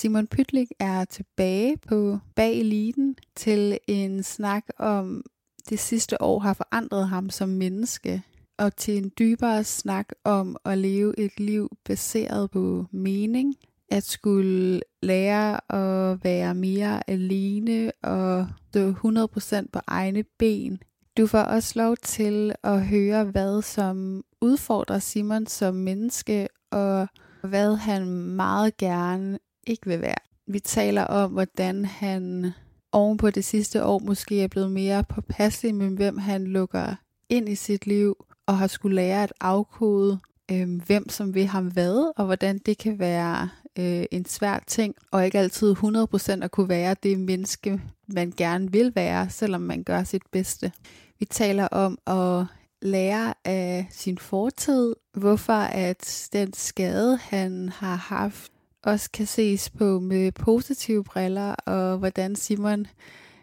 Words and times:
Simon 0.00 0.26
Pytlik 0.26 0.68
er 0.78 1.04
tilbage 1.04 1.76
på 1.76 2.18
Bag 2.36 2.58
Eliten 2.60 3.16
til 3.34 3.78
en 3.88 4.22
snak 4.22 4.64
om 4.78 5.22
det 5.68 5.78
sidste 5.78 6.22
år 6.22 6.38
har 6.38 6.54
forandret 6.54 7.08
ham 7.08 7.30
som 7.30 7.48
menneske, 7.48 8.22
og 8.58 8.76
til 8.76 8.96
en 8.96 9.12
dybere 9.18 9.64
snak 9.64 10.08
om 10.24 10.56
at 10.64 10.78
leve 10.78 11.18
et 11.18 11.40
liv 11.40 11.68
baseret 11.84 12.50
på 12.50 12.86
mening, 12.90 13.54
at 13.90 14.04
skulle 14.04 14.80
lære 15.02 15.74
at 15.74 16.24
være 16.24 16.54
mere 16.54 17.10
alene 17.10 17.92
og 18.02 18.46
stå 18.70 18.90
100% 18.90 19.66
på 19.72 19.80
egne 19.86 20.24
ben. 20.38 20.82
Du 21.16 21.26
får 21.26 21.38
også 21.38 21.72
lov 21.76 21.96
til 21.96 22.52
at 22.62 22.86
høre, 22.86 23.24
hvad 23.24 23.62
som 23.62 24.24
udfordrer 24.40 24.98
Simon 24.98 25.46
som 25.46 25.74
menneske, 25.74 26.48
og 26.70 27.08
hvad 27.42 27.76
han 27.76 28.06
meget 28.10 28.76
gerne 28.76 29.38
ikke 29.66 29.86
vil 29.86 30.00
være. 30.00 30.20
Vi 30.46 30.60
taler 30.60 31.04
om, 31.04 31.30
hvordan 31.30 31.84
han 31.84 32.52
oven 32.92 33.16
på 33.16 33.30
det 33.30 33.44
sidste 33.44 33.84
år 33.84 33.98
måske 33.98 34.42
er 34.42 34.48
blevet 34.48 34.70
mere 34.70 35.04
påpasselig 35.04 35.74
med, 35.74 35.88
hvem 35.88 36.18
han 36.18 36.44
lukker 36.44 36.94
ind 37.28 37.48
i 37.48 37.54
sit 37.54 37.86
liv, 37.86 38.26
og 38.46 38.58
har 38.58 38.66
skulle 38.66 38.96
lære 38.96 39.22
at 39.22 39.32
afkode, 39.40 40.18
øh, 40.52 40.80
hvem 40.86 41.08
som 41.08 41.34
vil 41.34 41.46
ham 41.46 41.66
hvad, 41.66 42.12
og 42.16 42.24
hvordan 42.24 42.58
det 42.58 42.78
kan 42.78 42.98
være 42.98 43.48
øh, 43.78 44.04
en 44.10 44.24
svær 44.24 44.58
ting, 44.66 44.94
og 45.10 45.24
ikke 45.24 45.38
altid 45.38 45.76
100% 45.76 46.44
at 46.44 46.50
kunne 46.50 46.68
være 46.68 46.96
det 47.02 47.18
menneske, 47.18 47.80
man 48.06 48.32
gerne 48.36 48.72
vil 48.72 48.92
være, 48.94 49.30
selvom 49.30 49.60
man 49.60 49.82
gør 49.82 50.04
sit 50.04 50.22
bedste. 50.32 50.72
Vi 51.18 51.24
taler 51.24 51.68
om 51.68 51.98
at 52.06 52.46
lære 52.82 53.34
af 53.44 53.86
sin 53.90 54.18
fortid, 54.18 54.94
hvorfor 55.12 55.52
at 55.62 56.28
den 56.32 56.52
skade, 56.52 57.16
han 57.16 57.68
har 57.68 57.96
haft, 57.96 58.52
også 58.82 59.10
kan 59.10 59.26
ses 59.26 59.70
på 59.70 60.00
med 60.00 60.32
positive 60.32 61.04
briller, 61.04 61.54
og 61.54 61.98
hvordan 61.98 62.36
Simon 62.36 62.86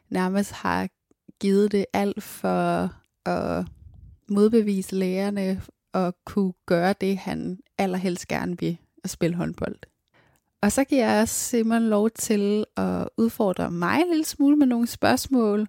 nærmest 0.10 0.52
har 0.52 0.88
givet 1.40 1.72
det 1.72 1.86
alt 1.94 2.24
for 2.24 2.94
at 3.30 3.66
modbevise 4.30 4.96
lærerne 4.96 5.62
og 5.94 6.16
kunne 6.26 6.54
gøre 6.66 6.94
det, 7.02 7.18
han 7.18 7.60
allerhelst 7.78 8.28
gerne 8.28 8.60
vil, 8.60 8.78
at 9.04 9.10
spille 9.10 9.36
håndbold. 9.36 9.76
Og 10.62 10.72
så 10.72 10.84
giver 10.84 11.10
jeg 11.10 11.30
Simon 11.30 11.90
lov 11.90 12.10
til 12.10 12.66
at 12.78 13.10
udfordre 13.18 13.72
mig 13.72 14.02
en 14.02 14.10
lille 14.10 14.26
smule 14.26 14.56
med 14.56 14.68
nogle 14.68 14.88
spørgsmål, 14.88 15.68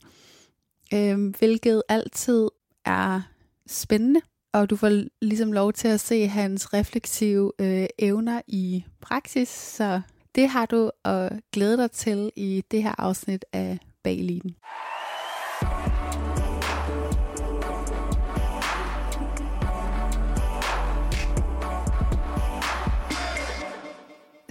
øh, 0.94 1.34
hvilket 1.38 1.82
altid 1.88 2.49
er 2.84 3.21
spændende. 3.66 4.21
Og 4.53 4.71
du 4.71 4.77
får 4.77 5.04
ligesom 5.25 5.53
lov 5.53 5.72
til 5.72 5.88
at 5.88 6.00
se 6.00 6.27
hans 6.27 6.75
refleksive 6.75 7.53
øh, 7.59 7.87
evner 7.98 8.43
i 8.47 8.84
praksis, 9.00 9.48
så 9.48 10.00
det 10.34 10.48
har 10.48 10.66
du 10.66 10.91
at 11.04 11.32
glæde 11.53 11.77
dig 11.77 11.91
til 11.91 12.31
i 12.37 12.65
det 12.71 12.82
her 12.82 12.94
afsnit 12.98 13.44
af 13.53 13.78
Bagliden. 14.03 14.56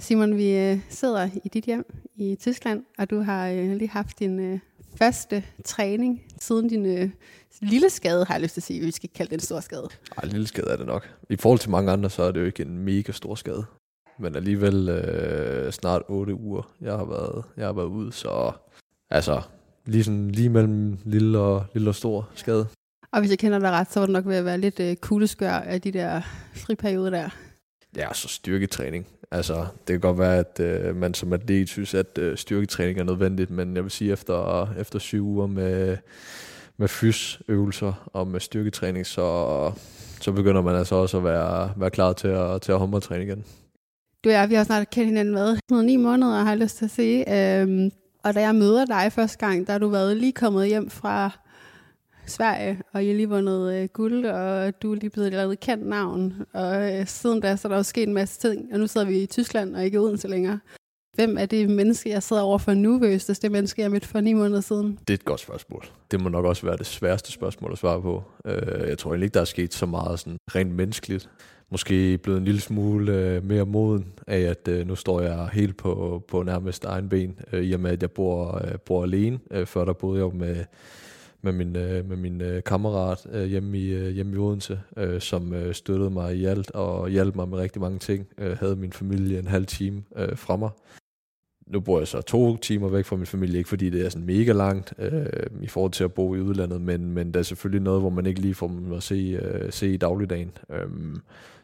Simon, 0.08 0.36
vi 0.36 0.56
øh, 0.56 0.78
sidder 0.88 1.28
i 1.44 1.48
dit 1.48 1.64
hjem 1.64 1.86
i 2.16 2.36
Tyskland, 2.40 2.84
og 2.98 3.10
du 3.10 3.20
har 3.20 3.48
øh, 3.48 3.76
lige 3.76 3.88
haft 3.88 4.18
din 4.18 4.40
øh, 4.40 4.58
første 4.96 5.44
træning 5.64 6.22
siden 6.40 6.68
din 6.68 6.86
øh, 6.86 7.10
lille 7.60 7.90
skade, 7.90 8.24
har 8.24 8.34
jeg 8.34 8.42
lyst 8.42 8.54
til 8.54 8.60
at 8.60 8.64
sige. 8.64 8.80
Vi 8.80 8.90
skal 8.90 9.04
ikke 9.04 9.14
kalde 9.14 9.30
det 9.30 9.36
en 9.36 9.40
stor 9.40 9.60
skade. 9.60 9.88
Ej, 10.16 10.24
en 10.24 10.30
lille 10.30 10.46
skade 10.46 10.70
er 10.70 10.76
det 10.76 10.86
nok. 10.86 11.08
I 11.30 11.36
forhold 11.36 11.58
til 11.58 11.70
mange 11.70 11.92
andre, 11.92 12.10
så 12.10 12.22
er 12.22 12.32
det 12.32 12.40
jo 12.40 12.44
ikke 12.44 12.62
en 12.62 12.78
mega 12.78 13.12
stor 13.12 13.34
skade. 13.34 13.64
Men 14.18 14.36
alligevel 14.36 14.88
øh, 14.88 15.72
snart 15.72 16.02
8 16.08 16.34
uger, 16.34 16.72
jeg 16.80 16.92
har 16.92 17.04
været, 17.04 17.44
jeg 17.56 17.66
har 17.66 17.72
været 17.72 17.86
ude, 17.86 18.12
så 18.12 18.52
altså 19.10 19.42
lige, 19.86 20.04
sådan, 20.04 20.30
lige 20.30 20.48
mellem 20.48 20.98
lille 21.04 21.38
og, 21.38 21.64
lille 21.74 21.90
og 21.90 21.94
stor 21.94 22.28
skade. 22.34 22.66
Og 23.12 23.20
hvis 23.20 23.30
jeg 23.30 23.38
kender 23.38 23.58
dig 23.58 23.70
ret, 23.70 23.92
så 23.92 24.00
var 24.00 24.06
det 24.06 24.12
nok 24.12 24.26
ved 24.26 24.36
at 24.36 24.44
være 24.44 24.58
lidt 24.58 24.80
øh, 24.80 24.96
kugleskør 24.96 25.52
af 25.52 25.80
de 25.80 25.92
der 25.92 26.20
friperioder 26.54 27.10
der. 27.10 27.28
Ja, 27.96 28.12
så 28.14 28.28
styrketræning. 28.28 29.06
Altså, 29.30 29.54
det 29.54 29.94
kan 29.94 30.00
godt 30.00 30.18
være, 30.18 30.36
at 30.36 30.60
øh, 30.60 30.96
man 30.96 31.14
som 31.14 31.32
atlet 31.32 31.68
synes, 31.68 31.94
at 31.94 32.18
øh, 32.18 32.36
styrketræning 32.36 32.98
er 32.98 33.04
nødvendigt, 33.04 33.50
men 33.50 33.76
jeg 33.76 33.82
vil 33.82 33.90
sige, 33.90 34.12
efter, 34.12 34.68
efter 34.78 34.98
syv 34.98 35.26
uger 35.26 35.46
med, 35.46 35.96
med 36.76 36.88
fysøvelser 36.88 38.08
og 38.12 38.26
med 38.26 38.40
styrketræning, 38.40 39.06
så, 39.06 39.72
så 40.20 40.32
begynder 40.32 40.62
man 40.62 40.74
altså 40.74 40.94
også 40.94 41.16
at 41.16 41.24
være, 41.24 41.72
være 41.76 41.90
klar 41.90 42.12
til 42.12 42.28
at, 42.28 42.62
til 42.62 42.72
at 42.72 42.78
håndboldtræne 42.78 43.24
igen. 43.24 43.44
Du 44.24 44.28
og 44.28 44.32
jeg, 44.34 44.48
vi 44.50 44.54
har 44.54 44.64
snart 44.64 44.90
kendt 44.90 45.08
hinanden 45.08 45.34
med 45.34 45.82
9 45.82 45.96
måneder, 45.96 46.42
har 46.42 46.50
jeg 46.50 46.58
lyst 46.58 46.76
til 46.76 46.84
at 46.84 46.90
sige. 46.90 47.60
Øhm, 47.60 47.90
Og 48.24 48.34
da 48.34 48.40
jeg 48.40 48.54
møder 48.54 48.84
dig 48.84 49.12
første 49.12 49.38
gang, 49.38 49.66
der 49.66 49.72
har 49.72 49.78
du 49.78 49.88
været 49.88 50.16
lige 50.16 50.32
kommet 50.32 50.66
hjem 50.68 50.90
fra 50.90 51.38
Sverige, 52.28 52.82
og 52.92 53.02
jeg 53.02 53.10
har 53.10 53.16
lige 53.16 53.28
vundet 53.28 53.74
øh, 53.74 53.88
guld, 53.92 54.26
og 54.26 54.82
du 54.82 54.92
er 54.92 54.96
lige 54.96 55.10
blevet 55.10 55.32
lavet 55.32 55.60
kendt 55.60 55.86
navn. 55.86 56.34
Og 56.52 56.98
øh, 56.98 57.06
siden 57.06 57.40
da, 57.40 57.56
så 57.56 57.68
er 57.68 57.70
der 57.70 57.76
jo 57.76 57.82
sket 57.82 58.08
en 58.08 58.14
masse 58.14 58.40
ting, 58.40 58.72
og 58.72 58.78
nu 58.78 58.86
sidder 58.86 59.06
vi 59.06 59.22
i 59.22 59.26
Tyskland 59.26 59.76
og 59.76 59.84
ikke 59.84 59.94
i 59.94 59.98
Odense 59.98 60.28
længere. 60.28 60.58
Hvem 61.14 61.38
er 61.38 61.46
det 61.46 61.70
menneske, 61.70 62.10
jeg 62.10 62.22
sidder 62.22 62.42
over 62.42 62.58
for 62.58 62.74
nu, 62.74 62.98
versus 62.98 63.38
det 63.38 63.52
menneske, 63.52 63.82
jeg 63.82 63.90
mødte 63.90 64.08
for 64.08 64.20
ni 64.20 64.32
måneder 64.32 64.60
siden? 64.60 64.98
Det 65.08 65.10
er 65.10 65.14
et 65.14 65.24
godt 65.24 65.40
spørgsmål. 65.40 65.84
Det 66.10 66.20
må 66.20 66.28
nok 66.28 66.44
også 66.44 66.66
være 66.66 66.76
det 66.76 66.86
sværeste 66.86 67.32
spørgsmål 67.32 67.72
at 67.72 67.78
svare 67.78 68.02
på. 68.02 68.22
Øh, 68.44 68.88
jeg 68.88 68.98
tror 68.98 69.10
egentlig 69.10 69.24
ikke, 69.24 69.34
der 69.34 69.40
er 69.40 69.44
sket 69.44 69.74
så 69.74 69.86
meget 69.86 70.20
sådan 70.20 70.36
rent 70.54 70.74
menneskeligt. 70.74 71.30
Måske 71.70 72.18
blevet 72.18 72.38
en 72.38 72.44
lille 72.44 72.60
smule 72.60 73.12
øh, 73.12 73.44
mere 73.44 73.66
moden 73.66 74.06
af, 74.26 74.40
at 74.40 74.68
øh, 74.68 74.86
nu 74.86 74.94
står 74.94 75.20
jeg 75.20 75.48
helt 75.52 75.76
på, 75.76 76.22
på 76.28 76.42
nærmest 76.42 76.84
egen 76.84 77.08
ben, 77.08 77.38
øh, 77.52 77.64
i 77.64 77.72
og 77.72 77.80
med, 77.80 77.90
at 77.90 78.02
jeg 78.02 78.10
bor, 78.10 78.60
øh, 78.64 78.78
bor 78.78 79.02
alene. 79.02 79.38
Øh, 79.50 79.66
før 79.66 79.84
der 79.84 79.92
boede 79.92 80.18
jeg 80.18 80.24
jo 80.24 80.38
med, 80.38 80.64
med 81.42 81.52
min, 81.52 81.76
øh, 81.76 82.08
med 82.08 82.16
min 82.16 82.40
øh, 82.40 82.62
kammerat 82.62 83.26
øh, 83.32 83.44
hjemme 83.44 83.78
i, 83.78 84.10
hjemme 84.10 84.34
i 84.34 84.38
Odense, 84.38 84.80
som 85.18 85.72
støttede 85.72 86.10
mig 86.10 86.36
i 86.36 86.44
alt 86.44 86.70
og 86.70 87.08
hjalp 87.08 87.36
mig 87.36 87.48
med 87.48 87.58
rigtig 87.58 87.82
mange 87.82 87.98
ting. 87.98 88.26
Havde 88.38 88.76
min 88.76 88.92
familie 88.92 89.38
en 89.38 89.46
halv 89.46 89.66
time 89.66 90.02
fra 90.34 90.56
mig 90.56 90.70
nu 91.68 91.80
bor 91.80 91.98
jeg 91.98 92.08
så 92.08 92.20
to 92.20 92.56
timer 92.56 92.88
væk 92.88 93.04
fra 93.04 93.16
min 93.16 93.26
familie, 93.26 93.58
ikke 93.58 93.68
fordi 93.68 93.90
det 93.90 94.04
er 94.04 94.08
sådan 94.08 94.26
mega 94.26 94.52
langt 94.52 94.94
øh, 94.98 95.26
i 95.62 95.66
forhold 95.66 95.92
til 95.92 96.04
at 96.04 96.12
bo 96.12 96.34
i 96.34 96.40
udlandet, 96.40 96.80
men, 96.80 97.12
men 97.12 97.34
der 97.34 97.38
er 97.38 97.44
selvfølgelig 97.44 97.82
noget, 97.82 98.00
hvor 98.00 98.10
man 98.10 98.26
ikke 98.26 98.40
lige 98.40 98.54
får 98.54 98.68
dem 98.68 98.92
at 98.92 99.02
se, 99.02 99.38
øh, 99.42 99.72
se 99.72 99.92
i 99.92 99.96
dagligdagen. 99.96 100.52
Øh, 100.70 100.86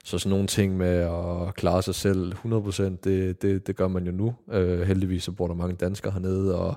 så 0.04 0.18
sådan 0.18 0.30
nogle 0.30 0.46
ting 0.46 0.76
med 0.76 0.96
at 0.96 1.54
klare 1.54 1.82
sig 1.82 1.94
selv 1.94 2.32
100%, 2.44 2.82
det, 3.04 3.42
det, 3.42 3.66
det 3.66 3.76
gør 3.76 3.88
man 3.88 4.06
jo 4.06 4.12
nu. 4.12 4.34
Øh, 4.52 4.80
heldigvis 4.80 5.22
så 5.22 5.32
bor 5.32 5.46
der 5.46 5.54
mange 5.54 5.74
danskere 5.74 6.12
hernede, 6.12 6.58
og 6.58 6.74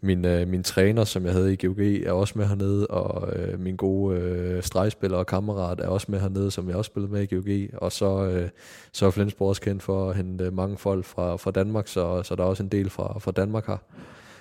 min, 0.00 0.24
øh, 0.24 0.48
min 0.48 0.62
træner, 0.62 1.04
som 1.04 1.24
jeg 1.24 1.32
havde 1.32 1.52
i 1.52 1.66
GOG, 1.66 1.80
er 1.80 2.12
også 2.12 2.38
med 2.38 2.46
hernede, 2.46 2.86
og 2.86 3.36
øh, 3.36 3.60
min 3.60 3.76
gode 3.76 4.18
øh, 4.18 4.62
stregspiller 4.62 5.18
og 5.18 5.26
kammerat 5.26 5.80
er 5.80 5.88
også 5.88 6.06
med 6.10 6.20
hernede, 6.20 6.50
som 6.50 6.68
jeg 6.68 6.76
også 6.76 6.88
spillede 6.88 7.12
med 7.12 7.22
i 7.22 7.34
GOG. 7.34 7.80
Og 7.82 7.92
så, 7.92 8.24
øh, 8.24 8.48
så 8.92 9.06
er 9.06 9.10
Flensborg 9.10 9.48
også 9.48 9.62
kendt 9.62 9.82
for 9.82 10.10
at 10.10 10.16
hente 10.16 10.50
mange 10.50 10.76
folk 10.76 11.04
fra, 11.04 11.36
fra 11.36 11.50
Danmark, 11.50 11.88
så, 11.88 12.22
så 12.22 12.36
der 12.36 12.42
er 12.42 12.48
også 12.48 12.62
en 12.62 12.68
del 12.68 12.90
fra, 12.90 13.18
fra 13.18 13.30
Danmark 13.30 13.66
her. 13.66 13.76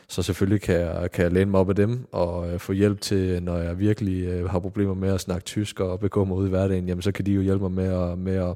Så 0.10 0.22
selvfølgelig 0.22 0.62
kan 0.62 0.76
jeg, 0.76 1.12
kan 1.12 1.24
jeg 1.24 1.32
læne 1.32 1.52
mig 1.52 1.60
op 1.60 1.70
af 1.70 1.76
dem 1.76 2.08
og 2.12 2.52
øh, 2.54 2.60
få 2.60 2.72
hjælp 2.72 3.02
til, 3.02 3.44
når 3.44 3.58
jeg 3.58 3.80
virkelig 3.80 4.24
øh, 4.24 4.50
har 4.50 4.60
problemer 4.60 4.94
med 4.94 5.14
at 5.14 5.22
snakke 5.22 5.46
tysk 5.46 5.80
og 5.80 6.00
begå 6.00 6.26
mig 6.26 6.38
ud 6.38 6.48
i 6.48 6.50
hverdagen, 6.50 6.88
jamen 6.88 7.02
så 7.02 7.12
kan 7.12 7.26
de 7.26 7.32
jo 7.32 7.42
hjælpe 7.42 7.70
mig 7.70 7.72
med 7.72 8.12
at, 8.12 8.18
med 8.18 8.36
at, 8.36 8.56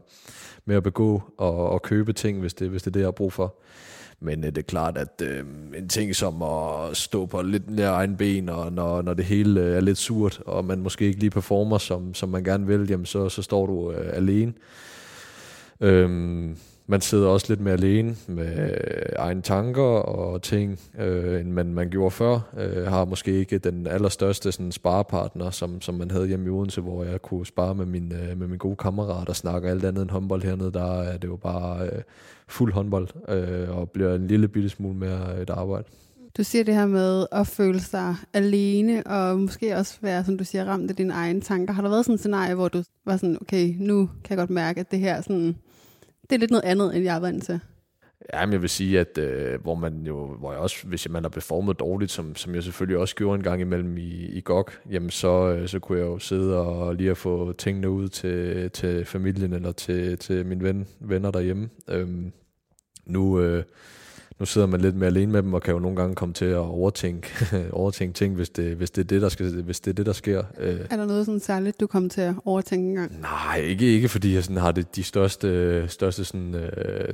med 0.65 0.75
at 0.75 0.83
begå 0.83 1.21
og, 1.38 1.69
og 1.69 1.81
købe 1.81 2.13
ting, 2.13 2.39
hvis 2.39 2.53
det, 2.53 2.69
hvis 2.69 2.81
det 2.81 2.88
er 2.88 2.91
det, 2.91 3.00
jeg 3.00 3.07
har 3.07 3.11
brug 3.11 3.33
for. 3.33 3.55
Men 4.19 4.44
øh, 4.44 4.50
det 4.50 4.57
er 4.57 4.61
klart, 4.61 4.97
at 4.97 5.21
øh, 5.21 5.44
en 5.77 5.89
ting 5.89 6.15
som 6.15 6.41
at 6.41 6.97
stå 6.97 7.25
på 7.25 7.41
lidt 7.41 7.69
nær 7.69 7.91
egen 7.91 8.17
ben, 8.17 8.50
og 8.50 8.73
når, 8.73 9.01
når 9.01 9.13
det 9.13 9.25
hele 9.25 9.61
øh, 9.61 9.75
er 9.75 9.81
lidt 9.81 9.97
surt, 9.97 10.41
og 10.45 10.65
man 10.65 10.79
måske 10.79 11.05
ikke 11.05 11.19
lige 11.19 11.29
performer, 11.29 11.77
som, 11.77 12.13
som 12.13 12.29
man 12.29 12.44
gerne 12.44 12.67
vil, 12.67 12.89
jamen 12.89 13.05
så, 13.05 13.29
så 13.29 13.41
står 13.41 13.65
du 13.65 13.91
øh, 13.91 14.17
alene. 14.17 14.53
Øhm, 15.81 16.57
man 16.88 17.01
sidder 17.01 17.27
også 17.27 17.45
lidt 17.50 17.59
mere 17.59 17.74
alene 17.74 18.15
med 18.27 18.59
øh, 18.59 19.15
egne 19.18 19.41
tanker 19.41 19.81
og 19.81 20.41
ting, 20.41 20.80
øh, 21.00 21.39
end 21.39 21.51
man, 21.51 21.74
man 21.74 21.89
gjorde 21.89 22.12
før. 22.12 22.39
Øh, 22.57 22.88
har 22.88 23.06
måske 23.06 23.31
ikke 23.31 23.57
den 23.57 23.88
allerstørste 23.88 24.51
sådan, 24.51 24.71
sparepartner, 24.71 25.50
som, 25.50 25.81
som 25.81 25.95
man 25.95 26.12
havde 26.12 26.27
hjemme 26.27 26.45
i 26.45 26.50
Odense, 26.50 26.81
hvor 26.81 27.03
jeg 27.03 27.21
kunne 27.21 27.45
spare 27.45 27.75
med 27.75 27.85
min, 27.85 28.12
øh, 28.12 28.38
med 28.38 28.47
min 28.47 28.57
gode 28.57 28.75
kammerat 28.75 29.30
og 29.30 29.35
snakke 29.35 29.69
alt 29.69 29.85
andet 29.85 30.01
end 30.01 30.09
håndbold 30.09 30.44
hernede. 30.44 30.71
Der 30.71 31.01
er 31.01 31.18
det 31.18 31.27
jo 31.27 31.35
bare 31.35 31.85
øh, 31.85 32.01
fuld 32.47 32.74
håndbold, 32.74 33.07
øh, 33.29 33.77
og 33.77 33.89
bliver 33.89 34.15
en 34.15 34.27
lille 34.27 34.47
bitte 34.47 34.69
smule 34.69 34.95
mere 34.95 35.41
et 35.41 35.50
arbejde. 35.50 35.88
Du 36.38 36.44
siger 36.44 36.63
det 36.63 36.74
her 36.74 36.86
med 36.86 37.25
at 37.31 37.47
føle 37.47 37.79
sig 37.79 38.15
alene, 38.33 39.07
og 39.07 39.39
måske 39.39 39.75
også 39.75 39.97
være, 40.01 40.25
som 40.25 40.38
du 40.38 40.44
siger, 40.44 40.65
ramt 40.65 40.89
af 40.89 40.95
dine 40.95 41.13
egne 41.13 41.41
tanker. 41.41 41.74
Har 41.74 41.81
der 41.81 41.89
været 41.89 42.06
sådan 42.06 42.13
et 42.13 42.19
scenarie, 42.19 42.56
hvor 42.56 42.68
du 42.68 42.83
var 43.06 43.18
sådan, 43.18 43.38
okay, 43.41 43.75
nu 43.79 44.09
kan 44.24 44.29
jeg 44.29 44.38
godt 44.38 44.50
mærke, 44.50 44.79
at 44.79 44.91
det 44.91 45.00
her 45.00 45.21
sådan 45.21 45.56
det 46.29 46.35
er 46.35 46.39
lidt 46.39 46.51
noget 46.51 46.63
andet, 46.65 46.95
end 46.95 47.03
jeg 47.03 47.15
er 47.15 47.19
vant 47.19 47.43
til. 47.43 47.59
Ja, 48.33 48.45
men 48.45 48.53
jeg 48.53 48.61
vil 48.61 48.69
sige, 48.69 48.99
at 48.99 49.17
øh, 49.17 49.61
hvor 49.61 49.75
man 49.75 50.03
jo, 50.07 50.35
hvor 50.35 50.51
jeg 50.51 50.61
også, 50.61 50.87
hvis 50.87 51.09
man 51.09 51.23
har 51.23 51.29
performet 51.29 51.79
dårligt, 51.79 52.11
som, 52.11 52.35
som 52.35 52.55
jeg 52.55 52.63
selvfølgelig 52.63 52.97
også 52.97 53.15
gjorde 53.15 53.35
en 53.35 53.43
gang 53.43 53.61
imellem 53.61 53.97
i, 53.97 54.25
i 54.25 54.41
GOG, 54.41 54.69
jamen 54.91 55.09
så, 55.09 55.55
øh, 55.57 55.67
så 55.67 55.79
kunne 55.79 55.99
jeg 55.99 56.05
jo 56.05 56.19
sidde 56.19 56.57
og 56.57 56.95
lige 56.95 57.11
at 57.11 57.17
få 57.17 57.53
tingene 57.53 57.89
ud 57.89 58.09
til, 58.09 58.71
til 58.71 59.05
familien 59.05 59.53
eller 59.53 59.71
til, 59.71 60.17
til 60.17 60.45
mine 60.45 60.63
ven, 60.63 60.87
venner 60.99 61.31
derhjemme. 61.31 61.69
Øhm, 61.89 62.31
nu, 63.05 63.39
øh, 63.41 63.63
nu 64.43 64.47
sidder 64.47 64.67
man 64.67 64.81
lidt 64.81 64.95
mere 64.95 65.07
alene 65.07 65.31
med 65.31 65.43
dem, 65.43 65.53
og 65.53 65.61
kan 65.61 65.73
jo 65.73 65.79
nogle 65.79 65.97
gange 65.97 66.15
komme 66.15 66.33
til 66.33 66.45
at 66.45 66.57
overtænke, 66.57 67.29
overtænke 67.71 68.13
ting, 68.13 68.35
hvis 68.35 68.49
det, 68.49 68.75
hvis, 68.75 68.91
det 68.91 69.01
er 69.01 69.05
det, 69.05 69.21
der 69.21 69.29
skal, 69.29 69.63
hvis 69.63 69.79
det 69.79 69.91
er 69.91 69.95
det, 69.95 70.05
der 70.05 70.13
sker. 70.13 70.43
Øh. 70.59 70.79
Er 70.89 70.97
der 70.97 71.05
noget 71.05 71.25
sådan 71.25 71.39
særligt, 71.39 71.79
du 71.79 71.87
kommer 71.87 72.09
til 72.09 72.21
at 72.21 72.35
overtænke 72.45 72.89
en 72.89 72.95
gang? 72.95 73.21
Nej, 73.21 73.57
ikke, 73.57 73.85
ikke 73.85 74.09
fordi 74.09 74.33
jeg 74.35 74.43
sådan 74.43 74.61
har 74.61 74.71
det, 74.71 74.95
de 74.95 75.03
største, 75.03 75.87
største 75.87 76.25
sådan, 76.25 76.55
uh, 76.55 76.61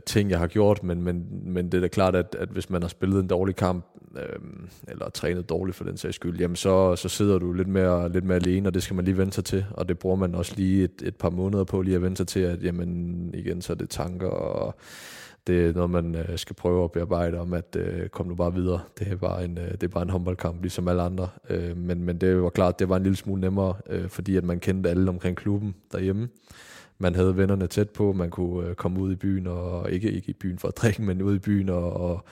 ting, 0.06 0.30
jeg 0.30 0.40
har 0.40 0.48
gjort, 0.48 0.84
men, 0.84 1.04
men, 1.04 1.26
men 1.46 1.66
det 1.66 1.74
er 1.78 1.82
da 1.82 1.88
klart, 1.88 2.16
at, 2.16 2.36
at 2.40 2.50
hvis 2.50 2.70
man 2.70 2.82
har 2.82 2.90
spillet 2.90 3.20
en 3.20 3.28
dårlig 3.28 3.56
kamp, 3.56 3.86
øh, 4.16 4.40
eller 4.88 5.10
trænet 5.10 5.50
dårligt 5.50 5.78
for 5.78 5.84
den 5.84 5.98
sags 5.98 6.16
skyld, 6.16 6.40
jamen 6.40 6.56
så, 6.56 6.96
så 6.96 7.10
sidder 7.10 7.40
du 7.40 7.54
lidt 7.54 7.68
mere, 7.68 8.12
lidt 8.12 8.26
mere 8.26 8.36
alene, 8.36 8.70
og 8.70 8.74
det 8.74 8.84
skal 8.84 8.96
man 8.96 9.06
lige 9.06 9.18
vente 9.18 9.36
sig 9.36 9.46
til, 9.46 9.66
og 9.72 9.90
det 9.90 10.00
bruger 10.00 10.16
man 10.16 10.36
også 10.36 10.54
lige 10.56 10.84
et, 10.84 11.02
et 11.04 11.16
par 11.16 11.30
måneder 11.30 11.64
på 11.64 11.82
lige 11.82 11.96
at 11.96 12.02
vente 12.02 12.18
sig 12.18 12.28
til, 12.28 12.40
at 12.40 12.64
jamen, 12.64 13.32
igen, 13.34 13.62
så 13.62 13.74
er 13.74 13.78
det 13.78 13.90
tanker 13.90 14.28
og 14.28 14.76
det 15.48 15.70
er 15.70 15.74
noget, 15.74 15.90
man 15.90 16.16
øh, 16.16 16.38
skal 16.38 16.56
prøve 16.56 16.84
at 16.84 16.92
bearbejde 16.92 17.40
om, 17.40 17.54
at 17.54 17.76
øh, 17.80 18.10
kom 18.10 18.28
nu 18.28 18.36
bare 18.36 18.54
videre. 18.54 18.80
Det 19.00 19.08
er 19.08 19.16
bare 19.16 19.46
en, 19.46 19.58
øh, 19.58 19.72
det 19.72 19.84
er 19.84 19.88
bare 19.88 20.04
en 20.04 20.10
håndboldkamp, 20.10 20.62
ligesom 20.62 20.88
alle 20.88 21.02
andre. 21.02 21.30
Øh, 21.50 21.78
men, 21.78 22.04
men 22.04 22.18
det 22.18 22.42
var 22.42 22.50
klart, 22.50 22.80
det 22.80 22.90
var 22.90 22.98
en 22.98 23.04
lille 23.04 23.16
smule 23.16 23.42
nemmere, 23.42 23.74
øh, 23.90 24.10
fordi 24.10 24.38
at 24.38 24.44
man 24.44 24.60
kendte 24.60 24.90
alle 24.90 25.10
omkring 25.10 25.38
klubben 25.38 25.76
derhjemme. 25.92 26.30
Man 26.98 27.16
havde 27.16 27.38
vennerne 27.38 27.68
tæt 27.68 27.90
på, 27.90 28.14
man 28.14 28.30
kunne 28.30 28.68
øh, 28.68 28.76
komme 28.76 29.00
ud 29.00 29.12
i 29.12 29.16
byen, 29.16 29.48
og 29.48 29.92
ikke, 29.92 30.12
ikke 30.12 30.30
i 30.30 30.34
byen 30.34 30.60
for 30.60 30.68
at 30.68 30.78
drikke, 30.78 31.02
men 31.02 31.22
ud 31.22 31.36
i 31.36 31.40
byen 31.40 31.70
og, 31.70 31.94
og 31.94 32.24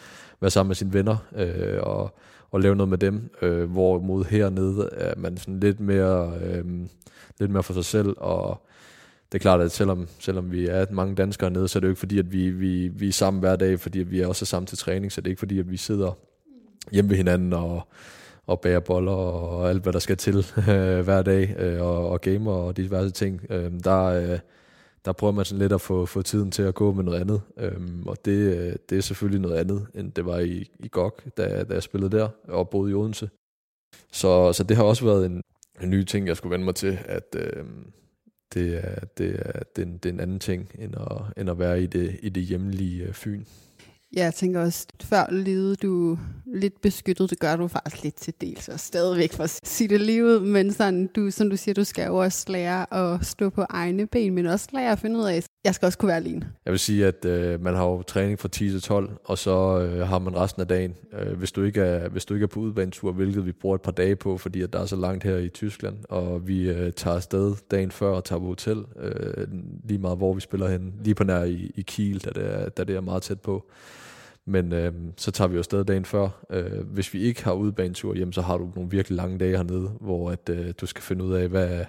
være 0.42 0.52
sammen 0.52 0.70
med 0.70 0.76
sine 0.76 0.94
venner, 0.94 1.18
øh, 1.36 1.80
og, 1.82 2.18
og 2.52 2.62
lave 2.62 2.76
noget 2.76 2.90
med 2.90 2.98
dem. 2.98 3.30
Øh, 3.42 3.72
hvorimod 3.72 4.26
hernede 4.26 4.90
er 4.92 5.14
man 5.18 5.38
sådan 5.38 5.60
lidt 5.60 5.80
mere, 5.80 6.34
øh, 6.44 6.66
lidt 7.40 7.52
mere 7.52 7.64
for 7.64 7.74
sig 7.74 7.86
selv, 7.86 8.16
og 8.18 8.67
det 9.32 9.38
er 9.38 9.42
klart, 9.42 9.62
at 9.62 9.72
selvom, 9.72 10.08
selvom 10.20 10.52
vi 10.52 10.68
er 10.68 10.86
mange 10.92 11.16
danskere 11.16 11.52
nede, 11.52 11.68
så 11.68 11.80
er 11.80 11.82
det 11.82 11.88
jo 11.88 11.92
ikke 11.92 12.00
fordi, 12.00 12.20
at 12.20 12.32
vi, 12.32 12.50
vi, 12.50 12.88
vi 12.88 13.08
er 13.08 13.12
sammen 13.12 13.40
hver 13.40 13.56
dag, 13.56 13.80
fordi 13.80 14.00
at 14.00 14.12
vi 14.12 14.22
er 14.22 14.28
også 14.28 14.46
sammen 14.46 14.68
til 14.68 14.78
træning, 14.78 15.12
så 15.12 15.22
det 15.22 15.28
er 15.28 15.32
ikke 15.32 15.40
fordi, 15.40 15.60
at 15.60 15.72
vi 15.72 15.78
sidder 15.78 16.18
hjemme 16.92 17.10
ved 17.10 17.18
hinanden 17.18 17.54
og, 17.54 17.82
og 18.46 18.62
bærer 18.62 18.80
boller 18.80 19.12
og 19.12 19.70
alt, 19.70 19.84
hvad 19.84 19.94
der 19.94 20.00
skal 20.00 20.18
til 20.18 20.46
øh, 20.58 21.00
hver 21.08 21.22
dag, 21.22 21.56
øh, 21.60 21.82
og, 21.82 22.10
og 22.10 22.22
gamer 22.22 22.52
og 22.52 22.78
diverse 22.78 23.10
ting. 23.10 23.42
Øh, 23.50 23.72
der, 23.84 24.04
øh, 24.04 24.40
der 25.06 25.14
prøver 25.14 25.34
man 25.34 25.46
sådan 25.46 25.60
lidt 25.60 25.74
at 25.74 25.82
få, 25.82 26.06
få 26.06 26.22
tiden 26.22 26.52
til 26.52 26.64
at 26.64 26.76
gå 26.76 26.94
med 26.94 27.04
noget 27.04 27.20
andet, 27.20 27.42
øh, 27.58 27.82
og 28.06 28.26
det, 28.26 28.58
øh, 28.58 28.76
det 28.90 28.98
er 28.98 29.02
selvfølgelig 29.02 29.42
noget 29.42 29.56
andet, 29.56 29.88
end 29.96 30.12
det 30.12 30.26
var 30.26 30.40
i, 30.40 30.72
i 30.80 30.88
GOG, 30.88 31.20
da, 31.38 31.64
da 31.64 31.74
jeg 31.74 31.84
spillede 31.84 32.18
der 32.18 32.30
og 32.48 32.70
boede 32.70 32.92
i 32.92 32.94
Odense. 32.94 33.30
Så, 34.12 34.54
så 34.54 34.64
det 34.64 34.78
har 34.78 34.84
også 34.84 35.06
været 35.06 35.26
en, 35.26 35.42
en 35.82 35.90
ny 35.90 36.04
ting, 36.04 36.28
jeg 36.28 36.38
skulle 36.38 36.52
vende 36.52 36.66
mig 36.66 36.76
til, 36.76 37.00
at... 37.06 37.36
Øh, 37.36 37.66
det 38.54 38.78
er, 38.78 39.06
det 39.18 39.36
er, 39.46 39.64
det 39.76 39.82
er, 39.82 39.86
en, 39.86 39.98
det 39.98 40.10
er 40.10 40.14
en 40.14 40.20
anden 40.20 40.40
ting, 40.40 40.70
end 40.80 40.96
at, 40.96 41.42
end 41.42 41.50
at 41.50 41.60
være 41.60 41.84
i 41.84 41.86
det, 41.86 42.20
i 42.24 42.30
det 42.30 42.44
hjemlige 42.44 43.04
øh, 43.04 43.14
Fyn. 43.14 43.44
Ja, 44.16 44.24
jeg 44.24 44.34
tænker 44.34 44.62
også, 44.62 44.88
før 45.04 45.32
levede 45.32 45.76
du 45.76 46.18
lidt 46.46 46.82
beskyttet, 46.82 47.30
det 47.30 47.40
gør 47.40 47.56
du 47.56 47.68
faktisk 47.68 48.04
lidt 48.04 48.16
til 48.16 48.34
dels, 48.42 48.68
og 48.68 48.80
stadigvæk 48.80 49.34
for 49.34 49.44
at 49.44 49.60
sige 49.64 49.88
det 49.88 50.02
livet, 50.02 50.42
men 50.42 50.74
sådan, 50.74 51.08
du, 51.08 51.32
som 51.32 51.50
du 51.50 51.58
siger, 51.58 51.74
du 51.74 51.84
skal 51.84 52.06
jo 52.08 52.16
også 52.16 52.46
lære 52.52 52.94
at 52.94 53.26
stå 53.26 53.50
på 53.50 53.66
egne 53.70 54.08
ben, 54.08 54.34
men 54.34 54.46
også 54.46 54.68
lære 54.74 54.92
at 54.92 55.00
finde 55.00 55.20
ud 55.20 55.24
af, 55.24 55.44
jeg 55.68 55.76
skal 55.76 55.86
også 55.86 55.98
kunne 55.98 56.08
være 56.08 56.18
alene. 56.18 56.50
Jeg 56.66 56.72
vil 56.72 56.80
sige, 56.80 57.08
at 57.08 57.26
øh, 57.26 57.64
man 57.64 57.76
har 57.76 57.86
jo 57.86 58.02
træning 58.02 58.40
fra 58.40 58.48
10 58.48 58.70
til 58.70 58.82
12, 58.82 59.10
og 59.26 59.38
så 59.38 59.80
øh, 59.80 60.08
har 60.08 60.20
man 60.20 60.36
resten 60.36 60.62
af 60.62 60.68
dagen. 60.68 60.96
Øh, 61.14 61.38
hvis, 61.38 61.52
du 61.52 61.64
ikke 61.64 61.82
er, 61.82 62.10
hvis 62.10 62.26
du 62.26 62.34
ikke 62.34 62.44
er 62.44 62.48
på 62.48 62.60
udbanetur, 62.60 63.12
hvilket 63.12 63.46
vi 63.46 63.52
bruger 63.52 63.76
et 63.76 63.82
par 63.82 63.92
dage 63.92 64.16
på, 64.16 64.38
fordi 64.38 64.62
at 64.62 64.74
der 64.74 64.80
er 64.80 64.86
så 64.86 64.96
langt 64.96 65.24
her 65.24 65.38
i 65.38 65.50
Tyskland, 65.50 65.98
og 66.10 66.48
vi 66.48 66.70
øh, 66.70 66.94
tager 66.94 67.16
afsted 67.16 67.56
dagen 67.72 67.92
før 67.92 68.10
og 68.10 68.24
tager 68.24 68.40
på 68.40 68.46
hotel, 68.46 68.86
øh, 69.00 69.48
lige 69.84 70.00
meget 70.00 70.18
hvor 70.18 70.34
vi 70.34 70.42
spiller 70.42 70.70
hen, 70.70 70.94
lige 71.04 71.16
på 71.16 71.24
nær 71.24 71.44
i, 71.44 71.72
i 71.76 71.82
Kiel, 71.82 72.20
da 72.20 72.30
det, 72.30 72.54
er, 72.54 72.70
da 72.70 72.84
det 72.84 72.96
er 72.96 73.02
meget 73.02 73.24
tæt 73.24 73.42
på. 73.42 73.70
Men 74.46 74.74
øh, 74.74 74.94
så 75.18 75.32
tager 75.32 75.48
vi 75.48 75.54
jo 75.54 75.60
afsted 75.60 75.86
dagen 75.86 76.06
før. 76.06 76.46
Øh, 76.50 76.88
hvis 76.88 77.14
vi 77.14 77.22
ikke 77.22 77.44
har 77.44 77.54
udbanetur, 77.54 78.14
hjem, 78.16 78.32
så 78.32 78.42
har 78.42 78.58
du 78.58 78.72
nogle 78.76 78.92
virkelig 78.92 79.16
lange 79.16 79.38
dage 79.38 79.58
hernede, 79.58 79.92
hvor 80.02 80.32
at, 80.32 80.50
øh, 80.50 80.74
du 80.82 80.86
skal 80.86 81.04
finde 81.04 81.24
ud 81.24 81.34
af, 81.34 81.48
hvad, 81.50 81.86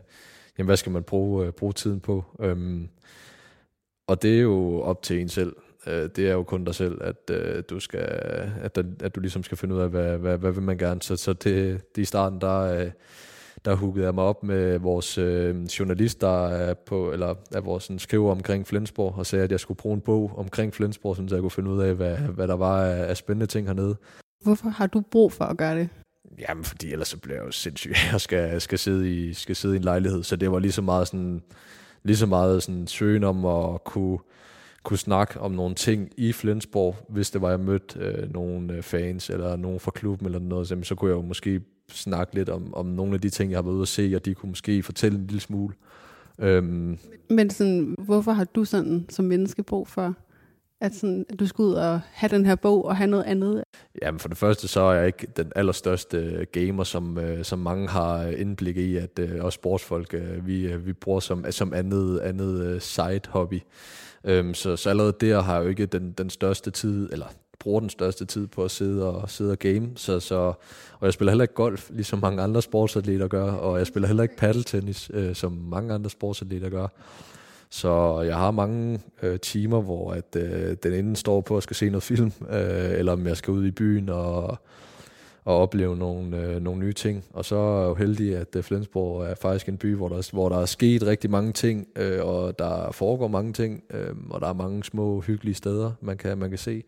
jamen, 0.59 0.67
hvad 0.67 0.77
skal 0.77 0.93
man 0.93 1.03
bruge, 1.03 1.47
øh, 1.47 1.53
bruge 1.53 1.73
tiden 1.73 2.01
på. 2.01 2.25
Øh, 2.41 2.81
og 4.09 4.23
det 4.23 4.37
er 4.37 4.43
jo 4.43 4.81
op 4.81 5.03
til 5.03 5.21
en 5.21 5.29
selv. 5.29 5.57
Øh, 5.87 6.09
det 6.17 6.29
er 6.29 6.33
jo 6.33 6.43
kun 6.43 6.65
dig 6.65 6.75
selv, 6.75 6.99
at 7.01 7.31
øh, 7.31 7.63
du 7.71 7.81
skal, 7.81 8.01
at, 8.63 8.75
der, 8.75 8.83
at 9.01 9.15
du 9.15 9.21
ligesom 9.21 9.43
skal 9.43 9.59
finde 9.59 9.75
ud 9.75 9.81
af, 9.81 9.89
hvad, 9.89 10.19
hvad, 10.19 10.39
hvad 10.39 10.53
vil 10.53 10.63
man 10.63 10.79
gerne. 10.79 11.03
Så, 11.03 11.17
så 11.17 11.33
det, 11.33 11.81
det 11.97 12.03
i 12.03 12.05
starten, 12.05 12.41
der, 12.41 12.59
øh, 12.61 12.91
der 13.65 13.75
huggede 13.75 14.07
jeg 14.07 14.15
mig 14.15 14.25
op 14.25 14.43
med 14.43 14.79
vores 14.79 15.19
øh, 15.19 15.65
journalist, 15.65 16.21
der 16.21 16.47
er 16.49 16.75
på, 16.75 17.13
eller 17.13 17.35
er 17.55 17.61
vores 17.61 17.85
sådan, 17.85 17.99
skriver 17.99 18.31
omkring 18.31 18.67
Flensborg, 18.67 19.15
og 19.19 19.27
sagde, 19.27 19.45
at 19.45 19.51
jeg 19.51 19.61
skulle 19.61 19.79
bruge 19.79 19.95
en 19.95 20.01
bog 20.01 20.33
omkring 20.37 20.75
Flensborg, 20.75 21.17
så 21.17 21.27
jeg 21.31 21.41
kunne 21.41 21.51
finde 21.51 21.71
ud 21.71 21.81
af, 21.81 21.95
hvad, 21.95 22.17
hvad 22.17 22.49
der 22.49 22.57
var 22.57 22.85
af, 22.85 23.09
af 23.09 23.17
spændende 23.17 23.47
ting 23.47 23.67
hernede. 23.67 23.97
Hvorfor 24.45 24.69
har 24.69 24.87
du 24.87 25.03
brug 25.11 25.33
for 25.33 25.45
at 25.45 25.57
gøre 25.57 25.79
det? 25.79 25.89
Jamen, 26.39 26.65
fordi 26.65 26.93
ellers 26.93 27.09
så 27.09 27.19
bliver 27.19 27.37
jeg 27.37 27.47
jo 27.47 27.51
sindssyg. 27.51 27.95
Jeg 28.13 28.21
skal, 28.21 28.61
skal, 28.61 28.79
sidde 28.79 29.15
i, 29.15 29.35
skal 29.35 29.57
sidde 29.57 29.75
i 29.75 29.77
en 29.77 29.85
lejlighed, 29.85 30.23
så 30.23 30.37
det 30.37 30.51
var 30.53 30.59
lige 30.59 30.73
så 30.73 30.83
meget 30.83 31.09
sådan, 31.09 31.43
lige 32.09 32.17
så 32.17 32.27
meget 32.27 32.63
sådan 32.63 32.87
søgen 32.87 33.25
om 33.25 33.45
at 33.45 33.85
kunne, 33.85 34.19
kunne 34.83 34.99
snakke 34.99 35.41
om 35.41 35.53
nogle 35.53 35.75
ting 35.75 36.11
i 36.17 36.33
Flensborg, 36.33 36.97
hvis 37.09 37.31
det 37.31 37.43
var, 37.43 37.51
jeg 37.51 37.61
mødte 37.61 37.99
øh, 37.99 38.33
nogle 38.33 38.73
øh, 38.73 38.83
fans 38.83 39.31
eller 39.31 39.57
nogen 39.57 39.81
fra 39.81 39.91
klubben 39.91 40.27
eller 40.27 40.39
noget, 40.39 40.69
så, 40.69 40.77
så 40.83 40.95
kunne 40.95 41.11
jeg 41.11 41.17
jo 41.17 41.23
måske 41.23 41.61
snakke 41.91 42.35
lidt 42.35 42.49
om, 42.49 42.75
om 42.75 42.87
nogle 42.87 43.15
af 43.15 43.21
de 43.21 43.31
ting, 43.31 43.51
jeg 43.51 43.57
har 43.57 43.63
været 43.63 43.75
ude 43.75 43.83
at 43.83 43.89
se, 43.89 44.13
og 44.17 44.25
de 44.25 44.35
kunne 44.35 44.51
måske 44.51 44.83
fortælle 44.83 45.19
en 45.19 45.27
lille 45.27 45.41
smule. 45.41 45.75
Øhm. 46.39 46.99
Men 47.31 47.51
sådan, 47.51 47.95
hvorfor 47.99 48.33
har 48.33 48.45
du 48.45 48.65
sådan 48.65 49.07
som 49.09 49.25
menneske 49.25 49.63
brug 49.63 49.89
for 49.89 50.15
at, 50.81 50.95
sådan, 50.95 51.27
at 51.29 51.41
du 51.41 51.47
skal 51.47 51.63
ud 51.63 51.75
og 51.75 52.01
have 52.13 52.31
den 52.37 52.47
her 52.47 52.55
bog 52.55 52.85
og 52.85 52.97
have 52.97 53.11
noget 53.11 53.25
andet? 53.25 53.65
Jamen 54.03 54.19
for 54.19 54.29
det 54.29 54.39
første, 54.39 54.69
så 54.69 54.81
er 54.81 54.93
jeg 54.93 55.07
ikke 55.07 55.27
den 55.37 55.53
allerstørste 55.57 56.47
gamer, 56.53 56.85
som, 56.85 57.19
øh, 57.19 57.45
som 57.45 57.59
mange 57.59 57.89
har 57.89 58.23
indblik 58.27 58.77
i, 58.77 58.97
at 58.97 59.19
øh, 59.19 59.45
også 59.45 59.57
sportsfolk, 59.57 60.15
øh, 60.15 60.47
vi, 60.47 60.77
vi 60.77 60.93
bruger 60.93 61.21
som, 61.21 61.45
som 61.51 61.73
andet, 61.73 62.19
andet 62.19 62.83
side 62.83 63.21
hobby. 63.29 63.61
Øhm, 64.25 64.55
så, 64.55 64.77
så 64.77 64.91
allerede 64.91 65.15
der 65.21 65.41
har 65.41 65.55
jeg 65.55 65.65
jo 65.65 65.69
ikke 65.69 65.87
den, 65.87 66.13
den 66.13 66.31
største 66.31 66.71
tid, 66.71 67.09
eller 67.13 67.27
bruger 67.59 67.81
den 67.81 67.91
største 67.91 68.25
tid 68.25 68.47
på 68.47 68.65
at 68.65 68.71
sidde 68.71 69.15
og, 69.15 69.31
sidde 69.31 69.53
og 69.53 69.59
game. 69.59 69.91
Så, 69.97 70.21
så, 70.21 70.35
og 70.93 71.05
jeg 71.07 71.13
spiller 71.13 71.33
heller 71.33 71.43
ikke 71.43 71.55
golf, 71.55 71.91
ligesom 71.91 72.19
mange 72.19 72.43
andre 72.43 72.63
sportsatleter 72.63 73.29
gør, 73.29 73.53
og 73.53 73.79
jeg 73.79 73.87
spiller 73.87 74.07
heller 74.07 74.23
ikke 74.23 74.37
paddeltennis, 74.37 75.11
øh, 75.15 75.35
som 75.35 75.53
mange 75.53 75.95
andre 75.95 76.11
sportsatleter 76.11 76.69
gør. 76.69 76.87
Så 77.71 78.21
jeg 78.21 78.37
har 78.37 78.51
mange 78.51 79.01
øh, 79.23 79.41
timer, 79.41 79.81
hvor 79.81 80.13
at, 80.13 80.37
øh, 80.37 80.77
den 80.83 80.93
enten 80.93 81.17
står 81.17 81.41
på 81.41 81.57
at 81.57 81.63
skal 81.63 81.77
se 81.77 81.89
noget 81.89 82.03
film, 82.03 82.33
øh, 82.51 82.91
eller 82.99 83.13
om 83.13 83.27
jeg 83.27 83.37
skal 83.37 83.53
ud 83.53 83.67
i 83.67 83.71
byen 83.71 84.09
og, 84.09 84.59
og 85.45 85.59
opleve 85.59 85.97
nogle, 85.97 86.37
øh, 86.37 86.63
nogle 86.63 86.81
nye 86.81 86.93
ting. 86.93 87.25
Og 87.33 87.45
så 87.45 87.57
er 87.57 87.81
jeg 87.81 87.89
jo 87.89 87.95
heldig, 87.95 88.37
at 88.37 88.57
øh, 88.57 88.63
Flensborg 88.63 89.25
er 89.25 89.35
faktisk 89.35 89.69
en 89.69 89.77
by, 89.77 89.95
hvor 89.95 90.09
der, 90.09 90.29
hvor 90.33 90.49
der 90.49 90.59
er 90.59 90.67
sket 90.67 91.07
rigtig 91.07 91.31
mange 91.31 91.53
ting, 91.53 91.87
øh, 91.97 92.25
og 92.25 92.59
der 92.59 92.93
foregår 92.93 93.29
mange 93.29 93.53
ting, 93.53 93.83
øh, 93.91 94.15
og 94.31 94.41
der 94.41 94.49
er 94.49 94.53
mange 94.53 94.85
små 94.85 95.21
hyggelige 95.21 95.55
steder, 95.55 95.93
man 96.01 96.17
kan, 96.17 96.39
man 96.39 96.49
kan 96.49 96.59
se. 96.59 96.83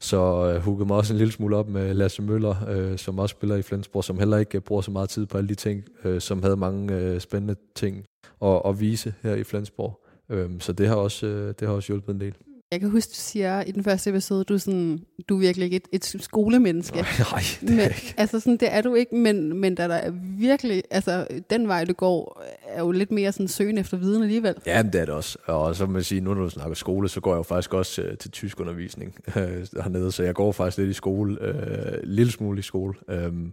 Så 0.00 0.52
øh, 0.54 0.62
huggede 0.62 0.86
mig 0.86 0.96
også 0.96 1.12
en 1.12 1.18
lille 1.18 1.32
smule 1.32 1.56
op 1.56 1.68
med 1.68 1.94
Lasse 1.94 2.22
Møller, 2.22 2.56
øh, 2.68 2.98
som 2.98 3.18
også 3.18 3.32
spiller 3.32 3.56
i 3.56 3.62
Flensborg, 3.62 4.04
som 4.04 4.18
heller 4.18 4.36
ikke 4.36 4.56
øh, 4.56 4.62
bruger 4.62 4.82
så 4.82 4.90
meget 4.90 5.08
tid 5.08 5.26
på 5.26 5.38
alle 5.38 5.48
de 5.48 5.54
ting, 5.54 5.84
øh, 6.04 6.20
som 6.20 6.42
havde 6.42 6.56
mange 6.56 6.94
øh, 6.94 7.20
spændende 7.20 7.54
ting 7.74 8.04
at, 8.42 8.62
at 8.64 8.80
vise 8.80 9.14
her 9.22 9.34
i 9.34 9.44
Flensborg. 9.44 10.07
Øh, 10.30 10.50
så 10.60 10.72
det 10.72 10.88
har, 10.88 10.94
også, 10.94 11.26
øh, 11.26 11.54
det 11.60 11.68
har 11.68 11.74
også 11.74 11.86
hjulpet 11.92 12.14
en 12.14 12.20
del. 12.20 12.34
Jeg 12.72 12.80
kan 12.80 12.90
huske, 12.90 13.10
du 13.10 13.14
siger 13.14 13.62
i 13.62 13.72
den 13.72 13.84
første 13.84 14.10
episode, 14.10 14.44
du 14.44 14.54
er, 14.54 14.58
sådan, 14.58 15.00
du 15.28 15.36
er 15.36 15.40
virkelig 15.40 15.64
ikke 15.64 15.76
et, 15.92 16.14
et 16.14 16.22
skolemenneske. 16.22 16.96
Nej, 17.32 17.42
det 17.60 17.70
er 17.70 17.74
men, 17.74 17.84
ikke. 17.84 18.14
Altså 18.16 18.40
sådan, 18.40 18.56
det 18.56 18.74
er 18.74 18.80
du 18.80 18.94
ikke, 18.94 19.14
men, 19.14 19.60
men 19.60 19.76
der, 19.76 19.84
er 19.84 20.10
virkelig, 20.38 20.82
altså 20.90 21.26
den 21.50 21.68
vej, 21.68 21.84
du 21.84 21.92
går, 21.92 22.42
er 22.66 22.80
jo 22.80 22.90
lidt 22.90 23.12
mere 23.12 23.32
sådan 23.32 23.48
søgen 23.48 23.78
efter 23.78 23.96
viden 23.96 24.22
alligevel. 24.22 24.54
Ja, 24.66 24.82
det 24.82 24.94
er 25.00 25.04
det 25.04 25.14
også. 25.14 25.38
Og 25.44 25.76
så 25.76 25.86
må 25.86 25.92
man 25.92 26.02
sige, 26.02 26.20
nu 26.20 26.34
når 26.34 26.42
du 26.42 26.50
snakker 26.50 26.74
skole, 26.74 27.08
så 27.08 27.20
går 27.20 27.30
jeg 27.30 27.38
jo 27.38 27.42
faktisk 27.42 27.74
også 27.74 28.02
uh, 28.02 28.18
til 28.18 28.30
tysk 28.30 28.60
undervisning 28.60 29.14
uh, 29.26 29.34
hernede, 29.84 30.12
så 30.12 30.22
jeg 30.22 30.34
går 30.34 30.52
faktisk 30.52 30.78
lidt 30.78 30.90
i 30.90 30.94
skole, 30.94 31.38
uh, 31.40 31.98
lille 32.02 32.32
smule 32.32 32.58
i 32.58 32.62
skole. 32.62 32.94
Um, 33.08 33.52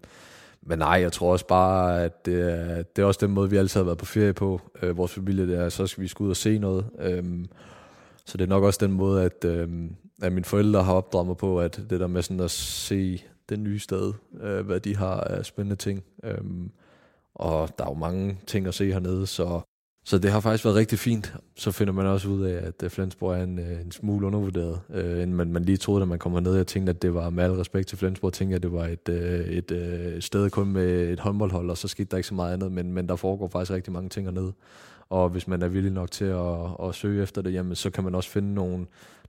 men 0.66 0.80
nej, 0.80 1.02
jeg 1.02 1.12
tror 1.12 1.32
også 1.32 1.48
bare, 1.48 2.04
at 2.04 2.26
det 2.26 2.52
er, 2.52 2.84
det 2.84 3.02
er 3.02 3.06
også 3.06 3.26
den 3.26 3.34
måde, 3.34 3.50
vi 3.50 3.58
altid 3.58 3.80
har 3.80 3.86
været 3.86 3.98
på 3.98 4.06
ferie 4.06 4.34
på. 4.34 4.62
Øh, 4.82 4.98
vores 4.98 5.14
familie, 5.14 5.48
det 5.48 5.58
er, 5.58 5.70
så 5.70 5.88
skal 5.88 6.02
vi 6.02 6.08
skulle 6.08 6.26
ud 6.26 6.32
og 6.32 6.38
se 6.38 6.58
noget. 6.58 6.86
Um, 7.20 7.46
så 8.26 8.38
det 8.38 8.44
er 8.44 8.50
nok 8.50 8.64
også 8.64 8.86
den 8.86 8.92
måde, 8.92 9.24
at, 9.24 9.46
øh, 9.46 9.70
at 10.22 10.32
mine 10.32 10.46
forældre 10.46 10.84
har 10.84 10.94
opdraget 10.94 11.28
mig 11.28 11.38
på, 11.38 11.60
at 11.60 11.82
det 11.90 12.00
der 12.00 12.08
med 12.08 12.22
sådan 12.22 12.40
at 12.40 12.52
se 12.52 13.24
det 13.50 13.60
nye 13.60 13.80
sted, 13.80 14.14
øh, 14.42 14.66
hvad 14.66 14.80
de 14.80 14.96
har 14.96 15.16
af 15.16 15.46
spændende 15.46 15.76
ting. 15.76 16.04
Øh, 16.24 16.38
og 17.36 17.70
der 17.78 17.86
er 17.86 17.90
jo 17.90 17.94
mange 17.94 18.40
ting 18.48 18.68
at 18.68 18.74
se 18.74 18.92
hernede, 18.92 19.28
så, 19.28 19.62
så 20.08 20.18
det 20.18 20.32
har 20.32 20.40
faktisk 20.40 20.66
været 20.66 20.76
rigtig 20.76 21.00
fint. 21.00 21.36
Så 21.56 21.72
finder 21.72 21.94
man 21.94 22.06
også 22.06 22.30
ud 22.30 22.44
af, 22.44 22.68
at 22.68 22.84
øh, 22.84 22.90
Flensborg 22.90 23.40
er 23.40 23.44
en, 23.44 23.60
øh, 23.60 23.82
en 23.82 23.92
smule 23.92 24.28
undervurderet, 24.28 24.80
øh, 24.90 25.24
end 25.24 25.34
man, 25.34 25.54
man 25.54 25.66
lige 25.66 25.78
troede, 25.78 26.02
da 26.02 26.06
man 26.06 26.20
kommer 26.20 26.40
ned. 26.40 26.56
Jeg 26.56 26.68
tænkte, 26.68 26.90
at 26.90 27.02
det 27.02 27.14
var 27.14 27.30
med 27.30 27.44
al 27.44 27.52
respekt 27.52 27.88
til 27.88 27.98
Flensborg, 27.98 28.34
tænkte 28.34 28.52
jeg, 28.52 28.56
at 28.56 28.64
det 28.64 28.72
var 28.72 28.86
et, 28.86 29.10
øh, 29.10 29.46
et, 29.46 29.72
øh, 29.72 30.22
sted 30.22 30.50
kun 30.50 30.68
med 30.68 31.10
et 31.10 31.20
håndboldhold, 31.20 31.70
og 31.70 31.78
så 31.78 31.88
skete 31.88 32.08
der 32.12 32.18
ikke 32.18 32.28
så 32.28 32.36
meget 32.36 32.54
andet, 32.54 32.72
men, 32.72 32.94
men 32.94 33.10
der 33.10 33.16
foregår 33.16 33.48
faktisk 33.48 33.72
rigtig 33.72 33.94
mange 33.94 34.10
ting 34.10 34.28
hernede. 34.28 34.54
Og 35.10 35.30
hvis 35.30 35.48
man 35.48 35.62
er 35.62 35.68
villig 35.68 35.92
nok 35.92 36.12
til 36.12 36.26
at, 36.26 36.88
at 36.88 36.96
søge 36.96 37.24
efter 37.24 37.42
det, 37.42 37.54
jamen, 37.54 37.76
så 37.76 37.90
kan 37.90 38.04
man 38.04 38.16
også 38.16 38.30
finde 38.30 38.54
nogle, 38.54 38.86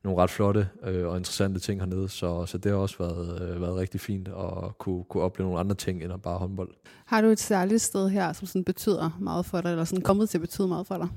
nogle 0.06 0.22
ret 0.22 0.30
flotte 0.30 0.68
øh, 0.84 1.06
og 1.06 1.16
interessante 1.16 1.60
ting 1.60 1.80
hernede. 1.80 2.08
Så, 2.08 2.46
så 2.46 2.58
det 2.58 2.72
har 2.72 2.78
også 2.78 2.98
været, 2.98 3.42
øh, 3.42 3.62
været 3.62 3.76
rigtig 3.76 4.00
fint 4.00 4.28
at 4.28 4.78
kunne, 4.78 5.04
kunne 5.04 5.22
opleve 5.22 5.46
nogle 5.46 5.60
andre 5.60 5.74
ting 5.74 6.02
end 6.04 6.12
at 6.12 6.22
bare 6.22 6.38
håndbold. 6.38 6.70
Har 7.06 7.20
du 7.20 7.26
et 7.26 7.40
særligt 7.40 7.82
sted 7.82 8.08
her, 8.08 8.32
som 8.32 8.46
sådan 8.46 8.64
betyder 8.64 9.18
meget 9.20 9.46
for 9.46 9.60
dig, 9.60 9.70
eller 9.70 9.84
sådan 9.84 10.02
kommet 10.02 10.28
til 10.28 10.38
at 10.38 10.42
betyde 10.42 10.68
meget 10.68 10.86
for 10.86 10.96
dig? 10.96 11.08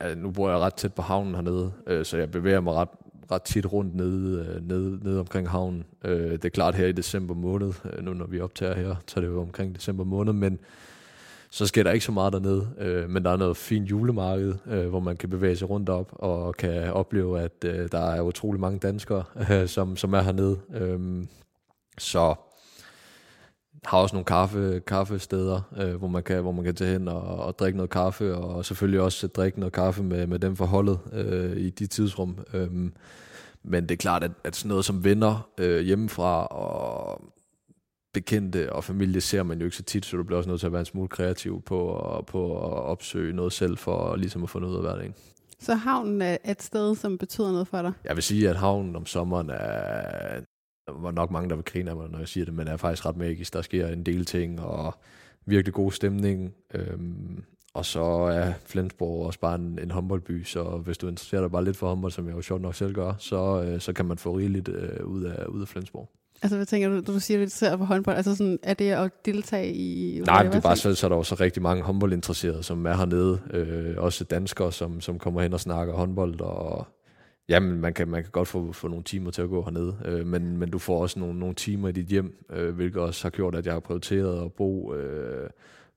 Ja, 0.00 0.14
nu 0.14 0.30
bor 0.30 0.50
jeg 0.50 0.58
ret 0.58 0.74
tæt 0.74 0.94
på 0.94 1.02
havnen 1.02 1.34
hernede, 1.34 1.72
øh, 1.86 2.04
så 2.04 2.16
jeg 2.16 2.30
bevæger 2.30 2.60
mig 2.60 2.74
ret, 2.74 2.88
ret 3.30 3.42
tit 3.42 3.72
rundt 3.72 3.94
nede, 3.94 4.46
øh, 4.46 4.68
nede, 4.68 5.04
nede 5.04 5.20
omkring 5.20 5.48
havnen. 5.48 5.84
Øh, 6.04 6.32
det 6.32 6.44
er 6.44 6.48
klart 6.48 6.74
her 6.74 6.86
i 6.86 6.92
december 6.92 7.34
måned, 7.34 7.72
øh, 7.84 8.04
nu 8.04 8.14
når 8.14 8.26
vi 8.26 8.40
optager 8.40 8.74
her, 8.74 8.96
så 9.06 9.14
er 9.16 9.20
det 9.20 9.28
jo 9.28 9.40
omkring 9.40 9.74
december 9.74 10.04
måned, 10.04 10.32
men 10.32 10.58
så 11.52 11.66
sker 11.66 11.82
der 11.82 11.90
ikke 11.90 12.04
så 12.04 12.12
meget 12.12 12.32
dernede, 12.32 12.68
øh, 12.78 13.10
men 13.10 13.24
der 13.24 13.30
er 13.30 13.36
noget 13.36 13.56
fint 13.56 13.90
julemarked, 13.90 14.54
øh, 14.66 14.88
hvor 14.88 15.00
man 15.00 15.16
kan 15.16 15.30
bevæge 15.30 15.56
sig 15.56 15.70
rundt 15.70 15.88
op 15.88 16.12
og 16.12 16.54
kan 16.54 16.92
opleve, 16.92 17.40
at 17.40 17.64
øh, 17.64 17.88
der 17.92 17.98
er 17.98 18.20
utrolig 18.20 18.60
mange 18.60 18.78
danskere, 18.78 19.24
øh, 19.50 19.68
som, 19.68 19.96
som 19.96 20.12
er 20.12 20.22
hernede. 20.22 20.58
Øh, 20.74 21.24
så 21.98 22.34
har 23.84 23.98
også 23.98 24.14
nogle 24.14 24.24
kaffe, 24.24 24.82
kaffesteder, 24.86 25.60
øh, 25.76 25.94
hvor, 25.94 26.08
man 26.08 26.22
kan, 26.22 26.42
hvor 26.42 26.52
man 26.52 26.64
kan 26.64 26.74
tage 26.74 26.92
hen 26.92 27.08
og, 27.08 27.22
og 27.22 27.58
drikke 27.58 27.76
noget 27.76 27.90
kaffe, 27.90 28.34
og 28.34 28.64
selvfølgelig 28.64 29.00
også 29.00 29.26
drikke 29.26 29.60
noget 29.60 29.72
kaffe 29.72 30.02
med, 30.02 30.26
med 30.26 30.38
dem 30.38 30.56
forholdet 30.56 30.98
øh, 31.12 31.56
i 31.56 31.70
de 31.70 31.86
tidsrum. 31.86 32.38
Øh, 32.54 32.70
men 33.62 33.82
det 33.82 33.90
er 33.90 33.96
klart, 33.96 34.24
at, 34.24 34.32
at 34.44 34.56
sådan 34.56 34.68
noget 34.68 34.84
som 34.84 35.04
venner 35.04 35.48
øh, 35.58 35.80
hjemmefra 35.80 36.46
og 36.46 37.22
bekendte 38.12 38.72
og 38.72 38.84
familie 38.84 39.20
ser 39.20 39.42
man 39.42 39.58
jo 39.58 39.64
ikke 39.64 39.76
så 39.76 39.82
tit, 39.82 40.06
så 40.06 40.16
du 40.16 40.22
bliver 40.22 40.38
også 40.38 40.50
nødt 40.50 40.60
til 40.60 40.66
at 40.66 40.72
være 40.72 40.80
en 40.80 40.86
smule 40.86 41.08
kreativ 41.08 41.62
på, 41.62 42.24
på 42.26 42.56
at 42.56 42.72
opsøge 42.72 43.32
noget 43.32 43.52
selv 43.52 43.76
for 43.76 44.16
ligesom 44.16 44.42
at 44.42 44.50
få 44.50 44.58
noget 44.58 44.72
ud 44.72 44.76
af 44.76 44.82
hverdagen. 44.82 45.14
Så 45.60 45.74
havnen 45.74 46.22
er 46.22 46.36
et 46.44 46.62
sted, 46.62 46.94
som 46.94 47.18
betyder 47.18 47.52
noget 47.52 47.68
for 47.68 47.82
dig? 47.82 47.92
Jeg 48.04 48.16
vil 48.16 48.22
sige, 48.22 48.48
at 48.48 48.56
havnen 48.56 48.96
om 48.96 49.06
sommeren 49.06 49.50
er, 49.50 50.40
der 50.86 50.92
var 50.92 51.10
nok 51.10 51.30
mange, 51.30 51.48
der 51.48 51.54
vil 51.54 51.64
grine 51.64 51.90
af 51.90 51.96
mig, 51.96 52.10
når 52.10 52.18
jeg 52.18 52.28
siger 52.28 52.44
det, 52.44 52.54
men 52.54 52.68
er 52.68 52.76
faktisk 52.76 53.06
ret 53.06 53.16
magisk. 53.16 53.52
Der 53.52 53.62
sker 53.62 53.88
en 53.88 54.02
del 54.02 54.24
ting, 54.24 54.60
og 54.60 54.94
virkelig 55.46 55.74
god 55.74 55.92
stemning. 55.92 56.54
Øhm, 56.74 57.44
og 57.74 57.84
så 57.84 58.04
er 58.04 58.52
Flensborg 58.66 59.26
også 59.26 59.40
bare 59.40 59.54
en, 59.54 59.78
en 59.82 59.90
håndboldby, 59.90 60.44
så 60.44 60.62
hvis 60.62 60.98
du 60.98 61.08
interesserer 61.08 61.40
dig 61.40 61.50
bare 61.50 61.64
lidt 61.64 61.76
for 61.76 61.88
håndbold, 61.88 62.12
som 62.12 62.26
jeg 62.28 62.36
jo 62.36 62.42
sjovt 62.42 62.62
nok 62.62 62.74
selv 62.74 62.94
gør, 62.94 63.14
så, 63.18 63.62
øh, 63.66 63.80
så 63.80 63.92
kan 63.92 64.06
man 64.06 64.18
få 64.18 64.36
rigeligt 64.36 64.68
øh, 64.68 65.06
ud, 65.06 65.24
af, 65.24 65.46
ud 65.46 65.60
af 65.60 65.68
Flensborg. 65.68 66.10
Altså, 66.42 66.56
hvad 66.56 66.66
tænker 66.66 66.88
du, 66.88 67.12
du 67.12 67.20
siger, 67.20 67.40
at 67.40 67.44
du 67.44 67.50
ser 67.50 67.76
på 67.76 67.84
håndbold? 67.84 68.16
Altså, 68.16 68.36
sådan, 68.36 68.58
er 68.62 68.74
det 68.74 68.90
at 68.90 69.10
deltage 69.24 69.72
i... 69.72 70.20
Nej, 70.26 70.42
det 70.42 70.54
er 70.54 70.60
bare 70.60 70.76
så, 70.76 70.94
så 70.94 71.06
er 71.06 71.08
der 71.08 71.16
også 71.16 71.34
rigtig 71.34 71.62
mange 71.62 71.82
håndboldinteresserede, 71.82 72.62
som 72.62 72.86
er 72.86 72.96
hernede. 72.96 73.40
Øh, 73.50 73.94
også 73.98 74.24
danskere, 74.24 74.72
som, 74.72 75.00
som 75.00 75.18
kommer 75.18 75.42
hen 75.42 75.52
og 75.52 75.60
snakker 75.60 75.94
håndbold. 75.94 76.40
Og, 76.40 76.86
jamen, 77.48 77.80
man 77.80 77.94
kan, 77.94 78.08
man 78.08 78.22
kan 78.22 78.30
godt 78.30 78.48
få, 78.48 78.72
få 78.72 78.88
nogle 78.88 79.04
timer 79.04 79.30
til 79.30 79.42
at 79.42 79.48
gå 79.48 79.62
hernede. 79.62 79.96
Øh, 80.04 80.26
men, 80.26 80.56
men 80.56 80.70
du 80.70 80.78
får 80.78 81.02
også 81.02 81.18
nogle, 81.18 81.38
nogle 81.38 81.54
timer 81.54 81.88
i 81.88 81.92
dit 81.92 82.06
hjem, 82.06 82.44
øh, 82.52 82.74
hvilket 82.74 83.02
også 83.02 83.24
har 83.24 83.30
gjort, 83.30 83.54
at 83.54 83.66
jeg 83.66 83.72
har 83.72 83.80
prioriteret 83.80 84.44
at 84.44 84.52
bo... 84.52 84.94
Øh, 84.94 85.50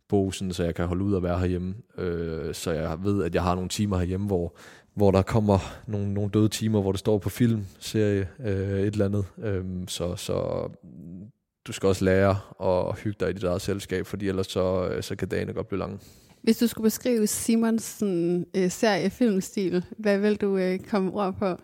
bo 0.09 0.31
sådan, 0.31 0.53
så 0.53 0.63
jeg 0.63 0.75
kan 0.75 0.87
holde 0.87 1.03
ud 1.03 1.13
og 1.13 1.23
være 1.23 1.39
herhjemme. 1.39 1.75
Øh, 1.97 2.53
så 2.53 2.71
jeg 2.71 3.03
ved, 3.03 3.23
at 3.23 3.35
jeg 3.35 3.43
har 3.43 3.55
nogle 3.55 3.69
timer 3.69 3.97
herhjemme, 3.97 4.27
hvor, 4.27 4.55
hvor 4.95 5.11
der 5.11 5.21
kommer 5.21 5.59
nogle, 5.87 6.13
nogle 6.13 6.29
døde 6.29 6.49
timer, 6.49 6.81
hvor 6.81 6.91
det 6.91 6.99
står 6.99 7.17
på 7.17 7.29
film, 7.29 7.65
serie, 7.79 8.27
øh, 8.39 8.79
et 8.79 8.85
eller 8.85 9.05
andet. 9.05 9.25
Øh, 9.43 9.63
så, 9.87 10.15
så 10.15 10.67
du 11.67 11.73
skal 11.73 11.89
også 11.89 12.05
lære 12.05 12.37
at 12.63 12.99
hygge 12.99 13.17
dig 13.19 13.29
i 13.29 13.33
dit 13.33 13.43
eget 13.43 13.61
selskab, 13.61 14.05
fordi 14.05 14.27
ellers 14.27 14.47
så, 14.47 14.87
øh, 14.87 15.03
så 15.03 15.15
kan 15.15 15.27
dagene 15.27 15.53
godt 15.53 15.67
blive 15.67 15.79
lange. 15.79 15.99
Hvis 16.43 16.57
du 16.57 16.67
skulle 16.67 16.85
beskrive 16.85 17.27
Simons 17.27 18.03
øh, 18.55 18.71
serie-filmstil, 18.71 19.85
hvad 19.97 20.17
vil 20.17 20.35
du 20.35 20.57
øh, 20.57 20.79
komme 20.79 21.11
ord 21.11 21.35
på? 21.39 21.57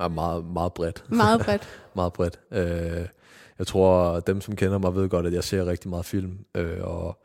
Ja, 0.00 0.08
meget, 0.08 0.44
meget 0.44 0.72
bredt. 0.72 1.04
Meget 1.08 1.40
bredt? 1.44 1.68
meget 1.94 2.12
bredt. 2.12 2.40
Øh, 2.52 3.06
jeg 3.58 3.66
tror, 3.66 4.20
dem 4.20 4.40
som 4.40 4.56
kender 4.56 4.78
mig 4.78 4.94
ved 4.94 5.08
godt, 5.08 5.26
at 5.26 5.32
jeg 5.32 5.44
ser 5.44 5.66
rigtig 5.66 5.90
meget 5.90 6.04
film, 6.04 6.38
øh, 6.54 6.78
og 6.80 7.22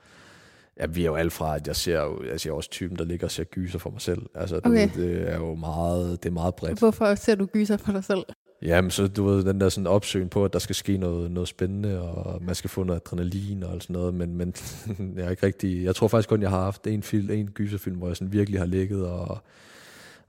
Ja, 0.79 0.85
vi 0.85 1.01
er 1.01 1.05
jo 1.05 1.15
alt 1.15 1.33
fra, 1.33 1.55
at 1.55 1.67
jeg 1.67 1.75
ser 1.75 2.01
jo, 2.01 2.23
jeg 2.31 2.39
ser 2.39 2.51
også 2.51 2.69
typen, 2.69 2.97
der 2.97 3.03
ligger 3.03 3.27
og 3.27 3.31
ser 3.31 3.43
gyser 3.43 3.79
for 3.79 3.89
mig 3.89 4.01
selv. 4.01 4.21
Altså, 4.35 4.57
okay. 4.63 4.89
ved, 4.95 5.05
det 5.05 5.29
er 5.29 5.37
jo 5.37 5.55
meget, 5.55 6.23
det 6.23 6.29
er 6.29 6.33
meget 6.33 6.55
bredt. 6.55 6.79
Hvorfor 6.79 7.15
ser 7.15 7.35
du 7.35 7.45
gyser 7.45 7.77
for 7.77 7.91
dig 7.91 8.03
selv? 8.03 8.23
Jamen, 8.61 8.91
så 8.91 9.07
du 9.07 9.23
ved, 9.25 9.43
den 9.43 9.61
der 9.61 9.69
sådan 9.69 9.87
opsøgen 9.87 10.29
på, 10.29 10.45
at 10.45 10.53
der 10.53 10.59
skal 10.59 10.75
ske 10.75 10.97
noget, 10.97 11.31
noget 11.31 11.49
spændende, 11.49 12.01
og 12.01 12.43
man 12.43 12.55
skal 12.55 12.69
få 12.69 12.83
noget 12.83 13.01
adrenalin 13.05 13.63
og 13.63 13.81
sådan 13.81 13.93
noget, 13.93 14.13
men, 14.13 14.35
men 14.37 14.53
jeg 15.17 15.25
er 15.25 15.29
ikke 15.29 15.45
rigtig, 15.45 15.83
jeg 15.83 15.95
tror 15.95 16.07
faktisk 16.07 16.29
kun, 16.29 16.41
jeg 16.41 16.49
har 16.49 16.63
haft 16.63 16.87
en, 16.87 17.03
film, 17.03 17.31
en 17.31 17.47
gyserfilm, 17.47 17.97
hvor 17.97 18.07
jeg 18.07 18.17
sådan 18.17 18.33
virkelig 18.33 18.59
har 18.59 18.67
ligget 18.67 19.05
og, 19.05 19.37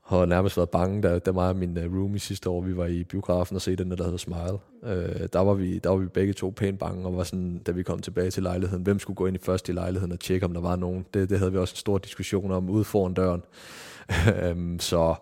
har 0.04 0.26
nærmest 0.26 0.56
været 0.56 0.70
bange, 0.70 1.02
da, 1.02 1.18
da 1.18 1.32
mig 1.32 1.49
og 1.49 1.56
min 1.56 1.78
øh, 1.78 1.94
roomie 1.94 2.20
sidste 2.20 2.50
år, 2.50 2.61
vi 2.61 2.76
var 2.76 2.87
i 2.87 3.04
biografen 3.04 3.56
og 3.56 3.62
se 3.62 3.76
den, 3.76 3.90
der 3.90 4.04
hedder 4.04 4.18
Smile. 4.18 4.58
Øh, 4.84 5.28
der, 5.32 5.38
var 5.38 5.54
vi, 5.54 5.78
der 5.78 5.90
var 5.90 5.96
vi 5.96 6.06
begge 6.06 6.32
to 6.32 6.50
pænt 6.56 6.78
bange, 6.78 7.06
og 7.06 7.16
var 7.16 7.25
sådan, 7.25 7.58
da 7.58 7.73
vi 7.73 7.82
kom 7.82 7.99
tilbage 7.99 8.30
til 8.30 8.42
lejligheden, 8.42 8.82
hvem 8.82 8.99
skulle 8.99 9.16
gå 9.16 9.26
ind 9.26 9.37
i 9.37 9.40
først 9.42 9.68
i 9.68 9.73
lejligheden 9.73 10.12
og 10.12 10.20
tjekke, 10.20 10.46
om 10.46 10.54
der 10.54 10.61
var 10.61 10.76
nogen. 10.76 11.06
Det, 11.14 11.30
det 11.30 11.38
havde 11.38 11.52
vi 11.52 11.58
også 11.58 11.73
en 11.73 11.76
stor 11.76 11.99
diskussion 11.99 12.50
om 12.50 12.70
ude 12.70 12.84
foran 12.84 13.14
døren. 13.14 13.42
Øhm, 14.42 14.80
så 14.80 15.14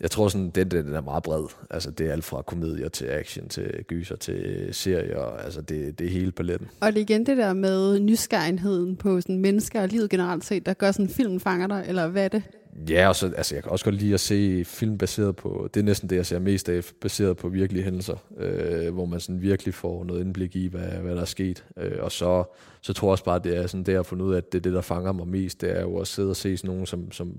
jeg 0.00 0.10
tror 0.10 0.28
sådan, 0.28 0.50
den, 0.50 0.70
den 0.70 0.94
er 0.94 1.00
meget 1.00 1.22
bred. 1.22 1.44
Altså 1.70 1.90
det 1.90 2.08
er 2.08 2.12
alt 2.12 2.24
fra 2.24 2.42
komedier 2.42 2.88
til 2.88 3.06
action, 3.06 3.48
til 3.48 3.84
gyser, 3.88 4.16
til 4.16 4.34
øh, 4.34 4.74
serier. 4.74 5.22
Altså 5.22 5.60
det, 5.60 5.98
det 5.98 6.06
er 6.06 6.10
hele 6.10 6.32
paletten. 6.32 6.68
Og 6.80 6.92
det 6.92 6.98
er 6.98 7.02
igen 7.02 7.26
det 7.26 7.36
der 7.36 7.52
med 7.52 8.00
nysgerrigheden 8.00 8.96
på 8.96 9.20
sådan 9.20 9.38
mennesker 9.38 9.82
og 9.82 9.88
livet 9.88 10.10
generelt 10.10 10.44
set, 10.44 10.66
der 10.66 10.74
gør 10.74 10.92
sådan 10.92 11.08
film 11.08 11.40
fanger 11.40 11.66
dig, 11.66 11.84
eller 11.88 12.08
hvad 12.08 12.24
er 12.24 12.28
det? 12.28 12.42
Ja, 12.88 13.08
og 13.08 13.16
så, 13.16 13.32
altså 13.36 13.54
jeg 13.54 13.62
kan 13.62 13.72
også 13.72 13.84
godt 13.84 13.94
lide 13.94 14.14
at 14.14 14.20
se 14.20 14.64
film 14.64 14.98
baseret 14.98 15.36
på, 15.36 15.68
det 15.74 15.80
er 15.80 15.84
næsten 15.84 16.10
det, 16.10 16.16
jeg 16.16 16.26
ser 16.26 16.38
mest 16.38 16.68
af, 16.68 16.84
baseret 17.00 17.36
på 17.36 17.48
virkelige 17.48 17.84
hændelser, 17.84 18.16
øh, 18.36 18.94
hvor 18.94 19.04
man 19.04 19.20
sådan 19.20 19.42
virkelig 19.42 19.74
får 19.74 20.04
noget 20.04 20.20
indblik 20.20 20.56
i, 20.56 20.66
hvad, 20.66 20.88
hvad 20.88 21.14
der 21.14 21.20
er 21.20 21.24
sket. 21.24 21.64
Øh, 21.76 21.98
og 22.00 22.12
så, 22.12 22.44
så 22.80 22.92
tror 22.92 23.08
jeg 23.08 23.12
også 23.12 23.24
bare, 23.24 23.40
det 23.44 23.56
er 23.56 23.66
sådan 23.66 23.84
det 23.84 23.94
at 23.94 24.06
finde 24.06 24.24
ud 24.24 24.32
af, 24.32 24.36
at 24.36 24.52
det 24.52 24.58
er 24.58 24.62
det, 24.62 24.72
der 24.72 24.80
fanger 24.80 25.12
mig 25.12 25.28
mest, 25.28 25.60
det 25.60 25.78
er 25.78 25.80
jo 25.80 25.98
at 25.98 26.06
sidde 26.06 26.30
og 26.30 26.36
se 26.36 26.56
sådan 26.56 26.70
nogen, 26.70 26.86
som, 26.86 27.12
som, 27.12 27.32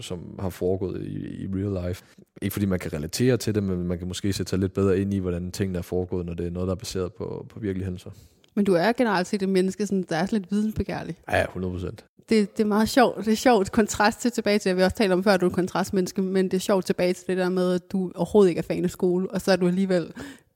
som 0.00 0.38
har 0.38 0.50
foregået 0.50 1.02
i, 1.02 1.44
i 1.44 1.46
real 1.54 1.88
life. 1.88 2.04
Ikke 2.42 2.52
fordi 2.52 2.66
man 2.66 2.78
kan 2.78 2.92
relatere 2.92 3.36
til 3.36 3.54
det, 3.54 3.62
men 3.62 3.86
man 3.86 3.98
kan 3.98 4.08
måske 4.08 4.32
sætte 4.32 4.50
sig 4.50 4.58
lidt 4.58 4.72
bedre 4.72 4.98
ind 4.98 5.14
i, 5.14 5.18
hvordan 5.18 5.50
tingene 5.50 5.78
er 5.78 5.82
foregået, 5.82 6.26
når 6.26 6.34
det 6.34 6.46
er 6.46 6.50
noget, 6.50 6.66
der 6.66 6.74
er 6.74 6.78
baseret 6.78 7.12
på, 7.12 7.46
på 7.48 7.60
virkelige 7.60 7.84
hændelser. 7.84 8.10
Men 8.56 8.64
du 8.64 8.74
er 8.74 8.92
generelt 8.92 9.26
set 9.26 9.42
et 9.42 9.48
menneske, 9.48 9.86
sådan, 9.86 10.04
der 10.08 10.16
er 10.16 10.26
lidt 10.32 10.50
vidensbegærlig. 10.50 11.16
Ja, 11.30 11.44
100 11.44 11.72
procent. 11.72 12.04
Det, 12.28 12.56
det 12.56 12.62
er 12.62 12.68
meget 12.68 12.88
sjovt. 12.88 13.24
Det 13.24 13.32
er 13.32 13.36
sjovt 13.36 13.72
kontrast 13.72 14.20
til 14.20 14.30
tilbage 14.30 14.58
til, 14.58 14.70
det 14.70 14.76
vi 14.76 14.82
også 14.82 14.96
talte 14.96 15.12
om 15.12 15.24
før, 15.24 15.34
at 15.34 15.40
du 15.40 15.46
er 15.46 15.50
en 15.50 15.54
kontrastmenneske, 15.54 16.22
men 16.22 16.44
det 16.44 16.54
er 16.54 16.60
sjovt 16.60 16.86
tilbage 16.86 17.12
til 17.12 17.26
det 17.26 17.36
der 17.36 17.48
med, 17.48 17.74
at 17.74 17.92
du 17.92 18.12
overhovedet 18.14 18.48
ikke 18.48 18.58
er 18.58 18.62
fan 18.62 18.84
af 18.84 18.90
skole, 18.90 19.30
og 19.30 19.40
så 19.40 19.52
er 19.52 19.56
du 19.56 19.66
alligevel 19.66 20.12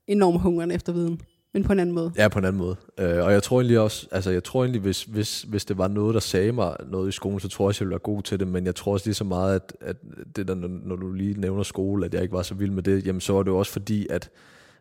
enormt 0.07 0.41
hungrig 0.41 0.73
efter 0.73 0.93
viden. 0.93 1.21
Men 1.53 1.63
på 1.63 1.73
en 1.73 1.79
anden 1.79 1.95
måde. 1.95 2.11
Ja, 2.17 2.27
på 2.27 2.39
en 2.39 2.45
anden 2.45 2.61
måde. 2.61 2.75
Øh, 2.99 3.25
og 3.25 3.31
jeg 3.31 3.43
tror 3.43 3.57
egentlig 3.57 3.79
også, 3.79 4.07
altså 4.11 4.31
jeg 4.31 4.43
tror 4.43 4.63
egentlig, 4.63 4.81
hvis, 4.81 5.03
hvis, 5.03 5.41
hvis 5.41 5.65
det 5.65 5.77
var 5.77 5.87
noget, 5.87 6.13
der 6.13 6.19
sagde 6.19 6.51
mig 6.51 6.75
noget 6.87 7.09
i 7.09 7.11
skolen, 7.11 7.39
så 7.39 7.49
tror 7.49 7.65
jeg 7.65 7.67
også, 7.67 7.83
jeg 7.83 7.85
ville 7.85 7.91
være 7.91 7.99
god 7.99 8.21
til 8.21 8.39
det, 8.39 8.47
men 8.47 8.65
jeg 8.65 8.75
tror 8.75 8.93
også 8.93 9.05
lige 9.05 9.15
så 9.15 9.23
meget, 9.23 9.55
at, 9.55 9.73
at 9.81 9.95
det 10.35 10.47
der, 10.47 10.55
når 10.55 10.95
du 10.95 11.11
lige 11.11 11.39
nævner 11.39 11.63
skole, 11.63 12.05
at 12.05 12.13
jeg 12.13 12.21
ikke 12.21 12.33
var 12.33 12.41
så 12.41 12.55
vild 12.55 12.71
med 12.71 12.83
det, 12.83 13.05
jamen 13.05 13.21
så 13.21 13.33
var 13.33 13.43
det 13.43 13.51
jo 13.51 13.57
også 13.57 13.71
fordi, 13.71 14.07
at 14.09 14.29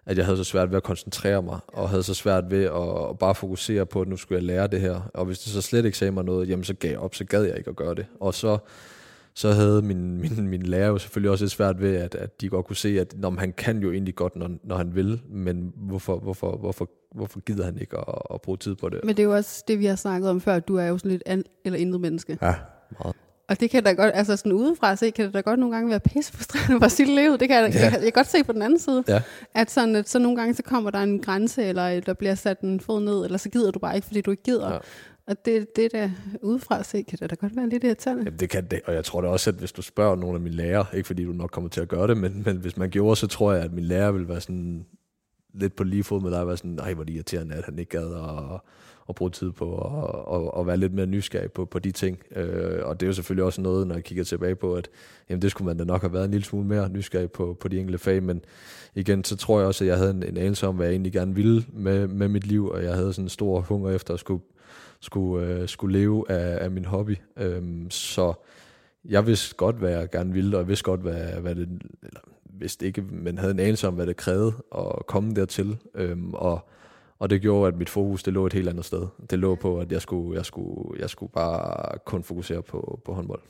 at 0.06 0.16
jeg 0.16 0.24
havde 0.24 0.36
så 0.36 0.44
svært 0.44 0.70
ved 0.70 0.76
at 0.76 0.82
koncentrere 0.82 1.42
mig, 1.42 1.58
og 1.68 1.88
havde 1.88 2.02
så 2.02 2.14
svært 2.14 2.50
ved 2.50 2.64
at, 2.64 3.18
bare 3.18 3.34
fokusere 3.34 3.86
på, 3.86 4.00
at 4.00 4.08
nu 4.08 4.16
skulle 4.16 4.36
jeg 4.36 4.46
lære 4.46 4.66
det 4.66 4.80
her. 4.80 5.10
Og 5.14 5.24
hvis 5.24 5.38
det 5.38 5.52
så 5.52 5.62
slet 5.62 5.84
ikke 5.84 5.98
sagde 5.98 6.12
mig 6.12 6.24
noget, 6.24 6.48
jamen 6.48 6.64
så 6.64 6.74
gav 6.74 6.90
jeg 6.90 6.98
op, 6.98 7.14
så 7.14 7.24
gad 7.24 7.42
jeg 7.42 7.58
ikke 7.58 7.70
at 7.70 7.76
gøre 7.76 7.94
det. 7.94 8.06
Og 8.20 8.34
så, 8.34 8.58
så 9.34 9.52
havde 9.52 9.82
min, 9.82 10.18
min, 10.22 10.48
min 10.48 10.62
lærer 10.62 10.88
jo 10.88 10.98
selvfølgelig 10.98 11.30
også 11.30 11.44
lidt 11.44 11.52
svært 11.52 11.80
ved, 11.80 11.96
at, 11.96 12.14
at 12.14 12.40
de 12.40 12.48
godt 12.48 12.66
kunne 12.66 12.76
se, 12.76 13.00
at 13.00 13.14
når 13.18 13.30
han 13.30 13.52
kan 13.52 13.78
jo 13.78 13.92
egentlig 13.92 14.14
godt, 14.14 14.36
når, 14.36 14.50
når 14.64 14.76
han 14.76 14.94
vil, 14.94 15.22
men 15.28 15.72
hvorfor, 15.76 16.18
hvorfor, 16.18 16.56
hvorfor, 16.56 16.90
hvorfor 17.14 17.40
gider 17.40 17.64
han 17.64 17.78
ikke 17.78 17.98
at, 17.98 18.14
at 18.34 18.40
bruge 18.40 18.58
tid 18.58 18.74
på 18.74 18.88
det? 18.88 19.00
Men 19.04 19.16
det 19.16 19.22
er 19.22 19.26
jo 19.26 19.34
også 19.34 19.64
det, 19.68 19.78
vi 19.78 19.86
har 19.86 19.96
snakket 19.96 20.30
om 20.30 20.40
før, 20.40 20.54
at 20.54 20.68
du 20.68 20.76
er 20.76 20.86
jo 20.86 20.98
sådan 20.98 21.10
lidt 21.10 21.22
an, 21.26 21.44
eller 21.64 21.78
intet 21.78 22.00
menneske. 22.00 22.38
Ja, 22.42 22.54
meget. 22.90 23.16
Og 23.50 23.60
det 23.60 23.70
kan 23.70 23.84
da 23.84 23.92
godt, 23.92 24.10
altså 24.14 24.36
sådan 24.36 24.52
udefra 24.52 24.96
se, 24.96 25.10
kan 25.10 25.24
det 25.24 25.34
da 25.34 25.40
godt 25.40 25.60
nogle 25.60 25.74
gange 25.74 25.90
være 25.90 26.00
pisse 26.00 26.32
frustrerende 26.32 26.80
for 26.80 26.88
sit 26.88 27.08
liv. 27.08 27.38
Det 27.38 27.48
kan 27.48 27.62
jeg, 27.62 27.74
ja. 27.74 27.80
jeg, 27.80 27.92
jeg 27.92 28.02
kan 28.02 28.12
godt 28.12 28.26
se 28.26 28.44
på 28.44 28.52
den 28.52 28.62
anden 28.62 28.78
side. 28.78 29.04
Ja. 29.08 29.22
At, 29.54 29.70
sådan, 29.70 29.96
at 29.96 30.08
så 30.08 30.18
nogle 30.18 30.38
gange, 30.38 30.54
så 30.54 30.62
kommer 30.62 30.90
der 30.90 30.98
en 30.98 31.20
grænse, 31.20 31.64
eller 31.64 32.00
der 32.00 32.14
bliver 32.14 32.34
sat 32.34 32.60
en 32.60 32.80
fod 32.80 33.00
ned, 33.00 33.24
eller 33.24 33.38
så 33.38 33.48
gider 33.48 33.70
du 33.70 33.78
bare 33.78 33.94
ikke, 33.94 34.06
fordi 34.06 34.20
du 34.20 34.30
ikke 34.30 34.42
gider. 34.42 34.72
Ja. 34.72 34.78
Og 35.26 35.44
det, 35.44 35.76
det 35.76 35.92
der 35.92 36.10
udefra 36.42 36.82
se, 36.82 37.02
kan 37.02 37.18
det 37.18 37.30
da 37.30 37.34
godt 37.34 37.56
være 37.56 37.68
lidt 37.68 37.84
irriterende. 37.84 38.24
Jamen, 38.24 38.38
det 38.40 38.50
kan 38.50 38.66
det, 38.66 38.80
og 38.86 38.94
jeg 38.94 39.04
tror 39.04 39.20
da 39.20 39.28
også, 39.28 39.50
at 39.50 39.56
hvis 39.56 39.72
du 39.72 39.82
spørger 39.82 40.16
nogle 40.16 40.34
af 40.34 40.40
mine 40.40 40.56
lærere, 40.56 40.86
ikke 40.94 41.06
fordi 41.06 41.24
du 41.24 41.32
nok 41.32 41.50
kommer 41.50 41.70
til 41.70 41.80
at 41.80 41.88
gøre 41.88 42.06
det, 42.06 42.16
men, 42.16 42.42
men 42.46 42.56
hvis 42.56 42.76
man 42.76 42.90
gjorde, 42.90 43.16
så 43.16 43.26
tror 43.26 43.52
jeg, 43.52 43.64
at 43.64 43.72
min 43.72 43.84
lærer 43.84 44.12
vil 44.12 44.28
være 44.28 44.40
sådan 44.40 44.86
lidt 45.54 45.76
på 45.76 45.84
lige 45.84 46.04
fod 46.04 46.20
med 46.20 46.30
dig, 46.30 46.40
og 46.40 46.48
være 46.48 46.56
sådan, 46.56 46.70
nej, 46.70 46.94
hvor 46.94 47.04
det 47.04 47.12
irriterende, 47.12 47.54
at 47.54 47.64
han 47.64 47.78
ikke 47.78 47.98
gad, 47.98 48.06
og 48.06 48.64
at 49.10 49.14
bruge 49.14 49.30
tid 49.30 49.52
på 49.52 49.74
at, 49.74 50.14
og, 50.24 50.54
og 50.54 50.66
være 50.66 50.76
lidt 50.76 50.94
mere 50.94 51.06
nysgerrig 51.06 51.52
på, 51.52 51.64
på 51.64 51.78
de 51.78 51.90
ting. 51.90 52.18
Øh, 52.36 52.84
og 52.84 53.00
det 53.00 53.06
er 53.06 53.08
jo 53.08 53.12
selvfølgelig 53.12 53.44
også 53.44 53.60
noget, 53.60 53.86
når 53.86 53.94
jeg 53.94 54.04
kigger 54.04 54.24
tilbage 54.24 54.54
på, 54.54 54.74
at 54.74 54.88
jamen, 55.28 55.42
det 55.42 55.50
skulle 55.50 55.66
man 55.66 55.76
da 55.76 55.84
nok 55.84 56.00
have 56.00 56.12
været 56.12 56.24
en 56.24 56.30
lille 56.30 56.44
smule 56.44 56.66
mere 56.66 56.88
nysgerrig 56.88 57.30
på, 57.30 57.56
på 57.60 57.68
de 57.68 57.78
enkelte 57.78 57.98
fag, 57.98 58.22
men 58.22 58.44
igen, 58.94 59.24
så 59.24 59.36
tror 59.36 59.58
jeg 59.58 59.66
også, 59.66 59.84
at 59.84 59.88
jeg 59.88 59.96
havde 59.96 60.10
en, 60.10 60.22
en 60.22 60.36
anelse 60.36 60.66
om, 60.66 60.76
hvad 60.76 60.86
jeg 60.86 60.92
egentlig 60.92 61.12
gerne 61.12 61.34
ville 61.34 61.64
med, 61.72 62.06
med 62.08 62.28
mit 62.28 62.46
liv, 62.46 62.68
og 62.68 62.84
jeg 62.84 62.94
havde 62.94 63.12
sådan 63.12 63.24
en 63.24 63.28
stor 63.28 63.60
hunger 63.60 63.90
efter 63.90 64.14
at 64.14 64.20
skulle, 64.20 64.42
skulle, 65.00 65.46
øh, 65.46 65.68
skulle 65.68 65.98
leve 65.98 66.30
af, 66.30 66.64
af 66.64 66.70
min 66.70 66.84
hobby. 66.84 67.16
Øh, 67.36 67.62
så 67.90 68.32
jeg 69.04 69.26
vidste 69.26 69.56
godt, 69.56 69.76
hvad 69.76 69.90
jeg 69.90 70.10
gerne 70.10 70.32
ville, 70.32 70.56
og 70.56 70.60
jeg 70.60 70.68
vidste 70.68 70.84
godt, 70.84 71.00
hvad, 71.00 71.40
hvad 71.40 71.54
det, 71.54 71.68
eller 72.02 72.20
vidste 72.44 72.86
ikke, 72.86 73.02
men 73.02 73.38
havde 73.38 73.52
en 73.52 73.60
anelse 73.60 73.88
om, 73.88 73.94
hvad 73.94 74.06
det 74.06 74.16
krævede 74.16 74.52
at 74.78 75.06
komme 75.06 75.34
dertil. 75.34 75.76
Øhm, 75.94 76.34
og 76.34 76.68
og 77.20 77.30
det 77.30 77.40
gjorde, 77.40 77.68
at 77.68 77.78
mit 77.78 77.88
fokus 77.88 78.22
det 78.22 78.32
lå 78.32 78.46
et 78.46 78.52
helt 78.52 78.68
andet 78.68 78.84
sted. 78.84 79.06
Det 79.30 79.38
lå 79.38 79.54
på, 79.54 79.78
at 79.78 79.92
jeg 79.92 80.02
skulle, 80.02 80.36
jeg 80.36 80.46
skulle, 80.46 81.00
jeg 81.00 81.10
skulle 81.10 81.32
bare 81.32 81.98
kun 82.04 82.24
fokusere 82.24 82.62
på, 82.62 83.00
på 83.04 83.12
håndbold. 83.12 83.40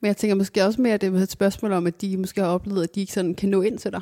Men 0.00 0.06
jeg 0.06 0.16
tænker 0.16 0.34
måske 0.34 0.64
også 0.64 0.82
mere, 0.82 0.94
at 0.94 1.00
det 1.00 1.14
er 1.14 1.20
et 1.20 1.30
spørgsmål 1.30 1.72
om, 1.72 1.86
at 1.86 2.00
de 2.00 2.16
måske 2.16 2.40
har 2.40 2.48
oplevet, 2.48 2.82
at 2.82 2.94
de 2.94 3.00
ikke 3.00 3.12
sådan 3.12 3.34
kan 3.34 3.48
nå 3.48 3.62
ind 3.62 3.78
til 3.78 3.92
dig. 3.92 4.00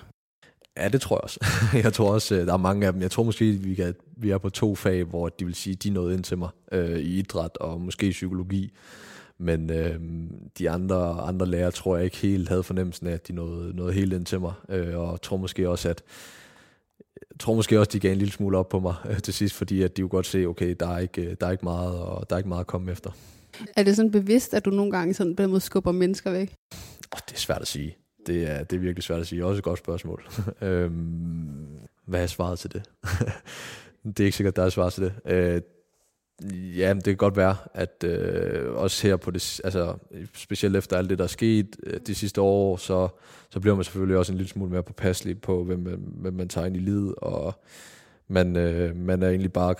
Ja, 0.76 0.88
det 0.88 1.00
tror 1.00 1.16
jeg 1.16 1.22
også. 1.22 1.46
jeg 1.84 1.92
tror 1.92 2.12
også, 2.12 2.34
øh, 2.34 2.46
der 2.46 2.52
er 2.52 2.56
mange 2.56 2.86
af 2.86 2.92
dem. 2.92 3.02
Jeg 3.02 3.10
tror 3.10 3.22
måske, 3.22 3.52
vi, 3.52 3.74
kan, 3.74 3.94
vi 4.16 4.30
er 4.30 4.38
på 4.38 4.50
to 4.50 4.74
fag, 4.74 5.04
hvor 5.04 5.28
de 5.28 5.44
vil 5.44 5.54
sige, 5.54 5.72
at 5.72 5.82
de 5.82 5.90
nåede 5.90 6.14
ind 6.14 6.24
til 6.24 6.38
mig 6.38 6.48
øh, 6.72 6.98
i 6.98 7.18
idræt 7.18 7.56
og 7.56 7.80
måske 7.80 8.06
i 8.06 8.10
psykologi. 8.10 8.72
Men 9.38 9.70
øh, 9.70 10.00
de 10.58 10.70
andre, 10.70 11.20
andre 11.20 11.46
lærere 11.46 11.70
tror 11.70 11.96
jeg 11.96 12.04
ikke 12.04 12.16
helt 12.16 12.48
havde 12.48 12.62
fornemmelsen 12.62 13.06
af, 13.06 13.12
at 13.12 13.28
de 13.28 13.32
nåede, 13.32 13.76
nåede 13.76 13.92
helt 13.92 14.12
ind 14.12 14.26
til 14.26 14.40
mig. 14.40 14.52
Øh, 14.68 14.98
og 14.98 15.22
tror 15.22 15.36
måske 15.36 15.68
også, 15.68 15.88
at 15.88 16.02
jeg 17.36 17.40
tror 17.40 17.54
måske 17.54 17.78
også, 17.78 17.90
de 17.92 18.00
gav 18.00 18.12
en 18.12 18.18
lille 18.18 18.32
smule 18.32 18.58
op 18.58 18.68
på 18.68 18.80
mig 18.80 18.94
øh, 19.08 19.20
til 19.20 19.34
sidst, 19.34 19.54
fordi 19.54 19.82
at 19.82 19.96
de 19.96 20.00
jo 20.00 20.08
godt 20.10 20.26
se, 20.26 20.46
okay, 20.46 20.76
der 20.80 20.88
er 20.88 20.98
ikke, 20.98 21.22
øh, 21.22 21.36
der 21.40 21.46
er 21.46 21.50
ikke 21.50 21.64
meget, 21.64 22.00
og 22.00 22.30
der 22.30 22.36
er 22.36 22.38
ikke 22.38 22.48
meget 22.48 22.60
at 22.60 22.66
komme 22.66 22.92
efter. 22.92 23.10
Er 23.76 23.82
det 23.82 23.96
sådan 23.96 24.10
bevidst, 24.10 24.54
at 24.54 24.64
du 24.64 24.70
nogle 24.70 24.92
gange 24.92 25.14
sådan 25.14 25.36
på 25.36 25.42
den 25.42 25.50
måde 25.50 25.60
skubber 25.60 25.92
mennesker 25.92 26.30
væk? 26.30 26.54
Oh, 27.12 27.18
det 27.28 27.34
er 27.34 27.38
svært 27.38 27.60
at 27.60 27.68
sige. 27.68 27.96
Det 28.26 28.50
er, 28.50 28.64
det 28.64 28.76
er 28.76 28.80
virkelig 28.80 29.02
svært 29.02 29.20
at 29.20 29.26
sige. 29.26 29.44
Også 29.44 29.58
et 29.58 29.64
godt 29.64 29.78
spørgsmål. 29.78 30.26
øhm, 30.62 31.66
hvad 32.06 32.22
er 32.22 32.26
svaret 32.26 32.58
til 32.58 32.72
det? 32.72 32.82
det 34.16 34.20
er 34.20 34.24
ikke 34.24 34.36
sikkert, 34.36 34.56
der 34.56 34.62
er 34.62 34.68
svaret 34.68 34.92
til 34.92 35.02
det. 35.02 35.12
Øh, 35.24 35.60
Ja, 36.76 36.94
det 36.94 37.04
kan 37.04 37.16
godt 37.16 37.36
være, 37.36 37.56
at 37.74 38.04
øh, 38.04 38.74
også 38.74 39.06
her 39.06 39.16
på 39.16 39.30
det, 39.30 39.60
altså 39.64 39.94
specielt 40.34 40.76
efter 40.76 40.96
alt 40.96 41.10
det, 41.10 41.18
der 41.18 41.24
er 41.24 41.28
sket 41.28 41.76
øh, 41.82 42.00
de 42.06 42.14
sidste 42.14 42.40
år, 42.40 42.76
så, 42.76 43.08
så 43.50 43.60
bliver 43.60 43.74
man 43.74 43.84
selvfølgelig 43.84 44.16
også 44.16 44.32
en 44.32 44.38
lille 44.38 44.50
smule 44.50 44.70
mere 44.70 44.82
påpasselig 44.82 45.40
på, 45.40 45.64
hvem 45.64 45.78
man, 45.78 46.04
hvem 46.06 46.34
man 46.34 46.48
tager 46.48 46.66
ind 46.66 46.76
i 46.76 46.80
livet, 46.80 47.14
og 47.16 47.54
man, 48.28 48.56
øh, 48.56 48.96
man 48.96 49.22
er 49.22 49.28
egentlig 49.28 49.52
bare 49.52 49.74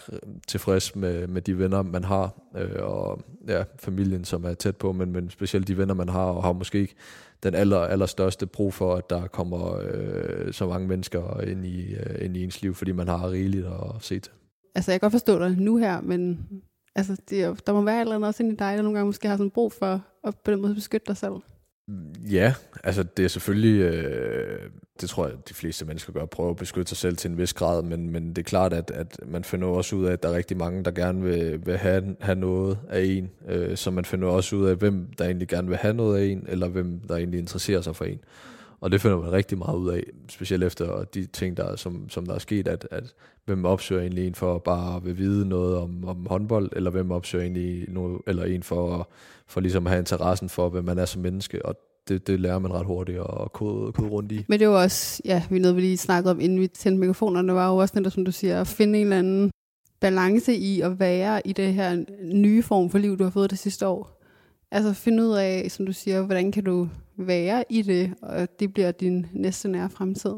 tilfreds 0.48 0.96
med, 0.96 1.26
med 1.26 1.42
de 1.42 1.58
venner, 1.58 1.82
man 1.82 2.04
har, 2.04 2.40
øh, 2.56 2.82
og 2.82 3.20
ja, 3.48 3.64
familien, 3.78 4.24
som 4.24 4.44
er 4.44 4.54
tæt 4.54 4.76
på, 4.76 4.92
men, 4.92 5.12
men 5.12 5.30
specielt 5.30 5.68
de 5.68 5.78
venner, 5.78 5.94
man 5.94 6.08
har, 6.08 6.24
og 6.24 6.42
har 6.42 6.52
måske 6.52 6.78
ikke 6.78 6.94
den 7.42 7.54
aller, 7.54 7.78
allerstørste 7.78 8.46
brug 8.46 8.74
for, 8.74 8.94
at 8.94 9.10
der 9.10 9.26
kommer 9.26 9.80
øh, 9.90 10.52
så 10.52 10.68
mange 10.68 10.88
mennesker 10.88 11.40
ind 11.40 11.66
i, 11.66 11.94
øh, 11.94 12.24
ind 12.24 12.36
i 12.36 12.44
ens 12.44 12.62
liv, 12.62 12.74
fordi 12.74 12.92
man 12.92 13.08
har 13.08 13.30
rigeligt 13.30 13.66
at 13.66 13.90
se 14.00 14.18
til. 14.18 14.32
Altså, 14.76 14.90
jeg 14.90 15.00
kan 15.00 15.06
godt 15.06 15.12
forstå 15.12 15.38
dig 15.38 15.56
nu 15.58 15.76
her, 15.76 16.00
men 16.00 16.48
altså, 16.94 17.16
det, 17.30 17.66
der 17.66 17.72
må 17.72 17.82
være 17.82 17.96
et 17.96 18.00
eller 18.00 18.14
andet 18.14 18.28
også 18.28 18.42
inde 18.42 18.52
i 18.52 18.56
dig, 18.56 18.76
der 18.76 18.82
nogle 18.82 18.98
gange 18.98 19.06
måske 19.06 19.28
har 19.28 19.36
sådan 19.36 19.50
brug 19.50 19.72
for 19.72 20.04
at 20.24 20.34
på 20.44 20.50
den 20.50 20.60
måde 20.60 20.74
beskytte 20.74 21.06
dig 21.06 21.16
selv. 21.16 21.34
Ja, 22.30 22.54
altså 22.84 23.02
det 23.02 23.24
er 23.24 23.28
selvfølgelig, 23.28 23.80
øh, 23.80 24.70
det 25.00 25.08
tror 25.08 25.26
jeg, 25.26 25.36
de 25.48 25.54
fleste 25.54 25.84
mennesker 25.84 26.12
gør, 26.12 26.24
prøve 26.24 26.50
at 26.50 26.56
beskytte 26.56 26.88
sig 26.88 26.96
selv 26.96 27.16
til 27.16 27.30
en 27.30 27.38
vis 27.38 27.54
grad, 27.54 27.82
men, 27.82 28.10
men 28.10 28.28
det 28.28 28.38
er 28.38 28.42
klart, 28.42 28.72
at, 28.72 28.90
at 28.90 29.20
man 29.26 29.44
finder 29.44 29.68
også 29.68 29.96
ud 29.96 30.04
af, 30.04 30.12
at 30.12 30.22
der 30.22 30.28
er 30.28 30.36
rigtig 30.36 30.56
mange, 30.56 30.84
der 30.84 30.90
gerne 30.90 31.22
vil, 31.22 31.66
vil 31.66 31.76
have, 31.76 32.16
have 32.20 32.38
noget 32.38 32.78
af 32.88 33.02
en, 33.02 33.30
øh, 33.48 33.76
så 33.76 33.90
man 33.90 34.04
finder 34.04 34.28
også 34.28 34.56
ud 34.56 34.66
af, 34.66 34.76
hvem 34.76 35.08
der 35.18 35.24
egentlig 35.24 35.48
gerne 35.48 35.68
vil 35.68 35.76
have 35.76 35.94
noget 35.94 36.20
af 36.20 36.24
en, 36.24 36.44
eller 36.48 36.68
hvem 36.68 37.00
der 37.08 37.16
egentlig 37.16 37.40
interesserer 37.40 37.80
sig 37.80 37.96
for 37.96 38.04
en. 38.04 38.18
Og 38.80 38.92
det 38.92 39.00
finder 39.00 39.18
man 39.18 39.32
rigtig 39.32 39.58
meget 39.58 39.76
ud 39.76 39.90
af, 39.90 40.02
specielt 40.28 40.64
efter 40.64 41.04
de 41.04 41.26
ting, 41.26 41.56
der, 41.56 41.76
som, 41.76 42.08
som 42.08 42.26
der 42.26 42.34
er 42.34 42.38
sket, 42.38 42.68
at, 42.68 42.88
at 42.90 43.14
hvem 43.44 43.64
opsøger 43.64 44.02
egentlig 44.02 44.26
en 44.26 44.34
for 44.34 44.58
bare 44.58 44.96
at 44.96 45.18
vide 45.18 45.48
noget 45.48 45.76
om, 45.76 46.04
om 46.04 46.26
håndbold, 46.26 46.70
eller 46.76 46.90
hvem 46.90 47.10
opsøger 47.10 47.42
egentlig 47.44 47.86
noget, 47.88 48.20
eller 48.26 48.44
en 48.44 48.62
for, 48.62 49.10
for 49.46 49.60
ligesom 49.60 49.86
at 49.86 49.90
have 49.90 49.98
interessen 49.98 50.48
for, 50.48 50.68
hvem 50.68 50.84
man 50.84 50.98
er 50.98 51.04
som 51.04 51.22
menneske, 51.22 51.66
og 51.66 51.74
det, 52.08 52.26
det 52.26 52.40
lærer 52.40 52.58
man 52.58 52.72
ret 52.72 52.86
hurtigt 52.86 53.18
at 53.18 53.52
kode, 53.52 53.92
kode 53.92 54.08
rundt 54.08 54.32
i. 54.32 54.44
Men 54.48 54.60
det 54.60 54.68
var 54.68 54.82
også, 54.82 55.22
ja, 55.24 55.42
vi 55.50 55.58
noget, 55.58 55.76
vi 55.76 55.80
lige 55.80 55.96
snakkede 55.96 56.30
om, 56.30 56.40
inden 56.40 56.60
vi 56.60 56.66
tændte 56.66 57.00
mikrofonerne, 57.00 57.54
var 57.54 57.70
jo 57.70 57.76
også 57.76 57.98
netop, 57.98 58.12
som 58.12 58.24
du 58.24 58.32
siger, 58.32 58.60
at 58.60 58.66
finde 58.66 58.98
en 58.98 59.06
eller 59.06 59.18
anden 59.18 59.50
balance 60.00 60.54
i 60.54 60.80
at 60.80 61.00
være 61.00 61.46
i 61.46 61.52
det 61.52 61.74
her 61.74 62.04
nye 62.22 62.62
form 62.62 62.90
for 62.90 62.98
liv, 62.98 63.18
du 63.18 63.24
har 63.24 63.30
fået 63.30 63.50
det 63.50 63.58
sidste 63.58 63.86
år. 63.86 64.22
Altså 64.70 64.92
finde 64.92 65.22
ud 65.22 65.32
af, 65.32 65.70
som 65.70 65.86
du 65.86 65.92
siger, 65.92 66.22
hvordan 66.22 66.52
kan 66.52 66.64
du 66.64 66.88
være 67.18 67.64
i 67.70 67.82
det, 67.82 68.14
og 68.22 68.48
det 68.60 68.72
bliver 68.72 68.90
din 68.90 69.26
næste 69.32 69.68
nære 69.68 69.90
fremtid. 69.90 70.34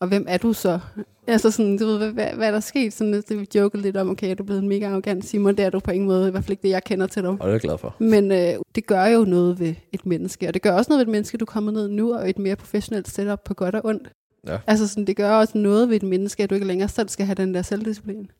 Og 0.00 0.08
hvem 0.08 0.24
er 0.28 0.38
du 0.38 0.52
så 0.52 0.80
Altså 1.26 1.50
sådan, 1.50 1.78
du 1.78 1.86
ved, 1.86 1.98
hvad, 1.98 2.12
hvad, 2.12 2.26
hvad 2.34 2.46
er 2.46 2.50
der 2.50 2.60
sket? 2.60 2.92
Sådan, 2.92 3.12
det 3.12 3.40
vi 3.40 3.48
jokede 3.54 3.82
lidt 3.82 3.96
om, 3.96 4.10
okay, 4.10 4.30
er 4.30 4.34
du 4.34 4.44
blevet 4.44 4.64
mega 4.64 4.86
arrogant, 4.86 5.24
Simon? 5.24 5.56
Det 5.56 5.64
er 5.64 5.70
du 5.70 5.80
på 5.80 5.90
ingen 5.90 6.08
måde, 6.08 6.28
i 6.28 6.30
hvert 6.30 6.44
fald 6.44 6.50
ikke 6.50 6.62
det, 6.62 6.68
jeg 6.68 6.84
kender 6.84 7.06
til 7.06 7.22
dig. 7.22 7.30
Og 7.30 7.38
det 7.38 7.46
er 7.46 7.50
jeg 7.50 7.60
glad 7.60 7.78
for. 7.78 7.96
Men 7.98 8.32
øh, 8.32 8.54
det 8.74 8.86
gør 8.86 9.06
jo 9.06 9.24
noget 9.24 9.60
ved 9.60 9.74
et 9.92 10.06
menneske, 10.06 10.48
og 10.48 10.54
det 10.54 10.62
gør 10.62 10.72
også 10.72 10.90
noget 10.90 10.98
ved 10.98 11.06
et 11.06 11.12
menneske, 11.12 11.38
du 11.38 11.44
kommer 11.44 11.72
ned 11.72 11.88
nu, 11.88 12.14
og 12.14 12.30
et 12.30 12.38
mere 12.38 12.56
professionelt 12.56 13.08
setup 13.08 13.40
på 13.44 13.54
godt 13.54 13.74
og 13.74 13.80
ondt. 13.84 14.08
Ja. 14.46 14.58
Altså 14.66 14.88
sådan, 14.88 15.04
det 15.04 15.16
gør 15.16 15.30
også 15.30 15.58
noget 15.58 15.88
ved 15.88 15.96
et 15.96 16.02
menneske, 16.02 16.42
at 16.42 16.50
du 16.50 16.54
ikke 16.54 16.66
længere 16.66 16.88
selv 16.88 17.08
skal 17.08 17.26
have 17.26 17.34
den 17.34 17.54
der 17.54 17.62
selvdisciplin. 17.62 18.30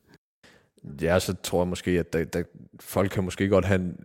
Ja, 1.01 1.19
så 1.19 1.35
tror 1.43 1.61
jeg 1.61 1.67
måske, 1.67 1.91
at 1.91 2.13
der, 2.13 2.23
der, 2.23 2.43
folk 2.79 3.11
kan 3.11 3.23
måske 3.23 3.47
godt 3.47 3.65
have 3.65 3.81
en, 3.81 3.97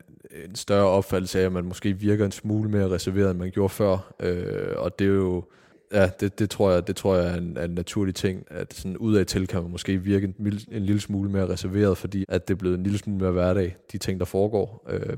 en 0.45 0.55
større 0.55 0.87
opfattelse 0.87 1.41
af, 1.41 1.45
at 1.45 1.53
man 1.53 1.65
måske 1.65 1.93
virker 1.93 2.25
en 2.25 2.33
smule 2.33 2.71
mere 2.71 2.91
reserveret, 2.91 3.31
end 3.31 3.39
man 3.39 3.51
gjorde 3.51 3.69
før. 3.69 4.15
Øh, 4.21 4.73
og 4.77 4.99
det 4.99 5.05
er 5.05 5.09
jo, 5.09 5.45
ja, 5.93 6.11
det, 6.21 6.39
det, 6.39 6.51
tror 6.51 6.73
jeg, 6.73 6.87
det 6.87 6.97
tror 6.97 7.17
jeg 7.17 7.33
er 7.33 7.37
en, 7.37 7.57
er 7.57 7.65
en 7.65 7.71
naturlig 7.71 8.15
ting, 8.15 8.45
at 8.51 8.75
sådan 8.75 8.97
udad 8.97 9.25
til 9.25 9.47
kan 9.47 9.63
man 9.63 9.71
måske 9.71 9.99
virke 9.99 10.35
en, 10.39 10.59
en 10.71 10.83
lille 10.83 11.01
smule 11.01 11.31
mere 11.31 11.49
reserveret, 11.49 11.99
fordi 11.99 12.25
at 12.29 12.49
det 12.49 12.55
er 12.55 12.59
blevet 12.59 12.77
en 12.77 12.83
lille 12.83 12.99
smule 12.99 13.19
mere 13.19 13.33
hverdag, 13.33 13.77
de 13.93 13.99
ting, 13.99 14.21
der 14.21 14.27
foregår. 14.27 14.87
Øh, 14.91 15.17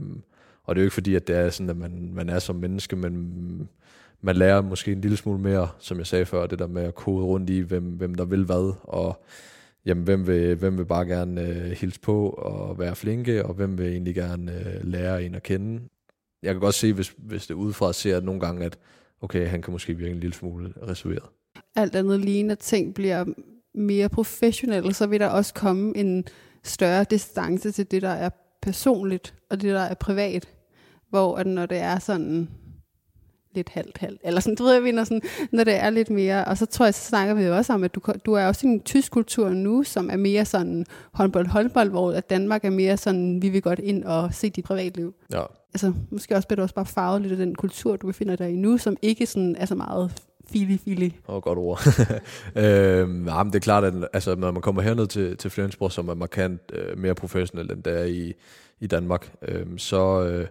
og 0.65 0.75
det 0.75 0.81
er 0.81 0.83
jo 0.83 0.87
ikke 0.87 0.95
fordi, 0.95 1.15
at 1.15 1.29
det 1.29 1.37
er 1.37 1.51
sådan, 1.51 1.71
at 1.71 1.77
man, 1.77 2.11
man 2.15 2.29
er 2.29 2.39
som 2.39 2.57
menneske, 2.57 2.97
men 2.97 3.69
man 4.21 4.37
lærer 4.37 4.63
måske 4.63 4.93
en 4.93 5.01
lille 5.01 5.17
smule 5.17 5.39
mere, 5.41 5.69
som 5.79 5.99
jeg 5.99 6.07
sagde 6.07 6.27
før, 6.27 6.47
det 6.47 6.59
der 6.59 6.67
med 6.67 6.83
at 6.83 6.95
kode 6.95 7.25
rundt 7.25 7.51
i, 7.51 7.59
hvem, 7.59 7.85
hvem 7.85 8.15
der 8.15 8.25
vil 8.25 8.45
hvad, 8.45 8.75
og 8.83 9.25
jamen, 9.91 10.05
hvem 10.05 10.27
vil, 10.27 10.55
hvem 10.55 10.79
vil 10.79 10.85
bare 10.85 11.07
gerne 11.07 11.49
øh, 11.49 11.71
hilse 11.71 12.01
på 12.01 12.31
og 12.31 12.79
være 12.79 12.97
flinke, 12.97 13.47
og 13.47 13.55
hvem 13.55 13.79
vil 13.79 13.87
egentlig 13.87 14.15
gerne 14.15 14.53
øh, 14.53 14.85
lære 14.85 15.25
en 15.25 15.35
at 15.35 15.43
kende. 15.43 15.83
Jeg 16.43 16.55
kan 16.55 16.61
godt 16.61 16.75
se, 16.75 16.93
hvis, 16.93 17.15
hvis 17.19 17.47
det 17.47 17.55
udefra 17.55 17.93
ser 17.93 18.17
at 18.17 18.25
nogle 18.25 18.41
gange, 18.41 18.65
at 18.65 18.79
okay, 19.21 19.47
han 19.47 19.63
kan 19.63 19.73
måske 19.73 19.97
virke 19.97 20.13
en 20.13 20.21
lille 20.21 20.35
smule 20.35 20.73
reserveret. 20.89 21.29
Alt 21.77 21.97
andet 21.97 22.21
lige, 22.21 22.43
når 22.43 22.55
ting 22.55 22.95
bliver 22.95 23.25
mere 23.75 24.09
professionelle, 24.09 24.95
så 24.95 25.07
vil 25.07 25.21
der 25.21 25.27
også 25.27 25.55
komme 25.55 25.97
en 25.97 26.25
større 26.63 27.05
distance 27.11 27.71
til 27.71 27.91
det, 27.91 28.03
der 28.03 28.09
er 28.09 28.31
personligt, 28.63 29.35
og 29.51 29.63
det, 29.63 29.75
der 29.75 29.81
er 29.81 29.95
privat. 29.95 30.49
Hvor 31.09 31.37
at 31.37 31.47
når 31.47 31.67
det 31.67 31.79
er 31.79 31.99
sådan 31.99 32.49
lidt 33.55 33.69
halvt 33.69 33.99
halvt, 33.99 34.21
eller 34.25 34.41
sådan, 34.41 34.55
du 34.55 34.63
ved, 34.63 34.73
jeg 34.73 34.83
mener 34.83 35.05
sådan, 35.05 35.23
når 35.53 35.65
det 35.65 35.75
er 35.75 35.91
lidt 35.91 36.11
mere, 36.11 36.45
og 36.45 36.59
så 36.59 36.67
tror 36.67 36.85
jeg, 36.85 36.95
så 36.95 37.05
snakker 37.05 37.35
vi 37.35 37.43
jo 37.43 37.57
også 37.57 37.73
om, 37.73 37.85
at 37.85 37.95
du, 37.95 38.01
du 38.27 38.33
er 38.33 38.47
også 38.47 38.67
i 38.67 38.71
en 38.71 38.81
tysk 38.81 39.13
kultur 39.13 39.49
nu, 39.49 39.83
som 39.83 40.11
er 40.11 40.17
mere 40.17 40.45
sådan 40.45 40.87
håndbold-håndbold, 41.13 41.91
hvor 41.91 42.13
at 42.13 42.31
Danmark 42.31 42.65
er 42.65 42.71
mere 42.71 42.97
sådan, 42.97 43.43
vi 43.43 43.49
vil 43.49 43.63
godt 43.63 43.79
ind 43.79 44.05
og 44.05 44.35
se 44.35 44.51
dit 44.51 44.65
privatliv. 44.65 45.15
Ja, 45.33 45.43
Altså, 45.75 45.93
måske 46.11 46.37
også 46.37 46.49
bliver 46.49 46.57
du 46.57 46.63
også 46.63 46.75
bare 46.75 46.87
farvet 46.87 47.23
lidt 47.23 47.33
af 47.33 47.39
den 47.39 47.55
kultur, 47.55 47.97
du 47.97 48.07
befinder 48.07 48.37
dig 48.37 48.51
i 48.51 48.57
nu, 48.57 48.79
som 48.79 48.97
ikke 49.03 49.27
sådan 49.27 49.57
er 49.59 49.67
så 49.67 49.75
meget 49.75 50.13
fili-fili. 50.53 51.05
det 51.05 51.15
var 51.29 51.37
et 51.37 51.43
godt 51.43 51.59
ord. 51.59 51.81
øhm, 52.65 53.29
ja, 53.29 53.43
men 53.43 53.53
det 53.53 53.59
er 53.59 53.61
klart, 53.61 53.85
at 53.85 53.95
altså, 54.13 54.35
når 54.35 54.51
man 54.51 54.63
kommer 54.63 54.83
herned 54.83 55.07
til, 55.07 55.37
til 55.37 55.51
Flensborg, 55.51 55.93
som 55.93 56.09
er 56.09 56.15
markant 56.15 56.61
øh, 56.73 56.99
mere 56.99 57.15
professionel, 57.15 57.73
end 57.73 57.83
det 57.83 58.01
er 58.01 58.05
i, 58.05 58.33
i 58.81 58.87
Danmark, 58.87 59.33
øh, 59.43 59.67
så, 59.77 60.25
øh, 60.25 60.47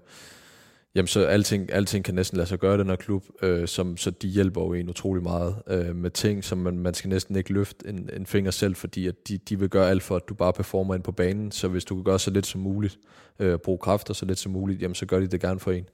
jamen, 0.96 1.08
så 1.08 1.26
alting, 1.26 1.72
alting 1.72 2.06
kan 2.06 2.16
næsten 2.16 2.38
lade 2.38 2.48
sig 2.48 2.60
gøre 2.60 2.76
i 2.76 2.78
den 2.78 2.90
her 2.90 2.96
klub, 2.96 3.26
øh, 3.42 3.68
som, 3.68 3.98
så 3.98 4.12
de 4.12 4.28
hjælper 4.28 4.62
jo 4.62 4.74
en 4.74 4.90
utrolig 4.90 5.24
meget 5.24 5.56
øh, 5.68 5.96
med 5.96 6.12
ting, 6.12 6.44
som 6.44 6.58
man, 6.58 6.80
man 6.80 6.94
skal 6.94 7.10
næsten 7.10 7.36
ikke 7.36 7.54
løfte 7.54 7.88
en, 7.88 8.10
en 8.14 8.26
finger 8.26 8.52
selv, 8.52 8.76
fordi 8.76 9.08
at 9.08 9.28
de, 9.28 9.38
de 9.38 9.60
vil 9.60 9.70
gøre 9.70 9.90
alt 9.90 10.04
for, 10.04 10.16
at 10.16 10.30
du 10.30 10.34
bare 10.34 10.54
performer 10.54 10.96
ind 10.96 11.04
på 11.04 11.12
banen, 11.12 11.52
så 11.52 11.68
hvis 11.68 11.86
du 11.86 11.96
kan 11.96 12.04
gøre 12.04 12.20
så 12.20 12.32
lidt 12.32 12.46
som 12.46 12.62
muligt, 12.62 13.00
øh, 13.40 13.58
bruge 13.58 13.78
kræfter 13.78 14.14
så 14.14 14.26
lidt 14.26 14.40
som 14.40 14.52
muligt, 14.52 14.82
jamen 14.82 14.96
så 14.96 15.06
gør 15.06 15.20
de 15.20 15.28
det 15.28 15.42
gerne 15.42 15.60
for 15.60 15.72
en. 15.72 15.86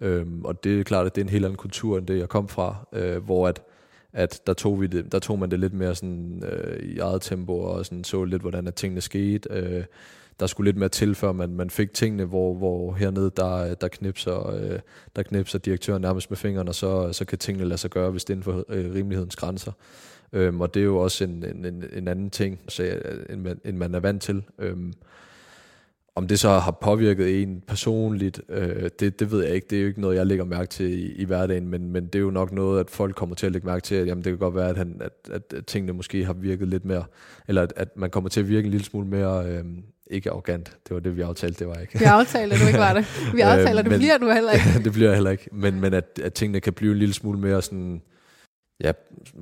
Øh, 0.00 0.26
og 0.44 0.64
det 0.64 0.80
er 0.80 0.84
klart, 0.84 1.06
at 1.06 1.14
det 1.14 1.20
er 1.20 1.24
en 1.24 1.30
helt 1.30 1.44
anden 1.44 1.56
kultur, 1.56 1.98
end 1.98 2.06
det 2.06 2.18
jeg 2.18 2.28
kom 2.28 2.48
fra, 2.48 2.88
øh, 2.92 3.24
hvor 3.24 3.48
at, 3.48 3.62
at 4.12 4.40
der, 4.46 4.52
tog 4.52 4.80
vi 4.80 4.86
det, 4.86 5.12
der 5.12 5.18
tog 5.18 5.38
man 5.38 5.50
det 5.50 5.60
lidt 5.60 5.72
mere 5.72 5.94
sådan, 5.94 6.42
øh, 6.46 6.82
i 6.82 6.98
eget 6.98 7.22
tempo, 7.22 7.58
og 7.58 7.86
sådan, 7.86 8.04
så 8.04 8.24
lidt, 8.24 8.42
hvordan 8.42 8.66
at 8.66 8.74
tingene 8.74 9.00
skete. 9.00 9.48
Øh, 9.52 9.84
der 10.40 10.46
skulle 10.46 10.68
lidt 10.68 10.76
mere 10.76 10.88
til, 10.88 11.14
før 11.14 11.32
man, 11.32 11.54
man 11.54 11.70
fik 11.70 11.94
tingene, 11.94 12.24
hvor, 12.24 12.54
hvor 12.54 12.94
hernede, 12.94 13.30
der, 13.36 13.74
der, 13.74 13.88
knipser, 13.88 14.50
øh, 14.50 14.78
der 15.16 15.22
knipser 15.22 15.58
direktøren 15.58 16.02
nærmest 16.02 16.30
med 16.30 16.36
fingrene, 16.36 16.70
og 16.70 16.74
så, 16.74 17.12
så 17.12 17.24
kan 17.24 17.38
tingene 17.38 17.68
lade 17.68 17.78
sig 17.78 17.90
gøre, 17.90 18.10
hvis 18.10 18.24
det 18.24 18.32
er 18.32 18.36
inden 18.36 18.44
for 18.44 18.64
øh, 18.68 18.94
rimelighedens 18.94 19.36
grænser. 19.36 19.72
Øhm, 20.32 20.60
og 20.60 20.74
det 20.74 20.80
er 20.80 20.84
jo 20.84 20.98
også 20.98 21.24
en, 21.24 21.44
en, 21.64 21.84
en, 21.92 22.08
anden 22.08 22.30
ting, 22.30 22.60
så, 22.68 23.00
end, 23.30 23.40
man, 23.40 23.60
end 23.64 23.76
man 23.76 23.94
er 23.94 24.00
vant 24.00 24.22
til. 24.22 24.42
Øhm, 24.58 24.92
om 26.14 26.28
det 26.28 26.38
så 26.38 26.48
har 26.48 26.70
påvirket 26.70 27.42
en 27.42 27.62
personligt, 27.66 28.40
øh, 28.48 28.90
det, 29.00 29.20
det 29.20 29.30
ved 29.30 29.44
jeg 29.44 29.54
ikke. 29.54 29.66
Det 29.70 29.78
er 29.78 29.82
jo 29.82 29.88
ikke 29.88 30.00
noget, 30.00 30.16
jeg 30.16 30.26
lægger 30.26 30.44
mærke 30.44 30.68
til 30.70 30.86
i, 30.86 31.12
i 31.12 31.24
hverdagen, 31.24 31.68
men, 31.68 31.92
men 31.92 32.04
det 32.04 32.14
er 32.14 32.20
jo 32.20 32.30
nok 32.30 32.52
noget, 32.52 32.80
at 32.80 32.90
folk 32.90 33.16
kommer 33.16 33.34
til 33.34 33.46
at 33.46 33.52
lægge 33.52 33.66
mærke 33.66 33.82
til, 33.82 33.94
at 33.94 34.06
jamen, 34.06 34.24
det 34.24 34.30
kan 34.30 34.38
godt 34.38 34.54
være, 34.54 34.68
at, 34.68 34.76
han, 34.76 35.00
at, 35.00 35.30
at 35.30 35.66
tingene 35.66 35.92
måske 35.92 36.24
har 36.24 36.32
virket 36.32 36.68
lidt 36.68 36.84
mere, 36.84 37.04
eller 37.48 37.62
at, 37.62 37.72
at 37.76 37.96
man 37.96 38.10
kommer 38.10 38.30
til 38.30 38.40
at 38.40 38.48
virke 38.48 38.64
en 38.64 38.70
lille 38.70 38.84
smule 38.84 39.06
mere, 39.06 39.46
øh, 39.46 39.64
ikke 40.10 40.30
arrogant, 40.30 40.76
det 40.88 40.94
var 40.94 41.00
det, 41.00 41.16
vi 41.16 41.20
aftalte, 41.22 41.58
det 41.58 41.66
var 41.68 41.74
ikke. 41.74 41.98
Vi 41.98 42.04
aftaler, 42.04 42.54
at 42.54 42.60
du 42.60 42.66
ikke 42.66 42.78
var 42.78 42.92
det. 42.94 43.04
Vi 43.34 43.40
aftaler, 43.40 43.82
det 43.82 43.90
men- 43.90 43.98
bliver 44.00 44.18
du 44.18 44.30
heller 44.30 44.52
ikke. 44.52 44.64
det 44.84 44.92
bliver 44.92 45.08
jeg 45.08 45.16
heller 45.16 45.30
ikke, 45.30 45.48
men, 45.52 45.80
men 45.80 45.94
at, 45.94 46.20
at 46.22 46.34
tingene 46.34 46.60
kan 46.60 46.72
blive 46.72 46.92
en 46.92 46.98
lille 46.98 47.14
smule 47.14 47.38
mere 47.38 47.62
sådan, 47.62 48.02
ja, 48.80 48.92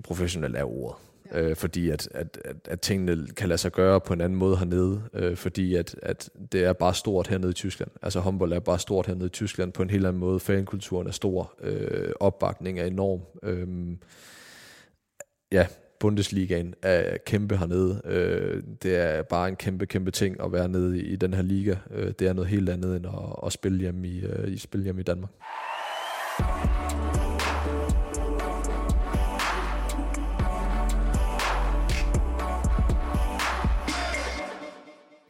professionelt 0.05 0.57
er 0.57 0.65
ordet. 0.65 0.97
Øh, 1.33 1.57
fordi 1.57 1.91
at, 1.91 2.09
at, 2.15 2.39
at, 2.45 2.57
at 2.69 2.81
tingene 2.81 3.27
kan 3.37 3.49
lade 3.49 3.59
sig 3.59 3.73
gøre 3.73 4.01
på 4.01 4.13
en 4.13 4.21
anden 4.21 4.39
måde 4.39 4.57
hernede, 4.57 5.03
øh, 5.15 5.37
fordi 5.37 5.75
at, 5.75 5.97
at 6.03 6.31
det 6.53 6.65
er 6.65 6.73
bare 6.73 6.95
stort 6.95 7.27
hernede 7.29 7.51
i 7.51 7.55
Tyskland. 7.55 7.91
Altså 8.03 8.21
håndbold 8.21 8.53
er 8.53 8.61
bare 8.61 8.79
stort 8.79 9.07
hernede 9.07 9.27
i 9.27 9.29
Tyskland 9.29 9.73
på 9.73 9.83
en 9.83 9.91
helt 9.91 10.07
anden 10.07 10.21
måde. 10.21 10.41
Fankulturen 10.41 11.07
er 11.07 11.11
stor, 11.11 11.55
øh, 11.61 12.13
opbakning 12.21 12.81
er 12.81 12.85
enorm. 12.85 13.21
Øh, 13.43 13.69
ja, 15.53 15.67
Bundesligaen 16.01 16.75
er 16.83 17.17
kæmpe 17.27 17.57
hernede. 17.57 18.03
Øh, 18.05 18.63
det 18.83 18.97
er 18.97 19.23
bare 19.23 19.49
en 19.49 19.57
kæmpe, 19.57 19.87
kæmpe 19.87 20.11
ting 20.11 20.41
at 20.45 20.53
være 20.53 20.69
nede 20.69 20.99
i, 20.99 21.03
i 21.03 21.17
den 21.17 21.35
her 21.35 21.43
liga. 21.43 21.75
Øh, 21.91 22.13
det 22.19 22.29
er 22.29 22.33
noget 22.33 22.51
helt 22.51 22.69
andet 22.69 22.97
end 22.97 23.07
at, 23.07 23.47
at 23.47 23.53
spille 23.53 23.79
hjemme 23.79 24.09
i, 24.09 24.21
øh, 24.21 24.53
i, 24.53 24.59
spille 24.59 24.85
hjemme 24.85 25.01
i 25.01 25.05
Danmark. 25.05 25.31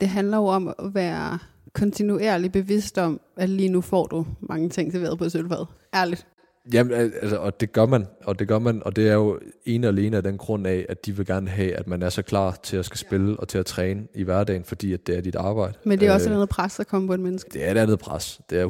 Det 0.00 0.08
handler 0.08 0.36
jo 0.36 0.44
om 0.44 0.68
at 0.68 0.94
være 0.94 1.38
kontinuerligt 1.72 2.52
bevidst 2.52 2.98
om, 2.98 3.20
at 3.36 3.48
lige 3.48 3.68
nu 3.68 3.80
får 3.80 4.06
du 4.06 4.26
mange 4.40 4.68
ting 4.68 4.92
serveret 4.92 5.18
på 5.18 5.28
sølvfad. 5.28 5.66
Ærligt. 5.94 6.26
Jamen, 6.72 6.92
al- 6.92 7.12
altså, 7.20 7.36
og 7.36 7.60
det 7.60 7.72
gør 7.72 7.86
man, 7.86 8.06
og 8.24 8.38
det 8.38 8.48
gør 8.48 8.58
man, 8.58 8.82
og 8.84 8.96
det 8.96 9.08
er 9.08 9.12
jo 9.14 9.38
en 9.64 9.84
og 9.84 9.88
alene 9.88 10.16
af 10.16 10.22
den 10.22 10.38
grund 10.38 10.66
af, 10.66 10.86
at 10.88 11.06
de 11.06 11.16
vil 11.16 11.26
gerne 11.26 11.48
have, 11.50 11.74
at 11.74 11.86
man 11.86 12.02
er 12.02 12.08
så 12.08 12.22
klar 12.22 12.58
til 12.62 12.76
at 12.76 12.84
skal 12.84 12.98
spille 12.98 13.40
og 13.40 13.48
til 13.48 13.58
at 13.58 13.66
træne 13.66 14.06
i 14.14 14.22
hverdagen, 14.22 14.64
fordi 14.64 14.92
at 14.92 15.06
det 15.06 15.16
er 15.16 15.20
dit 15.20 15.34
arbejde. 15.36 15.74
Men 15.84 16.00
det 16.00 16.08
er 16.08 16.12
også 16.12 16.26
Øh, 16.28 16.32
et 16.32 16.34
andet 16.34 16.48
pres, 16.48 16.76
der 16.76 16.84
kommer 16.84 17.06
på 17.06 17.14
et 17.14 17.20
menneske. 17.20 17.50
Det 17.52 17.66
er 17.66 17.70
et 17.70 17.76
andet 17.76 17.98
pres. 17.98 18.40
Det 18.50 18.60
er 18.60 18.66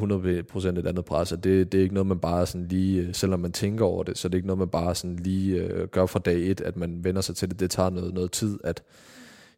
100% 0.64 0.68
et 0.68 0.86
andet 0.86 1.04
pres, 1.04 1.32
og 1.32 1.44
det, 1.44 1.72
det 1.72 1.78
er 1.78 1.82
ikke 1.82 1.94
noget, 1.94 2.06
man 2.06 2.18
bare 2.18 2.46
sådan 2.46 2.66
lige, 2.66 3.00
øh, 3.02 3.14
selvom 3.14 3.40
man 3.40 3.52
tænker 3.52 3.84
over 3.84 4.02
det, 4.02 4.18
så 4.18 4.28
det 4.28 4.34
er 4.34 4.38
ikke 4.38 4.46
noget, 4.46 4.58
man 4.58 4.68
bare 4.68 4.94
sådan 4.94 5.16
lige 5.16 5.56
øh, 5.56 5.88
gør 5.88 6.06
fra 6.06 6.18
dag 6.18 6.50
et, 6.50 6.60
at 6.60 6.76
man 6.76 7.04
vender 7.04 7.20
sig 7.20 7.36
til 7.36 7.50
det. 7.50 7.60
Det 7.60 7.70
tager 7.70 7.90
noget, 7.90 8.14
noget 8.14 8.32
tid, 8.32 8.58
at 8.64 8.82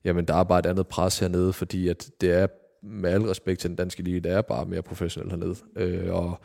jamen, 0.04 0.24
der 0.24 0.34
er 0.34 0.44
bare 0.44 0.58
et 0.58 0.66
andet 0.66 0.86
pres 0.86 1.18
hernede, 1.18 1.52
fordi 1.52 1.88
at 1.88 2.10
det 2.20 2.32
er, 2.32 2.46
med 2.82 3.10
al 3.10 3.22
respekt 3.22 3.60
til 3.60 3.70
den 3.70 3.76
danske 3.76 4.02
liga, 4.02 4.18
det 4.18 4.32
er 4.32 4.42
bare 4.42 4.66
mere 4.66 4.82
professionelt 4.82 5.32
hernede. 5.32 5.54
Øh, 5.76 6.14
og 6.14 6.40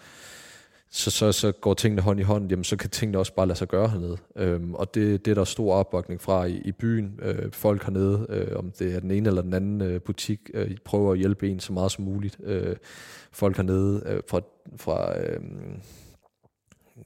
så, 0.95 1.12
så, 1.12 1.31
så 1.31 1.51
går 1.51 1.73
tingene 1.73 2.01
hånd 2.01 2.19
i 2.19 2.23
hånd, 2.23 2.49
jamen 2.49 2.63
så 2.63 2.77
kan 2.77 2.89
tingene 2.89 3.17
også 3.17 3.34
bare 3.34 3.47
lade 3.47 3.58
sig 3.58 3.67
gøre 3.67 3.89
hernede. 3.89 4.17
Øhm, 4.36 4.75
og 4.75 4.95
det, 4.95 5.25
det 5.25 5.31
er 5.31 5.36
der 5.36 5.43
stor 5.43 5.73
opbakning 5.73 6.21
fra 6.21 6.45
i, 6.45 6.62
i 6.65 6.71
byen. 6.71 7.19
Øh, 7.21 7.51
folk 7.51 7.84
hernede, 7.84 8.25
øh, 8.29 8.58
om 8.58 8.71
det 8.79 8.95
er 8.95 8.99
den 8.99 9.12
ene 9.12 9.29
eller 9.29 9.41
den 9.41 9.53
anden 9.53 9.81
øh, 9.81 10.01
butik, 10.01 10.39
øh, 10.53 10.77
prøver 10.86 11.12
at 11.12 11.17
hjælpe 11.17 11.49
en 11.49 11.60
så 11.60 11.73
meget 11.73 11.91
som 11.91 12.03
muligt. 12.03 12.38
Øh, 12.43 12.75
folk 13.31 13.58
hernede 13.58 14.03
øh, 14.05 14.21
fra, 14.27 14.41
fra 14.77 15.19
øh, 15.19 15.39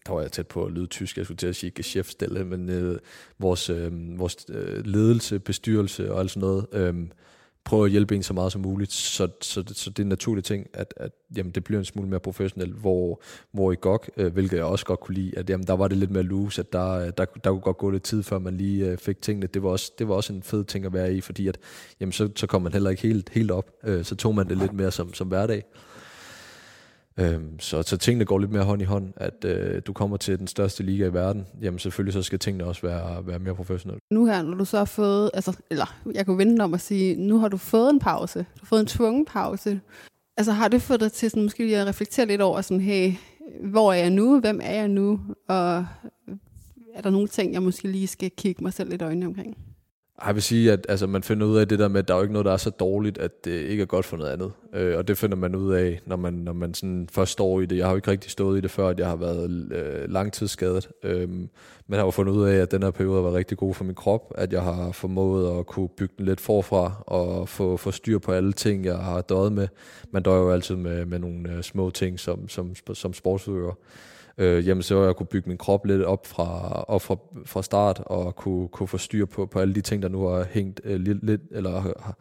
der 0.07 0.13
var 0.13 0.21
jeg 0.21 0.31
tæt 0.31 0.47
på 0.47 0.65
at 0.65 0.71
lyde 0.71 0.87
tysk, 0.87 1.17
jeg 1.17 1.25
skulle 1.25 1.37
til 1.37 1.47
at 1.47 1.55
sige 1.55 1.71
Geschäftsstelle, 1.79 2.43
men 2.43 2.69
øh, 2.69 2.99
vores, 3.39 3.69
øh, 3.69 4.19
vores 4.19 4.37
øh, 4.49 4.85
ledelse, 4.85 5.39
bestyrelse 5.39 6.13
og 6.13 6.19
alt 6.19 6.31
sådan 6.31 6.41
noget, 6.41 6.65
øh, 6.73 6.95
prøver 7.65 7.85
at 7.85 7.91
hjælpe 7.91 8.15
en 8.15 8.23
så 8.23 8.33
meget 8.33 8.51
som 8.51 8.61
muligt, 8.61 8.91
så, 8.91 9.27
så, 9.41 9.63
så 9.67 9.89
det 9.89 9.99
er 9.99 10.03
en 10.03 10.09
naturlig 10.09 10.43
ting, 10.43 10.67
at, 10.73 10.93
at 10.97 11.11
jamen, 11.35 11.51
det 11.51 11.63
bliver 11.63 11.79
en 11.79 11.85
smule 11.85 12.09
mere 12.09 12.19
professionelt, 12.19 12.73
hvor, 12.73 13.21
hvor 13.51 13.71
i 13.71 13.75
GOG, 13.81 14.05
øh, 14.17 14.33
hvilket 14.33 14.57
jeg 14.57 14.65
også 14.65 14.85
godt 14.85 14.99
kunne 14.99 15.15
lide, 15.15 15.37
at 15.37 15.49
jamen, 15.49 15.67
der 15.67 15.73
var 15.73 15.87
det 15.87 15.97
lidt 15.97 16.11
mere 16.11 16.23
loose, 16.23 16.61
at 16.61 16.73
der, 16.73 16.91
øh, 16.91 17.11
der, 17.17 17.25
der 17.25 17.51
kunne 17.51 17.61
godt 17.61 17.77
gå 17.77 17.89
lidt 17.89 18.03
tid, 18.03 18.23
før 18.23 18.39
man 18.39 18.57
lige 18.57 18.85
øh, 18.85 18.97
fik 18.97 19.21
tingene. 19.21 19.47
Det 19.47 19.63
var, 19.63 19.69
også, 19.69 19.91
det 19.99 20.07
var 20.07 20.15
også 20.15 20.33
en 20.33 20.43
fed 20.43 20.63
ting 20.63 20.85
at 20.85 20.93
være 20.93 21.13
i, 21.13 21.21
fordi 21.21 21.47
at, 21.47 21.57
jamen, 21.99 22.11
så, 22.11 22.29
så 22.35 22.47
kom 22.47 22.61
man 22.61 22.73
heller 22.73 22.89
ikke 22.89 23.01
helt, 23.01 23.29
helt 23.29 23.51
op, 23.51 23.71
øh, 23.83 24.03
så 24.05 24.15
tog 24.15 24.35
man 24.35 24.49
det 24.49 24.57
lidt 24.57 24.73
mere 24.73 24.91
som, 24.91 25.13
som 25.13 25.27
hverdag. 25.27 25.63
Øhm, 27.19 27.59
så, 27.59 27.81
så 27.81 27.97
tingene 27.97 28.25
går 28.25 28.39
lidt 28.39 28.51
mere 28.51 28.63
hånd 28.63 28.81
i 28.81 28.85
hånd, 28.85 29.13
at 29.17 29.45
øh, 29.45 29.81
du 29.87 29.93
kommer 29.93 30.17
til 30.17 30.39
den 30.39 30.47
største 30.47 30.83
liga 30.83 31.05
i 31.05 31.13
verden, 31.13 31.45
jamen 31.61 31.79
selvfølgelig 31.79 32.13
så 32.13 32.21
skal 32.21 32.39
tingene 32.39 32.65
også 32.65 32.81
være, 32.81 33.27
være 33.27 33.39
mere 33.39 33.55
professionelle. 33.55 33.99
Nu 34.11 34.25
her, 34.25 34.41
når 34.41 34.57
du 34.57 34.65
så 34.65 34.77
har 34.77 34.85
fået, 34.85 35.31
altså, 35.33 35.57
eller 35.71 35.99
jeg 36.13 36.25
kunne 36.25 36.37
vente 36.37 36.61
om 36.61 36.73
at 36.73 36.81
sige, 36.81 37.15
nu 37.15 37.39
har 37.39 37.47
du 37.47 37.57
fået 37.57 37.89
en 37.89 37.99
pause. 37.99 38.39
Du 38.39 38.59
har 38.61 38.65
fået 38.65 38.79
en 38.79 38.87
tvungen 38.87 39.25
pause. 39.25 39.81
Altså 40.37 40.51
har 40.51 40.67
det 40.67 40.81
fået 40.81 40.99
dig 40.99 41.11
til 41.11 41.29
sådan, 41.29 41.43
måske 41.43 41.65
lige 41.65 41.77
at 41.77 41.87
reflektere 41.87 42.25
lidt 42.25 42.41
over 42.41 42.61
sådan, 42.61 42.81
hey, 42.81 43.13
hvor 43.63 43.93
er 43.93 43.97
jeg 43.97 44.09
nu? 44.09 44.39
Hvem 44.39 44.59
er 44.63 44.73
jeg 44.73 44.87
nu? 44.87 45.19
Og 45.47 45.85
er 46.95 47.01
der 47.03 47.09
nogle 47.09 47.27
ting, 47.27 47.53
jeg 47.53 47.63
måske 47.63 47.87
lige 47.87 48.07
skal 48.07 48.31
kigge 48.37 48.63
mig 48.63 48.73
selv 48.73 48.89
lidt 48.89 49.01
i 49.01 49.05
øjnene 49.05 49.25
omkring? 49.25 49.57
Jeg 50.25 50.35
vil 50.35 50.43
sige, 50.43 50.71
at 50.71 50.85
altså, 50.89 51.07
man 51.07 51.23
finder 51.23 51.47
ud 51.47 51.57
af 51.57 51.67
det 51.67 51.79
der 51.79 51.87
med, 51.87 51.99
at 51.99 52.07
der 52.07 52.13
er 52.13 52.17
jo 52.17 52.21
ikke 52.21 52.33
noget, 52.33 52.45
der 52.45 52.51
er 52.51 52.57
så 52.57 52.69
dårligt, 52.69 53.17
at 53.17 53.45
det 53.45 53.51
ikke 53.51 53.81
er 53.81 53.85
godt 53.85 54.05
for 54.05 54.17
noget 54.17 54.31
andet. 54.31 54.51
Øh, 54.73 54.97
og 54.97 55.07
det 55.07 55.17
finder 55.17 55.37
man 55.37 55.55
ud 55.55 55.73
af, 55.73 55.99
når 56.05 56.15
man, 56.15 56.33
når 56.33 56.53
man 56.53 56.73
sådan 56.73 57.09
først 57.11 57.31
står 57.31 57.61
i 57.61 57.65
det. 57.65 57.77
Jeg 57.77 57.85
har 57.85 57.91
jo 57.91 57.95
ikke 57.95 58.11
rigtig 58.11 58.31
stået 58.31 58.57
i 58.57 58.61
det 58.61 58.71
før, 58.71 58.87
at 58.87 58.99
jeg 58.99 59.07
har 59.07 59.15
været 59.15 59.71
øh, 59.71 60.09
langtidsskadet. 60.09 60.89
Øh, 61.03 61.29
men 61.29 61.49
jeg 61.89 61.97
har 61.97 62.05
jo 62.05 62.11
fundet 62.11 62.33
ud 62.33 62.45
af, 62.45 62.55
at 62.55 62.71
den 62.71 62.83
her 62.83 62.91
periode 62.91 63.23
var 63.23 63.33
rigtig 63.33 63.57
god 63.57 63.73
for 63.73 63.83
min 63.83 63.95
krop. 63.95 64.33
At 64.35 64.53
jeg 64.53 64.61
har 64.61 64.91
formået 64.91 65.59
at 65.59 65.65
kunne 65.65 65.89
bygge 65.89 66.13
den 66.17 66.25
lidt 66.25 66.41
forfra 66.41 67.03
og 67.07 67.49
få, 67.49 67.77
få 67.77 67.91
styr 67.91 68.19
på 68.19 68.31
alle 68.31 68.53
ting, 68.53 68.85
jeg 68.85 68.97
har 68.97 69.21
døjet 69.21 69.51
med. 69.51 69.67
Man 70.11 70.23
døjer 70.23 70.41
jo 70.41 70.51
altid 70.51 70.75
med, 70.75 71.05
med 71.05 71.19
nogle 71.19 71.51
øh, 71.51 71.63
små 71.63 71.89
ting 71.89 72.19
som, 72.19 72.49
som, 72.49 72.73
som 72.93 73.13
sportsudøver 73.13 73.73
øh, 74.39 74.67
jamen 74.67 74.83
så 74.83 75.03
jeg 75.03 75.15
kunne 75.15 75.27
bygge 75.27 75.49
min 75.49 75.57
krop 75.57 75.85
lidt 75.85 76.03
op 76.03 76.27
fra, 76.27 76.71
op 76.83 77.01
fra, 77.01 77.17
fra 77.45 77.63
start, 77.63 78.01
og 78.05 78.35
kunne, 78.35 78.67
kunne 78.67 78.87
få 78.87 78.97
styr 78.97 79.25
på, 79.25 79.45
på 79.45 79.59
alle 79.59 79.73
de 79.73 79.81
ting, 79.81 80.03
der 80.03 80.09
nu 80.09 80.27
har 80.27 80.45
hængt 80.49 80.81
øh, 80.83 80.99
lidt, 80.99 81.23
lidt, 81.23 81.41
eller 81.51 81.79
har, 81.79 82.17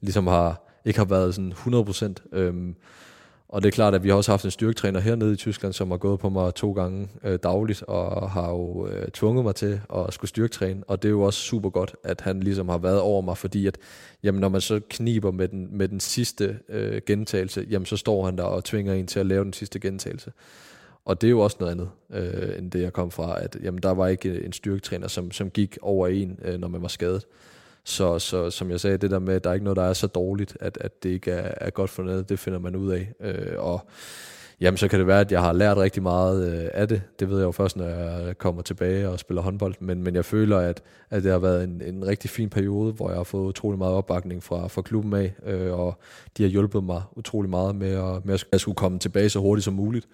ligesom 0.00 0.26
har, 0.26 0.62
ikke 0.84 0.98
har 0.98 1.06
været 1.06 1.34
sådan 1.34 1.52
100%. 1.52 2.14
Øh, 2.32 2.54
og 3.48 3.62
det 3.62 3.68
er 3.68 3.72
klart, 3.72 3.94
at 3.94 4.04
vi 4.04 4.08
har 4.08 4.16
også 4.16 4.32
haft 4.32 4.44
en 4.44 4.50
styrketræner 4.50 5.00
hernede 5.00 5.32
i 5.32 5.36
Tyskland, 5.36 5.72
som 5.72 5.90
har 5.90 5.98
gået 5.98 6.20
på 6.20 6.28
mig 6.28 6.54
to 6.54 6.72
gange 6.72 7.08
øh, 7.24 7.38
dagligt, 7.42 7.82
og 7.82 8.30
har 8.30 8.50
jo 8.50 8.88
øh, 8.88 9.08
tvunget 9.08 9.44
mig 9.44 9.54
til 9.54 9.80
at 9.94 10.14
skulle 10.14 10.28
styrketræne. 10.28 10.82
Og 10.88 11.02
det 11.02 11.08
er 11.08 11.12
jo 11.12 11.22
også 11.22 11.40
super 11.40 11.70
godt, 11.70 11.96
at 12.04 12.20
han 12.20 12.40
ligesom 12.40 12.68
har 12.68 12.78
været 12.78 13.00
over 13.00 13.22
mig, 13.22 13.36
fordi 13.36 13.66
at, 13.66 13.78
jamen, 14.22 14.40
når 14.40 14.48
man 14.48 14.60
så 14.60 14.80
kniber 14.90 15.30
med 15.30 15.48
den, 15.48 15.68
med 15.78 15.88
den 15.88 16.00
sidste 16.00 16.58
øh, 16.68 17.00
gentagelse, 17.06 17.66
jamen, 17.70 17.86
så 17.86 17.96
står 17.96 18.24
han 18.24 18.38
der 18.38 18.44
og 18.44 18.64
tvinger 18.64 18.94
en 18.94 19.06
til 19.06 19.20
at 19.20 19.26
lave 19.26 19.44
den 19.44 19.52
sidste 19.52 19.80
gentagelse. 19.80 20.32
Og 21.08 21.20
det 21.20 21.26
er 21.26 21.30
jo 21.30 21.40
også 21.40 21.56
noget 21.60 21.72
andet, 21.72 21.88
øh, 22.12 22.58
end 22.58 22.70
det 22.70 22.82
jeg 22.82 22.92
kom 22.92 23.10
fra, 23.10 23.42
at 23.42 23.56
jamen, 23.62 23.82
der 23.82 23.90
var 23.90 24.06
ikke 24.06 24.28
øh, 24.28 24.46
en 24.46 24.52
styrketræner, 24.52 25.08
som, 25.08 25.30
som 25.32 25.50
gik 25.50 25.78
over 25.82 26.08
en, 26.08 26.38
øh, 26.44 26.60
når 26.60 26.68
man 26.68 26.82
var 26.82 26.88
skadet. 26.88 27.24
Så, 27.84 28.18
så 28.18 28.50
som 28.50 28.70
jeg 28.70 28.80
sagde, 28.80 28.96
det 28.96 29.10
der 29.10 29.18
med, 29.18 29.34
at 29.34 29.44
der 29.44 29.50
er 29.50 29.54
ikke 29.54 29.64
noget, 29.64 29.76
der 29.76 29.82
er 29.82 29.92
så 29.92 30.06
dårligt, 30.06 30.56
at, 30.60 30.78
at 30.80 31.02
det 31.02 31.08
ikke 31.10 31.30
er, 31.30 31.54
er 31.56 31.70
godt 31.70 31.90
for 31.90 32.02
noget, 32.02 32.28
det 32.28 32.38
finder 32.38 32.58
man 32.58 32.76
ud 32.76 32.90
af. 32.90 33.12
Øh, 33.20 33.54
og 33.58 33.88
jamen, 34.60 34.78
så 34.78 34.88
kan 34.88 34.98
det 34.98 35.06
være, 35.06 35.20
at 35.20 35.32
jeg 35.32 35.42
har 35.42 35.52
lært 35.52 35.76
rigtig 35.76 36.02
meget 36.02 36.52
øh, 36.52 36.70
af 36.74 36.88
det. 36.88 37.02
Det 37.20 37.30
ved 37.30 37.38
jeg 37.38 37.44
jo 37.44 37.52
først, 37.52 37.76
når 37.76 37.86
jeg 37.86 38.38
kommer 38.38 38.62
tilbage 38.62 39.08
og 39.08 39.18
spiller 39.18 39.42
håndbold. 39.42 39.74
Men, 39.80 40.02
men 40.02 40.14
jeg 40.14 40.24
føler, 40.24 40.58
at, 40.58 40.82
at 41.10 41.22
det 41.22 41.32
har 41.32 41.38
været 41.38 41.64
en, 41.64 41.82
en 41.82 42.06
rigtig 42.06 42.30
fin 42.30 42.50
periode, 42.50 42.92
hvor 42.92 43.08
jeg 43.08 43.16
har 43.16 43.24
fået 43.24 43.48
utrolig 43.48 43.78
meget 43.78 43.94
opbakning 43.94 44.42
fra, 44.42 44.68
fra 44.68 44.82
klubben 44.82 45.12
af, 45.14 45.34
øh, 45.46 45.72
og 45.72 45.98
de 46.36 46.42
har 46.42 46.50
hjulpet 46.50 46.84
mig 46.84 47.02
utrolig 47.16 47.50
meget 47.50 47.76
med 47.76 47.92
at, 47.92 48.24
med 48.24 48.44
at 48.52 48.60
skulle 48.60 48.76
komme 48.76 48.98
tilbage 48.98 49.28
så 49.28 49.38
hurtigt 49.38 49.64
som 49.64 49.74
muligt. 49.74 50.06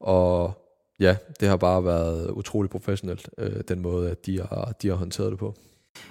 Og 0.00 0.52
ja, 1.00 1.16
det 1.40 1.48
har 1.48 1.56
bare 1.56 1.84
været 1.84 2.30
utrolig 2.30 2.70
professionelt, 2.70 3.30
øh, 3.38 3.60
den 3.68 3.80
måde, 3.80 4.10
at 4.10 4.26
de 4.26 4.40
har, 4.40 4.74
de 4.82 4.88
har 4.88 4.94
håndteret 4.94 5.30
det 5.30 5.38
på. 5.38 5.54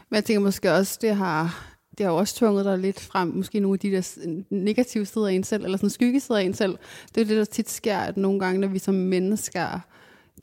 Men 0.10 0.16
jeg 0.16 0.24
tænker 0.24 0.42
måske 0.42 0.74
også, 0.74 1.00
det 1.02 1.16
har, 1.16 1.68
det 1.98 2.06
har 2.06 2.14
jo 2.14 2.20
også 2.20 2.36
tvunget 2.36 2.66
dig 2.66 2.78
lidt 2.78 3.00
frem, 3.00 3.28
måske 3.28 3.60
nogle 3.60 3.76
af 3.76 3.80
de 3.80 3.92
der 3.92 4.44
negative 4.50 5.06
sider 5.06 5.28
af 5.28 5.34
en 5.34 5.44
selv, 5.44 5.64
eller 5.64 5.78
sådan 5.78 5.90
skyggesider 5.90 6.40
af 6.40 6.44
en 6.44 6.54
selv. 6.54 6.78
Det 7.16 7.22
er 7.22 7.26
det, 7.26 7.38
der 7.38 7.46
tit 7.46 7.70
sker, 7.70 7.98
at 7.98 8.18
nogle 8.18 8.40
gange, 8.40 8.62
når 8.62 8.68
vi 8.68 8.80
som 8.80 8.96
mennesker 8.96 9.80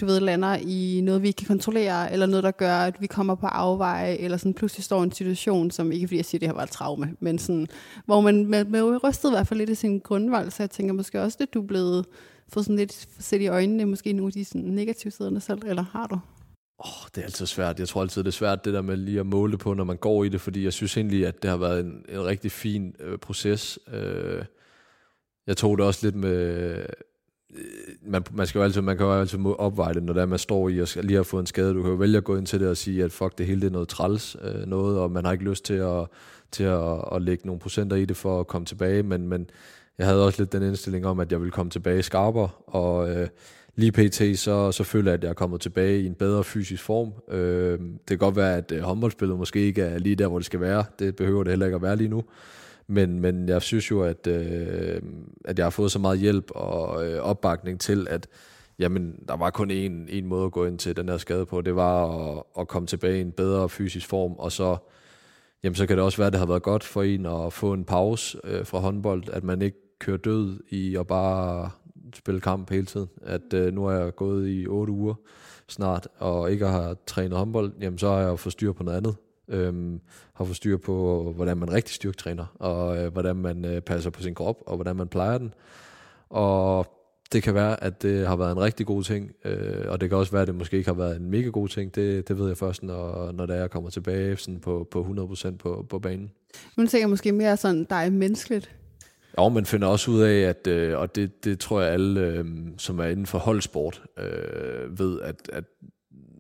du 0.01 0.07
ved, 0.07 0.21
lander 0.21 0.57
i 0.57 1.01
noget, 1.05 1.23
vi 1.23 1.29
ikke 1.29 1.39
kan 1.39 1.47
kontrollere, 1.47 2.13
eller 2.13 2.27
noget, 2.27 2.45
der 2.45 2.51
gør, 2.51 2.77
at 2.77 3.01
vi 3.01 3.07
kommer 3.07 3.35
på 3.35 3.47
afveje, 3.47 4.15
eller 4.15 4.37
sådan 4.37 4.55
pludselig 4.55 4.85
står 4.85 5.01
i 5.01 5.05
en 5.05 5.13
situation, 5.13 5.71
som 5.71 5.93
ikke 5.93 6.09
fordi 6.09 6.17
jeg 6.17 6.25
siger, 6.25 6.39
at 6.39 6.41
det 6.41 6.49
har 6.49 6.55
været 6.55 6.67
et 6.67 6.73
traume, 6.73 7.17
men 7.21 7.39
sådan, 7.39 7.67
hvor 8.07 8.21
man 8.21 8.47
med, 8.47 8.65
med 8.65 9.05
rystet 9.05 9.29
i 9.29 9.33
hvert 9.33 9.47
fald 9.47 9.59
lidt 9.59 9.71
i 9.71 9.75
sin 9.75 9.99
grundvold, 9.99 10.51
så 10.51 10.63
jeg 10.63 10.71
tænker 10.71 10.95
måske 10.95 11.23
også, 11.23 11.39
at 11.41 11.55
du 11.55 11.63
er 11.63 11.67
blevet 11.67 12.05
få 12.55 12.63
sådan 12.63 12.77
lidt 12.77 13.09
set 13.19 13.41
i 13.41 13.47
øjnene, 13.47 13.85
måske 13.85 14.13
nogle 14.13 14.29
af 14.29 14.33
de 14.33 14.45
sådan, 14.45 14.63
negative 14.63 15.11
sider 15.11 15.39
selv, 15.39 15.63
eller 15.67 15.85
har 15.93 16.07
du? 16.07 16.19
Oh, 16.79 17.09
det 17.15 17.21
er 17.21 17.25
altid 17.25 17.47
svært. 17.47 17.79
Jeg 17.79 17.89
tror 17.89 18.01
altid, 18.01 18.23
det 18.23 18.29
er 18.29 18.33
svært, 18.33 18.65
det 18.65 18.75
der 18.75 18.83
med 18.83 18.97
lige 18.97 19.21
at 19.21 19.27
måle 19.27 19.59
på, 19.59 19.75
når 19.75 19.85
man 19.85 19.97
går 19.97 20.25
i 20.25 20.29
det, 20.29 20.41
fordi 20.41 20.65
jeg 20.65 20.73
synes 20.73 20.97
egentlig, 20.97 21.27
at 21.27 21.43
det 21.43 21.51
har 21.51 21.57
været 21.57 21.81
en, 21.81 22.05
en 22.09 22.25
rigtig 22.25 22.53
fin 22.53 22.95
øh, 23.01 23.19
proces. 23.19 23.79
Øh, 23.93 24.45
jeg 25.47 25.57
tog 25.57 25.79
det 25.79 25.87
også 25.87 26.07
lidt 26.07 26.17
med... 26.17 26.37
Øh, 26.79 26.87
man, 28.03 28.25
man, 28.33 28.47
skal 28.47 28.59
jo 28.59 28.65
altid, 28.65 28.81
man 28.81 28.97
kan 28.97 29.07
jo 29.07 29.21
altid 29.21 29.39
opveje 29.59 29.95
det, 29.95 30.03
når 30.03 30.13
der 30.13 30.27
man 30.27 30.39
står 30.39 30.69
i 30.69 30.81
og 30.81 30.89
skal, 30.89 31.05
lige 31.05 31.17
har 31.17 31.23
fået 31.23 31.41
en 31.41 31.47
skade. 31.47 31.75
Du 31.75 31.83
kan 31.83 31.91
jo 31.91 31.97
vælge 31.97 32.17
at 32.17 32.25
gå 32.25 32.37
ind 32.37 32.47
til 32.47 32.61
det 32.61 32.69
og 32.69 32.77
sige, 32.77 33.05
at 33.05 33.13
fuck, 33.13 33.39
det 33.39 33.47
hele 33.47 33.61
det 33.61 33.67
er 33.67 33.71
noget 33.71 33.89
træls 33.89 34.37
øh, 34.43 34.67
noget, 34.67 34.99
og 34.99 35.11
man 35.11 35.25
har 35.25 35.33
ikke 35.33 35.45
lyst 35.45 35.65
til 35.65 35.75
at, 35.75 36.07
til 36.51 36.65
at, 36.65 37.05
at 37.13 37.23
lægge 37.23 37.47
nogle 37.47 37.61
procenter 37.61 37.97
i 37.97 38.05
det 38.05 38.17
for 38.17 38.41
at 38.41 38.47
komme 38.47 38.67
tilbage, 38.67 39.03
men, 39.03 39.29
men 39.29 39.51
jeg 39.99 40.07
havde 40.07 40.25
også 40.25 40.43
lidt 40.43 40.53
den 40.53 40.63
indstilling 40.63 41.07
om, 41.07 41.21
at 41.21 41.33
jeg 41.33 41.41
ville 41.41 41.53
komme 41.53 41.71
tilbage 41.71 42.03
skarpere, 42.03 42.49
og 42.67 43.11
øh, 43.11 43.29
lige 43.77 43.93
pt. 43.93 44.39
Så, 44.39 44.73
så 44.73 44.85
føler 44.85 45.11
jeg, 45.11 45.19
at 45.19 45.25
jeg 45.25 45.31
er 45.31 45.35
kommet 45.35 45.61
tilbage 45.61 46.01
i 46.01 46.07
en 46.07 46.15
bedre 46.15 46.45
fysisk 46.45 46.83
form. 46.83 47.13
Øh, 47.31 47.79
det 47.79 48.09
kan 48.09 48.19
godt 48.19 48.37
være, 48.37 48.57
at 48.57 48.73
øh, 48.73 48.83
håndboldspillet 48.83 49.39
måske 49.39 49.61
ikke 49.61 49.83
er 49.83 49.99
lige 49.99 50.17
der, 50.17 50.27
hvor 50.27 50.39
det 50.39 50.47
skal 50.47 50.61
være. 50.61 50.85
Det 50.99 51.17
behøver 51.17 51.45
det 51.45 51.51
heller 51.51 51.67
ikke 51.67 51.77
at 51.77 51.83
være 51.83 51.97
lige 51.97 52.09
nu. 52.09 52.25
Men, 52.87 53.21
men 53.21 53.49
jeg 53.49 53.63
synes 53.63 53.91
jo, 53.91 54.03
at, 54.03 54.27
øh, 54.27 55.03
at 55.45 55.59
jeg 55.59 55.65
har 55.65 55.71
fået 55.71 55.93
så 55.93 55.99
meget 55.99 56.19
hjælp 56.19 56.51
og 56.51 57.07
øh, 57.07 57.21
opbakning 57.21 57.81
til, 57.81 58.07
at 58.11 58.27
jamen, 58.79 59.15
der 59.29 59.37
var 59.37 59.51
kun 59.51 59.71
én, 59.71 60.11
én 60.11 60.25
måde 60.25 60.45
at 60.45 60.53
gå 60.53 60.67
ind 60.67 60.79
til 60.79 60.97
den 60.97 61.09
her 61.09 61.17
skade 61.17 61.47
på. 61.47 61.61
Det 61.61 61.77
var 61.77 62.07
at, 62.07 62.43
at 62.59 62.69
komme 62.69 62.87
tilbage 62.87 63.19
i 63.19 63.21
en 63.21 63.33
bedre 63.33 63.69
fysisk 63.69 64.09
form, 64.09 64.33
og 64.33 64.53
så 64.53 64.77
jamen 65.63 65.75
så 65.75 65.87
kan 65.87 65.97
det 65.97 66.05
også 66.05 66.19
være, 66.19 66.27
at 66.27 66.33
det 66.33 66.39
har 66.39 66.47
været 66.47 66.63
godt 66.63 66.85
for 66.85 67.03
en 67.03 67.27
at 67.27 67.53
få 67.53 67.73
en 67.73 67.85
pause 67.85 68.39
øh, 68.45 68.67
fra 68.67 68.79
håndbold, 68.79 69.25
at 69.33 69.45
man 69.45 69.63
ikke 69.63 69.84
køre 70.05 70.17
død 70.17 70.61
i 70.71 70.97
at 70.97 71.07
bare 71.07 71.71
spille 72.15 72.41
kamp 72.41 72.71
hele 72.71 72.87
tiden. 72.87 73.09
At 73.23 73.55
øh, 73.55 73.75
nu 73.75 73.87
er 73.87 73.93
jeg 73.93 74.15
gået 74.15 74.49
i 74.49 74.67
otte 74.67 74.93
uger 74.93 75.15
snart, 75.69 76.09
og 76.19 76.53
ikke 76.53 76.67
har 76.67 76.97
trænet 77.07 77.39
håndbold, 77.39 77.73
jamen 77.81 77.99
så 77.99 78.09
har 78.09 78.19
jeg 78.19 78.39
fået 78.39 78.53
styr 78.53 78.73
på 78.73 78.83
noget 78.83 78.97
andet. 78.97 79.17
Øhm, 79.49 80.01
har 80.35 80.45
fået 80.45 80.57
styr 80.57 80.77
på, 80.77 81.33
hvordan 81.37 81.57
man 81.57 81.73
rigtig 81.73 81.95
styrketræner, 81.95 82.47
og 82.55 82.99
øh, 82.99 83.13
hvordan 83.13 83.37
man 83.37 83.65
øh, 83.65 83.81
passer 83.81 84.11
på 84.11 84.23
sin 84.23 84.35
krop, 84.35 84.63
og 84.67 84.75
hvordan 84.77 84.97
man 84.97 85.09
plejer 85.09 85.39
den. 85.39 85.55
Og 86.31 86.87
det 87.33 87.43
kan 87.43 87.55
være, 87.55 87.85
at 87.85 88.03
det 88.03 88.27
har 88.27 88.37
været 88.37 88.53
en 88.53 88.61
rigtig 88.61 88.87
god 88.87 89.03
ting, 89.03 89.31
øh, 89.45 89.85
og 89.89 90.01
det 90.01 90.09
kan 90.09 90.19
også 90.19 90.33
være, 90.33 90.43
at 90.43 90.49
det 90.49 90.55
måske 90.55 90.77
ikke 90.77 90.89
har 90.89 90.95
været 90.95 91.17
en 91.17 91.31
mega 91.31 91.49
god 91.49 91.69
ting. 91.69 91.95
Det, 91.95 92.29
det 92.29 92.39
ved 92.39 92.47
jeg 92.47 92.57
først, 92.57 92.83
når, 92.83 93.33
når 93.33 93.47
det 93.47 93.57
er, 93.57 93.61
jeg 93.61 93.71
kommer 93.71 93.91
tilbage 93.91 94.37
sådan 94.37 94.61
på, 94.61 94.89
på 94.91 95.29
100% 95.43 95.57
på, 95.57 95.87
på 95.89 95.99
banen. 95.99 96.31
Men 96.77 96.87
tænker 96.87 97.09
måske 97.09 97.33
mere 97.33 97.57
sådan 97.57 97.85
dig 97.91 98.13
menneskeligt. 98.13 98.71
Ja, 99.39 99.49
man 99.49 99.67
finder 99.67 99.89
også 99.89 100.11
ud 100.11 100.21
af, 100.21 100.41
at, 100.41 100.67
øh, 100.67 100.99
og 100.99 101.15
det, 101.15 101.45
det 101.45 101.61
tror 101.61 101.81
jeg 101.81 101.93
alle, 101.93 102.21
øh, 102.21 102.45
som 102.79 102.99
er 102.99 103.05
inden 103.05 103.27
for 103.27 103.39
holdsport, 103.39 104.03
øh, 104.19 104.99
ved, 104.99 105.21
at, 105.21 105.37
at 105.53 105.65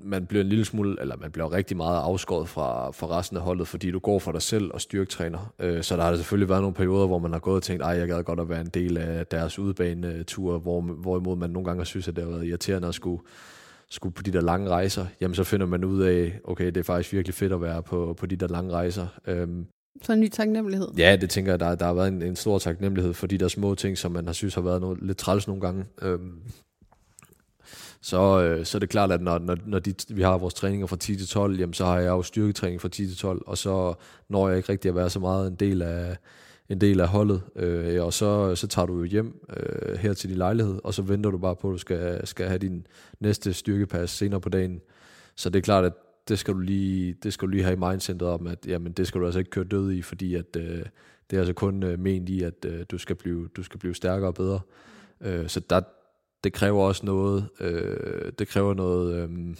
man 0.04 0.26
bliver 0.26 0.42
en 0.42 0.48
lille 0.48 0.64
smule, 0.64 0.96
eller 1.00 1.16
man 1.16 1.30
bliver 1.30 1.52
rigtig 1.52 1.76
meget 1.76 2.00
afskåret 2.00 2.48
fra, 2.48 2.90
fra 2.90 3.18
resten 3.18 3.36
af 3.36 3.42
holdet, 3.42 3.68
fordi 3.68 3.90
du 3.90 3.98
går 3.98 4.18
for 4.18 4.32
dig 4.32 4.42
selv 4.42 4.70
og 4.74 4.80
styrketræner. 4.80 5.54
Øh, 5.58 5.82
så 5.82 5.96
der 5.96 6.02
har 6.02 6.16
selvfølgelig 6.16 6.48
været 6.48 6.62
nogle 6.62 6.74
perioder, 6.74 7.06
hvor 7.06 7.18
man 7.18 7.32
har 7.32 7.38
gået 7.38 7.56
og 7.56 7.62
tænkt, 7.62 7.82
ej, 7.82 7.90
jeg 7.90 8.08
gad 8.08 8.22
godt 8.22 8.40
at 8.40 8.48
være 8.48 8.60
en 8.60 8.70
del 8.74 8.96
af 8.96 9.26
deres 9.26 9.58
udebanetur, 9.58 10.58
hvor, 10.58 10.80
hvorimod 10.80 11.36
man 11.36 11.50
nogle 11.50 11.66
gange 11.66 11.80
har 11.80 11.84
synes, 11.84 12.08
at 12.08 12.16
det 12.16 12.24
har 12.24 12.30
været 12.30 12.46
irriterende 12.46 12.88
at 12.88 12.94
skulle, 12.94 13.22
skulle 13.90 14.14
på 14.14 14.22
de 14.22 14.30
der 14.30 14.40
lange 14.40 14.68
rejser. 14.68 15.06
Jamen 15.20 15.34
så 15.34 15.44
finder 15.44 15.66
man 15.66 15.84
ud 15.84 16.02
af, 16.02 16.40
okay, 16.44 16.66
det 16.66 16.76
er 16.76 16.82
faktisk 16.82 17.12
virkelig 17.12 17.34
fedt 17.34 17.52
at 17.52 17.60
være 17.62 17.82
på, 17.82 18.14
på 18.18 18.26
de 18.26 18.36
der 18.36 18.48
lange 18.48 18.72
rejser. 18.72 19.06
Øhm, 19.26 19.66
så 20.02 20.12
en 20.12 20.20
ny 20.20 20.28
taknemmelighed? 20.28 20.88
Ja, 20.98 21.16
det 21.20 21.30
tænker 21.30 21.52
jeg, 21.52 21.60
der, 21.60 21.74
der 21.74 21.86
har 21.86 21.94
været 21.94 22.08
en, 22.08 22.22
en 22.22 22.36
stor 22.36 22.58
taknemmelighed 22.58 23.14
for 23.14 23.26
de 23.26 23.38
der 23.38 23.48
små 23.48 23.74
ting, 23.74 23.98
som 23.98 24.12
man 24.12 24.26
har 24.26 24.32
synes 24.32 24.54
har 24.54 24.62
været 24.62 24.80
noget, 24.80 24.98
lidt 25.02 25.18
træls 25.18 25.46
nogle 25.46 25.60
gange. 25.60 25.84
Øhm, 26.02 26.40
så, 28.00 28.42
øh, 28.42 28.66
så 28.66 28.78
er 28.78 28.80
det 28.80 28.88
klart, 28.88 29.12
at 29.12 29.20
når, 29.20 29.38
når, 29.38 29.56
når 29.66 29.78
de, 29.78 29.94
vi 30.08 30.22
har 30.22 30.38
vores 30.38 30.54
træninger 30.54 30.86
fra 30.86 30.96
10 30.96 31.16
til 31.16 31.28
12, 31.28 31.58
jamen, 31.60 31.74
så 31.74 31.84
har 31.84 31.98
jeg 31.98 32.08
jo 32.08 32.22
styrketræning 32.22 32.80
fra 32.80 32.88
10 32.88 33.06
til 33.06 33.16
12, 33.16 33.42
og 33.46 33.58
så 33.58 33.94
når 34.28 34.48
jeg 34.48 34.56
ikke 34.56 34.68
rigtig 34.68 34.88
at 34.88 34.94
være 34.94 35.10
så 35.10 35.20
meget 35.20 35.48
en 35.48 35.54
del 35.54 35.82
af, 35.82 36.16
en 36.68 36.80
del 36.80 37.00
af 37.00 37.08
holdet, 37.08 37.42
øh, 37.56 38.04
og 38.04 38.12
så, 38.12 38.54
så 38.54 38.66
tager 38.66 38.86
du 38.86 38.98
jo 38.98 39.04
hjem 39.04 39.46
øh, 39.56 39.98
her 39.98 40.12
til 40.12 40.30
din 40.30 40.38
lejlighed, 40.38 40.80
og 40.84 40.94
så 40.94 41.02
venter 41.02 41.30
du 41.30 41.38
bare 41.38 41.56
på, 41.56 41.68
at 41.68 41.72
du 41.72 41.78
skal, 41.78 42.26
skal 42.26 42.46
have 42.46 42.58
din 42.58 42.86
næste 43.20 43.52
styrkepas 43.52 44.10
senere 44.10 44.40
på 44.40 44.48
dagen. 44.48 44.80
Så 45.36 45.50
det 45.50 45.58
er 45.58 45.62
klart, 45.62 45.84
at 45.84 45.92
det 46.28 46.38
skal 46.38 46.54
du 46.54 46.58
lige, 46.58 47.14
det 47.22 47.32
skal 47.32 47.46
du 47.46 47.50
lige 47.50 47.62
have 47.62 47.74
i 47.74 47.90
mindsetet 47.90 48.22
om, 48.22 48.46
at 48.46 48.66
jamen, 48.66 48.92
det 48.92 49.06
skal 49.06 49.20
du 49.20 49.26
altså 49.26 49.38
ikke 49.38 49.50
køre 49.50 49.64
død 49.64 49.92
i, 49.92 50.02
fordi 50.02 50.34
at, 50.34 50.56
øh, 50.56 50.84
det 51.30 51.36
er 51.36 51.40
altså 51.40 51.52
kun 51.52 51.82
øh, 51.82 51.98
ment 51.98 52.28
i, 52.28 52.42
at 52.42 52.64
øh, 52.66 52.84
du, 52.90 52.98
skal 52.98 53.16
blive, 53.16 53.48
du 53.56 53.62
skal 53.62 53.80
blive 53.80 53.94
stærkere 53.94 54.28
og 54.28 54.34
bedre. 54.34 54.60
Øh, 55.20 55.48
så 55.48 55.60
der, 55.60 55.80
det 56.44 56.52
kræver 56.52 56.82
også 56.82 57.06
noget, 57.06 57.48
øh, 57.60 58.32
det 58.38 58.48
kræver 58.48 58.74
noget, 58.74 59.14
øh, 59.14 59.56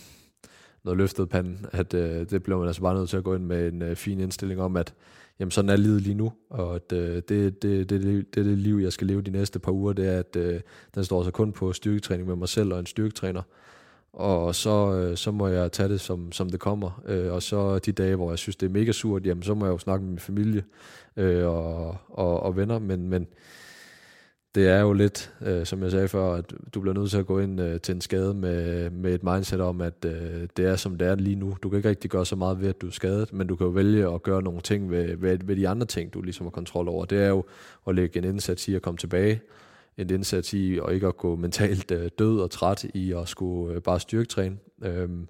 noget 0.85 0.99
løftet 0.99 1.29
pande, 1.29 1.59
at 1.73 1.95
øh, 1.95 2.31
det 2.31 2.43
bliver 2.43 2.59
man 2.59 2.67
altså 2.67 2.83
bare 2.83 2.95
nødt 2.95 3.09
til 3.09 3.17
at 3.17 3.25
gå 3.25 3.35
ind 3.35 3.45
med 3.45 3.73
en 3.73 3.83
øh, 3.83 3.97
fin 3.97 4.21
indstilling 4.21 4.61
om, 4.61 4.77
at 4.77 4.95
jamen, 5.39 5.51
sådan 5.51 5.69
er 5.69 5.77
livet 5.77 6.03
lige 6.03 6.15
nu, 6.15 6.33
og 6.51 6.75
at 6.75 6.93
øh, 6.93 7.15
det, 7.17 7.29
det, 7.29 7.63
det, 7.63 7.91
det, 7.91 8.03
det, 8.03 8.45
det 8.45 8.59
liv, 8.59 8.77
jeg 8.77 8.93
skal 8.93 9.07
leve 9.07 9.23
de 9.23 9.31
næste 9.31 9.59
par 9.59 9.73
uger, 9.73 9.93
det 9.93 10.09
er, 10.09 10.19
at 10.19 10.37
øh, 10.37 10.61
den 10.95 11.05
står 11.05 11.19
altså 11.19 11.31
kun 11.31 11.53
på 11.53 11.73
styrketræning 11.73 12.29
med 12.29 12.37
mig 12.37 12.49
selv 12.49 12.73
og 12.73 12.81
en 12.81 12.87
styrketræner, 12.87 13.43
og 14.15 14.55
så, 14.55 14.93
øh, 14.93 15.17
så 15.17 15.31
må 15.31 15.49
jeg 15.49 15.73
tage 15.73 15.89
det, 15.89 16.01
som, 16.01 16.33
som 16.33 16.51
det 16.51 16.61
kommer. 16.61 17.03
Øh, 17.07 17.33
og 17.33 17.43
så 17.43 17.79
de 17.79 17.93
dage, 17.93 18.17
hvor 18.17 18.31
jeg 18.31 18.39
synes, 18.39 18.57
det 18.57 18.67
er 18.67 18.71
mega 18.71 18.93
surt, 18.93 19.27
jamen, 19.27 19.43
så 19.43 19.55
må 19.55 19.65
jeg 19.65 19.73
jo 19.73 19.79
snakke 19.79 20.05
med 20.05 20.11
min 20.11 20.19
familie 20.19 20.65
øh, 21.17 21.47
og, 21.47 21.97
og, 22.09 22.43
og 22.43 22.57
venner, 22.57 22.79
men, 22.79 23.09
men 23.09 23.27
det 24.55 24.69
er 24.69 24.81
jo 24.81 24.93
lidt, 24.93 25.33
øh, 25.41 25.67
som 25.67 25.83
jeg 25.83 25.91
sagde 25.91 26.09
før, 26.09 26.33
at 26.33 26.55
du 26.75 26.81
bliver 26.81 26.95
nødt 26.95 27.11
til 27.11 27.19
at 27.19 27.27
gå 27.27 27.39
ind 27.39 27.61
øh, 27.61 27.81
til 27.81 27.95
en 27.95 28.01
skade 28.01 28.35
med, 28.35 28.91
med 28.91 29.15
et 29.15 29.23
mindset 29.23 29.61
om, 29.61 29.81
at 29.81 30.05
øh, 30.05 30.49
det 30.57 30.65
er 30.65 30.77
som 30.77 30.99
det 30.99 31.09
er 31.09 31.15
lige 31.15 31.37
nu. 31.37 31.57
Du 31.63 31.69
kan 31.69 31.77
ikke 31.77 31.89
rigtig 31.89 32.11
gøre 32.11 32.27
så 32.27 32.37
meget 32.37 32.61
ved, 32.61 32.69
at 32.69 32.81
du 32.81 32.87
er 32.87 32.91
skadet, 32.91 33.33
men 33.33 33.47
du 33.47 33.57
kan 33.57 33.67
jo 33.67 33.71
vælge 33.71 34.15
at 34.15 34.23
gøre 34.23 34.43
nogle 34.43 34.61
ting 34.61 34.91
ved, 34.91 35.17
ved, 35.17 35.39
ved 35.45 35.57
de 35.57 35.69
andre 35.69 35.87
ting, 35.87 36.15
du 36.15 36.23
ligesom 36.23 36.47
har 36.47 36.51
kontrol 36.51 36.89
over. 36.89 37.05
Det 37.05 37.23
er 37.23 37.29
jo 37.29 37.45
at 37.87 37.95
lægge 37.95 38.19
en 38.19 38.25
indsats 38.25 38.69
i 38.69 38.75
at 38.75 38.83
komme 38.83 38.99
tilbage, 38.99 39.41
en 39.99 40.11
indsats 40.11 40.55
i 40.55 40.79
og 40.83 40.95
ikke 40.95 41.07
at 41.07 41.17
gå 41.17 41.37
mentalt 41.37 41.91
øh, 41.91 42.11
død 42.19 42.41
og 42.41 42.51
træt 42.51 42.85
i 42.85 43.13
at 43.13 43.29
skulle 43.29 43.75
øh, 43.75 43.83
bare 43.83 44.01
styrketræne. 44.01 44.57
Øhm, 44.83 45.29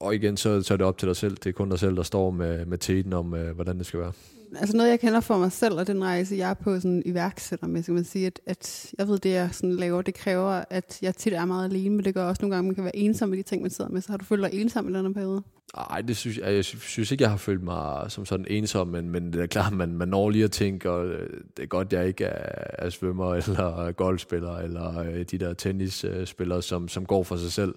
og 0.00 0.14
igen, 0.14 0.36
så, 0.36 0.62
så 0.62 0.74
er 0.74 0.78
det 0.78 0.86
op 0.86 0.98
til 0.98 1.08
dig 1.08 1.16
selv. 1.16 1.36
Det 1.36 1.46
er 1.46 1.52
kun 1.52 1.70
dig 1.70 1.78
selv, 1.78 1.96
der 1.96 2.02
står 2.02 2.30
med, 2.30 2.66
med 2.66 2.78
teten 2.78 3.12
om, 3.12 3.34
øh, 3.34 3.54
hvordan 3.54 3.78
det 3.78 3.86
skal 3.86 4.00
være. 4.00 4.12
Altså 4.56 4.76
noget, 4.76 4.90
jeg 4.90 5.00
kender 5.00 5.20
for 5.20 5.38
mig 5.38 5.52
selv, 5.52 5.74
og 5.74 5.86
den 5.86 6.04
rejse, 6.04 6.36
jeg 6.36 6.50
er 6.50 6.54
på 6.54 6.74
sådan 6.74 7.02
iværksætter 7.06 7.66
med, 7.66 7.82
skal 7.82 7.94
man 7.94 8.04
sige, 8.04 8.26
at, 8.26 8.40
at 8.46 8.94
jeg 8.98 9.08
ved, 9.08 9.18
det 9.18 9.30
jeg 9.30 9.48
sådan 9.52 9.76
laver, 9.76 10.02
det 10.02 10.14
kræver, 10.14 10.64
at 10.70 10.98
jeg 11.02 11.16
tit 11.16 11.32
er 11.32 11.44
meget 11.44 11.70
alene, 11.70 11.96
men 11.96 12.04
det 12.04 12.14
gør 12.14 12.24
også 12.24 12.42
nogle 12.42 12.54
gange, 12.54 12.66
man 12.66 12.74
kan 12.74 12.84
være 12.84 12.96
ensom 12.96 13.28
med 13.28 13.38
de 13.38 13.42
ting, 13.42 13.62
man 13.62 13.70
sidder 13.70 13.90
med. 13.90 14.00
Så 14.00 14.10
har 14.10 14.16
du 14.16 14.24
følt 14.24 14.42
dig 14.42 14.60
ensom 14.60 14.88
i 14.88 14.98
den 14.98 15.14
periode? 15.14 15.42
Nej, 15.76 16.00
det 16.00 16.16
synes 16.16 16.38
jeg, 16.38 16.54
jeg 16.54 16.64
synes 16.64 17.10
ikke, 17.10 17.22
jeg 17.22 17.30
har 17.30 17.36
følt 17.36 17.62
mig 17.62 18.10
som 18.10 18.26
sådan 18.26 18.46
ensom, 18.50 18.88
men, 18.88 19.10
men 19.10 19.32
det 19.32 19.42
er 19.42 19.46
klart, 19.46 19.72
man, 19.72 19.92
man 19.92 20.08
når 20.08 20.30
lige 20.30 20.44
at 20.44 20.52
tænke, 20.52 20.90
og 20.90 21.06
øh, 21.06 21.40
det 21.56 21.62
er 21.62 21.66
godt, 21.66 21.92
jeg 21.92 22.06
ikke 22.06 22.24
er, 22.24 22.64
er 22.78 22.90
svømmer, 22.90 23.34
eller 23.34 23.92
golfspiller, 23.92 24.56
eller 24.56 24.98
øh, 24.98 25.24
de 25.30 25.38
der 25.38 25.54
tennisspillere, 25.54 26.56
øh, 26.56 26.62
som, 26.62 26.88
som 26.88 27.06
går 27.06 27.22
for 27.22 27.36
sig 27.36 27.52
selv. 27.52 27.74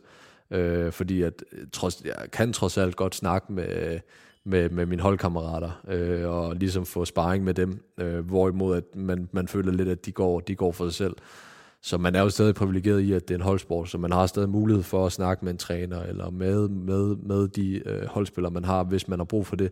Øh, 0.52 0.92
fordi 0.92 1.22
at, 1.22 1.44
trods, 1.74 2.02
jeg 2.06 2.32
kan 2.32 2.54
trods 2.54 2.78
alt 2.78 2.96
godt 2.96 3.16
snakke 3.16 3.54
med, 3.54 4.00
med, 4.48 4.70
med 4.70 4.86
mine 4.86 5.02
holdkammerater, 5.02 5.82
øh, 5.88 6.30
og 6.30 6.56
ligesom 6.56 6.86
få 6.86 7.06
sparring 7.06 7.44
med 7.44 7.54
dem, 7.54 7.84
øh, 7.98 8.20
hvorimod 8.20 8.78
at 8.78 8.84
man, 8.96 9.30
man 9.32 9.48
føler 9.48 9.72
lidt, 9.72 9.90
at 9.90 10.06
de 10.06 10.12
går, 10.12 10.40
de 10.40 10.56
går 10.56 10.72
for 10.72 10.86
sig 10.86 10.94
selv. 10.94 11.16
Så 11.82 11.98
man 11.98 12.16
er 12.16 12.22
jo 12.22 12.30
stadig 12.30 12.56
privilegeret 12.56 13.00
i, 13.00 13.14
at 13.14 13.28
det 13.28 13.34
er 13.34 13.38
en 13.38 13.44
holdsport, 13.44 13.90
så 13.90 13.98
man 13.98 14.12
har 14.12 14.26
stadig 14.26 14.50
mulighed 14.50 14.84
for 14.84 15.06
at 15.06 15.12
snakke 15.12 15.46
med 15.46 15.52
en 15.52 15.58
træner, 15.58 16.04
eller 16.04 16.30
med, 16.30 16.68
med, 16.70 17.16
med 17.16 17.48
de 17.48 17.90
øh, 17.90 18.08
holdspillere, 18.08 18.54
man 18.54 18.66
har, 18.66 18.84
hvis 18.84 19.08
man 19.08 19.20
har 19.20 19.26
brug 19.26 19.48
for 19.48 19.56
det. 19.56 19.72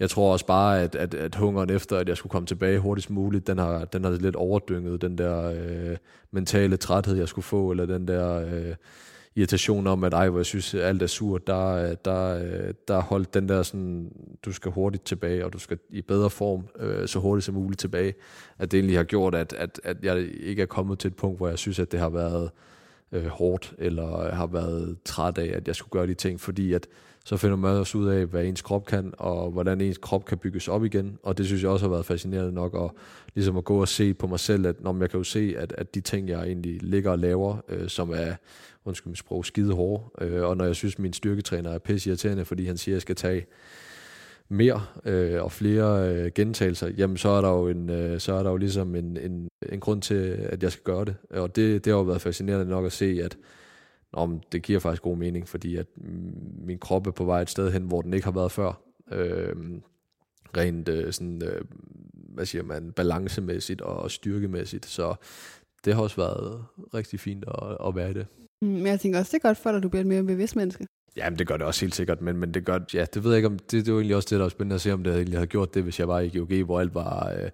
Jeg 0.00 0.10
tror 0.10 0.32
også 0.32 0.46
bare, 0.46 0.82
at, 0.82 0.94
at, 0.94 1.14
at 1.14 1.34
hungeren 1.34 1.70
efter, 1.70 1.96
at 1.96 2.08
jeg 2.08 2.16
skulle 2.16 2.30
komme 2.30 2.46
tilbage 2.46 2.78
hurtigst 2.78 3.10
muligt, 3.10 3.46
den 3.46 3.58
har, 3.58 3.84
den 3.84 4.04
har 4.04 4.10
lidt 4.10 4.36
overdynget, 4.36 5.02
den 5.02 5.18
der 5.18 5.50
øh, 5.50 5.96
mentale 6.30 6.76
træthed, 6.76 7.16
jeg 7.16 7.28
skulle 7.28 7.44
få, 7.44 7.70
eller 7.70 7.86
den 7.86 8.08
der... 8.08 8.46
Øh, 8.46 8.74
irritation 9.36 9.86
om, 9.86 10.04
at 10.04 10.14
ej, 10.14 10.28
hvor 10.28 10.38
jeg 10.38 10.46
synes, 10.46 10.74
at 10.74 10.80
alt 10.80 11.02
er 11.02 11.06
surt, 11.06 11.46
der, 11.46 11.66
øh, 11.66 11.96
der, 12.04 12.38
øh, 12.38 12.74
der 12.88 13.00
holdt 13.00 13.34
den 13.34 13.48
der 13.48 13.62
sådan, 13.62 14.12
du 14.44 14.52
skal 14.52 14.72
hurtigt 14.72 15.04
tilbage, 15.04 15.44
og 15.44 15.52
du 15.52 15.58
skal 15.58 15.78
i 15.90 16.02
bedre 16.02 16.30
form 16.30 16.66
øh, 16.78 17.08
så 17.08 17.18
hurtigt 17.18 17.44
som 17.44 17.54
muligt 17.54 17.80
tilbage, 17.80 18.14
at 18.58 18.70
det 18.70 18.78
egentlig 18.78 18.96
har 18.96 19.04
gjort, 19.04 19.34
at, 19.34 19.52
at, 19.52 19.80
at 19.84 19.96
jeg 20.02 20.28
ikke 20.40 20.62
er 20.62 20.66
kommet 20.66 20.98
til 20.98 21.08
et 21.08 21.16
punkt, 21.16 21.38
hvor 21.38 21.48
jeg 21.48 21.58
synes, 21.58 21.78
at 21.78 21.92
det 21.92 22.00
har 22.00 22.08
været 22.08 22.50
øh, 23.12 23.26
hårdt, 23.26 23.74
eller 23.78 24.20
øh, 24.20 24.32
har 24.32 24.46
været 24.46 24.96
træt 25.04 25.38
af, 25.38 25.52
at 25.56 25.68
jeg 25.68 25.76
skulle 25.76 25.90
gøre 25.90 26.06
de 26.06 26.14
ting, 26.14 26.40
fordi 26.40 26.72
at 26.72 26.86
så 27.26 27.36
finder 27.36 27.56
man 27.56 27.70
også 27.70 27.98
ud 27.98 28.08
af, 28.08 28.26
hvad 28.26 28.44
ens 28.44 28.62
krop 28.62 28.86
kan, 28.86 29.12
og 29.18 29.50
hvordan 29.50 29.80
ens 29.80 29.98
krop 29.98 30.24
kan 30.24 30.38
bygges 30.38 30.68
op 30.68 30.84
igen. 30.84 31.18
Og 31.22 31.38
det 31.38 31.46
synes 31.46 31.62
jeg 31.62 31.70
også 31.70 31.86
har 31.86 31.90
været 31.90 32.06
fascinerende 32.06 32.52
nok, 32.52 32.74
at, 32.74 32.90
ligesom 33.34 33.56
at 33.56 33.64
gå 33.64 33.80
og 33.80 33.88
se 33.88 34.14
på 34.14 34.26
mig 34.26 34.40
selv, 34.40 34.66
at 34.66 34.82
når 34.82 34.96
jeg 35.00 35.10
kan 35.10 35.18
jo 35.18 35.24
se, 35.24 35.54
at, 35.58 35.74
at 35.78 35.94
de 35.94 36.00
ting, 36.00 36.28
jeg 36.28 36.42
egentlig 36.42 36.82
ligger 36.82 37.10
og 37.10 37.18
laver, 37.18 37.56
øh, 37.68 37.88
som 37.88 38.10
er 38.10 38.34
undskyld 38.84 39.10
mit 39.10 39.18
sprog, 39.18 39.44
skide 39.44 39.74
hårde. 39.74 40.04
Øh, 40.20 40.42
og 40.42 40.56
når 40.56 40.64
jeg 40.64 40.76
synes, 40.76 40.98
min 40.98 41.12
styrketræner 41.12 41.70
er 41.70 41.78
pisse 41.78 42.10
irriterende, 42.10 42.44
fordi 42.44 42.66
han 42.66 42.76
siger, 42.76 42.92
at 42.92 42.96
jeg 42.96 43.02
skal 43.02 43.16
tage 43.16 43.46
mere 44.48 44.82
øh, 45.04 45.42
og 45.42 45.52
flere 45.52 46.14
øh, 46.14 46.30
gentagelser, 46.34 46.88
jamen 46.88 47.16
så 47.16 47.28
er 47.28 47.40
der 47.40 47.48
jo, 47.48 47.68
en, 47.68 47.90
øh, 47.90 48.20
så 48.20 48.32
er 48.32 48.42
der 48.42 48.50
jo 48.50 48.56
ligesom 48.56 48.94
en, 48.94 49.16
en, 49.16 49.48
en 49.72 49.80
grund 49.80 50.02
til, 50.02 50.14
at 50.38 50.62
jeg 50.62 50.72
skal 50.72 50.84
gøre 50.84 51.04
det. 51.04 51.16
Og 51.30 51.56
det, 51.56 51.84
det 51.84 51.90
har 51.90 51.98
jo 51.98 52.04
været 52.04 52.20
fascinerende 52.20 52.70
nok 52.70 52.86
at 52.86 52.92
se, 52.92 53.20
at 53.22 53.36
om 54.12 54.40
det 54.52 54.62
giver 54.62 54.80
faktisk 54.80 55.02
god 55.02 55.16
mening, 55.16 55.48
fordi 55.48 55.76
at 55.76 55.86
mm, 55.96 56.34
min 56.66 56.78
krop 56.78 57.06
er 57.06 57.10
på 57.10 57.24
vej 57.24 57.40
et 57.40 57.50
sted 57.50 57.72
hen, 57.72 57.82
hvor 57.82 58.02
den 58.02 58.14
ikke 58.14 58.24
har 58.24 58.32
været 58.32 58.52
før. 58.52 58.80
Øh, 59.12 59.56
rent 60.56 60.88
øh, 60.88 61.12
sådan, 61.12 61.42
øh, 61.42 61.64
hvad 62.14 62.46
siger 62.46 62.62
man, 62.62 62.92
balancemæssigt 62.92 63.80
og 63.80 64.10
styrkemæssigt. 64.10 64.86
Så 64.86 65.14
det 65.84 65.94
har 65.94 66.02
også 66.02 66.16
været 66.16 66.64
rigtig 66.94 67.20
fint 67.20 67.44
at, 67.48 67.76
at 67.86 67.96
være 67.96 68.10
i 68.10 68.14
det. 68.14 68.26
Mm, 68.64 68.70
men 68.70 68.86
jeg 68.86 69.00
tænker 69.00 69.18
også, 69.18 69.30
det 69.30 69.44
er 69.44 69.48
godt 69.48 69.58
for 69.58 69.70
dig, 69.70 69.76
at 69.76 69.82
du 69.82 69.88
bliver 69.88 70.00
et 70.00 70.06
mere 70.06 70.22
bevidst 70.22 70.56
menneske. 70.56 70.86
Jamen, 71.16 71.38
det 71.38 71.46
gør 71.46 71.56
det 71.56 71.66
også 71.66 71.80
helt 71.80 71.94
sikkert, 71.94 72.22
men, 72.22 72.36
men 72.36 72.54
det 72.54 72.64
gør, 72.64 72.78
ja, 72.94 73.04
det 73.14 73.24
ved 73.24 73.30
jeg 73.30 73.38
ikke 73.38 73.46
om, 73.46 73.58
det, 73.58 73.86
det 73.86 73.94
var 73.94 74.00
egentlig 74.00 74.16
også 74.16 74.26
det, 74.30 74.38
der 74.38 74.44
var 74.44 74.48
spændende 74.48 74.74
at 74.74 74.80
se, 74.80 74.92
om 74.92 75.04
det 75.04 75.14
egentlig 75.14 75.38
havde 75.38 75.46
gjort 75.46 75.74
det, 75.74 75.82
hvis 75.82 76.00
jeg 76.00 76.08
var 76.08 76.20
i 76.20 76.28
GOG, 76.38 76.64
hvor 76.64 76.80
alt 76.80 76.94
var, 76.94 77.32
øh, 77.38 77.50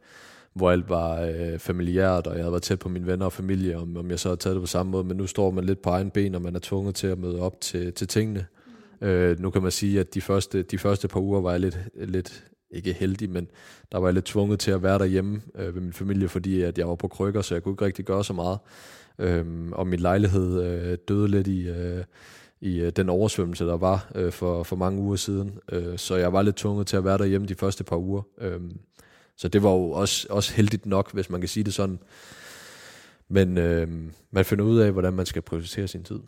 hvor 0.54 0.70
alt 0.70 0.88
var 0.88 1.20
øh, 1.20 1.58
familiært, 1.58 2.26
og 2.26 2.34
jeg 2.34 2.42
havde 2.42 2.52
været 2.52 2.62
tæt 2.62 2.78
på 2.78 2.88
mine 2.88 3.06
venner 3.06 3.26
og 3.26 3.32
familie, 3.32 3.78
om, 3.78 3.96
om 3.96 4.10
jeg 4.10 4.18
så 4.18 4.28
havde 4.28 4.40
taget 4.40 4.54
det 4.54 4.62
på 4.62 4.66
samme 4.66 4.92
måde, 4.92 5.04
men 5.04 5.16
nu 5.16 5.26
står 5.26 5.50
man 5.50 5.64
lidt 5.64 5.82
på 5.82 5.90
egen 5.90 6.10
ben, 6.10 6.34
og 6.34 6.42
man 6.42 6.54
er 6.54 6.60
tvunget 6.62 6.94
til 6.94 7.06
at 7.06 7.18
møde 7.18 7.40
op 7.40 7.60
til, 7.60 7.92
til 7.92 8.08
tingene. 8.08 8.46
Øh, 9.00 9.40
nu 9.40 9.50
kan 9.50 9.62
man 9.62 9.70
sige, 9.70 10.00
at 10.00 10.14
de 10.14 10.20
første, 10.20 10.62
de 10.62 10.78
første 10.78 11.08
par 11.08 11.20
uger 11.20 11.40
var 11.40 11.50
jeg 11.50 11.60
lidt, 11.60 11.78
lidt 11.94 12.44
ikke 12.70 12.92
heldig, 12.92 13.30
men 13.30 13.48
der 13.92 13.98
var 13.98 14.06
jeg 14.06 14.14
lidt 14.14 14.24
tvunget 14.24 14.60
til 14.60 14.70
at 14.70 14.82
være 14.82 14.98
derhjemme 14.98 15.42
øh, 15.54 15.74
ved 15.74 15.82
min 15.82 15.92
familie, 15.92 16.28
fordi 16.28 16.62
at 16.62 16.78
jeg 16.78 16.88
var 16.88 16.94
på 16.94 17.08
krykker, 17.08 17.42
så 17.42 17.54
jeg 17.54 17.62
kunne 17.62 17.72
ikke 17.72 17.84
rigtig 17.84 18.04
gøre 18.04 18.24
så 18.24 18.32
meget. 18.32 18.58
Øhm, 19.18 19.72
og 19.72 19.86
min 19.86 20.00
lejlighed 20.00 20.62
øh, 20.62 20.98
døde 21.08 21.28
lidt 21.28 21.46
i, 21.46 21.68
øh, 21.68 22.04
i 22.60 22.80
øh, 22.80 22.92
den 22.96 23.08
oversvømmelse, 23.08 23.66
der 23.66 23.76
var 23.76 24.10
øh, 24.14 24.32
for, 24.32 24.62
for 24.62 24.76
mange 24.76 25.00
uger 25.00 25.16
siden. 25.16 25.58
Øh, 25.72 25.98
så 25.98 26.16
jeg 26.16 26.32
var 26.32 26.42
lidt 26.42 26.56
tvunget 26.56 26.86
til 26.86 26.96
at 26.96 27.04
være 27.04 27.18
derhjemme 27.18 27.46
de 27.46 27.54
første 27.54 27.84
par 27.84 27.96
uger. 27.96 28.22
Øh, 28.40 28.60
så 29.36 29.48
det 29.48 29.62
var 29.62 29.70
jo 29.70 29.90
også, 29.90 30.26
også 30.30 30.54
heldigt 30.54 30.86
nok, 30.86 31.12
hvis 31.12 31.30
man 31.30 31.40
kan 31.40 31.48
sige 31.48 31.64
det 31.64 31.74
sådan. 31.74 31.98
Men 33.28 33.58
øh, 33.58 33.88
man 34.30 34.44
finder 34.44 34.64
ud 34.64 34.78
af, 34.78 34.92
hvordan 34.92 35.12
man 35.12 35.26
skal 35.26 35.42
prioritere 35.42 35.88
sin 35.88 36.04
tid. 36.04 36.20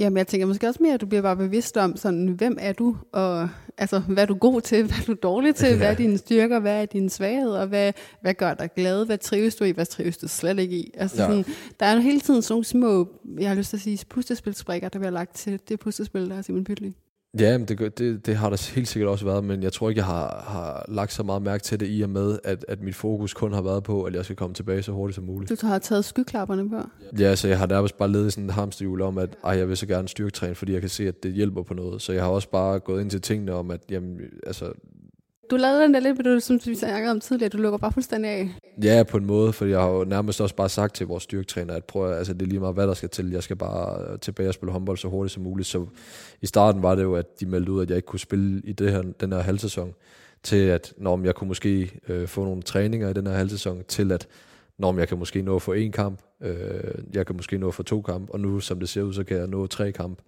Jamen, 0.00 0.16
jeg 0.16 0.26
tænker 0.26 0.46
måske 0.46 0.68
også 0.68 0.82
mere, 0.82 0.94
at 0.94 1.00
du 1.00 1.06
bliver 1.06 1.22
bare 1.22 1.36
bevidst 1.36 1.76
om, 1.76 1.96
sådan, 1.96 2.28
hvem 2.28 2.56
er 2.60 2.72
du, 2.72 2.96
og 3.12 3.48
altså, 3.78 3.98
hvad 3.98 4.22
er 4.22 4.26
du 4.26 4.34
god 4.34 4.60
til, 4.60 4.82
hvad 4.86 4.96
er 4.96 5.04
du 5.06 5.14
dårlig 5.22 5.54
til, 5.54 5.76
hvad 5.76 5.90
er 5.90 5.94
dine 5.94 6.18
styrker, 6.18 6.58
hvad 6.58 6.82
er 6.82 6.86
dine 6.86 7.10
svagheder, 7.10 7.60
og 7.60 7.66
hvad, 7.66 7.92
hvad 8.20 8.34
gør 8.34 8.54
dig 8.54 8.70
glad, 8.76 9.06
hvad 9.06 9.18
trives 9.18 9.54
du 9.54 9.64
i, 9.64 9.70
hvad 9.70 9.86
trives 9.86 10.18
du 10.18 10.28
slet 10.28 10.58
ikke 10.58 10.76
i. 10.76 10.90
Altså, 10.94 11.22
ja. 11.22 11.28
sådan, 11.28 11.44
der 11.80 11.86
er 11.86 11.98
hele 11.98 12.20
tiden 12.20 12.42
sådan 12.42 12.52
nogle 12.52 12.64
små, 12.64 13.08
jeg 13.38 13.48
har 13.48 13.54
lyst 13.54 13.70
til 13.70 13.76
at 13.76 13.80
sige, 13.80 14.04
puslespilsbrikker, 14.08 14.88
der 14.88 14.98
bliver 14.98 15.10
lagt 15.10 15.36
til 15.36 15.60
det 15.68 15.80
puslespil, 15.80 16.30
der 16.30 16.36
er 16.36 16.42
Simon 16.42 16.64
Pytli. 16.64 16.94
Ja, 17.38 17.58
men 17.58 17.68
det, 17.68 17.98
det, 17.98 18.26
det 18.26 18.36
har 18.36 18.50
der 18.50 18.72
helt 18.74 18.88
sikkert 18.88 19.10
også 19.10 19.24
været, 19.24 19.44
men 19.44 19.62
jeg 19.62 19.72
tror 19.72 19.88
ikke, 19.88 19.98
jeg 19.98 20.06
har, 20.06 20.44
har 20.48 20.84
lagt 20.88 21.12
så 21.12 21.22
meget 21.22 21.42
mærke 21.42 21.62
til 21.62 21.80
det 21.80 21.86
i 21.90 22.02
og 22.02 22.10
med, 22.10 22.38
at, 22.44 22.64
at 22.68 22.82
mit 22.82 22.94
fokus 22.94 23.34
kun 23.34 23.52
har 23.52 23.62
været 23.62 23.82
på, 23.82 24.02
at 24.02 24.14
jeg 24.14 24.24
skal 24.24 24.36
komme 24.36 24.54
tilbage 24.54 24.82
så 24.82 24.92
hurtigt 24.92 25.14
som 25.14 25.24
muligt. 25.24 25.60
Du 25.60 25.66
har 25.66 25.78
taget 25.78 26.04
skyklapperne 26.04 26.70
på? 26.70 26.76
Ja, 27.18 27.36
så 27.36 27.48
jeg 27.48 27.58
har 27.58 27.66
nærmest 27.66 27.96
bare 27.96 28.10
ledet 28.10 28.26
i 28.26 28.30
sådan 28.30 28.44
en 28.44 28.50
hamsterhjul 28.50 29.02
om, 29.02 29.18
at 29.18 29.36
ej, 29.44 29.52
jeg 29.52 29.68
vil 29.68 29.76
så 29.76 29.86
gerne 29.86 30.08
styrketræne, 30.08 30.54
fordi 30.54 30.72
jeg 30.72 30.80
kan 30.80 30.90
se, 30.90 31.08
at 31.08 31.22
det 31.22 31.32
hjælper 31.32 31.62
på 31.62 31.74
noget. 31.74 32.02
Så 32.02 32.12
jeg 32.12 32.22
har 32.22 32.30
også 32.30 32.50
bare 32.50 32.78
gået 32.78 33.00
ind 33.00 33.10
til 33.10 33.20
tingene 33.20 33.52
om, 33.52 33.70
at 33.70 33.80
jamen, 33.90 34.20
altså, 34.46 34.72
du 35.50 35.56
lavede 35.56 35.82
den 35.82 35.94
der 35.94 36.00
lidt, 36.00 36.24
du, 36.24 36.40
som 36.40 36.60
vi 36.66 36.74
snakkede 36.74 37.10
om 37.10 37.20
tidligere, 37.20 37.48
du 37.48 37.58
lukker 37.58 37.78
bare 37.78 37.92
fuldstændig 37.92 38.30
af. 38.30 38.48
Ja, 38.82 39.02
på 39.02 39.16
en 39.16 39.26
måde, 39.26 39.52
for 39.52 39.64
jeg 39.64 39.80
har 39.80 39.88
jo 39.88 40.04
nærmest 40.04 40.40
også 40.40 40.54
bare 40.54 40.68
sagt 40.68 40.94
til 40.94 41.06
vores 41.06 41.22
styrketræner, 41.22 41.74
at 41.74 41.84
prøv, 41.84 42.12
altså, 42.12 42.32
det 42.32 42.42
er 42.42 42.46
lige 42.46 42.60
meget, 42.60 42.74
hvad 42.74 42.86
der 42.86 42.94
skal 42.94 43.08
til. 43.08 43.30
Jeg 43.30 43.42
skal 43.42 43.56
bare 43.56 44.18
tilbage 44.18 44.48
og 44.48 44.54
spille 44.54 44.72
håndbold 44.72 44.96
så 44.96 45.08
hurtigt 45.08 45.34
som 45.34 45.42
muligt. 45.42 45.68
Så 45.68 45.86
i 46.42 46.46
starten 46.46 46.82
var 46.82 46.94
det 46.94 47.02
jo, 47.02 47.14
at 47.14 47.40
de 47.40 47.46
meldte 47.46 47.72
ud, 47.72 47.82
at 47.82 47.88
jeg 47.88 47.96
ikke 47.96 48.06
kunne 48.06 48.20
spille 48.20 48.62
i 48.64 48.72
det 48.72 48.92
her, 48.92 49.02
den 49.20 49.32
her 49.32 49.40
halvsæson, 49.40 49.94
til 50.42 50.56
at 50.56 50.92
når 50.96 51.24
jeg 51.24 51.34
kunne 51.34 51.48
måske 51.48 52.00
øh, 52.08 52.28
få 52.28 52.44
nogle 52.44 52.62
træninger 52.62 53.08
i 53.08 53.12
den 53.12 53.26
her 53.26 53.34
halvsæson, 53.34 53.82
til 53.88 54.12
at 54.12 54.26
når 54.78 54.98
jeg 54.98 55.08
kan 55.08 55.18
måske 55.18 55.42
nå 55.42 55.56
at 55.56 55.62
få 55.62 55.72
en 55.72 55.92
kamp, 55.92 56.20
øh, 56.42 56.94
jeg 57.14 57.26
kan 57.26 57.36
måske 57.36 57.58
nå 57.58 57.68
at 57.68 57.74
få 57.74 57.82
to 57.82 58.02
kamp, 58.02 58.30
og 58.30 58.40
nu 58.40 58.60
som 58.60 58.80
det 58.80 58.88
ser 58.88 59.02
ud, 59.02 59.12
så 59.12 59.24
kan 59.24 59.36
jeg 59.36 59.46
nå 59.46 59.66
tre 59.66 59.92
kamp. 59.92 60.18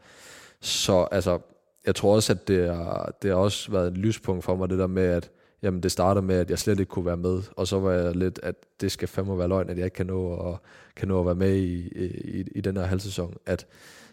Så 0.60 1.06
altså, 1.10 1.38
jeg 1.86 1.94
tror 1.94 2.14
også, 2.14 2.32
at 2.32 2.48
det, 2.48 2.58
er, 2.66 3.12
det 3.22 3.30
har 3.30 3.38
også 3.38 3.70
været 3.72 3.86
et 3.86 3.98
lyspunkt 3.98 4.44
for 4.44 4.56
mig, 4.56 4.70
det 4.70 4.78
der 4.78 4.86
med, 4.86 5.02
at 5.02 5.30
jamen, 5.62 5.82
det 5.82 5.92
starter 5.92 6.20
med, 6.20 6.36
at 6.36 6.50
jeg 6.50 6.58
slet 6.58 6.80
ikke 6.80 6.90
kunne 6.90 7.06
være 7.06 7.16
med, 7.16 7.42
og 7.56 7.66
så 7.66 7.80
var 7.80 7.92
jeg 7.92 8.16
lidt, 8.16 8.40
at 8.42 8.54
det 8.80 8.92
skal 8.92 9.08
fandme 9.08 9.38
være 9.38 9.48
løgn, 9.48 9.70
at 9.70 9.76
jeg 9.78 9.84
ikke 9.84 9.94
kan 9.94 10.06
nå, 10.06 10.50
at, 10.52 10.58
kan 10.96 11.08
nå 11.08 11.20
at 11.20 11.26
være 11.26 11.34
med 11.34 11.56
i, 11.56 11.88
i, 11.88 12.44
i 12.54 12.60
den 12.60 12.76
her 12.76 12.84
halvsæson, 12.84 13.34
at 13.46 13.66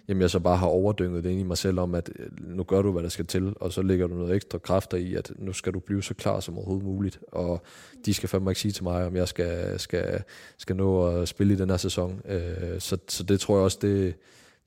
jamen, 0.07 0.21
jeg 0.21 0.29
så 0.29 0.39
bare 0.39 0.57
har 0.57 0.67
overdynget 0.67 1.23
det 1.23 1.29
ind 1.29 1.39
i 1.39 1.43
mig 1.43 1.57
selv 1.57 1.79
om, 1.79 1.95
at 1.95 2.09
øh, 2.19 2.27
nu 2.39 2.63
gør 2.63 2.81
du, 2.81 2.91
hvad 2.91 3.03
der 3.03 3.09
skal 3.09 3.25
til, 3.25 3.53
og 3.55 3.73
så 3.73 3.81
lægger 3.81 4.07
du 4.07 4.15
noget 4.15 4.35
ekstra 4.35 4.57
kræfter 4.57 4.97
i, 4.97 5.15
at 5.15 5.31
nu 5.37 5.53
skal 5.53 5.73
du 5.73 5.79
blive 5.79 6.03
så 6.03 6.13
klar 6.13 6.39
som 6.39 6.57
overhovedet 6.57 6.85
muligt, 6.85 7.19
og 7.31 7.61
de 8.05 8.13
skal 8.13 8.29
fandme 8.29 8.51
ikke 8.51 8.61
sige 8.61 8.71
til 8.71 8.83
mig, 8.83 9.05
om 9.05 9.15
jeg 9.15 9.27
skal, 9.27 9.79
skal, 9.79 10.23
skal 10.57 10.75
nå 10.75 11.07
at 11.07 11.27
spille 11.27 11.53
i 11.53 11.57
den 11.57 11.69
her 11.69 11.77
sæson. 11.77 12.21
Øh, 12.25 12.79
så, 12.79 12.97
så 13.07 13.23
det 13.23 13.39
tror 13.39 13.55
jeg 13.55 13.63
også, 13.63 13.77
det, 13.81 14.15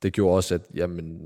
det 0.03 0.13
gjorde 0.13 0.37
også, 0.37 0.55
at 0.55 0.63
jamen, 0.75 1.21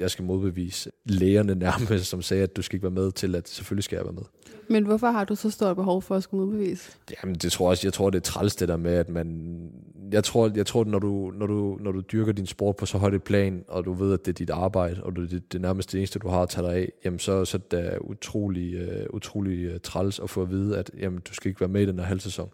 jeg 0.00 0.10
skal 0.10 0.24
modbevise 0.24 0.90
lægerne 1.04 1.54
nærmest, 1.54 2.04
som 2.04 2.22
sagde, 2.22 2.42
at 2.42 2.56
du 2.56 2.62
skal 2.62 2.76
ikke 2.76 2.84
være 2.84 3.04
med 3.04 3.12
til, 3.12 3.34
at 3.34 3.48
selvfølgelig 3.48 3.84
skal 3.84 3.96
jeg 3.96 4.04
være 4.04 4.12
med. 4.12 4.22
Men 4.68 4.84
hvorfor 4.84 5.06
har 5.06 5.24
du 5.24 5.34
så 5.34 5.50
stort 5.50 5.76
behov 5.76 6.02
for 6.02 6.16
at 6.16 6.22
skulle 6.22 6.46
modbevise? 6.46 6.90
Jamen, 7.22 7.34
det 7.34 7.52
tror 7.52 7.66
jeg 7.66 7.70
også, 7.70 7.86
jeg 7.86 7.92
tror, 7.92 8.10
det 8.10 8.18
er 8.18 8.22
træls 8.22 8.56
det 8.56 8.68
der 8.68 8.76
med, 8.76 8.92
at 8.92 9.08
man, 9.08 9.50
jeg 10.12 10.24
tror, 10.24 10.50
jeg 10.54 10.66
tror 10.66 10.84
når, 10.84 10.98
du, 10.98 11.32
når, 11.34 11.46
du, 11.46 11.78
når 11.80 11.92
du 11.92 12.00
dyrker 12.12 12.32
din 12.32 12.46
sport 12.46 12.76
på 12.76 12.86
så 12.86 12.98
højt 12.98 13.14
et 13.14 13.22
plan, 13.22 13.64
og 13.68 13.84
du 13.84 13.92
ved, 13.92 14.12
at 14.12 14.26
det 14.26 14.32
er 14.32 14.34
dit 14.34 14.50
arbejde, 14.50 15.02
og 15.02 15.16
det, 15.16 15.30
det 15.30 15.54
er 15.54 15.62
nærmest 15.62 15.92
det 15.92 15.98
eneste, 15.98 16.18
du 16.18 16.28
har 16.28 16.42
at 16.42 16.48
tage 16.48 16.66
dig 16.66 16.74
af, 16.74 16.92
jamen 17.04 17.18
så, 17.18 17.44
så 17.44 17.58
det 17.70 17.94
er 17.94 17.98
utrolig, 17.98 18.88
uh, 18.88 19.14
utrolig 19.14 19.74
uh, 19.74 19.80
træls 19.82 20.20
at 20.20 20.30
få 20.30 20.42
at 20.42 20.50
vide, 20.50 20.78
at 20.78 20.90
jamen, 20.98 21.20
du 21.28 21.34
skal 21.34 21.48
ikke 21.48 21.60
være 21.60 21.68
med 21.68 21.82
i 21.82 21.86
den 21.86 21.98
her 21.98 22.06
halv 22.06 22.20
sæson. 22.20 22.50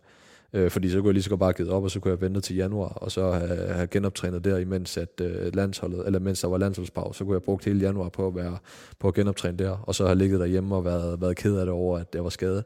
Øh, 0.52 0.70
fordi 0.70 0.90
så 0.90 0.98
kunne 0.98 1.06
jeg 1.06 1.14
lige 1.14 1.22
så 1.22 1.30
godt 1.30 1.40
bare 1.40 1.52
give 1.52 1.70
op, 1.70 1.84
og 1.84 1.90
så 1.90 2.00
kunne 2.00 2.10
jeg 2.10 2.20
vente 2.20 2.40
til 2.40 2.56
januar, 2.56 2.88
og 2.88 3.12
så 3.12 3.30
have, 3.30 3.68
have 3.68 3.86
genoptrænet 3.86 4.44
der, 4.44 4.58
imens 4.58 4.96
at 4.96 5.20
øh, 5.20 5.54
landsholdet, 5.54 6.06
eller 6.06 6.18
mens 6.18 6.40
der 6.40 6.48
var 6.48 6.58
landsholdspause, 6.58 7.18
så 7.18 7.24
kunne 7.24 7.34
jeg 7.34 7.42
brugt 7.42 7.64
hele 7.64 7.80
januar 7.80 8.08
på 8.08 8.26
at, 8.26 8.34
være, 8.34 8.58
på 8.98 9.08
at 9.08 9.14
genoptræne 9.14 9.58
der, 9.58 9.70
og 9.70 9.94
så 9.94 10.06
have 10.06 10.18
ligget 10.18 10.40
derhjemme 10.40 10.76
og 10.76 10.84
været, 10.84 11.20
været 11.20 11.36
ked 11.36 11.56
af 11.56 11.66
det 11.66 11.72
over, 11.72 11.98
at 11.98 12.06
jeg 12.14 12.24
var 12.24 12.30
skadet. 12.30 12.64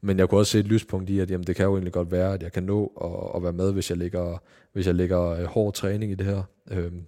Men 0.00 0.18
jeg 0.18 0.28
kunne 0.28 0.40
også 0.40 0.52
se 0.52 0.58
et 0.58 0.66
lyspunkt 0.66 1.10
i, 1.10 1.20
at 1.20 1.30
jamen, 1.30 1.46
det 1.46 1.56
kan 1.56 1.64
jo 1.64 1.72
egentlig 1.72 1.92
godt 1.92 2.12
være, 2.12 2.34
at 2.34 2.42
jeg 2.42 2.52
kan 2.52 2.62
nå 2.62 2.92
at, 3.04 3.36
at 3.36 3.42
være 3.42 3.52
med, 3.52 3.72
hvis 3.72 3.90
jeg 3.90 3.98
lægger, 3.98 4.42
hvis 4.72 4.86
jeg 4.86 4.94
lægger 4.94 5.28
øh, 5.28 5.44
hård 5.44 5.74
træning 5.74 6.12
i 6.12 6.14
det 6.14 6.26
her. 6.26 6.42
Øhm, 6.70 7.02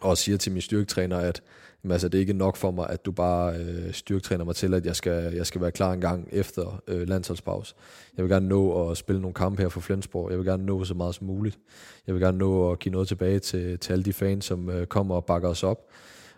og 0.00 0.18
siger 0.18 0.38
til 0.38 0.52
min 0.52 0.62
styrketræner, 0.62 1.16
at 1.16 1.42
jamen, 1.84 1.92
altså, 1.92 2.08
det 2.08 2.18
er 2.18 2.20
ikke 2.20 2.32
nok 2.32 2.56
for 2.56 2.70
mig, 2.70 2.90
at 2.90 3.04
du 3.04 3.12
bare 3.12 3.56
øh, 3.56 3.92
styrketræner 3.92 4.44
mig 4.44 4.56
til, 4.56 4.74
at 4.74 4.86
jeg 4.86 4.96
skal, 4.96 5.34
jeg 5.34 5.46
skal 5.46 5.60
være 5.60 5.72
klar 5.72 5.92
en 5.92 6.00
gang 6.00 6.28
efter 6.32 6.82
øh, 6.88 7.08
landsholdspause. 7.08 7.74
Jeg 8.16 8.24
vil 8.24 8.30
gerne 8.30 8.48
nå 8.48 8.90
at 8.90 8.96
spille 8.96 9.20
nogle 9.20 9.34
kampe 9.34 9.62
her 9.62 9.68
for 9.68 9.80
Flensborg. 9.80 10.30
Jeg 10.30 10.38
vil 10.38 10.46
gerne 10.46 10.66
nå 10.66 10.84
så 10.84 10.94
meget 10.94 11.14
som 11.14 11.26
muligt. 11.26 11.58
Jeg 12.06 12.14
vil 12.14 12.22
gerne 12.22 12.38
nå 12.38 12.72
at 12.72 12.78
give 12.78 12.92
noget 12.92 13.08
tilbage 13.08 13.38
til, 13.38 13.78
til 13.78 13.92
alle 13.92 14.04
de 14.04 14.12
fans, 14.12 14.44
som 14.44 14.70
øh, 14.70 14.86
kommer 14.86 15.14
og 15.14 15.24
bakker 15.24 15.48
os 15.48 15.62
op. 15.62 15.78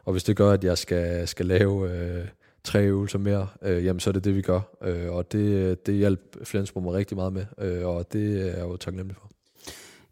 Og 0.04 0.12
hvis 0.12 0.24
det 0.24 0.36
gør, 0.36 0.50
at 0.50 0.64
jeg 0.64 0.78
skal, 0.78 1.28
skal 1.28 1.46
lave 1.46 1.90
øh, 1.90 2.24
tre 2.64 2.84
øvelser 2.84 3.18
mere, 3.18 3.48
øh, 3.62 3.84
jamen 3.84 4.00
så 4.00 4.10
er 4.10 4.12
det 4.12 4.24
det, 4.24 4.36
vi 4.36 4.42
gør. 4.42 4.60
Øh, 4.82 5.12
og 5.12 5.32
det, 5.32 5.38
øh, 5.38 5.76
det 5.86 5.94
hjalp 5.94 6.20
Flensborg 6.44 6.82
mig 6.82 6.92
rigtig 6.92 7.16
meget 7.16 7.32
med, 7.32 7.46
øh, 7.58 7.86
og 7.86 8.12
det 8.12 8.40
er 8.40 8.46
jeg 8.46 8.60
jo 8.60 8.76
taknemmelig 8.76 9.16
for. 9.16 9.30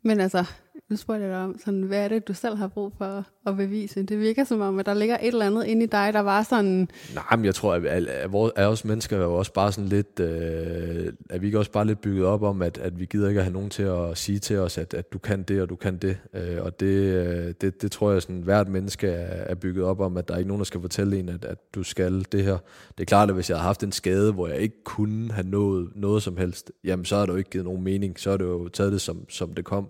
Men 0.02 0.20
altså, 0.20 0.44
nu 0.92 0.96
spørger 0.96 1.20
jeg 1.20 1.30
dig 1.30 1.38
om, 1.38 1.58
sådan, 1.64 1.82
hvad 1.82 2.04
er 2.04 2.08
det, 2.08 2.28
du 2.28 2.34
selv 2.34 2.56
har 2.56 2.68
brug 2.68 2.92
for 2.98 3.24
at 3.46 3.56
bevise? 3.56 4.02
Det 4.02 4.20
virker 4.20 4.44
som 4.44 4.60
om, 4.60 4.78
at 4.78 4.86
der 4.86 4.94
ligger 4.94 5.14
et 5.14 5.26
eller 5.26 5.46
andet 5.46 5.64
inde 5.64 5.82
i 5.82 5.86
dig, 5.86 6.12
der 6.12 6.20
var 6.20 6.42
sådan... 6.42 6.88
Nej, 7.14 7.36
men 7.36 7.44
jeg 7.44 7.54
tror, 7.54 7.74
at, 7.74 7.86
at, 7.86 8.06
at, 8.06 8.30
at 8.56 8.66
os 8.66 8.84
mennesker 8.84 9.16
er 9.16 9.22
jo 9.22 9.34
også 9.34 9.52
bare 9.52 9.72
sådan 9.72 9.88
lidt... 9.88 10.20
Øh, 10.20 11.12
at 11.30 11.40
vi 11.40 11.46
ikke 11.46 11.58
også 11.58 11.70
bare 11.70 11.86
lidt 11.86 12.00
bygget 12.00 12.24
op 12.24 12.42
om, 12.42 12.62
at, 12.62 12.78
at 12.78 13.00
vi 13.00 13.04
gider 13.04 13.28
ikke 13.28 13.40
at 13.40 13.44
have 13.44 13.52
nogen 13.52 13.70
til 13.70 13.82
at 13.82 14.18
sige 14.18 14.38
til 14.38 14.58
os, 14.58 14.78
at, 14.78 14.94
at 14.94 15.12
du 15.12 15.18
kan 15.18 15.42
det, 15.42 15.62
og 15.62 15.68
du 15.68 15.76
kan 15.76 15.96
det. 15.96 16.18
Øh, 16.34 16.62
og 16.62 16.80
det, 16.80 16.86
øh, 16.86 17.54
det, 17.60 17.82
det 17.82 17.92
tror 17.92 18.12
jeg, 18.12 18.22
sådan 18.22 18.40
hvert 18.40 18.68
menneske 18.68 19.08
er, 19.08 19.44
er 19.50 19.54
bygget 19.54 19.84
op 19.84 20.00
om, 20.00 20.16
at 20.16 20.28
der 20.28 20.34
er 20.34 20.38
ikke 20.38 20.48
nogen, 20.48 20.60
der 20.60 20.64
skal 20.64 20.80
fortælle 20.80 21.18
en, 21.18 21.28
at, 21.28 21.44
at 21.44 21.58
du 21.74 21.82
skal 21.82 22.26
det 22.32 22.44
her. 22.44 22.58
Det 22.98 23.00
er 23.00 23.06
klart, 23.06 23.28
at 23.28 23.34
hvis 23.34 23.50
jeg 23.50 23.56
havde 23.56 23.66
haft 23.66 23.82
en 23.82 23.92
skade, 23.92 24.32
hvor 24.32 24.48
jeg 24.48 24.58
ikke 24.58 24.84
kunne 24.84 25.32
have 25.32 25.46
nået 25.48 25.88
noget 25.94 26.22
som 26.22 26.36
helst, 26.36 26.72
jamen 26.84 27.04
så 27.04 27.16
har 27.16 27.26
det 27.26 27.32
jo 27.32 27.38
ikke 27.38 27.50
givet 27.50 27.64
nogen 27.64 27.82
mening. 27.82 28.20
Så 28.20 28.30
har 28.30 28.36
det 28.36 28.44
jo 28.44 28.68
taget 28.68 28.92
det, 28.92 29.00
som, 29.00 29.30
som 29.30 29.54
det 29.54 29.64
kom. 29.64 29.88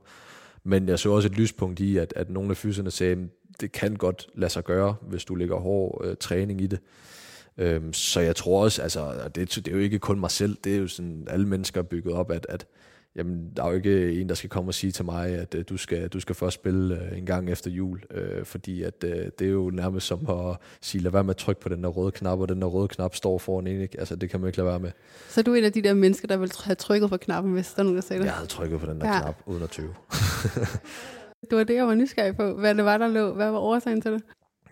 Men 0.65 0.89
jeg 0.89 0.99
så 0.99 1.11
også 1.11 1.29
et 1.29 1.37
lyspunkt 1.37 1.81
i, 1.81 1.97
at, 1.97 2.13
at 2.17 2.31
nogle 2.31 2.51
af 2.51 2.57
fyserne 2.57 2.91
sagde, 2.91 3.13
at 3.13 3.61
det 3.61 3.73
kan 3.73 3.97
godt 3.97 4.29
lade 4.35 4.53
sig 4.53 4.65
gøre, 4.65 4.95
hvis 5.03 5.25
du 5.25 5.35
lægger 5.35 5.57
hård 5.57 6.05
øh, 6.05 6.17
træning 6.21 6.61
i 6.61 6.67
det. 6.67 6.81
Øhm, 7.59 7.93
så 7.93 8.21
jeg 8.21 8.37
tror 8.37 8.65
også, 8.65 8.83
altså, 8.83 9.29
det, 9.35 9.55
det 9.57 9.69
er 9.69 9.73
jo 9.73 9.79
ikke 9.79 9.99
kun 9.99 10.21
mig 10.21 10.31
selv, 10.31 10.57
det 10.65 10.75
er 10.75 10.79
jo 10.79 10.89
sådan, 10.89 11.27
alle 11.31 11.49
mennesker 11.49 11.83
bygget 11.83 12.15
op, 12.15 12.31
at, 12.31 12.47
at 12.49 12.67
jamen, 13.17 13.51
der 13.57 13.65
er 13.65 13.69
jo 13.69 13.75
ikke 13.75 14.21
en, 14.21 14.29
der 14.29 14.35
skal 14.35 14.51
komme 14.51 14.71
og 14.71 14.75
sige 14.75 14.91
til 14.91 15.05
mig, 15.05 15.29
at 15.29 15.55
uh, 15.55 15.61
du, 15.69 15.77
skal, 15.77 16.09
du 16.09 16.21
skal 16.21 16.35
først 16.35 16.55
spille 16.55 16.95
uh, 16.95 17.19
en 17.19 17.27
gang 17.27 17.51
efter 17.51 17.71
jul, 17.71 18.01
uh, 18.11 18.45
fordi 18.45 18.83
at, 18.83 19.05
uh, 19.05 19.11
det 19.11 19.43
er 19.43 19.51
jo 19.51 19.71
nærmest 19.71 20.07
som 20.07 20.31
at 20.31 20.57
sige, 20.81 21.03
lad 21.03 21.11
være 21.11 21.25
med 21.25 21.31
at 21.31 21.37
trykke 21.37 21.61
på 21.61 21.69
den 21.69 21.83
der 21.83 21.89
røde 21.89 22.11
knap, 22.11 22.39
og 22.39 22.49
den 22.49 22.63
der 22.63 22.69
røde 22.69 22.89
knap 22.89 23.15
står 23.15 23.39
foran 23.39 23.67
en, 23.67 23.81
ikke? 23.81 23.99
Altså, 24.01 24.17
det 24.17 24.31
kan 24.31 24.41
man 24.41 24.49
ikke 24.49 24.59
lade 24.59 24.69
være 24.69 24.81
med. 24.81 24.91
Så 25.29 25.43
du 25.43 25.53
er 25.53 25.57
en 25.57 25.65
af 25.65 25.73
de 25.73 25.83
der 25.83 25.95
mennesker, 25.95 26.29
der 26.29 26.37
vil 26.37 26.53
have 26.65 26.75
trykket 26.75 27.11
på 27.11 27.17
knappen, 27.17 27.53
hvis 27.53 27.73
der 27.73 27.81
er 27.81 27.85
nogen, 27.85 27.97
der 27.97 28.03
siger 28.03 28.19
det? 28.19 28.25
Jeg 28.25 28.35
havde 28.35 28.49
trykket 28.49 28.81
på 28.81 28.87
den 28.87 29.01
der 29.01 29.15
ja. 29.15 29.21
knap, 29.21 29.43
uden 29.47 29.63
at 29.63 29.71
tøve. 29.71 29.95
det 31.51 31.59
var 31.59 31.65
det, 31.65 31.75
jeg 31.75 31.87
var 31.87 31.95
nysgerrig 31.95 32.37
på. 32.37 32.55
Hvad 32.55 32.75
det 32.75 32.85
var, 32.85 32.99
der 32.99 33.09
lå? 33.09 33.35
Hvad 33.35 33.51
var 33.51 33.59
årsagen 33.59 34.01
til 34.01 34.13
det? 34.13 34.23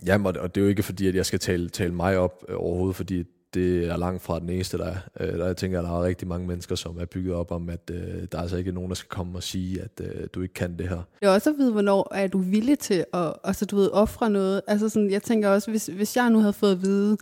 Jamen, 0.07 0.37
og 0.37 0.55
det 0.55 0.61
er 0.61 0.65
jo 0.65 0.69
ikke 0.69 0.83
fordi, 0.83 1.07
at 1.07 1.15
jeg 1.15 1.27
skal 1.27 1.39
tale, 1.39 1.69
tale 1.69 1.95
mig 1.95 2.19
op 2.19 2.45
øh, 2.49 2.57
overhovedet, 2.59 2.97
fordi 2.97 3.25
det 3.55 3.89
er 3.89 3.97
langt 3.97 4.23
fra 4.23 4.41
den 4.41 4.51
eneste, 4.51 4.79
der 4.79 4.87
er. 4.87 4.97
Øh, 5.21 5.39
der 5.39 5.47
jeg 5.47 5.57
tænker, 5.57 5.79
at 5.79 5.85
der 5.85 5.91
er 5.91 6.05
rigtig 6.05 6.29
mange 6.29 6.47
mennesker, 6.47 6.75
som 6.75 6.99
er 7.01 7.05
bygget 7.05 7.35
op 7.35 7.51
om, 7.53 7.69
at 7.69 7.91
øh, 7.91 7.99
der 8.33 8.39
er 8.39 8.43
altså 8.43 8.57
ikke 8.57 8.73
nogen, 8.73 8.89
der 8.89 8.95
skal 8.95 9.09
komme 9.09 9.39
og 9.39 9.43
sige, 9.43 9.83
at 9.83 10.01
øh, 10.01 10.27
du 10.35 10.43
ikke 10.43 10.55
kan 10.55 10.79
det 10.79 10.89
her. 10.89 11.03
Det 11.21 11.27
er 11.27 11.31
også 11.31 11.51
at 11.51 11.57
vide, 11.59 11.73
hvornår 11.73 12.15
er 12.15 12.27
du 12.27 12.39
villig 12.39 12.79
til 12.79 13.05
at 13.15 13.33
altså, 13.45 13.65
du 13.65 13.77
ved, 13.77 13.91
ofre 13.93 14.31
noget. 14.31 14.63
Altså 14.67 14.89
sådan, 14.89 15.11
jeg 15.11 15.23
tænker 15.23 15.49
også, 15.49 15.71
hvis, 15.71 15.87
hvis 15.87 16.17
jeg 16.17 16.31
nu 16.31 16.39
havde 16.39 16.53
fået 16.53 16.73
at 16.73 16.83
vide, 16.83 17.17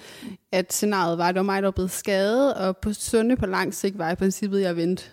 at 0.52 0.72
scenariet 0.72 1.18
var, 1.18 1.28
at 1.28 1.34
det 1.34 1.40
var 1.40 1.44
mig, 1.44 1.62
der 1.62 1.66
var 1.66 1.72
blevet 1.72 1.90
skadet, 1.90 2.54
og 2.54 2.76
på 2.76 2.92
sunde 2.92 3.36
på 3.36 3.46
lang 3.46 3.74
sigt 3.74 3.98
var 3.98 4.10
i 4.10 4.14
princippet, 4.14 4.60
jeg 4.60 4.76
vendte 4.76 5.04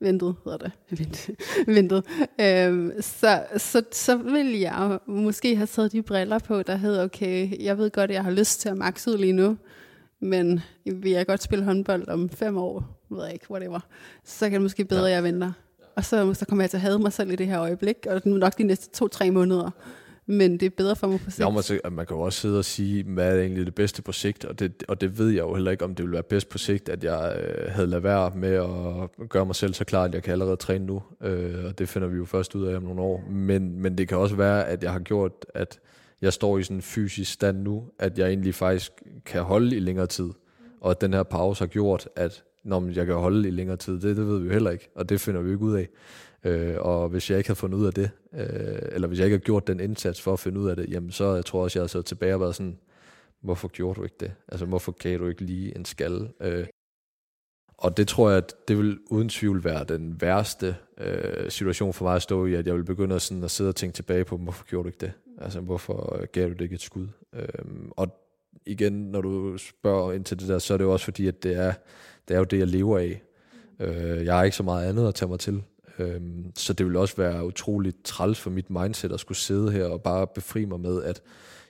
ventet, 0.00 0.34
hedder 0.44 0.58
det, 0.58 0.72
ventet, 0.98 1.36
ventet. 1.66 2.04
Øhm, 2.40 2.92
så, 3.00 3.42
så, 3.56 3.82
så 3.92 4.16
ville 4.16 4.60
jeg 4.60 4.98
måske 5.06 5.56
have 5.56 5.66
taget 5.66 5.92
de 5.92 6.02
briller 6.02 6.38
på, 6.38 6.62
der 6.62 6.76
hedder, 6.76 7.04
okay, 7.04 7.64
jeg 7.64 7.78
ved 7.78 7.90
godt, 7.90 8.10
at 8.10 8.14
jeg 8.14 8.24
har 8.24 8.30
lyst 8.30 8.60
til 8.60 8.68
at 8.68 8.76
makse 8.76 9.10
ud 9.10 9.18
lige 9.18 9.32
nu, 9.32 9.56
men 10.20 10.60
vil 10.84 11.10
jeg 11.10 11.26
godt 11.26 11.42
spille 11.42 11.64
håndbold 11.64 12.08
om 12.08 12.28
fem 12.28 12.56
år, 12.56 13.04
ved 13.10 13.24
jeg 13.24 13.32
ikke, 13.32 13.50
whatever, 13.50 13.80
så 14.24 14.44
kan 14.44 14.52
det 14.52 14.62
måske 14.62 14.84
bedre, 14.84 15.06
ja. 15.06 15.14
jeg 15.14 15.24
venter. 15.24 15.52
Og 15.96 16.04
så, 16.04 16.34
så 16.34 16.46
kommer 16.46 16.62
jeg 16.62 16.70
til 16.70 16.76
at 16.76 16.80
have 16.80 16.98
mig 16.98 17.12
selv 17.12 17.30
i 17.30 17.36
det 17.36 17.46
her 17.46 17.60
øjeblik, 17.60 17.96
og 18.06 18.22
nok 18.24 18.58
de 18.58 18.62
næste 18.62 18.90
to-tre 18.90 19.30
måneder 19.30 19.70
men 20.30 20.52
det 20.52 20.66
er 20.66 20.70
bedre 20.70 20.96
for 20.96 21.06
mig 21.06 21.20
på 21.24 21.30
sigt. 21.30 21.40
Ja, 21.40 21.50
man, 21.50 21.92
man 21.92 22.06
kan 22.06 22.16
jo 22.16 22.20
også 22.20 22.40
sidde 22.40 22.58
og 22.58 22.64
sige, 22.64 23.04
hvad 23.04 23.36
er 23.36 23.40
egentlig 23.40 23.66
det 23.66 23.74
bedste 23.74 24.02
på 24.02 24.12
sigt, 24.12 24.44
og 24.44 24.58
det, 24.58 24.84
og 24.88 25.00
det 25.00 25.18
ved 25.18 25.28
jeg 25.28 25.40
jo 25.40 25.54
heller 25.54 25.70
ikke, 25.70 25.84
om 25.84 25.94
det 25.94 26.04
vil 26.04 26.12
være 26.12 26.22
bedst 26.22 26.48
på 26.48 26.58
sigt, 26.58 26.88
at 26.88 27.04
jeg 27.04 27.36
øh, 27.38 27.72
havde 27.72 27.86
lavet 27.86 28.02
være 28.02 28.32
med 28.34 28.54
at 28.54 29.28
gøre 29.28 29.46
mig 29.46 29.54
selv 29.54 29.74
så 29.74 29.84
klar, 29.84 30.04
at 30.04 30.14
jeg 30.14 30.22
kan 30.22 30.32
allerede 30.32 30.56
træne 30.56 30.86
nu, 30.86 31.02
øh, 31.22 31.64
og 31.64 31.78
det 31.78 31.88
finder 31.88 32.08
vi 32.08 32.16
jo 32.16 32.24
først 32.24 32.54
ud 32.54 32.66
af 32.66 32.76
om 32.76 32.82
nogle 32.82 33.00
år. 33.00 33.24
Men, 33.30 33.82
men 33.82 33.98
det 33.98 34.08
kan 34.08 34.18
også 34.18 34.36
være, 34.36 34.68
at 34.68 34.82
jeg 34.82 34.92
har 34.92 34.98
gjort, 34.98 35.32
at 35.54 35.78
jeg 36.22 36.32
står 36.32 36.58
i 36.58 36.62
sådan 36.62 36.76
en 36.76 36.82
fysisk 36.82 37.32
stand 37.32 37.62
nu, 37.62 37.90
at 37.98 38.18
jeg 38.18 38.28
egentlig 38.28 38.54
faktisk 38.54 38.92
kan 39.24 39.42
holde 39.42 39.76
i 39.76 39.80
længere 39.80 40.06
tid, 40.06 40.30
og 40.80 40.90
at 40.90 41.00
den 41.00 41.12
her 41.12 41.22
pause 41.22 41.60
har 41.60 41.66
gjort, 41.66 42.08
at 42.16 42.44
når 42.64 42.92
jeg 42.94 43.06
kan 43.06 43.14
holde 43.14 43.48
i 43.48 43.50
længere 43.50 43.76
tid, 43.76 44.00
det, 44.00 44.16
det 44.16 44.26
ved 44.26 44.38
vi 44.38 44.46
jo 44.46 44.52
heller 44.52 44.70
ikke, 44.70 44.88
og 44.94 45.08
det 45.08 45.20
finder 45.20 45.40
vi 45.40 45.46
jo 45.48 45.52
ikke 45.52 45.64
ud 45.64 45.76
af. 45.76 45.88
Øh, 46.44 46.76
og 46.78 47.08
hvis 47.08 47.30
jeg 47.30 47.38
ikke 47.38 47.48
havde 47.48 47.58
fundet 47.58 47.78
ud 47.78 47.86
af 47.86 47.92
det, 47.92 48.10
øh, 48.34 48.78
eller 48.92 49.08
hvis 49.08 49.18
jeg 49.18 49.26
ikke 49.26 49.34
havde 49.34 49.44
gjort 49.44 49.66
den 49.66 49.80
indsats 49.80 50.20
for 50.20 50.32
at 50.32 50.40
finde 50.40 50.60
ud 50.60 50.68
af 50.68 50.76
det, 50.76 50.90
jamen 50.90 51.10
så 51.10 51.34
jeg 51.34 51.44
tror 51.44 51.62
også, 51.62 51.78
jeg 51.78 51.82
havde 51.82 51.92
så 51.92 52.02
tilbage 52.02 52.34
og 52.34 52.40
været 52.40 52.54
sådan, 52.54 52.78
hvorfor 53.42 53.68
gjorde 53.68 53.98
du 53.98 54.04
ikke 54.04 54.16
det? 54.20 54.32
Altså 54.48 54.66
hvorfor 54.66 54.92
gav 54.92 55.18
du 55.18 55.26
ikke 55.28 55.42
lige 55.42 55.76
en 55.76 55.84
skal? 55.84 56.28
Øh, 56.40 56.66
og 57.78 57.96
det 57.96 58.08
tror 58.08 58.28
jeg, 58.28 58.38
at 58.38 58.54
det 58.68 58.78
vil 58.78 58.98
uden 59.10 59.28
tvivl 59.28 59.64
være 59.64 59.84
den 59.84 60.20
værste 60.20 60.76
øh, 60.98 61.50
situation 61.50 61.92
for 61.92 62.04
mig 62.04 62.14
at 62.14 62.22
stå 62.22 62.46
i, 62.46 62.54
at 62.54 62.66
jeg 62.66 62.74
vil 62.74 62.84
begynde 62.84 63.14
at, 63.14 63.22
sådan, 63.22 63.44
at 63.44 63.50
sidde 63.50 63.68
og 63.68 63.76
tænke 63.76 63.94
tilbage 63.94 64.24
på, 64.24 64.36
hvorfor 64.36 64.64
gjorde 64.64 64.84
du 64.84 64.88
ikke 64.88 65.00
det? 65.00 65.12
Altså 65.40 65.60
hvorfor 65.60 66.26
gav 66.26 66.48
du 66.48 66.52
det 66.52 66.60
ikke 66.60 66.74
et 66.74 66.80
skud? 66.80 67.08
Øhm, 67.32 67.90
og 67.96 68.20
igen, 68.66 68.92
når 68.92 69.20
du 69.20 69.58
spørger 69.58 70.12
ind 70.12 70.24
til 70.24 70.40
det 70.40 70.48
der, 70.48 70.58
så 70.58 70.74
er 70.74 70.78
det 70.78 70.84
jo 70.84 70.92
også 70.92 71.04
fordi, 71.04 71.26
at 71.26 71.42
det 71.42 71.56
er, 71.56 71.72
det 72.28 72.34
er 72.34 72.38
jo 72.38 72.44
det, 72.44 72.58
jeg 72.58 72.66
lever 72.66 72.98
af. 72.98 73.22
Øh, 73.80 74.24
jeg 74.24 74.36
har 74.36 74.42
ikke 74.42 74.56
så 74.56 74.62
meget 74.62 74.88
andet 74.88 75.08
at 75.08 75.14
tage 75.14 75.28
mig 75.28 75.40
til. 75.40 75.62
Øhm, 75.98 76.52
så 76.56 76.72
det 76.72 76.86
vil 76.86 76.96
også 76.96 77.16
være 77.16 77.46
utroligt 77.46 78.04
træls 78.04 78.40
for 78.40 78.50
mit 78.50 78.70
mindset 78.70 79.12
at 79.12 79.20
skulle 79.20 79.38
sidde 79.38 79.72
her 79.72 79.84
og 79.84 80.02
bare 80.02 80.26
befri 80.26 80.64
mig 80.64 80.80
med, 80.80 81.02
at 81.02 81.22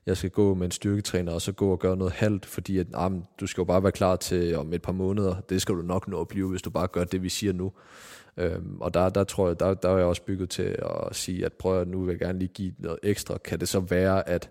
jeg 0.06 0.16
skal 0.16 0.30
gå 0.30 0.54
med 0.54 0.64
en 0.64 0.70
styrketræner, 0.70 1.32
og 1.32 1.42
så 1.42 1.52
gå 1.52 1.72
og 1.72 1.78
gøre 1.78 1.96
noget 1.96 2.12
halvt, 2.12 2.46
fordi 2.46 2.78
at, 2.78 2.86
ah, 2.94 3.12
du 3.40 3.46
skal 3.46 3.60
jo 3.60 3.64
bare 3.64 3.82
være 3.82 3.92
klar 3.92 4.16
til 4.16 4.56
om 4.56 4.72
et 4.72 4.82
par 4.82 4.92
måneder. 4.92 5.40
Det 5.40 5.62
skal 5.62 5.74
du 5.74 5.82
nok 5.82 6.08
nå 6.08 6.20
at 6.20 6.28
blive, 6.28 6.48
hvis 6.48 6.62
du 6.62 6.70
bare 6.70 6.86
gør 6.86 7.04
det, 7.04 7.22
vi 7.22 7.28
siger 7.28 7.52
nu. 7.52 7.72
Øhm, 8.36 8.80
og 8.80 8.94
der, 8.94 9.08
der 9.08 9.24
tror 9.24 9.46
jeg, 9.48 9.60
der, 9.60 9.74
der 9.74 9.88
er 9.88 9.96
jeg 9.96 10.06
også 10.06 10.22
bygget 10.22 10.50
til 10.50 10.62
at 10.62 11.16
sige, 11.16 11.44
at 11.44 11.52
prøv 11.52 11.80
at 11.80 11.88
nu 11.88 12.00
vil 12.00 12.12
jeg 12.12 12.18
gerne 12.18 12.38
lige 12.38 12.50
give 12.54 12.72
noget 12.78 12.98
ekstra. 13.02 13.38
Kan 13.38 13.60
det 13.60 13.68
så 13.68 13.80
være, 13.80 14.28
at 14.28 14.50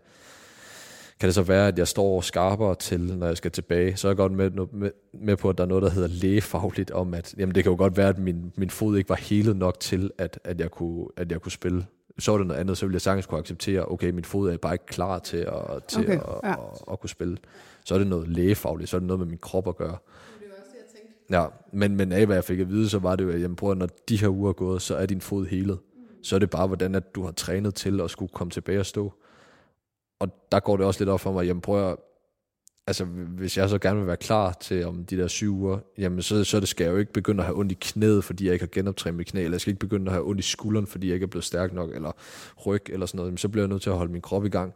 kan 1.19 1.27
det 1.27 1.35
så 1.35 1.41
være, 1.41 1.67
at 1.67 1.79
jeg 1.79 1.87
står 1.87 2.21
skarpere 2.21 2.75
til, 2.75 2.99
når 2.99 3.27
jeg 3.27 3.37
skal 3.37 3.51
tilbage. 3.51 3.97
Så 3.97 4.07
er 4.07 4.09
jeg 4.09 4.17
godt 4.17 4.31
med, 4.31 4.49
med, 4.71 4.91
med 5.13 5.35
på, 5.35 5.49
at 5.49 5.57
der 5.57 5.63
er 5.63 5.67
noget, 5.67 5.83
der 5.83 5.89
hedder 5.89 6.07
lægefagligt 6.07 6.91
om, 6.91 7.13
at 7.13 7.35
jamen, 7.37 7.55
det 7.55 7.63
kan 7.63 7.71
jo 7.71 7.77
godt 7.77 7.97
være, 7.97 8.09
at 8.09 8.17
min, 8.17 8.51
min 8.55 8.69
fod 8.69 8.97
ikke 8.97 9.09
var 9.09 9.15
helet 9.15 9.55
nok 9.55 9.79
til, 9.79 10.11
at, 10.17 10.39
at, 10.43 10.59
jeg 10.59 10.71
kunne, 10.71 11.07
at 11.17 11.31
jeg 11.31 11.41
kunne 11.41 11.51
spille. 11.51 11.85
Så 12.19 12.33
er 12.33 12.37
det 12.37 12.47
noget 12.47 12.59
andet, 12.59 12.77
så 12.77 12.85
ville 12.85 12.95
jeg 12.95 13.01
sagtens 13.01 13.25
kunne 13.25 13.39
acceptere, 13.39 13.91
okay, 13.91 14.09
min 14.09 14.23
fod 14.23 14.51
er 14.51 14.57
bare 14.57 14.73
ikke 14.73 14.85
klar 14.85 15.19
til, 15.19 15.37
at, 15.37 15.83
til 15.87 16.01
okay, 16.01 16.13
at, 16.13 16.23
ja. 16.43 16.51
at, 16.51 16.59
at, 16.59 16.81
at 16.91 16.99
kunne 16.99 17.09
spille. 17.09 17.37
Så 17.85 17.93
er 17.93 17.97
det 17.97 18.07
noget 18.07 18.27
lægefagligt, 18.27 18.89
så 18.89 18.97
er 18.97 18.99
det 18.99 19.07
noget 19.07 19.19
med 19.19 19.27
min 19.27 19.37
krop 19.37 19.67
at 19.67 19.77
gøre. 19.77 19.97
Ja, 21.31 21.45
men, 21.73 21.95
men 21.95 22.11
af 22.11 22.25
hvad 22.25 22.35
jeg 22.35 22.43
fik 22.43 22.59
at 22.59 22.69
vide, 22.69 22.89
så 22.89 22.99
var 22.99 23.15
det 23.15 23.23
jo, 23.23 23.29
at 23.29 23.41
jamen, 23.41 23.55
bror, 23.55 23.73
når 23.73 23.87
de 24.09 24.17
her 24.17 24.27
uger 24.27 24.49
er 24.49 24.53
gået, 24.53 24.81
så 24.81 24.95
er 24.95 25.05
din 25.05 25.21
fod 25.21 25.45
helet. 25.45 25.79
Så 26.23 26.35
er 26.35 26.39
det 26.39 26.49
bare, 26.49 26.67
hvordan 26.67 26.95
at 26.95 27.15
du 27.15 27.23
har 27.23 27.31
trænet 27.31 27.75
til 27.75 28.01
at 28.01 28.11
skulle 28.11 28.31
komme 28.33 28.51
tilbage 28.51 28.79
og 28.79 28.85
stå 28.85 29.13
og 30.19 30.29
der 30.51 30.59
går 30.59 30.77
det 30.77 30.85
også 30.85 30.99
lidt 30.99 31.09
op 31.09 31.19
for 31.19 31.31
mig, 31.31 31.45
jamen 31.45 31.61
prøv 31.61 31.91
at, 31.91 31.97
altså 32.87 33.05
hvis 33.05 33.57
jeg 33.57 33.69
så 33.69 33.77
gerne 33.77 33.99
vil 33.99 34.07
være 34.07 34.17
klar 34.17 34.57
til 34.61 34.85
om 34.85 35.05
de 35.05 35.17
der 35.17 35.27
syv 35.27 35.55
uger, 35.55 35.79
jamen 35.97 36.21
så, 36.21 36.43
så 36.43 36.59
det 36.59 36.67
skal 36.67 36.83
jeg 36.83 36.93
jo 36.93 36.97
ikke 36.97 37.13
begynde 37.13 37.41
at 37.41 37.45
have 37.45 37.57
ondt 37.57 37.71
i 37.71 37.77
knæet, 37.81 38.23
fordi 38.23 38.45
jeg 38.45 38.53
ikke 38.53 38.63
har 38.63 38.69
genoptrænet 38.71 39.17
mit 39.17 39.27
knæ, 39.27 39.43
eller 39.43 39.55
jeg 39.55 39.61
skal 39.61 39.71
ikke 39.71 39.79
begynde 39.79 40.05
at 40.05 40.11
have 40.11 40.27
ondt 40.27 40.39
i 40.39 40.43
skulderen, 40.43 40.87
fordi 40.87 41.07
jeg 41.07 41.13
ikke 41.13 41.23
er 41.23 41.27
blevet 41.27 41.45
stærk 41.45 41.73
nok, 41.73 41.95
eller 41.95 42.11
ryg, 42.65 42.81
eller 42.89 43.05
sådan 43.05 43.17
noget, 43.17 43.27
jamen, 43.27 43.37
så 43.37 43.49
bliver 43.49 43.63
jeg 43.63 43.69
nødt 43.69 43.81
til 43.81 43.89
at 43.89 43.95
holde 43.95 44.11
min 44.11 44.21
krop 44.21 44.45
i 44.45 44.49
gang. 44.49 44.73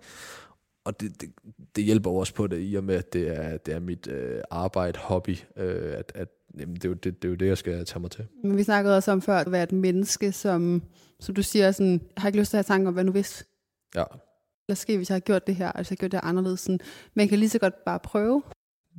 Og 0.85 0.99
det, 0.99 1.21
det, 1.21 1.29
det 1.75 1.83
hjælper 1.83 2.09
også 2.11 2.33
på 2.33 2.47
det, 2.47 2.57
i 2.61 2.75
og 2.75 2.83
med, 2.83 2.95
at 2.95 3.13
det 3.13 3.27
er, 3.27 3.57
det 3.57 3.73
er 3.73 3.79
mit 3.79 4.07
øh, 4.07 4.41
arbejde, 4.51 4.99
hobby, 4.99 5.37
øh, 5.57 5.93
at, 5.97 6.11
at 6.15 6.27
jamen, 6.59 6.75
det, 6.75 6.85
er 6.85 6.89
jo 6.89 6.93
det, 6.93 7.21
det 7.21 7.27
er 7.27 7.29
jo 7.29 7.35
det, 7.35 7.47
jeg 7.47 7.57
skal 7.57 7.85
tage 7.85 7.99
mig 7.99 8.11
til. 8.11 8.25
Men 8.43 8.57
vi 8.57 8.63
snakkede 8.63 8.97
også 8.97 9.11
om 9.11 9.21
før, 9.21 9.37
at 9.37 9.51
være 9.51 9.63
et 9.63 9.71
menneske, 9.71 10.31
som, 10.31 10.83
som 11.19 11.35
du 11.35 11.43
siger, 11.43 11.71
sådan, 11.71 12.01
har 12.17 12.27
ikke 12.27 12.39
lyst 12.39 12.49
til 12.49 12.57
at 12.57 12.67
have 12.67 12.75
tanker 12.75 12.87
om, 12.87 12.93
hvad 12.93 13.03
nu 13.03 13.11
hvis. 13.11 13.45
Ja 13.95 14.03
der 14.69 14.73
ske, 14.75 14.97
hvis 14.97 15.09
jeg 15.09 15.15
har 15.15 15.19
gjort 15.19 15.47
det 15.47 15.55
her, 15.55 15.71
altså 15.71 15.91
jeg 15.91 15.97
har 15.99 16.07
gjort 16.07 16.11
det 16.11 16.19
anderledes. 16.23 16.59
Sådan, 16.59 16.79
man 17.13 17.27
kan 17.27 17.39
lige 17.39 17.49
så 17.49 17.59
godt 17.59 17.85
bare 17.85 17.99
prøve. 17.99 18.43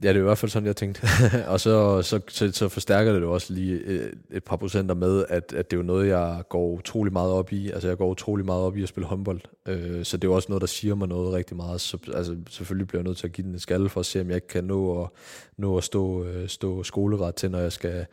Ja, 0.02 0.08
det 0.08 0.16
er 0.16 0.20
i 0.20 0.22
hvert 0.22 0.38
fald 0.38 0.50
sådan, 0.50 0.66
jeg 0.66 0.76
tænkte. 0.76 1.08
og 1.52 1.60
så, 1.60 2.02
så, 2.02 2.20
så, 2.28 2.52
så 2.52 2.68
forstærker 2.68 3.12
det 3.12 3.20
jo 3.20 3.32
også 3.32 3.52
lige 3.52 3.84
et, 3.84 4.14
et 4.32 4.44
par 4.44 4.56
procenter 4.56 4.94
med, 4.94 5.24
at, 5.28 5.52
at 5.52 5.70
det 5.70 5.76
er 5.76 5.80
jo 5.80 5.86
noget, 5.86 6.08
jeg 6.08 6.42
går 6.48 6.70
utrolig 6.70 7.12
meget 7.12 7.32
op 7.32 7.52
i. 7.52 7.70
Altså, 7.70 7.88
jeg 7.88 7.96
går 7.96 8.08
utrolig 8.08 8.44
meget 8.44 8.62
op 8.62 8.76
i 8.76 8.82
at 8.82 8.88
spille 8.88 9.06
håndbold. 9.06 9.40
Øh, 9.68 10.04
så 10.04 10.16
det 10.16 10.24
er 10.24 10.28
jo 10.28 10.34
også 10.34 10.48
noget, 10.48 10.60
der 10.60 10.66
siger 10.66 10.94
mig 10.94 11.08
noget 11.08 11.32
rigtig 11.34 11.56
meget. 11.56 11.80
Så, 11.80 11.98
altså, 12.14 12.36
selvfølgelig 12.50 12.88
bliver 12.88 13.00
jeg 13.00 13.04
nødt 13.04 13.18
til 13.18 13.26
at 13.26 13.32
give 13.32 13.46
den 13.46 13.52
en 13.52 13.58
skalle 13.58 13.88
for 13.88 14.00
at 14.00 14.06
se, 14.06 14.20
om 14.20 14.28
jeg 14.28 14.34
ikke 14.34 14.48
kan 14.48 14.64
nå 14.64 15.02
at, 15.02 15.08
nå 15.56 15.76
at 15.76 15.84
stå, 15.84 16.24
øh, 16.24 16.48
stå 16.48 16.82
skoleret 16.82 17.34
til, 17.34 17.50
når 17.50 17.58
jeg, 17.58 17.72
skal, 17.72 18.06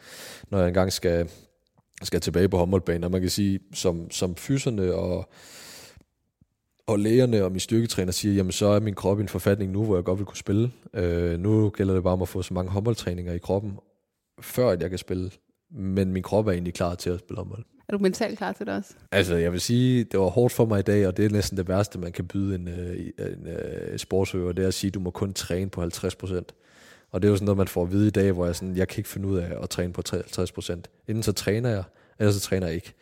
når 0.50 0.60
jeg 0.60 0.68
engang 0.68 0.94
skal, 0.94 1.30
skal 2.04 2.22
tilbage 2.22 2.50
på 2.50 2.58
håndboldbanen. 2.58 3.04
Og 3.04 3.12
man 3.12 3.22
kan 3.22 3.30
sige, 3.30 3.60
som, 3.74 4.12
som 4.12 4.36
fyserne 4.36 4.94
og 4.94 5.30
og 6.92 7.00
lægerne 7.00 7.44
og 7.44 7.52
min 7.52 7.60
styrketræner 7.60 8.12
siger, 8.12 8.34
jamen 8.36 8.52
så 8.52 8.66
er 8.66 8.80
min 8.80 8.94
krop 8.94 9.20
i 9.20 9.22
en 9.22 9.28
forfatning 9.28 9.72
nu, 9.72 9.86
hvor 9.86 9.96
jeg 9.96 10.04
godt 10.04 10.20
vil 10.20 10.26
kunne 10.26 10.38
spille. 10.38 10.72
Øh, 10.94 11.40
nu 11.40 11.70
gælder 11.70 11.94
det 11.94 12.04
bare 12.04 12.14
om 12.14 12.22
at 12.22 12.28
få 12.28 12.42
så 12.42 12.54
mange 12.54 12.72
håndboldtræninger 12.72 13.34
i 13.34 13.38
kroppen, 13.38 13.74
før 14.42 14.70
at 14.70 14.82
jeg 14.82 14.90
kan 14.90 15.00
spille. 15.00 15.32
Men 15.72 16.14
min 16.14 16.24
krop 16.24 16.48
er 16.48 16.52
egentlig 16.52 16.74
klar 16.74 16.96
til 16.96 17.10
at 17.10 17.20
spille 17.20 17.38
håndbold. 17.38 17.64
Er 17.88 17.98
du 17.98 18.04
mentalt 18.04 18.38
klar 18.38 18.52
til 18.52 18.66
det 18.66 18.76
også? 18.76 18.94
Altså, 19.12 19.36
jeg 19.36 19.52
vil 19.52 19.62
sige, 19.62 20.04
det 20.04 20.20
var 20.20 20.26
hårdt 20.26 20.54
for 20.54 20.66
mig 20.66 20.80
i 20.80 20.82
dag, 20.82 21.08
og 21.08 21.18
det 21.18 21.26
er 21.26 21.30
næsten 21.30 21.58
det 21.58 21.68
værste, 21.68 22.00
man 22.00 22.12
kan 22.12 22.28
byde 22.28 22.56
en, 22.56 22.68
øh, 22.68 23.00
en, 23.00 23.12
en, 23.20 23.48
øh, 23.48 23.92
en 23.92 23.98
sportsøver, 23.98 24.52
det 24.52 24.64
er 24.64 24.68
at 24.68 24.74
sige, 24.74 24.90
at 24.90 24.94
du 24.94 25.00
må 25.00 25.10
kun 25.10 25.34
træne 25.34 25.70
på 25.70 25.82
50 25.82 26.16
procent. 26.16 26.54
Og 27.12 27.22
det 27.22 27.28
er 27.28 27.30
jo 27.30 27.36
sådan 27.36 27.46
noget, 27.46 27.58
man 27.58 27.68
får 27.68 27.84
at 27.84 27.92
vide 27.92 28.08
i 28.08 28.12
dag, 28.12 28.32
hvor 28.32 28.46
jeg 28.46 28.56
sådan, 28.56 28.78
jeg 28.78 28.88
kan 28.88 29.00
ikke 29.00 29.10
finde 29.10 29.28
ud 29.28 29.38
af 29.38 29.58
at 29.64 29.70
træne 29.70 29.94
på 29.94 30.02
50 30.12 30.52
procent. 30.52 30.90
Inden 31.08 31.24
så 31.24 31.32
træner 31.32 31.70
jeg, 31.70 31.84
ellers 32.20 32.36
så 32.36 32.42
træner 32.42 32.68
jeg 32.68 32.76
ikke. 32.76 32.94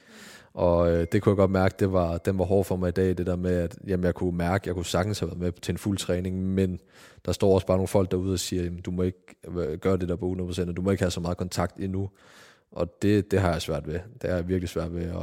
Og 0.53 0.91
øh, 0.91 1.07
det 1.11 1.21
kunne 1.21 1.31
jeg 1.31 1.37
godt 1.37 1.51
mærke, 1.51 1.75
det 1.79 1.93
var, 1.93 2.17
den 2.17 2.37
var 2.39 2.45
hård 2.45 2.65
for 2.65 2.75
mig 2.75 2.87
i 2.87 2.91
dag, 2.91 3.17
det 3.17 3.25
der 3.25 3.35
med, 3.35 3.55
at 3.55 3.77
jamen, 3.87 4.03
jeg 4.03 4.15
kunne 4.15 4.37
mærke, 4.37 4.67
jeg 4.67 4.75
kunne 4.75 4.85
sagtens 4.85 5.19
have 5.19 5.27
været 5.27 5.39
med 5.39 5.51
til 5.51 5.71
en 5.71 5.77
fuld 5.77 5.97
træning, 5.97 6.43
men 6.43 6.79
der 7.25 7.31
står 7.31 7.53
også 7.53 7.67
bare 7.67 7.77
nogle 7.77 7.87
folk 7.87 8.11
derude 8.11 8.33
og 8.33 8.39
siger, 8.39 8.63
jamen, 8.63 8.81
du 8.81 8.91
må 8.91 9.01
ikke 9.01 9.35
øh, 9.47 9.77
gøre 9.77 9.97
det 9.97 10.09
der 10.09 10.15
på 10.15 10.35
100%, 10.39 10.69
og 10.69 10.77
du 10.77 10.81
må 10.81 10.91
ikke 10.91 11.03
have 11.03 11.11
så 11.11 11.19
meget 11.19 11.37
kontakt 11.37 11.77
endnu. 11.79 12.09
Og 12.71 13.01
det, 13.01 13.31
det 13.31 13.39
har 13.39 13.51
jeg 13.51 13.61
svært 13.61 13.87
ved. 13.87 13.99
Det 14.21 14.29
har 14.29 14.37
jeg 14.37 14.47
virkelig 14.47 14.69
svært 14.69 14.95
ved 14.95 15.03
at, 15.03 15.15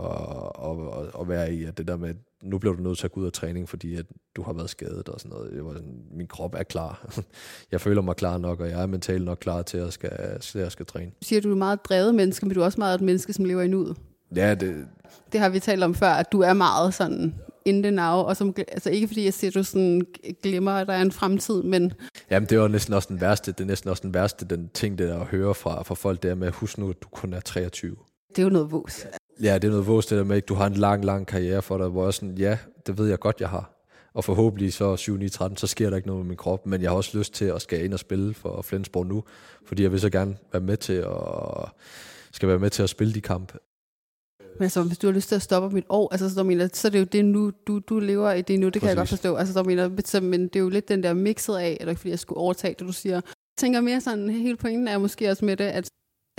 at, 0.64 1.05
at, 1.05 1.20
at 1.20 1.29
være 1.29 1.55
i, 1.55 1.64
at 1.64 1.79
det 1.79 1.89
der 1.89 1.97
med, 1.97 2.14
nu 2.43 2.59
bliver 2.59 2.77
du 2.77 2.83
nødt 2.83 2.99
til 2.99 3.07
at 3.07 3.12
gå 3.12 3.20
ud 3.20 3.27
af 3.27 3.33
træning, 3.33 3.68
fordi 3.68 3.95
at 3.95 4.07
du 4.37 4.43
har 4.43 4.53
været 4.53 4.70
skadet 4.70 5.09
og 5.09 5.20
sådan 5.20 5.37
noget. 5.37 5.53
Det 5.53 5.64
var 5.64 5.72
sådan, 5.72 6.03
min 6.11 6.27
krop 6.27 6.55
er 6.55 6.62
klar. 6.62 7.16
Jeg 7.72 7.81
føler 7.81 8.03
mig 8.03 8.16
klar 8.16 8.39
nok, 8.39 8.61
og 8.61 8.70
jeg 8.70 8.83
er 8.83 8.87
mentalt 8.87 9.24
nok 9.24 9.39
klar 9.39 9.62
til 9.62 9.79
at 9.79 9.93
skal, 9.93 10.11
at 10.12 10.55
jeg 10.55 10.72
skal 10.72 10.87
træne. 10.87 11.11
Du 11.11 11.27
siger, 11.27 11.41
at 11.41 11.45
du 11.45 11.51
er 11.51 11.55
meget 11.55 11.85
drevet 11.85 12.14
menneske, 12.14 12.47
men 12.47 12.55
du 12.55 12.61
er 12.61 12.64
også 12.64 12.81
meget 12.81 12.95
et 12.95 13.01
menneske, 13.01 13.33
som 13.33 13.45
lever 13.45 13.62
i 13.62 13.68
nuet. 13.68 13.97
Ja, 14.35 14.55
det, 14.55 14.87
det 15.33 15.41
har 15.41 15.49
vi 15.49 15.61
talt 15.61 15.85
om 15.85 15.95
før, 15.95 16.11
at 16.11 16.33
du 16.33 16.41
er 16.41 16.53
meget 16.53 16.95
sådan 16.95 17.35
in 17.64 17.83
the 17.83 17.91
now, 17.91 18.05
og 18.05 18.37
som, 18.37 18.55
altså 18.59 18.91
ikke 18.91 19.07
fordi 19.07 19.24
jeg 19.24 19.35
siger, 19.35 19.51
at 19.51 19.55
du 19.55 19.62
sådan 19.62 20.07
glemmer, 20.43 20.72
at 20.72 20.87
der 20.87 20.93
er 20.93 21.03
en 21.03 21.12
fremtid, 21.12 21.62
men... 21.62 21.93
Jamen, 22.31 22.49
det 22.49 22.61
var 22.61 22.68
næsten 22.68 22.95
også 22.95 23.09
den 23.09 23.20
værste, 23.20 23.53
det 23.53 23.61
er 23.61 23.64
næsten 23.64 23.91
også 23.91 24.03
den 24.03 24.14
værste, 24.14 24.45
den 24.45 24.70
ting, 24.74 24.99
det 24.99 25.09
der 25.09 25.20
at 25.20 25.27
høre 25.27 25.55
fra, 25.55 25.83
fra 25.83 25.95
folk 25.95 26.22
der 26.22 26.35
med, 26.35 26.51
husk 26.51 26.79
nu, 26.79 26.91
at 26.91 27.03
du 27.03 27.09
kun 27.09 27.33
er 27.33 27.41
23. 27.41 27.97
Det 28.29 28.39
er 28.39 28.43
jo 28.43 28.49
noget 28.49 28.72
vås. 28.72 29.07
Ja, 29.43 29.55
det 29.55 29.64
er 29.64 29.70
noget 29.70 29.87
vås, 29.87 30.07
det 30.07 30.18
der 30.18 30.24
med, 30.24 30.37
at 30.37 30.49
du 30.49 30.55
har 30.55 30.66
en 30.66 30.74
lang, 30.74 31.05
lang 31.05 31.27
karriere 31.27 31.62
for 31.62 31.79
dig, 31.79 31.89
hvor 31.89 32.05
jeg 32.05 32.14
sådan, 32.14 32.39
ja, 32.39 32.59
det 32.87 32.99
ved 32.99 33.09
jeg 33.09 33.18
godt, 33.18 33.41
jeg 33.41 33.49
har. 33.49 33.72
Og 34.14 34.24
forhåbentlig 34.24 34.72
så 34.72 34.97
7 34.97 35.16
9 35.16 35.29
13 35.29 35.57
så 35.57 35.66
sker 35.66 35.91
der 35.91 35.97
ikke 35.97 36.09
noget 36.09 36.24
med 36.24 36.29
min 36.29 36.37
krop, 36.37 36.66
men 36.66 36.83
jeg 36.83 36.91
har 36.91 36.97
også 36.97 37.18
lyst 37.18 37.35
til 37.35 37.45
at 37.45 37.62
skal 37.62 37.85
ind 37.85 37.93
og 37.93 37.99
spille 37.99 38.35
for 38.35 38.62
Flensborg 38.62 39.07
nu, 39.07 39.24
fordi 39.66 39.83
jeg 39.83 39.93
vil 39.93 40.01
så 40.01 40.11
gerne 40.11 40.37
være 40.53 40.62
med 40.62 40.77
til 40.77 40.93
at 40.93 41.68
skal 42.33 42.49
være 42.49 42.59
med 42.59 42.70
til 42.70 42.83
at 42.83 42.91
spille 42.91 43.14
de 43.14 43.20
kampe. 43.20 43.59
Men 44.59 44.62
altså, 44.62 44.82
hvis 44.82 44.98
du 44.98 45.07
har 45.07 45.14
lyst 45.14 45.28
til 45.28 45.34
at 45.34 45.42
stoppe 45.42 45.66
om 45.66 45.76
et 45.76 45.84
år, 45.88 46.09
altså, 46.12 46.34
så, 46.34 46.42
mener, 46.42 46.68
så 46.72 46.88
er 46.88 46.90
det 46.90 46.98
jo 46.98 47.04
det 47.04 47.24
nu, 47.24 47.52
du, 47.66 47.78
du 47.78 47.98
lever 47.98 48.32
i 48.32 48.42
det 48.42 48.61
nu, 48.61 48.66
det 48.66 48.72
Præcis. 48.72 48.80
kan 48.80 48.88
jeg 48.88 48.96
godt 48.96 49.09
forstå. 49.09 49.34
Altså, 49.34 49.52
så 49.54 49.62
mener, 49.62 49.90
så, 50.04 50.20
men 50.20 50.42
det 50.42 50.57
er 50.57 50.61
jo 50.61 50.68
lidt 50.68 50.88
den 50.88 51.02
der 51.02 51.14
mixet 51.14 51.57
af, 51.57 51.76
eller 51.80 51.90
ikke 51.90 52.00
fordi 52.00 52.11
jeg 52.11 52.18
skulle 52.18 52.38
overtage 52.38 52.74
det, 52.78 52.86
du 52.86 52.92
siger. 52.92 53.14
Jeg 53.14 53.22
tænker 53.59 53.80
mere 53.80 54.00
sådan, 54.00 54.30
hele 54.30 54.57
pointen 54.57 54.88
er 54.88 54.98
måske 54.98 55.30
også 55.30 55.44
med 55.44 55.57
det, 55.57 55.64
at, 55.64 55.88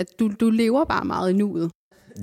at 0.00 0.18
du, 0.18 0.32
du 0.40 0.50
lever 0.50 0.84
bare 0.84 1.04
meget 1.04 1.30
i 1.30 1.32
nuet. 1.32 1.70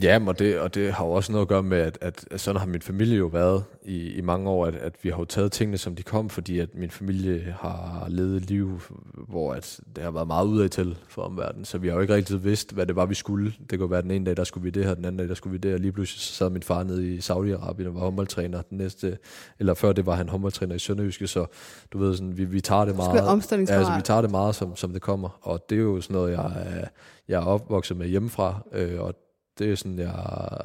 Ja, 0.01 0.19
og 0.27 0.39
det, 0.39 0.59
og 0.59 0.75
det 0.75 0.93
har 0.93 1.05
jo 1.05 1.11
også 1.11 1.31
noget 1.31 1.41
at 1.41 1.47
gøre 1.47 1.63
med, 1.63 1.77
at, 1.77 1.97
at, 2.01 2.25
at 2.31 2.41
sådan 2.41 2.59
har 2.59 2.67
min 2.67 2.81
familie 2.81 3.17
jo 3.17 3.25
været 3.25 3.63
i, 3.83 4.09
i 4.09 4.21
mange 4.21 4.49
år, 4.49 4.65
at, 4.65 4.75
at 4.75 4.93
vi 5.01 5.09
har 5.09 5.17
jo 5.17 5.25
taget 5.25 5.51
tingene, 5.51 5.77
som 5.77 5.95
de 5.95 6.03
kom, 6.03 6.29
fordi 6.29 6.59
at 6.59 6.69
min 6.75 6.91
familie 6.91 7.55
har 7.59 8.05
levet 8.09 8.37
et 8.37 8.49
liv, 8.49 8.81
hvor 9.27 9.53
at 9.53 9.79
det 9.95 10.03
har 10.03 10.11
været 10.11 10.27
meget 10.27 10.47
udad 10.47 10.69
til 10.69 10.97
for 11.07 11.21
omverdenen, 11.21 11.65
så 11.65 11.77
vi 11.77 11.87
har 11.87 11.95
jo 11.95 12.01
ikke 12.01 12.13
rigtig 12.13 12.43
vidst, 12.43 12.73
hvad 12.73 12.85
det 12.85 12.95
var, 12.95 13.05
vi 13.05 13.15
skulle. 13.15 13.53
Det 13.69 13.79
kunne 13.79 13.91
være, 13.91 14.01
den 14.01 14.11
ene 14.11 14.25
dag, 14.25 14.37
der 14.37 14.43
skulle 14.43 14.63
vi 14.63 14.69
det 14.69 14.85
her, 14.85 14.93
den 14.93 15.05
anden 15.05 15.17
dag, 15.17 15.27
der 15.27 15.35
skulle 15.35 15.51
vi 15.51 15.57
det, 15.57 15.73
og 15.73 15.79
lige 15.79 15.91
pludselig 15.91 16.21
så 16.21 16.33
sad 16.33 16.49
min 16.49 16.63
far 16.63 16.83
nede 16.83 17.15
i 17.15 17.17
Saudi-Arabien 17.17 17.87
og 17.87 17.95
var 17.95 17.99
håndboldtræner. 17.99 18.61
Den 18.61 18.77
næste, 18.77 19.17
eller 19.59 19.73
før 19.73 19.93
det 19.93 20.05
var 20.05 20.15
han 20.15 20.29
håndboldtræner 20.29 20.75
i 20.75 20.79
Sønderjyske, 20.79 21.27
så 21.27 21.45
du 21.93 21.97
ved, 21.97 22.15
sådan, 22.15 22.37
vi, 22.37 22.45
vi 22.45 22.61
tager 22.61 22.85
det 22.85 22.95
meget, 22.95 23.15
ja, 23.15 23.31
altså, 23.77 23.95
vi 23.95 24.01
tager 24.01 24.21
det 24.21 24.31
meget, 24.31 24.55
som, 24.55 24.75
som 24.75 24.93
det 24.93 25.01
kommer, 25.01 25.39
og 25.41 25.65
det 25.69 25.77
er 25.77 25.81
jo 25.81 26.01
sådan 26.01 26.13
noget, 26.13 26.31
jeg 26.31 26.89
jeg 27.27 27.41
er 27.41 27.45
opvokset 27.45 27.97
med 27.97 28.07
hjemmefra, 28.07 28.61
øh, 28.71 29.01
og 29.01 29.13
det 29.59 29.71
er 29.71 29.75
sådan, 29.75 29.99
jeg, 29.99 30.15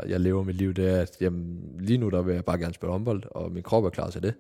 jeg 0.09 0.21
lever 0.21 0.43
mit 0.43 0.57
liv, 0.57 0.75
det 0.75 0.89
er, 0.89 1.01
at 1.01 1.17
jamen, 1.21 1.61
lige 1.79 1.99
nu 1.99 2.09
der 2.09 2.23
vil 2.23 2.35
jeg 2.35 2.45
bare 2.45 2.59
gerne 2.59 2.75
spille 2.75 2.93
håndbold, 2.93 3.23
og 3.31 3.53
min 3.53 3.63
krop 3.63 3.85
er 3.85 3.91
klar 3.91 4.11
til 4.11 4.23
det. 4.23 4.35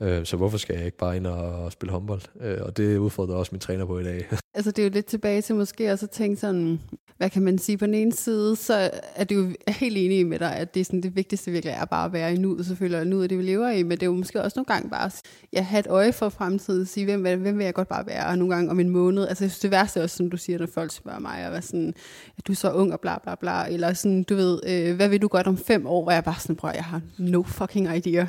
Øh, 0.00 0.24
så 0.26 0.36
hvorfor 0.36 0.58
skal 0.58 0.76
jeg 0.76 0.84
ikke 0.84 0.98
bare 0.98 1.16
ind 1.16 1.26
og 1.26 1.72
spille 1.72 1.92
håndbold? 1.92 2.22
Øh, 2.40 2.58
og 2.60 2.76
det 2.76 2.96
udfordrer 2.96 3.34
også 3.34 3.52
min 3.52 3.60
træner 3.60 3.84
på 3.84 3.98
i 3.98 4.04
dag. 4.04 4.26
altså 4.54 4.70
det 4.70 4.78
er 4.78 4.86
jo 4.86 4.90
lidt 4.92 5.06
tilbage 5.06 5.42
til 5.42 5.54
måske 5.54 5.92
også 5.92 6.06
at 6.06 6.10
tænke 6.10 6.40
sådan, 6.40 6.80
hvad 7.16 7.30
kan 7.30 7.42
man 7.42 7.58
sige, 7.58 7.78
på 7.78 7.86
den 7.86 7.94
ene 7.94 8.12
side, 8.12 8.56
så 8.56 8.90
er 9.14 9.24
det 9.24 9.36
jo 9.36 9.52
helt 9.68 9.96
enig 9.96 10.26
med 10.26 10.38
dig, 10.38 10.56
at 10.56 10.74
det, 10.74 10.80
er 10.80 10.84
sådan, 10.84 11.00
det 11.00 11.16
vigtigste 11.16 11.50
virkelig 11.50 11.72
er 11.72 11.84
bare 11.84 12.04
at 12.04 12.12
være 12.12 12.34
i 12.34 12.36
nuet, 12.36 12.66
selvfølgelig, 12.66 13.00
og 13.00 13.06
nuet 13.06 13.30
det, 13.30 13.38
vi 13.38 13.42
lever 13.42 13.70
i, 13.70 13.82
men 13.82 13.90
det 13.90 14.02
er 14.02 14.06
jo 14.06 14.14
måske 14.14 14.42
også 14.42 14.58
nogle 14.58 14.66
gange 14.66 14.90
bare 14.90 15.04
at 15.04 15.22
ja, 15.52 15.62
have 15.62 15.80
et 15.80 15.86
øje 15.86 16.12
for 16.12 16.28
fremtiden, 16.28 16.86
sige, 16.86 17.04
hvem, 17.04 17.22
hvem 17.22 17.58
vil 17.58 17.64
jeg 17.64 17.74
godt 17.74 17.88
bare 17.88 18.06
være, 18.06 18.26
og 18.26 18.38
nogle 18.38 18.54
gange 18.54 18.70
om 18.70 18.80
en 18.80 18.88
måned, 18.88 19.28
altså 19.28 19.44
jeg 19.44 19.50
synes, 19.50 19.60
det 19.60 19.70
værste 19.70 20.00
er 20.00 20.02
også, 20.02 20.16
som 20.16 20.30
du 20.30 20.36
siger, 20.36 20.58
når 20.58 20.66
folk 20.74 20.92
spørger 20.92 21.18
mig, 21.18 21.46
og 21.46 21.52
være 21.52 21.62
sådan, 21.62 21.94
at 22.38 22.46
du 22.46 22.52
er 22.52 22.56
så 22.56 22.72
ung? 22.72 22.92
og 22.92 23.00
bla 23.00 23.18
bla 23.18 23.34
bla, 23.34 23.66
eller 23.68 23.92
sådan, 23.92 24.22
du 24.22 24.34
ved, 24.34 24.60
øh, 24.66 24.96
hvad 24.96 25.08
vil 25.08 25.22
du 25.22 25.28
godt 25.28 25.46
om 25.46 25.56
fem 25.56 25.86
år, 25.86 26.02
hvor 26.02 26.12
jeg 26.12 26.18
er 26.18 26.22
bare 26.22 26.40
sådan, 26.40 26.56
prøver, 26.56 26.74
jeg 26.74 26.84
har 26.84 27.00
no 27.18 27.42
fucking 27.42 27.96
idea. 27.96 28.26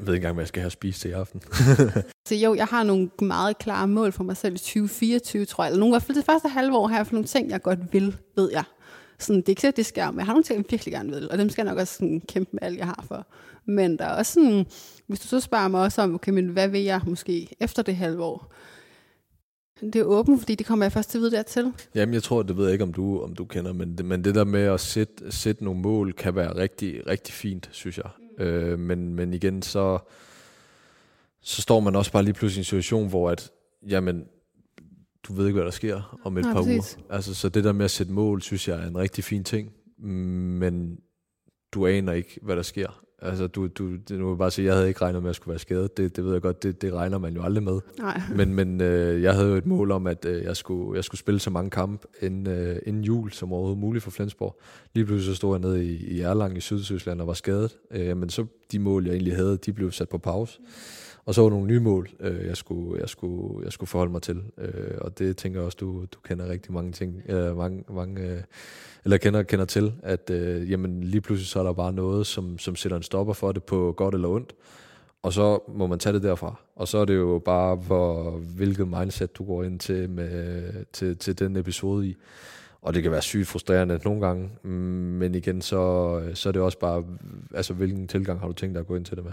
Jeg 0.00 0.06
ved 0.06 0.14
ikke 0.14 0.24
engang, 0.24 0.34
hvad 0.34 0.42
jeg 0.42 0.48
skal 0.48 0.60
have 0.60 0.70
spist 0.70 1.00
til 1.00 1.10
i 1.10 1.12
aften. 1.12 1.42
så 2.28 2.34
jo, 2.34 2.54
jeg 2.54 2.66
har 2.66 2.82
nogle 2.82 3.10
meget 3.22 3.58
klare 3.58 3.88
mål 3.88 4.12
for 4.12 4.24
mig 4.24 4.36
selv 4.36 4.54
i 4.54 4.58
2024, 4.58 5.44
tror 5.44 5.64
jeg. 5.64 5.68
Eller 5.68 5.80
nogle, 5.80 5.92
i 5.92 5.94
hvert 5.94 6.02
fald 6.02 6.16
det 6.16 6.24
første 6.24 6.48
halve 6.48 6.76
år 6.76 6.86
har 6.86 6.96
jeg 6.96 7.06
for 7.06 7.14
nogle 7.14 7.26
ting, 7.26 7.50
jeg 7.50 7.62
godt 7.62 7.92
vil, 7.92 8.16
ved 8.36 8.50
jeg. 8.52 8.64
Sådan, 9.18 9.40
det 9.40 9.48
er 9.48 9.50
ikke 9.50 9.62
så, 9.62 9.70
det 9.70 9.86
skal, 9.86 10.12
men 10.12 10.18
jeg 10.18 10.26
har 10.26 10.32
nogle 10.32 10.44
ting, 10.44 10.56
jeg 10.56 10.64
virkelig 10.70 10.92
gerne 10.92 11.10
vil, 11.10 11.30
og 11.30 11.38
dem 11.38 11.50
skal 11.50 11.64
jeg 11.64 11.72
nok 11.72 11.80
også 11.80 11.94
sådan, 11.94 12.22
kæmpe 12.28 12.50
med 12.52 12.62
alt, 12.62 12.78
jeg 12.78 12.86
har 12.86 13.04
for. 13.08 13.26
Men 13.66 13.98
der 13.98 14.04
er 14.04 14.16
også 14.16 14.32
sådan, 14.32 14.66
hvis 15.06 15.20
du 15.20 15.26
så 15.28 15.40
spørger 15.40 15.68
mig 15.68 15.80
også 15.80 16.02
om, 16.02 16.14
okay, 16.14 16.32
men 16.32 16.48
hvad 16.48 16.68
vil 16.68 16.82
jeg 16.82 17.00
måske 17.06 17.56
efter 17.60 17.82
det 17.82 17.96
halve 17.96 18.24
år? 18.24 18.54
Det 19.80 19.96
er 19.96 20.04
åbent, 20.04 20.40
fordi 20.40 20.54
det 20.54 20.66
kommer 20.66 20.84
jeg 20.84 20.92
først 20.92 21.10
til 21.10 21.18
at 21.18 21.22
vide 21.22 21.30
dertil. 21.30 21.72
Jamen, 21.94 22.14
jeg 22.14 22.22
tror, 22.22 22.42
det 22.42 22.56
ved 22.56 22.64
jeg 22.64 22.72
ikke, 22.72 22.84
om 22.84 22.92
du, 22.92 23.22
om 23.22 23.34
du 23.34 23.44
kender, 23.44 23.72
men 23.72 23.98
det, 23.98 24.04
men 24.04 24.24
det 24.24 24.34
der 24.34 24.44
med 24.44 24.60
at 24.60 24.80
sætte, 24.80 25.32
sætte 25.32 25.64
nogle 25.64 25.80
mål, 25.80 26.12
kan 26.12 26.34
være 26.34 26.56
rigtig, 26.56 27.06
rigtig 27.06 27.34
fint, 27.34 27.68
synes 27.72 27.98
jeg. 27.98 28.10
Øh, 28.40 28.78
men, 28.78 29.14
men 29.14 29.34
igen, 29.34 29.62
så, 29.62 29.98
så 31.40 31.62
står 31.62 31.80
man 31.80 31.96
også 31.96 32.12
bare 32.12 32.22
lige 32.22 32.34
pludselig 32.34 32.58
i 32.58 32.60
en 32.60 32.64
situation, 32.64 33.08
hvor 33.08 33.30
at, 33.30 33.50
jamen, 33.88 34.24
du 35.22 35.32
ved 35.32 35.46
ikke, 35.46 35.56
hvad 35.56 35.64
der 35.64 35.70
sker 35.70 36.18
om 36.24 36.38
et 36.38 36.44
Nej, 36.44 36.52
par 36.52 36.62
præcis. 36.62 36.96
uger. 36.98 37.14
Altså, 37.14 37.34
så 37.34 37.48
det 37.48 37.64
der 37.64 37.72
med 37.72 37.84
at 37.84 37.90
sætte 37.90 38.12
mål, 38.12 38.42
synes 38.42 38.68
jeg 38.68 38.82
er 38.82 38.86
en 38.86 38.98
rigtig 38.98 39.24
fin 39.24 39.44
ting, 39.44 39.72
men 39.98 40.98
du 41.72 41.86
aner 41.86 42.12
ikke, 42.12 42.38
hvad 42.42 42.56
der 42.56 42.62
sker. 42.62 43.04
Altså, 43.22 43.46
du, 43.46 43.66
du, 43.66 43.96
det, 43.96 44.10
nu 44.10 44.24
vil 44.24 44.30
jeg 44.32 44.38
bare 44.38 44.50
sige, 44.50 44.66
jeg 44.66 44.74
havde 44.74 44.88
ikke 44.88 45.02
regnet 45.02 45.22
med, 45.22 45.28
at 45.28 45.30
jeg 45.30 45.34
skulle 45.34 45.52
være 45.52 45.58
skadet. 45.58 45.96
Det, 45.96 46.16
det 46.16 46.24
ved 46.24 46.32
jeg 46.32 46.42
godt, 46.42 46.62
det, 46.62 46.82
det 46.82 46.92
regner 46.92 47.18
man 47.18 47.34
jo 47.34 47.42
aldrig 47.42 47.64
med. 47.64 47.80
Nej. 47.98 48.20
Men, 48.36 48.54
men 48.54 48.80
øh, 48.80 49.22
jeg 49.22 49.34
havde 49.34 49.48
jo 49.48 49.54
et 49.54 49.66
mål 49.66 49.90
om, 49.90 50.06
at 50.06 50.24
øh, 50.24 50.44
jeg, 50.44 50.56
skulle, 50.56 50.96
jeg 50.96 51.04
skulle 51.04 51.18
spille 51.18 51.40
så 51.40 51.50
mange 51.50 51.70
kampe 51.70 52.06
inden, 52.22 52.46
øh, 52.46 52.76
inden 52.86 53.04
jul, 53.04 53.32
som 53.32 53.52
overhovedet 53.52 53.78
muligt 53.78 54.04
for 54.04 54.10
Flensborg. 54.10 54.60
Lige 54.94 55.06
pludselig 55.06 55.34
så 55.34 55.36
stod 55.36 55.54
jeg 55.54 55.60
nede 55.60 55.84
i, 55.84 55.96
i 56.06 56.20
Erlangen 56.20 56.56
i 56.56 56.60
Sydtyskland 56.60 57.20
og 57.20 57.26
var 57.26 57.34
skadet. 57.34 57.76
Øh, 57.90 58.16
men 58.16 58.30
så 58.30 58.46
de 58.72 58.78
mål, 58.78 59.06
jeg 59.06 59.12
egentlig 59.12 59.36
havde, 59.36 59.56
de 59.56 59.72
blev 59.72 59.90
sat 59.90 60.08
på 60.08 60.18
pause. 60.18 60.60
Og 61.24 61.34
så 61.34 61.42
var 61.42 61.50
nogle 61.50 61.66
nye 61.66 61.80
mål, 61.80 62.08
øh, 62.20 62.46
jeg, 62.46 62.56
skulle, 62.56 63.00
jeg, 63.00 63.08
skulle, 63.08 63.64
jeg 63.64 63.72
skulle 63.72 63.88
forholde 63.88 64.12
mig 64.12 64.22
til. 64.22 64.42
Øh, 64.58 64.98
og 65.00 65.18
det 65.18 65.36
tænker 65.36 65.60
jeg 65.60 65.66
også, 65.66 65.78
du, 65.80 66.00
du 66.00 66.18
kender 66.24 66.48
rigtig 66.48 66.72
mange 66.72 66.92
ting, 66.92 67.22
øh, 67.28 67.56
mange, 67.56 67.84
mange, 67.90 68.22
øh, 68.22 68.42
eller 69.04 69.16
kender, 69.16 69.42
kender 69.42 69.64
til, 69.64 69.92
at 70.02 70.30
øh, 70.30 70.70
jamen, 70.70 71.04
lige 71.04 71.20
pludselig 71.20 71.48
så 71.48 71.58
er 71.58 71.62
der 71.62 71.72
bare 71.72 71.92
noget, 71.92 72.26
som, 72.26 72.58
som 72.58 72.76
sætter 72.76 72.96
en 72.96 73.02
stopper 73.02 73.32
for 73.32 73.52
det 73.52 73.64
på 73.64 73.94
godt 73.96 74.14
eller 74.14 74.28
ondt. 74.28 74.54
Og 75.22 75.32
så 75.32 75.58
må 75.74 75.86
man 75.86 75.98
tage 75.98 76.12
det 76.12 76.22
derfra. 76.22 76.54
Og 76.76 76.88
så 76.88 76.98
er 76.98 77.04
det 77.04 77.16
jo 77.16 77.42
bare, 77.44 77.76
hvor, 77.76 78.30
hvilket 78.30 78.88
mindset 78.88 79.36
du 79.38 79.44
går 79.44 79.62
ind 79.64 79.80
til, 79.80 80.10
med, 80.10 80.72
til, 80.92 81.16
til 81.16 81.38
den 81.38 81.56
episode 81.56 82.08
i. 82.08 82.16
Og 82.82 82.94
det 82.94 83.02
kan 83.02 83.12
være 83.12 83.22
sygt 83.22 83.46
frustrerende 83.46 84.00
nogle 84.04 84.26
gange, 84.26 84.68
men 85.18 85.34
igen, 85.34 85.62
så, 85.62 86.22
så 86.34 86.48
er 86.48 86.52
det 86.52 86.62
også 86.62 86.78
bare, 86.78 87.04
altså 87.54 87.74
hvilken 87.74 88.08
tilgang 88.08 88.40
har 88.40 88.46
du 88.46 88.52
tænkt 88.52 88.74
dig 88.74 88.80
at 88.80 88.86
gå 88.86 88.96
ind 88.96 89.04
til 89.04 89.16
det 89.16 89.24
med? 89.24 89.32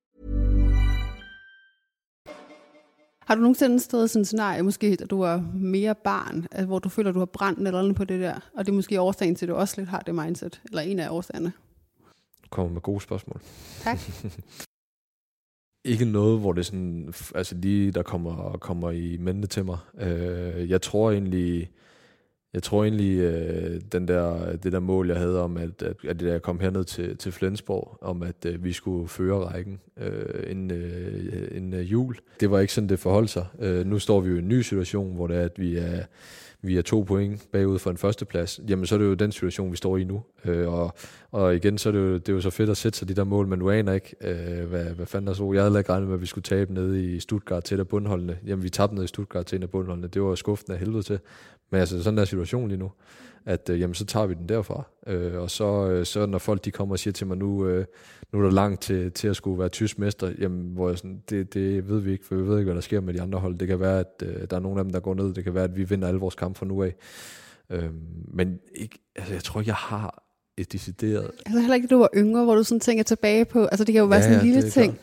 Har 3.31 3.35
du 3.35 3.41
nogensinde 3.41 3.79
stået 3.79 4.05
i 4.05 4.07
sådan 4.07 4.21
et 4.21 4.27
scenarie, 4.27 4.63
måske 4.63 4.95
da 4.95 5.05
du 5.05 5.17
var 5.17 5.45
mere 5.53 5.95
barn, 5.95 6.47
altså, 6.51 6.65
hvor 6.65 6.79
du 6.79 6.89
føler, 6.89 7.11
du 7.11 7.19
har 7.19 7.25
brændt 7.25 7.59
eller 7.59 7.79
andet 7.79 7.95
på 7.95 8.03
det 8.03 8.19
der, 8.19 8.51
og 8.57 8.65
det 8.65 8.71
er 8.71 8.75
måske 8.75 9.01
årsagen 9.01 9.35
til, 9.35 9.45
at 9.45 9.49
du 9.49 9.55
også 9.55 9.75
lidt 9.77 9.89
har 9.89 9.99
det 9.99 10.15
mindset, 10.15 10.61
eller 10.65 10.81
en 10.81 10.99
af 10.99 11.09
årsagerne? 11.09 11.53
Du 12.43 12.47
kommer 12.49 12.71
med 12.71 12.81
gode 12.81 13.01
spørgsmål. 13.01 13.41
Tak. 13.79 13.99
Ikke 15.91 16.05
noget, 16.05 16.39
hvor 16.39 16.53
det 16.53 16.65
sådan, 16.65 17.13
altså 17.35 17.55
lige 17.55 17.91
der 17.91 18.03
kommer, 18.03 18.57
kommer 18.57 18.91
i 18.91 19.17
mente 19.17 19.47
til 19.47 19.65
mig. 19.65 19.77
Øh, 19.97 20.69
jeg 20.69 20.81
tror 20.81 21.11
egentlig, 21.11 21.71
jeg 22.53 22.63
tror 22.63 22.83
egentlig, 22.83 23.17
øh, 23.17 23.81
den 23.91 24.07
der, 24.07 24.55
det 24.55 24.71
der 24.71 24.79
mål, 24.79 25.07
jeg 25.07 25.17
havde 25.17 25.41
om, 25.43 25.57
at, 25.57 25.81
at, 25.81 25.95
at 26.07 26.21
jeg 26.21 26.41
kom 26.41 26.59
herned 26.59 26.83
til, 26.83 27.17
til 27.17 27.31
Flensborg, 27.31 27.97
om 28.01 28.23
at 28.23 28.45
øh, 28.45 28.63
vi 28.63 28.73
skulle 28.73 29.07
føre 29.07 29.45
rækken 29.45 29.79
øh, 29.97 30.51
en, 30.51 30.71
øh, 30.71 31.47
en 31.51 31.73
øh, 31.73 31.91
jul. 31.91 32.15
Det 32.39 32.51
var 32.51 32.59
ikke 32.59 32.73
sådan, 32.73 32.89
det 32.89 32.99
forholdt 32.99 33.29
sig. 33.29 33.45
Øh, 33.59 33.85
nu 33.85 33.99
står 33.99 34.19
vi 34.19 34.29
jo 34.29 34.35
i 34.35 34.39
en 34.39 34.47
ny 34.47 34.61
situation, 34.61 35.15
hvor 35.15 35.27
det 35.27 35.37
er, 35.37 35.41
at 35.41 35.59
vi 35.59 35.77
er, 35.77 36.03
vi 36.61 36.77
er 36.77 36.81
to 36.81 37.01
point 37.01 37.47
bagud 37.51 37.79
for 37.79 37.89
en 37.89 37.97
førsteplads. 37.97 38.59
Jamen, 38.67 38.85
så 38.85 38.95
er 38.95 38.99
det 38.99 39.05
jo 39.05 39.13
den 39.13 39.31
situation, 39.31 39.71
vi 39.71 39.77
står 39.77 39.97
i 39.97 40.03
nu. 40.03 40.21
Øh, 40.45 40.73
og, 40.73 40.93
og 41.31 41.55
igen, 41.55 41.77
så 41.77 41.89
er 41.89 41.93
det, 41.93 41.99
jo, 41.99 42.13
det 42.13 42.29
er 42.29 42.33
jo 42.33 42.41
så 42.41 42.49
fedt 42.49 42.69
at 42.69 42.77
sætte 42.77 42.99
sig 42.99 43.07
de 43.07 43.13
der 43.13 43.23
mål, 43.23 43.47
men 43.47 43.59
du 43.59 43.69
aner 43.69 43.93
ikke, 43.93 44.15
øh, 44.21 44.69
hvad, 44.69 44.83
hvad 44.83 45.05
fanden 45.05 45.27
der 45.27 45.33
så. 45.33 45.53
Jeg 45.53 45.63
havde 45.63 45.79
ikke 45.79 45.91
regnet 45.91 46.07
med, 46.07 46.15
at 46.15 46.21
vi 46.21 46.25
skulle 46.25 46.43
tabe 46.43 46.73
nede 46.73 47.05
i 47.05 47.19
Stuttgart 47.19 47.63
til 47.63 47.75
et 47.75 47.79
af 47.79 47.87
bundholdene. 47.87 48.37
Jamen, 48.45 48.63
vi 48.63 48.69
tabte 48.69 48.95
nede 48.95 49.05
i 49.05 49.07
Stuttgart 49.07 49.45
til 49.45 49.55
en 49.55 49.63
af 49.63 49.69
bundholdene. 49.69 50.07
Det 50.07 50.21
var 50.21 50.35
skuffende 50.35 50.73
af 50.73 50.79
helvede 50.79 51.03
til. 51.03 51.19
Men 51.71 51.79
altså, 51.79 52.03
sådan 52.03 52.17
er 52.17 52.25
situationen 52.25 52.67
lige 52.67 52.79
nu, 52.79 52.91
at 53.45 53.69
øh, 53.69 53.79
jamen, 53.79 53.93
så 53.93 54.05
tager 54.05 54.25
vi 54.25 54.33
den 54.33 54.49
derfra. 54.49 54.83
Øh, 55.07 55.41
og 55.41 55.51
så, 55.51 55.89
øh, 55.89 56.05
så 56.05 56.25
når 56.25 56.37
folk 56.37 56.65
de 56.65 56.71
kommer 56.71 56.95
og 56.95 56.99
siger 56.99 57.11
til 57.11 57.27
mig, 57.27 57.37
nu, 57.37 57.65
øh, 57.65 57.85
nu 58.33 58.39
er 58.39 58.43
der 58.43 58.51
langt 58.51 58.81
til, 58.81 59.11
til 59.11 59.27
at 59.27 59.35
skulle 59.35 59.59
være 59.59 59.69
tysk 59.69 59.99
mester, 59.99 60.31
jamen, 60.39 60.73
hvor 60.73 60.89
jeg 60.89 60.97
sådan, 60.97 61.21
det, 61.29 61.53
det 61.53 61.89
ved 61.89 61.99
vi 61.99 62.11
ikke, 62.11 62.25
for 62.25 62.35
vi 62.35 62.41
ved 62.41 62.57
ikke, 62.57 62.65
hvad 62.65 62.75
der 62.75 62.81
sker 62.81 63.01
med 63.01 63.13
de 63.13 63.21
andre 63.21 63.39
hold. 63.39 63.57
Det 63.57 63.67
kan 63.67 63.79
være, 63.79 63.99
at 63.99 64.23
øh, 64.23 64.47
der 64.49 64.55
er 64.55 64.59
nogle 64.59 64.79
af 64.79 64.83
dem, 64.85 64.93
der 64.93 64.99
går 64.99 65.13
ned. 65.13 65.33
Det 65.33 65.43
kan 65.43 65.53
være, 65.53 65.63
at 65.63 65.75
vi 65.75 65.83
vinder 65.83 66.07
alle 66.07 66.19
vores 66.19 66.35
kampe 66.35 66.59
fra 66.59 66.65
nu 66.65 66.83
af. 66.83 66.95
Øh, 67.69 67.89
men 68.33 68.59
ikke, 68.75 68.99
altså, 69.15 69.33
jeg 69.33 69.43
tror 69.43 69.59
ikke, 69.59 69.69
jeg 69.69 69.75
har 69.75 70.23
et 70.57 70.71
decideret... 70.71 71.31
Altså 71.45 71.59
heller 71.59 71.75
ikke, 71.75 71.87
da 71.87 71.95
du 71.95 71.99
var 71.99 72.09
yngre, 72.15 72.43
hvor 72.43 72.55
du 72.55 72.63
sådan 72.63 72.79
tænker 72.79 73.03
tilbage 73.03 73.45
på, 73.45 73.65
altså 73.65 73.83
det 73.83 73.93
kan 73.93 73.99
jo 73.99 74.05
være 74.05 74.19
Ja, 74.19 74.23
sådan 74.23 74.39
en 74.39 74.45
lille 74.45 74.69
ting. 74.69 74.97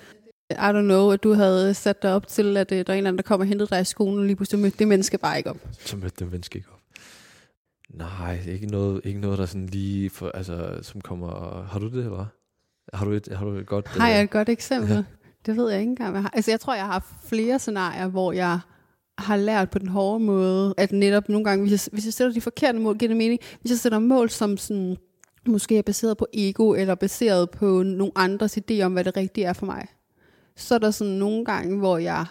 I 0.50 0.54
don't 0.54 0.80
know, 0.82 1.10
at 1.10 1.22
du 1.22 1.32
havde 1.32 1.74
sat 1.74 2.02
dig 2.02 2.14
op 2.14 2.26
til, 2.26 2.56
at 2.56 2.72
øh, 2.72 2.86
der 2.86 2.92
er 2.92 2.94
en 2.94 2.98
eller 2.98 3.08
anden, 3.08 3.18
der 3.18 3.22
kommer 3.22 3.44
og 3.44 3.48
henter 3.48 3.66
dig 3.66 3.80
i 3.80 3.84
skolen, 3.84 4.18
og 4.18 4.24
lige 4.24 4.36
pludselig 4.36 4.60
mødte 4.60 4.78
det 4.78 4.88
menneske 4.88 5.18
bare 5.18 5.36
ikke 5.38 5.50
op. 5.50 5.58
Så 5.78 5.96
mødte 5.96 6.24
det 6.24 6.32
menneske 6.32 6.56
ikke 6.56 6.68
op. 6.72 6.78
Nej, 7.90 8.40
ikke 8.48 8.66
noget, 8.66 9.00
ikke 9.04 9.20
noget 9.20 9.38
der 9.38 9.46
sådan 9.46 9.66
lige, 9.66 10.10
for, 10.10 10.30
altså, 10.34 10.78
som 10.82 11.00
kommer... 11.00 11.62
Har 11.70 11.78
du 11.78 11.86
det, 11.86 12.04
eller? 12.04 12.26
Har 12.94 13.04
du 13.04 13.12
et, 13.12 13.28
har 13.36 13.44
du 13.44 13.52
et 13.52 13.66
godt... 13.66 13.88
Har 13.88 14.08
jeg 14.08 14.18
øh, 14.18 14.24
et 14.24 14.30
godt 14.30 14.48
eksempel? 14.48 14.94
Ja. 14.94 15.02
Det 15.46 15.56
ved 15.56 15.70
jeg 15.70 15.80
ikke 15.80 15.90
engang. 15.90 16.14
Jeg 16.14 16.22
har. 16.22 16.30
Altså 16.32 16.50
jeg 16.50 16.60
tror, 16.60 16.74
jeg 16.74 16.86
har 16.86 17.16
flere 17.24 17.58
scenarier, 17.58 18.06
hvor 18.06 18.32
jeg 18.32 18.58
har 19.18 19.36
lært 19.36 19.70
på 19.70 19.78
den 19.78 19.88
hårde 19.88 20.24
måde, 20.24 20.74
at 20.76 20.92
netop 20.92 21.28
nogle 21.28 21.44
gange, 21.44 21.62
hvis 21.62 21.72
jeg, 21.72 21.90
hvis 21.92 22.04
jeg 22.04 22.14
sætter 22.14 22.34
de 22.34 22.40
forkerte 22.40 22.78
mål, 22.78 22.98
giver 22.98 23.08
det 23.08 23.16
mening. 23.16 23.40
Hvis 23.60 23.70
jeg 23.70 23.78
sætter 23.78 23.98
mål, 23.98 24.30
som 24.30 24.56
sådan, 24.56 24.96
måske 25.46 25.78
er 25.78 25.82
baseret 25.82 26.16
på 26.16 26.26
ego, 26.34 26.72
eller 26.72 26.94
baseret 26.94 27.50
på 27.50 27.82
nogle 27.82 28.12
andres 28.16 28.58
idé 28.58 28.80
om, 28.80 28.92
hvad 28.92 29.04
det 29.04 29.16
rigtige 29.16 29.44
er 29.44 29.52
for 29.52 29.66
mig, 29.66 29.86
så 30.58 30.74
er 30.74 30.78
der 30.78 30.90
sådan 30.90 31.12
nogle 31.12 31.44
gange, 31.44 31.78
hvor 31.78 31.98
jeg 31.98 32.26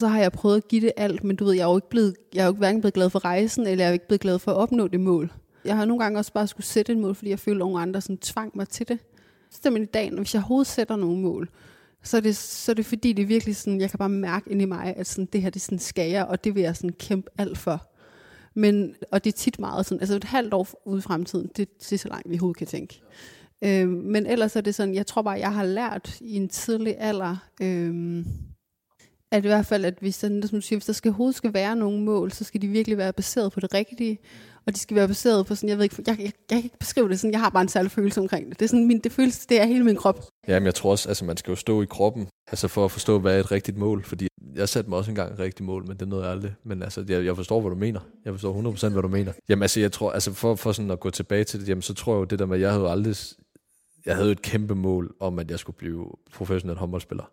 så 0.00 0.08
har 0.08 0.20
jeg 0.20 0.32
prøvet 0.32 0.56
at 0.56 0.68
give 0.68 0.80
det 0.80 0.92
alt, 0.96 1.24
men 1.24 1.36
du 1.36 1.44
ved, 1.44 1.52
jeg 1.52 1.62
er 1.62 1.70
jo 1.70 1.76
ikke 1.76 1.88
blevet, 1.88 2.16
jeg 2.34 2.42
er 2.42 2.46
jo 2.46 2.52
hverken 2.52 2.80
blevet 2.80 2.94
glad 2.94 3.10
for 3.10 3.24
rejsen, 3.24 3.66
eller 3.66 3.84
jeg 3.84 3.88
er 3.88 3.92
ikke 3.92 4.06
blevet 4.06 4.20
glad 4.20 4.38
for 4.38 4.50
at 4.50 4.56
opnå 4.56 4.88
det 4.88 5.00
mål. 5.00 5.32
Jeg 5.64 5.76
har 5.76 5.84
nogle 5.84 6.02
gange 6.02 6.18
også 6.18 6.32
bare 6.32 6.46
skulle 6.46 6.66
sætte 6.66 6.92
et 6.92 6.98
mål, 6.98 7.14
fordi 7.14 7.30
jeg 7.30 7.38
følte, 7.38 7.56
at 7.56 7.58
nogle 7.58 7.80
andre 7.80 8.00
sådan 8.00 8.18
tvang 8.18 8.52
mig 8.54 8.68
til 8.68 8.88
det. 8.88 8.98
Så 9.50 9.70
i 9.70 9.84
dag, 9.84 10.10
når 10.10 10.16
hvis 10.16 10.34
jeg 10.34 10.40
overhovedet 10.40 10.66
sætter 10.66 10.96
nogle 10.96 11.18
mål, 11.18 11.48
så 12.02 12.16
er, 12.16 12.20
det, 12.20 12.36
så 12.36 12.72
er 12.72 12.74
det 12.74 12.86
fordi, 12.86 13.12
det 13.12 13.22
er 13.22 13.26
virkelig 13.26 13.56
sådan, 13.56 13.80
jeg 13.80 13.90
kan 13.90 13.98
bare 13.98 14.08
mærke 14.08 14.50
ind 14.50 14.62
i 14.62 14.64
mig, 14.64 14.94
at 14.96 15.06
sådan, 15.06 15.28
det 15.32 15.42
her, 15.42 15.50
det 15.50 15.62
sådan 15.62 15.78
skal 15.78 16.10
jeg, 16.10 16.24
og 16.24 16.44
det 16.44 16.54
vil 16.54 16.62
jeg 16.62 16.76
sådan 16.76 16.92
kæmpe 16.98 17.30
alt 17.38 17.58
for. 17.58 17.86
Men, 18.54 18.94
og 19.10 19.24
det 19.24 19.32
er 19.32 19.36
tit 19.36 19.58
meget 19.58 19.86
sådan, 19.86 20.00
altså 20.00 20.16
et 20.16 20.24
halvt 20.24 20.54
år 20.54 20.68
ude 20.84 20.98
i 20.98 21.02
fremtiden, 21.02 21.50
det, 21.56 21.80
det 21.80 21.92
er 21.92 21.98
så 21.98 22.08
langt, 22.08 22.30
vi 22.30 22.34
overhovedet 22.34 22.58
kan 22.58 22.66
tænke. 22.66 23.02
Øh, 23.64 23.88
men 23.88 24.26
ellers 24.26 24.56
er 24.56 24.60
det 24.60 24.74
sådan, 24.74 24.94
jeg 24.94 25.06
tror 25.06 25.22
bare, 25.22 25.38
jeg 25.38 25.54
har 25.54 25.64
lært 25.64 26.20
i 26.20 26.36
en 26.36 26.48
tidlig 26.48 26.96
alder, 26.98 27.36
øh, 27.62 28.24
at 29.32 29.44
i 29.44 29.48
hvert 29.48 29.66
fald, 29.66 29.84
at 29.84 29.94
hvis 30.00 30.18
der, 30.18 30.46
som 30.46 30.58
du 30.58 30.60
siger, 30.60 30.78
hvis 30.78 30.86
der 30.86 30.92
skal, 30.92 31.08
overhovedet 31.08 31.36
skal 31.36 31.54
være 31.54 31.76
nogle 31.76 32.00
mål, 32.00 32.32
så 32.32 32.44
skal 32.44 32.62
de 32.62 32.68
virkelig 32.68 32.98
være 32.98 33.12
baseret 33.12 33.52
på 33.52 33.60
det 33.60 33.74
rigtige, 33.74 34.18
og 34.66 34.74
de 34.74 34.78
skal 34.78 34.94
være 34.94 35.08
baseret 35.08 35.46
på 35.46 35.54
sådan, 35.54 35.68
jeg 35.68 35.76
ved 35.76 35.84
ikke, 35.84 35.96
jeg, 36.06 36.18
jeg, 36.18 36.24
jeg 36.24 36.32
kan 36.48 36.64
ikke 36.64 36.78
beskrive 36.78 37.08
det 37.08 37.20
sådan, 37.20 37.32
jeg 37.32 37.40
har 37.40 37.50
bare 37.50 37.62
en 37.62 37.68
særlig 37.68 37.90
følelse 37.90 38.20
omkring 38.20 38.48
det. 38.48 38.58
Det 38.58 38.64
er 38.64 38.68
sådan, 38.68 38.86
min, 38.86 38.98
det 38.98 39.12
føles, 39.12 39.46
det 39.46 39.60
er 39.60 39.64
hele 39.64 39.84
min 39.84 39.96
krop. 39.96 40.24
Ja, 40.48 40.58
men 40.58 40.66
jeg 40.66 40.74
tror 40.74 40.90
også, 40.90 41.08
altså 41.08 41.24
man 41.24 41.36
skal 41.36 41.50
jo 41.50 41.56
stå 41.56 41.82
i 41.82 41.86
kroppen, 41.86 42.28
altså 42.46 42.68
for 42.68 42.84
at 42.84 42.90
forstå, 42.90 43.18
hvad 43.18 43.36
er 43.36 43.40
et 43.40 43.52
rigtigt 43.52 43.76
mål, 43.76 44.04
fordi 44.04 44.28
jeg 44.54 44.68
satte 44.68 44.90
mig 44.90 44.98
også 44.98 45.10
engang 45.10 45.32
et 45.32 45.38
rigtigt 45.38 45.66
mål, 45.66 45.86
men 45.88 45.96
det 45.96 46.08
nåede 46.08 46.24
jeg 46.24 46.32
aldrig. 46.32 46.54
Men 46.64 46.82
altså, 46.82 47.04
jeg, 47.08 47.24
jeg 47.24 47.36
forstår, 47.36 47.60
hvad 47.60 47.70
du 47.70 47.76
mener. 47.76 48.00
Jeg 48.24 48.32
forstår 48.32 48.88
100% 48.88 48.88
hvad 48.88 49.02
du 49.02 49.08
mener. 49.08 49.32
Jamen 49.48 49.62
altså, 49.62 49.80
jeg 49.80 49.92
tror, 49.92 50.12
altså 50.12 50.32
for, 50.32 50.54
for 50.54 50.72
sådan 50.72 50.90
at 50.90 51.00
gå 51.00 51.10
tilbage 51.10 51.44
til 51.44 51.60
det, 51.60 51.68
jamen 51.68 51.82
så 51.82 51.94
tror 51.94 52.14
jeg 52.14 52.20
jo 52.20 52.24
det 52.24 52.38
der 52.38 52.46
med, 52.46 52.56
at 52.56 52.60
jeg 52.60 52.72
havde 52.72 52.88
aldrig, 52.88 53.16
jeg 54.06 54.16
havde 54.16 54.32
et 54.32 54.42
kæmpe 54.42 54.74
mål 54.74 55.14
om, 55.20 55.38
at 55.38 55.50
jeg 55.50 55.58
skulle 55.58 55.76
blive 55.76 56.10
professionel 56.34 56.76
håndboldspiller. 56.76 57.30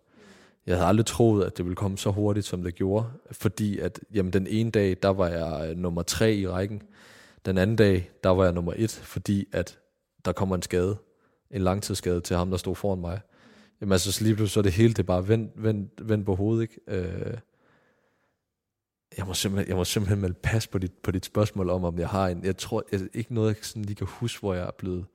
Jeg 0.66 0.76
havde 0.76 0.88
aldrig 0.88 1.06
troet, 1.06 1.46
at 1.46 1.58
det 1.58 1.66
ville 1.66 1.76
komme 1.76 1.98
så 1.98 2.12
hurtigt, 2.12 2.46
som 2.46 2.64
det 2.64 2.76
gjorde, 2.76 3.06
fordi 3.32 3.80
at, 3.80 4.00
jamen 4.14 4.34
den 4.34 4.48
ene 4.48 4.72
dag, 4.72 4.98
der 5.04 5.10
var 5.10 5.28
jeg 5.28 5.70
øh, 5.70 5.78
nummer 5.78 6.02
tre 6.02 6.36
i 6.36 6.48
rækken. 6.48 6.82
Den 7.46 7.58
anden 7.58 7.76
dag, 7.76 8.12
der 8.24 8.30
var 8.30 8.44
jeg 8.44 8.54
nummer 8.54 8.74
et, 8.76 8.92
fordi 8.92 9.46
at 9.52 9.80
der 10.26 10.32
kommer 10.32 10.56
en 10.56 10.62
skade, 10.62 10.98
en 11.52 11.62
langtidsskade 11.62 12.22
til 12.22 12.36
ham, 12.36 12.50
der 12.50 12.58
stod 12.58 12.76
foran 12.76 13.00
mig. 13.00 13.22
Jamen 13.82 13.92
altså, 13.92 14.12
så 14.12 14.24
lige 14.24 14.36
pludselig 14.36 14.54
så 14.54 14.60
er 14.60 14.62
det 14.62 14.72
hele, 14.72 14.94
det 14.94 15.06
bare 15.06 15.28
vendt 15.28 15.52
vend, 15.56 15.90
vend 16.02 16.26
på 16.26 16.36
hovedet, 16.36 16.62
ikke? 16.62 16.80
Øh, 16.88 17.38
jeg 19.18 19.26
må 19.28 19.34
simpelthen, 19.34 19.70
jeg 19.70 19.78
må 19.78 19.84
simpelthen 19.84 20.22
melde 20.22 20.36
pas 20.44 20.68
på 20.68 20.78
dit, 20.78 20.92
på 21.04 21.12
dit 21.12 21.26
spørgsmål 21.26 21.70
om, 21.70 21.84
om 21.84 22.00
jeg 22.00 22.10
har 22.10 22.28
en, 22.28 22.46
jeg 22.46 22.58
tror, 22.58 22.84
jeg, 22.92 23.02
ikke 23.14 23.34
noget, 23.34 23.56
jeg 23.56 23.66
sådan 23.66 23.86
lige 23.86 23.96
kan 23.96 24.08
huske, 24.10 24.40
hvor 24.40 24.54
jeg 24.54 24.64
er 24.68 24.72
blevet 24.78 25.06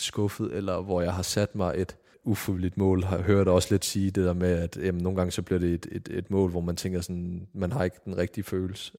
skuffet, 0.00 0.52
eller 0.52 0.80
hvor 0.82 1.02
jeg 1.02 1.12
har 1.14 1.22
sat 1.22 1.54
mig 1.54 1.74
et 1.76 1.96
ufuldligt 2.24 2.76
mål. 2.76 3.02
Har 3.04 3.22
hørt 3.22 3.48
også 3.48 3.68
lidt 3.74 3.84
sige 3.84 4.10
det 4.10 4.24
der 4.24 4.32
med, 4.32 4.48
at 4.52 4.76
jamen, 4.76 5.02
nogle 5.02 5.16
gange 5.16 5.30
så 5.30 5.42
bliver 5.42 5.58
det 5.58 5.74
et, 5.74 5.86
et, 5.92 6.08
et 6.10 6.30
mål, 6.30 6.50
hvor 6.50 6.60
man 6.60 6.76
tænker 6.76 7.00
sådan, 7.00 7.46
man 7.54 7.72
har 7.72 7.84
ikke 7.84 7.96
den 8.04 8.16
rigtige 8.16 8.44
følelse. 8.44 8.92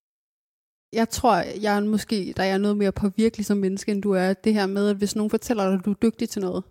Jeg 0.93 1.09
tror, 1.09 1.35
jeg 1.61 1.75
er 1.77 1.79
måske, 1.79 2.33
der 2.37 2.43
er 2.43 2.57
noget 2.57 2.77
mere 2.77 2.91
påvirkelig 2.91 3.45
som 3.45 3.57
menneske, 3.57 3.91
end 3.91 4.01
du 4.01 4.11
er. 4.11 4.33
Det 4.33 4.53
her 4.53 4.65
med, 4.65 4.89
at 4.89 4.95
hvis 4.95 5.15
nogen 5.15 5.29
fortæller 5.29 5.65
dig, 5.69 5.73
at 5.79 5.85
du 5.85 5.89
er 5.91 5.95
dygtig 6.01 6.29
til 6.29 6.41
noget. 6.41 6.63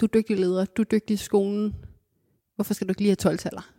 Du 0.00 0.06
er 0.06 0.10
dygtig 0.10 0.38
leder, 0.38 0.64
du 0.64 0.82
er 0.82 0.86
dygtig 0.86 1.14
i 1.14 1.16
skolen. 1.16 1.74
Hvorfor 2.54 2.74
skal 2.74 2.86
du 2.86 2.90
ikke 2.90 3.00
lige 3.02 3.16
have 3.24 3.32
12-taller? 3.34 3.70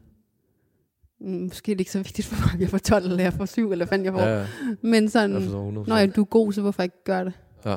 Mm, 1.20 1.28
Måske 1.28 1.72
er 1.72 1.76
det 1.76 1.80
ikke 1.82 1.92
så 1.92 2.00
vigtigt 2.00 2.28
for 2.28 2.36
mig, 2.46 2.54
at 2.54 2.62
jeg 2.62 2.70
får 2.70 2.78
12 2.78 3.04
eller 3.04 3.24
jeg 3.24 3.34
får 3.34 3.46
7, 3.46 3.72
eller 3.72 3.86
fanden 3.86 4.06
jeg 4.06 4.14
får. 4.14 4.22
Ja, 4.22 4.40
ja. 4.40 4.48
Men 4.82 5.10
sådan, 5.10 5.34
Jeg 5.34 5.42
forstår 5.42 5.70
100%. 5.84 5.90
når 5.90 5.98
ja, 5.98 6.06
du 6.06 6.22
er 6.22 6.26
god, 6.26 6.54
så 6.54 6.62
hvorfor 6.62 6.84
ikke 6.84 7.04
gøre 7.04 7.26
det? 7.26 7.34
Ja. 7.66 7.76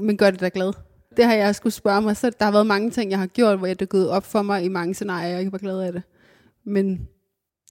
Men 0.00 0.16
gør 0.16 0.30
det 0.30 0.40
da 0.40 0.50
glad. 0.54 0.72
Det 1.16 1.24
har 1.24 1.34
jeg 1.34 1.54
skulle 1.54 1.72
spørge 1.72 2.02
mig 2.02 2.16
selv. 2.16 2.34
Der 2.38 2.44
har 2.44 2.52
været 2.52 2.66
mange 2.66 2.90
ting, 2.90 3.10
jeg 3.10 3.18
har 3.18 3.26
gjort, 3.26 3.58
hvor 3.58 3.66
jeg 3.66 3.76
er 3.80 3.86
gået 3.86 4.10
op 4.10 4.24
for 4.24 4.42
mig 4.42 4.64
i 4.64 4.68
mange 4.68 4.94
scenarier, 4.94 5.28
jeg 5.28 5.38
ikke 5.40 5.52
var 5.52 5.58
glad 5.58 5.80
af 5.80 5.92
det. 5.92 6.02
Men 6.64 7.08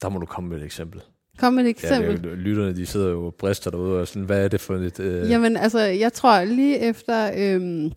Der 0.02 0.08
må 0.08 0.18
du 0.18 0.26
komme 0.26 0.50
med 0.50 0.58
et 0.58 0.64
eksempel. 0.64 1.00
kom 1.38 1.52
med 1.54 1.62
et 1.62 1.66
Ja, 1.66 1.70
eksempel. 1.70 2.16
det 2.22 2.26
er, 2.26 2.30
jo- 2.30 2.36
lytterne, 2.36 2.76
de 2.76 2.86
sidder 2.86 3.08
jo 3.10 3.26
og 3.26 3.34
brister 3.34 3.70
derude, 3.70 4.00
og 4.00 4.08
sådan, 4.08 4.22
hvad 4.22 4.44
er 4.44 4.48
det 4.48 4.60
for 4.60 4.74
et... 4.74 5.00
Øh, 5.00 5.30
Jamen 5.30 5.56
altså, 5.56 5.78
jeg 5.80 6.12
tror 6.12 6.44
lige 6.44 6.78
efter, 6.78 7.30
øhm, 7.36 7.92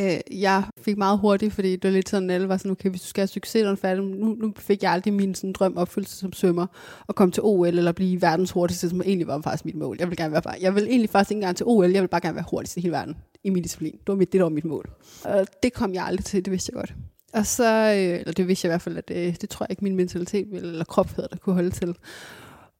øh, 0.00 0.40
jeg 0.40 0.62
fik 0.82 0.96
meget 0.96 1.18
hurtigt, 1.18 1.52
fordi 1.52 1.76
det 1.76 1.84
var 1.84 1.90
lidt 1.90 2.08
sådan, 2.08 2.30
alle 2.30 2.48
var 2.48 2.56
sådan, 2.56 2.70
okay, 2.72 2.90
hvis 2.90 3.00
du 3.00 3.06
skal 3.06 3.20
have 3.20 3.28
succes, 3.28 3.62
er 3.62 3.74
færdig. 3.74 4.04
Nu, 4.04 4.26
nu 4.26 4.52
fik 4.56 4.82
jeg 4.82 4.92
aldrig 4.92 5.14
min 5.14 5.34
sådan, 5.34 5.52
drøm 5.52 5.76
opfyldt 5.76 6.08
som 6.08 6.32
svømmer, 6.32 6.66
og 7.06 7.14
komme 7.14 7.32
til 7.32 7.42
OL, 7.42 7.66
eller 7.66 7.92
blive 7.92 8.22
verdens 8.22 8.50
hurtigste, 8.50 8.88
som 8.88 9.02
egentlig 9.02 9.26
var 9.26 9.40
faktisk 9.40 9.64
mit 9.64 9.74
mål. 9.74 9.96
Jeg 10.00 10.08
vil 10.08 10.16
gerne 10.16 10.32
være, 10.32 10.54
jeg 10.60 10.74
vil 10.74 10.84
egentlig 10.84 11.10
faktisk 11.10 11.30
ikke 11.30 11.38
engang 11.38 11.56
til 11.56 11.66
OL, 11.66 11.90
jeg 11.90 12.02
vil 12.02 12.08
bare 12.08 12.20
gerne 12.20 12.34
være 12.34 12.44
hurtigst 12.50 12.76
i 12.76 12.80
hele 12.80 12.92
verden, 12.92 13.16
i 13.44 13.50
min 13.50 13.62
disciplin. 13.62 13.92
Det 13.92 14.08
var 14.08 14.14
mit, 14.14 14.32
det 14.32 14.38
der 14.38 14.44
var 14.44 14.50
mit 14.50 14.64
mål. 14.64 14.90
Og 15.24 15.46
det 15.62 15.72
kom 15.72 15.94
jeg 15.94 16.04
aldrig 16.04 16.24
til, 16.24 16.44
det 16.44 16.50
vidste 16.50 16.70
jeg 16.74 16.76
godt. 16.76 16.94
Og 17.32 17.46
så, 17.46 17.64
øh, 17.64 18.20
eller 18.20 18.32
det 18.32 18.48
vidste 18.48 18.66
jeg 18.66 18.70
i 18.70 18.72
hvert 18.72 18.82
fald, 18.82 18.98
at 18.98 19.08
det, 19.08 19.40
det 19.40 19.48
tror 19.50 19.64
jeg 19.64 19.70
ikke 19.70 19.84
min 19.84 19.96
mentalitet 19.96 20.50
ville, 20.50 20.68
eller 20.68 20.84
krop 20.84 21.08
hedder, 21.08 21.26
der 21.26 21.36
kunne 21.36 21.54
holde 21.54 21.70
til. 21.70 21.94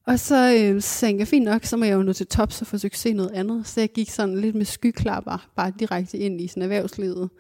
Og 0.07 0.19
så, 0.19 0.55
øh, 0.59 0.83
så 0.83 1.01
tænkte 1.01 1.21
jeg, 1.21 1.29
fint 1.29 1.45
nok, 1.45 1.65
så 1.65 1.77
må 1.77 1.85
jeg 1.85 1.95
jo 1.95 2.03
nå 2.03 2.13
til 2.13 2.27
tops 2.27 2.61
og 2.61 2.67
få 2.67 2.79
succes 2.79 3.15
noget 3.15 3.31
andet. 3.31 3.67
Så 3.67 3.81
jeg 3.81 3.89
gik 3.89 4.11
sådan 4.11 4.39
lidt 4.39 4.57
med 4.57 4.65
skyklapper, 4.65 5.49
bare 5.57 5.73
direkte 5.79 6.19
ind 6.19 6.41
i 6.41 6.49
sådan 6.49 6.63
erhvervslivet. 6.63 7.31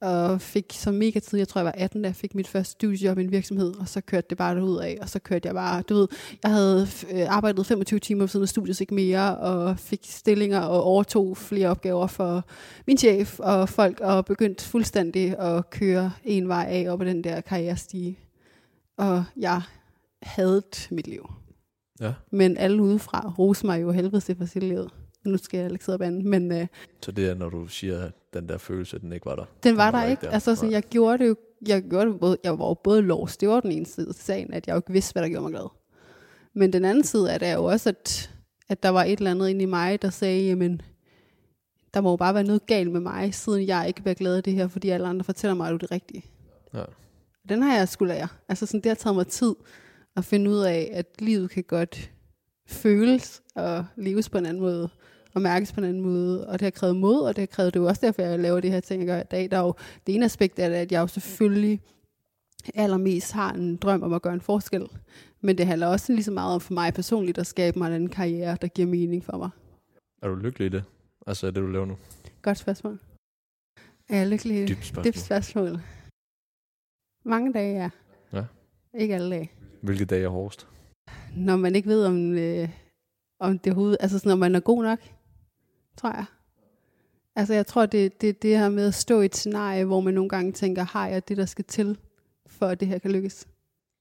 Og 0.00 0.40
fik 0.40 0.64
så 0.70 0.90
mega 0.90 1.18
tid, 1.18 1.38
jeg 1.38 1.48
tror 1.48 1.58
jeg 1.58 1.64
var 1.64 1.74
18, 1.76 2.02
da 2.02 2.08
jeg 2.08 2.16
fik 2.16 2.34
mit 2.34 2.48
første 2.48 2.72
studiejob 2.72 3.18
i 3.18 3.24
en 3.24 3.32
virksomhed, 3.32 3.74
og 3.80 3.88
så 3.88 4.00
kørte 4.00 4.26
det 4.30 4.38
bare 4.38 4.64
ud 4.64 4.78
af, 4.78 4.98
og 5.00 5.08
så 5.08 5.18
kørte 5.18 5.46
jeg 5.46 5.54
bare, 5.54 5.82
du 5.82 5.94
ved, 5.94 6.08
jeg 6.42 6.50
havde 6.50 6.88
øh, 7.12 7.34
arbejdet 7.34 7.66
25 7.66 8.00
timer 8.00 8.26
siden 8.26 8.42
af 8.42 8.48
studiet, 8.48 8.80
ikke 8.80 8.94
mere, 8.94 9.38
og 9.38 9.78
fik 9.78 10.00
stillinger 10.04 10.60
og 10.60 10.84
overtog 10.84 11.36
flere 11.36 11.68
opgaver 11.68 12.06
for 12.06 12.44
min 12.86 12.98
chef 12.98 13.40
og 13.40 13.68
folk, 13.68 14.00
og 14.00 14.24
begyndte 14.24 14.64
fuldstændig 14.64 15.38
at 15.38 15.70
køre 15.70 16.12
en 16.24 16.48
vej 16.48 16.66
af 16.68 16.92
op 16.92 17.00
ad 17.00 17.06
den 17.06 17.24
der 17.24 17.40
karrierestige. 17.40 18.18
Og 18.96 19.24
jeg 19.36 19.62
havde 20.22 20.62
mit 20.90 21.06
liv. 21.06 21.39
Ja. 22.00 22.12
Men 22.30 22.56
alle 22.56 22.82
udefra 22.82 23.34
roser 23.38 23.66
mig 23.66 23.82
jo 23.82 23.90
helvede 23.90 24.20
til 24.20 24.36
for 24.36 24.44
sit 24.44 24.62
liv. 24.62 24.88
Nu 25.24 25.36
skal 25.36 25.60
jeg 25.60 25.72
ikke 25.72 25.84
sidde 25.84 25.96
og 25.96 26.00
bande, 26.00 26.28
men 26.28 26.52
øh, 26.52 26.66
Så 27.02 27.12
det 27.12 27.28
er, 27.28 27.34
når 27.34 27.48
du 27.48 27.66
siger, 27.66 28.04
at 28.04 28.12
den 28.34 28.48
der 28.48 28.58
følelse, 28.58 28.98
den 28.98 29.12
ikke 29.12 29.26
var 29.26 29.36
der. 29.36 29.44
den 29.62 29.76
var 29.76 29.90
der 29.90 30.04
ikke. 30.04 30.20
der. 30.26 30.30
Altså, 30.30 30.54
sådan, 30.54 30.70
jeg 30.72 30.82
gjorde 30.82 31.18
det 31.18 31.28
jo, 31.28 31.36
jeg 31.68 31.82
gjorde 31.82 32.10
det 32.10 32.20
både, 32.20 32.36
jeg 32.44 32.58
var 32.58 32.68
jo 32.68 32.74
både 32.74 33.02
lovs, 33.02 33.36
det 33.36 33.48
var 33.48 33.60
den 33.60 33.72
ene 33.72 33.86
side 33.86 34.08
af 34.08 34.14
sagen, 34.14 34.52
at 34.54 34.66
jeg 34.66 34.74
jo 34.74 34.78
ikke 34.78 34.92
vidste, 34.92 35.12
hvad 35.12 35.22
der 35.22 35.28
gjorde 35.28 35.42
mig 35.42 35.52
glad. 35.52 35.68
Men 36.54 36.72
den 36.72 36.84
anden 36.84 37.04
side 37.04 37.30
er 37.30 37.38
det 37.38 37.54
jo 37.54 37.64
også, 37.64 37.88
at, 37.88 38.30
at 38.68 38.82
der 38.82 38.88
var 38.88 39.04
et 39.04 39.18
eller 39.18 39.30
andet 39.30 39.48
inde 39.48 39.62
i 39.62 39.66
mig, 39.66 40.02
der 40.02 40.10
sagde, 40.10 40.46
jamen, 40.46 40.82
der 41.94 42.00
må 42.00 42.10
jo 42.10 42.16
bare 42.16 42.34
være 42.34 42.44
noget 42.44 42.66
galt 42.66 42.92
med 42.92 43.00
mig, 43.00 43.34
siden 43.34 43.66
jeg 43.66 43.84
ikke 43.88 44.02
bliver 44.02 44.14
glad 44.14 44.36
af 44.36 44.42
det 44.42 44.52
her, 44.52 44.68
fordi 44.68 44.88
alle 44.88 45.06
andre 45.08 45.24
fortæller 45.24 45.54
mig, 45.54 45.66
at 45.66 45.70
du 45.70 45.74
er 45.74 45.78
det 45.78 45.90
rigtige. 45.90 46.24
Ja. 46.74 46.82
Den 47.48 47.62
har 47.62 47.76
jeg 47.76 47.88
skulle 47.88 48.14
lære. 48.14 48.28
Altså 48.48 48.66
sådan, 48.66 48.80
det 48.80 48.90
har 48.90 48.94
taget 48.94 49.16
mig 49.16 49.26
tid 49.26 49.54
at 50.16 50.24
finde 50.24 50.50
ud 50.50 50.58
af, 50.58 50.90
at 50.92 51.06
livet 51.18 51.50
kan 51.50 51.64
godt 51.64 52.12
føles 52.66 53.42
og 53.54 53.86
leves 53.96 54.28
på 54.28 54.38
en 54.38 54.46
anden 54.46 54.62
måde 54.62 54.88
og 55.34 55.42
mærkes 55.42 55.72
på 55.72 55.80
en 55.80 55.86
anden 55.86 56.02
måde, 56.02 56.46
og 56.48 56.52
det 56.52 56.66
har 56.66 56.70
krævet 56.70 56.96
mod, 56.96 57.20
og 57.20 57.36
det 57.36 57.42
har 57.42 57.46
krævet, 57.46 57.74
det 57.74 57.80
er 57.80 57.82
jo 57.82 57.88
også 57.88 58.06
derfor, 58.06 58.22
jeg 58.22 58.38
laver 58.38 58.60
det 58.60 58.70
her 58.70 58.80
ting, 58.80 59.00
jeg 59.00 59.06
gør 59.06 59.20
i 59.20 59.24
dag. 59.30 59.50
Der 59.50 59.56
er 59.56 59.62
jo, 59.62 59.74
det 60.06 60.14
ene 60.14 60.24
aspekt 60.24 60.56
det, 60.56 60.62
at 60.62 60.92
jeg 60.92 61.00
jo 61.00 61.06
selvfølgelig 61.06 61.80
allermest 62.74 63.32
har 63.32 63.52
en 63.52 63.76
drøm 63.76 64.02
om 64.02 64.12
at 64.12 64.22
gøre 64.22 64.34
en 64.34 64.40
forskel, 64.40 64.88
men 65.40 65.58
det 65.58 65.66
handler 65.66 65.86
også 65.86 66.12
lige 66.12 66.24
så 66.24 66.30
meget 66.30 66.54
om 66.54 66.60
for 66.60 66.74
mig 66.74 66.94
personligt 66.94 67.38
at 67.38 67.46
skabe 67.46 67.78
mig 67.78 67.96
en 67.96 68.08
karriere, 68.08 68.56
der 68.62 68.68
giver 68.68 68.88
mening 68.88 69.24
for 69.24 69.38
mig. 69.38 69.50
Er 70.22 70.28
du 70.28 70.34
lykkelig 70.34 70.66
i 70.66 70.68
det? 70.68 70.84
Altså 71.26 71.46
er 71.46 71.50
det, 71.50 71.62
du 71.62 71.66
laver 71.66 71.86
nu? 71.86 71.96
Godt 72.42 72.58
spørgsmål. 72.58 72.98
Er 74.08 74.16
jeg 74.16 74.28
lykkelig? 74.28 74.68
Dybt 74.68 74.84
spørgsmål. 74.84 75.04
Dybt 75.04 75.18
spørgsmål. 75.18 75.80
Mange 77.24 77.52
dage, 77.52 77.74
ja. 77.82 77.90
Ja. 78.32 78.44
Ikke 78.94 79.14
alle 79.14 79.30
dage. 79.30 79.50
Hvilke 79.80 80.04
dage 80.04 80.24
er 80.24 80.28
hårdest? 80.28 80.66
når 81.36 81.56
man 81.56 81.76
ikke 81.76 81.88
ved, 81.88 82.04
om, 82.04 82.32
øh, 82.32 82.68
om 83.40 83.58
det 83.58 83.72
overhovedet, 83.72 83.96
altså 84.00 84.18
sådan, 84.18 84.30
når 84.30 84.36
man 84.36 84.54
er 84.54 84.60
god 84.60 84.82
nok, 84.82 84.98
tror 85.96 86.10
jeg. 86.10 86.24
Altså 87.36 87.54
jeg 87.54 87.66
tror, 87.66 87.86
det, 87.86 88.20
det, 88.20 88.42
det 88.42 88.58
her 88.58 88.68
med 88.68 88.86
at 88.86 88.94
stå 88.94 89.20
i 89.20 89.24
et 89.24 89.36
scenarie, 89.36 89.84
hvor 89.84 90.00
man 90.00 90.14
nogle 90.14 90.28
gange 90.28 90.52
tænker, 90.52 90.82
har 90.82 91.08
jeg 91.08 91.28
det, 91.28 91.36
der 91.36 91.46
skal 91.46 91.64
til, 91.64 91.98
for 92.46 92.66
at 92.66 92.80
det 92.80 92.88
her 92.88 92.98
kan 92.98 93.12
lykkes? 93.12 93.48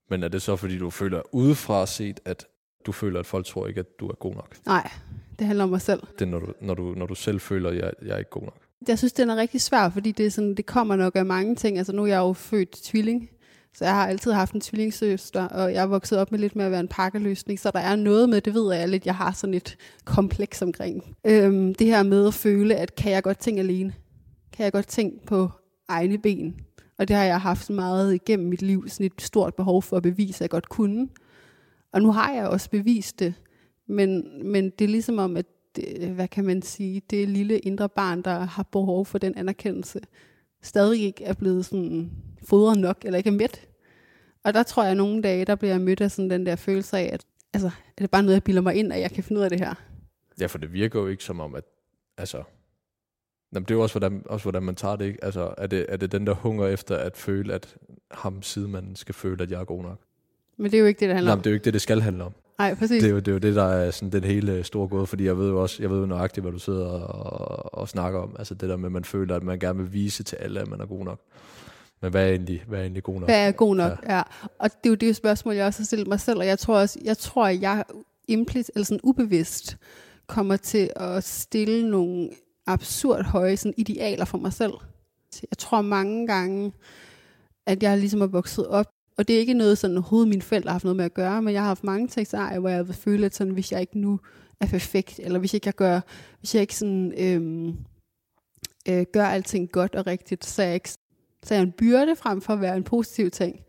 Men 0.09 0.23
er 0.23 0.27
det 0.27 0.41
så, 0.41 0.55
fordi 0.55 0.77
du 0.77 0.89
føler 0.89 1.21
udefra 1.31 1.85
set, 1.85 2.19
at 2.25 2.45
du 2.85 2.91
føler, 2.91 3.19
at 3.19 3.25
folk 3.25 3.45
tror 3.45 3.67
ikke, 3.67 3.79
at 3.79 3.99
du 3.99 4.07
er 4.07 4.15
god 4.15 4.35
nok? 4.35 4.55
Nej, 4.65 4.91
det 5.39 5.47
handler 5.47 5.63
om 5.63 5.69
mig 5.69 5.81
selv. 5.81 6.03
Det 6.19 6.21
er, 6.21 6.25
når 6.25 6.39
du, 6.39 6.53
når 6.61 6.73
du, 6.73 6.93
når 6.97 7.05
du 7.05 7.15
selv 7.15 7.39
føler, 7.39 7.69
at 7.69 7.77
jeg, 7.77 7.93
jeg 8.01 8.13
er 8.13 8.17
ikke 8.17 8.31
god 8.31 8.41
nok. 8.41 8.57
Jeg 8.87 8.97
synes, 8.97 9.13
den 9.13 9.29
er 9.29 9.35
rigtig 9.35 9.61
svær, 9.61 9.89
fordi 9.89 10.11
det, 10.11 10.25
er 10.25 10.29
sådan, 10.29 10.55
det 10.55 10.65
kommer 10.65 10.95
nok 10.95 11.15
af 11.15 11.25
mange 11.25 11.55
ting. 11.55 11.77
Altså 11.77 11.93
nu 11.93 12.03
er 12.03 12.07
jeg 12.07 12.17
jo 12.17 12.33
født 12.33 12.71
tvilling, 12.71 13.29
så 13.75 13.85
jeg 13.85 13.93
har 13.93 14.07
altid 14.07 14.31
haft 14.31 14.53
en 14.53 14.61
tvillingsøster, 14.61 15.47
og 15.47 15.73
jeg 15.73 15.81
er 15.81 15.87
vokset 15.87 16.17
op 16.17 16.31
med 16.31 16.39
lidt 16.39 16.55
med 16.55 16.65
at 16.65 16.71
være 16.71 16.79
en 16.79 16.87
pakkeløsning, 16.87 17.59
så 17.59 17.71
der 17.71 17.79
er 17.79 17.95
noget 17.95 18.29
med, 18.29 18.41
det 18.41 18.53
ved 18.53 18.73
jeg 18.73 18.89
lidt, 18.89 19.05
jeg 19.05 19.15
har 19.15 19.31
sådan 19.31 19.53
et 19.53 19.77
kompleks 20.05 20.61
omkring. 20.61 21.15
Øhm, 21.25 21.75
det 21.75 21.87
her 21.87 22.03
med 22.03 22.27
at 22.27 22.33
føle, 22.33 22.75
at 22.75 22.95
kan 22.95 23.11
jeg 23.11 23.23
godt 23.23 23.39
tænke 23.39 23.59
alene? 23.59 23.93
Kan 24.53 24.63
jeg 24.63 24.71
godt 24.71 24.87
tænke 24.87 25.25
på 25.25 25.49
egne 25.87 26.17
ben? 26.17 26.55
Og 26.97 27.07
det 27.07 27.15
har 27.15 27.23
jeg 27.23 27.41
haft 27.41 27.69
meget 27.69 28.13
igennem 28.13 28.49
mit 28.49 28.61
liv, 28.61 28.89
sådan 28.89 29.05
et 29.05 29.21
stort 29.21 29.55
behov 29.55 29.83
for 29.83 29.97
at 29.97 30.03
bevise, 30.03 30.37
at 30.37 30.41
jeg 30.41 30.49
godt 30.49 30.69
kunne. 30.69 31.07
Og 31.93 32.01
nu 32.01 32.11
har 32.11 32.33
jeg 32.33 32.47
også 32.47 32.69
bevist 32.69 33.19
det, 33.19 33.33
men, 33.87 34.23
men 34.51 34.69
det 34.69 34.85
er 34.85 34.89
ligesom 34.89 35.17
om, 35.17 35.37
at 35.37 35.45
det, 35.75 36.09
hvad 36.09 36.27
kan 36.27 36.45
man 36.45 36.61
sige, 36.61 37.01
det 37.09 37.29
lille 37.29 37.59
indre 37.59 37.89
barn, 37.89 38.21
der 38.21 38.39
har 38.39 38.63
behov 38.63 39.05
for 39.05 39.17
den 39.17 39.35
anerkendelse, 39.35 39.99
stadig 40.61 41.03
ikke 41.03 41.23
er 41.23 41.33
blevet 41.33 41.65
sådan 41.65 42.11
fodret 42.47 42.79
nok, 42.79 42.97
eller 43.05 43.17
ikke 43.17 43.27
er 43.29 43.33
mæt. 43.33 43.67
Og 44.43 44.53
der 44.53 44.63
tror 44.63 44.83
jeg, 44.83 44.91
at 44.91 44.97
nogle 44.97 45.21
dage, 45.21 45.45
der 45.45 45.55
bliver 45.55 45.73
jeg 45.73 45.81
mødt 45.81 46.01
af 46.01 46.11
sådan 46.11 46.29
den 46.29 46.45
der 46.45 46.55
følelse 46.55 46.97
af, 46.97 47.09
at 47.13 47.25
altså, 47.53 47.67
er 47.67 48.01
det 48.01 48.11
bare 48.11 48.23
noget, 48.23 48.33
jeg 48.33 48.43
bilder 48.43 48.61
mig 48.61 48.75
ind, 48.75 48.93
at 48.93 49.01
jeg 49.01 49.11
kan 49.11 49.23
finde 49.23 49.39
ud 49.39 49.43
af 49.43 49.49
det 49.49 49.59
her? 49.59 49.73
Ja, 50.39 50.45
for 50.45 50.57
det 50.57 50.73
virker 50.73 50.99
jo 50.99 51.07
ikke 51.07 51.23
som 51.23 51.39
om, 51.39 51.55
at... 51.55 51.63
Altså, 52.17 52.43
Jamen, 53.53 53.63
det 53.65 53.71
er 53.71 53.75
jo 53.75 53.81
også 53.81 53.99
hvordan, 53.99 54.23
også, 54.25 54.43
hvordan 54.43 54.63
man 54.63 54.75
tager 54.75 54.95
det, 54.95 55.05
ikke? 55.05 55.23
Altså, 55.23 55.53
er 55.57 55.67
det, 55.67 55.85
er 55.89 55.97
det 55.97 56.11
den 56.11 56.27
der 56.27 56.33
hunger 56.33 56.67
efter 56.67 56.95
at 56.95 57.17
føle, 57.17 57.53
at 57.53 57.75
ham 58.11 58.41
sidemanden 58.41 58.95
skal 58.95 59.15
føle, 59.15 59.43
at 59.43 59.51
jeg 59.51 59.59
er 59.61 59.65
god 59.65 59.83
nok? 59.83 59.99
Men 60.57 60.71
det 60.71 60.77
er 60.77 60.81
jo 60.81 60.85
ikke 60.85 60.99
det, 60.99 61.07
det 61.07 61.15
handler 61.15 61.31
Nej, 61.31 61.37
om. 61.37 61.41
det 61.41 61.47
er 61.47 61.51
jo 61.51 61.53
ikke 61.53 61.65
det, 61.65 61.73
det 61.73 61.81
skal 61.81 62.01
handle 62.01 62.23
om. 62.23 62.33
Nej, 62.59 62.75
præcis. 62.75 63.03
Det 63.03 63.09
er, 63.09 63.13
jo, 63.13 63.19
det 63.19 63.27
er 63.27 63.31
jo 63.31 63.37
det, 63.37 63.55
der 63.55 63.63
er 63.63 63.91
sådan 63.91 64.11
den 64.11 64.23
hele 64.23 64.63
store 64.63 64.87
gåde, 64.87 65.07
fordi 65.07 65.25
jeg 65.25 65.37
ved 65.37 65.49
jo 65.49 65.61
også, 65.61 65.77
jeg 65.83 65.89
ved 65.89 65.99
jo 65.99 66.05
nøjagtigt, 66.05 66.43
hvad 66.43 66.51
du 66.51 66.59
sidder 66.59 66.87
og, 66.87 67.79
og 67.79 67.89
snakker 67.89 68.19
om. 68.19 68.35
Altså 68.39 68.53
det 68.53 68.69
der 68.69 68.77
med, 68.77 68.85
at 68.85 68.91
man 68.91 69.03
føler, 69.03 69.35
at 69.35 69.43
man 69.43 69.59
gerne 69.59 69.79
vil 69.79 69.93
vise 69.93 70.23
til 70.23 70.35
alle, 70.35 70.59
at 70.59 70.67
man 70.67 70.81
er 70.81 70.85
god 70.85 71.05
nok. 71.05 71.19
Men 72.01 72.11
hvad 72.11 72.25
er 72.25 72.29
egentlig, 72.29 72.63
hvad 72.67 72.79
er 72.79 72.83
egentlig 72.83 73.03
god 73.03 73.19
nok? 73.19 73.29
Hvad 73.29 73.47
er 73.47 73.51
god 73.51 73.75
nok? 73.75 73.91
Ja. 74.03 74.15
ja. 74.15 74.21
Og 74.59 74.69
det 74.69 74.85
er 74.85 74.89
jo 74.89 74.95
det 74.95 75.15
spørgsmål, 75.15 75.55
jeg 75.55 75.65
også 75.65 75.79
har 75.79 75.85
stillet 75.85 76.07
mig 76.07 76.19
selv, 76.19 76.39
og 76.39 76.45
jeg 76.45 76.59
tror 76.59 76.79
også, 76.79 76.99
jeg 77.03 77.17
tror, 77.17 77.47
at 77.47 77.61
jeg 77.61 77.83
implicit, 78.27 78.71
eller 78.75 78.85
sådan 78.85 78.99
ubevidst 79.03 79.77
kommer 80.27 80.57
til 80.57 80.89
at 80.95 81.23
stille 81.23 81.89
nogle 81.89 82.29
absurd 82.67 83.23
høje 83.23 83.57
sådan 83.57 83.73
idealer 83.77 84.25
for 84.25 84.37
mig 84.37 84.53
selv. 84.53 84.73
Jeg 85.51 85.57
tror 85.57 85.81
mange 85.81 86.27
gange, 86.27 86.73
at 87.65 87.83
jeg 87.83 87.97
ligesom 87.97 88.21
er 88.21 88.27
vokset 88.27 88.67
op, 88.67 88.85
og 89.19 89.27
det 89.27 89.35
er 89.35 89.39
ikke 89.39 89.53
noget, 89.53 89.77
sådan 89.77 89.97
overhovedet 89.97 90.29
mine 90.29 90.41
forældre 90.41 90.69
har 90.69 90.73
haft 90.73 90.83
noget 90.83 90.97
med 90.97 91.05
at 91.05 91.13
gøre, 91.13 91.41
men 91.41 91.53
jeg 91.53 91.61
har 91.61 91.67
haft 91.67 91.83
mange 91.83 92.07
tekster, 92.07 92.59
hvor 92.59 92.69
jeg 92.69 92.87
føler, 92.87 93.25
at 93.25 93.35
sådan, 93.35 93.53
hvis 93.53 93.71
jeg 93.71 93.81
ikke 93.81 93.99
nu 93.99 94.19
er 94.59 94.65
perfekt, 94.65 95.19
eller 95.23 95.39
hvis 95.39 95.53
jeg 95.53 95.57
ikke 95.57 95.67
jeg 95.67 95.75
gør, 95.75 95.99
hvis 96.39 96.55
jeg 96.55 96.61
ikke 96.61 96.75
sådan, 96.75 97.13
øhm, 97.17 97.77
øh, 98.89 99.05
gør 99.13 99.25
alting 99.25 99.71
godt 99.71 99.95
og 99.95 100.07
rigtigt, 100.07 100.45
så 100.45 100.61
er 100.61 100.65
jeg 100.65 100.75
ikke 100.75 100.89
så 101.43 101.53
er 101.53 101.57
jeg 101.57 101.63
en 101.63 101.71
byrde 101.71 102.15
frem 102.15 102.41
for 102.41 102.53
at 102.53 102.61
være 102.61 102.77
en 102.77 102.83
positiv 102.83 103.31
ting. 103.31 103.59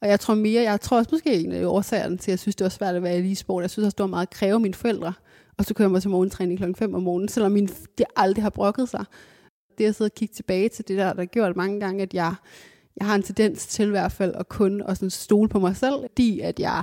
Og 0.00 0.08
jeg 0.08 0.20
tror 0.20 0.34
mere, 0.34 0.62
jeg 0.62 0.80
tror 0.80 0.98
også 0.98 1.08
måske 1.12 1.34
en 1.34 1.52
af 1.52 1.66
årsagerne 1.66 2.16
til, 2.16 2.30
at 2.30 2.32
jeg 2.32 2.38
synes, 2.38 2.56
det 2.56 2.64
var 2.64 2.68
svært 2.68 2.94
at 2.94 3.02
være 3.02 3.20
i 3.20 3.34
sport. 3.34 3.62
Jeg 3.62 3.70
synes 3.70 3.86
også, 3.86 3.94
det 3.94 4.02
var 4.02 4.06
meget 4.06 4.26
at 4.26 4.30
kræve 4.30 4.60
mine 4.60 4.74
forældre. 4.74 5.12
Og 5.58 5.64
så 5.64 5.74
kører 5.74 5.86
jeg 5.86 5.92
mig 5.92 6.02
til 6.02 6.10
morgentræning 6.10 6.58
klokken 6.58 6.74
5 6.74 6.94
om 6.94 7.02
morgenen, 7.02 7.28
selvom 7.28 7.52
min, 7.52 7.68
de 7.98 8.04
aldrig 8.16 8.42
har 8.42 8.50
brokket 8.50 8.88
sig. 8.88 9.04
Det 9.78 9.84
at 9.84 9.94
sidde 9.94 10.08
og 10.08 10.14
kigge 10.14 10.34
tilbage 10.34 10.68
til 10.68 10.88
det 10.88 10.98
der, 10.98 11.12
der 11.12 11.24
gjort 11.24 11.56
mange 11.56 11.80
gange, 11.80 12.02
at 12.02 12.14
jeg 12.14 12.34
jeg 12.96 13.06
har 13.06 13.14
en 13.14 13.22
tendens 13.22 13.66
til 13.66 13.86
i 13.86 13.90
hvert 13.90 14.12
fald 14.12 14.34
at 14.34 14.48
kun 14.48 14.82
og 14.82 14.96
sådan 14.96 15.10
stole 15.10 15.48
på 15.48 15.58
mig 15.58 15.76
selv, 15.76 15.94
fordi 16.00 16.40
at 16.40 16.60
jeg 16.60 16.82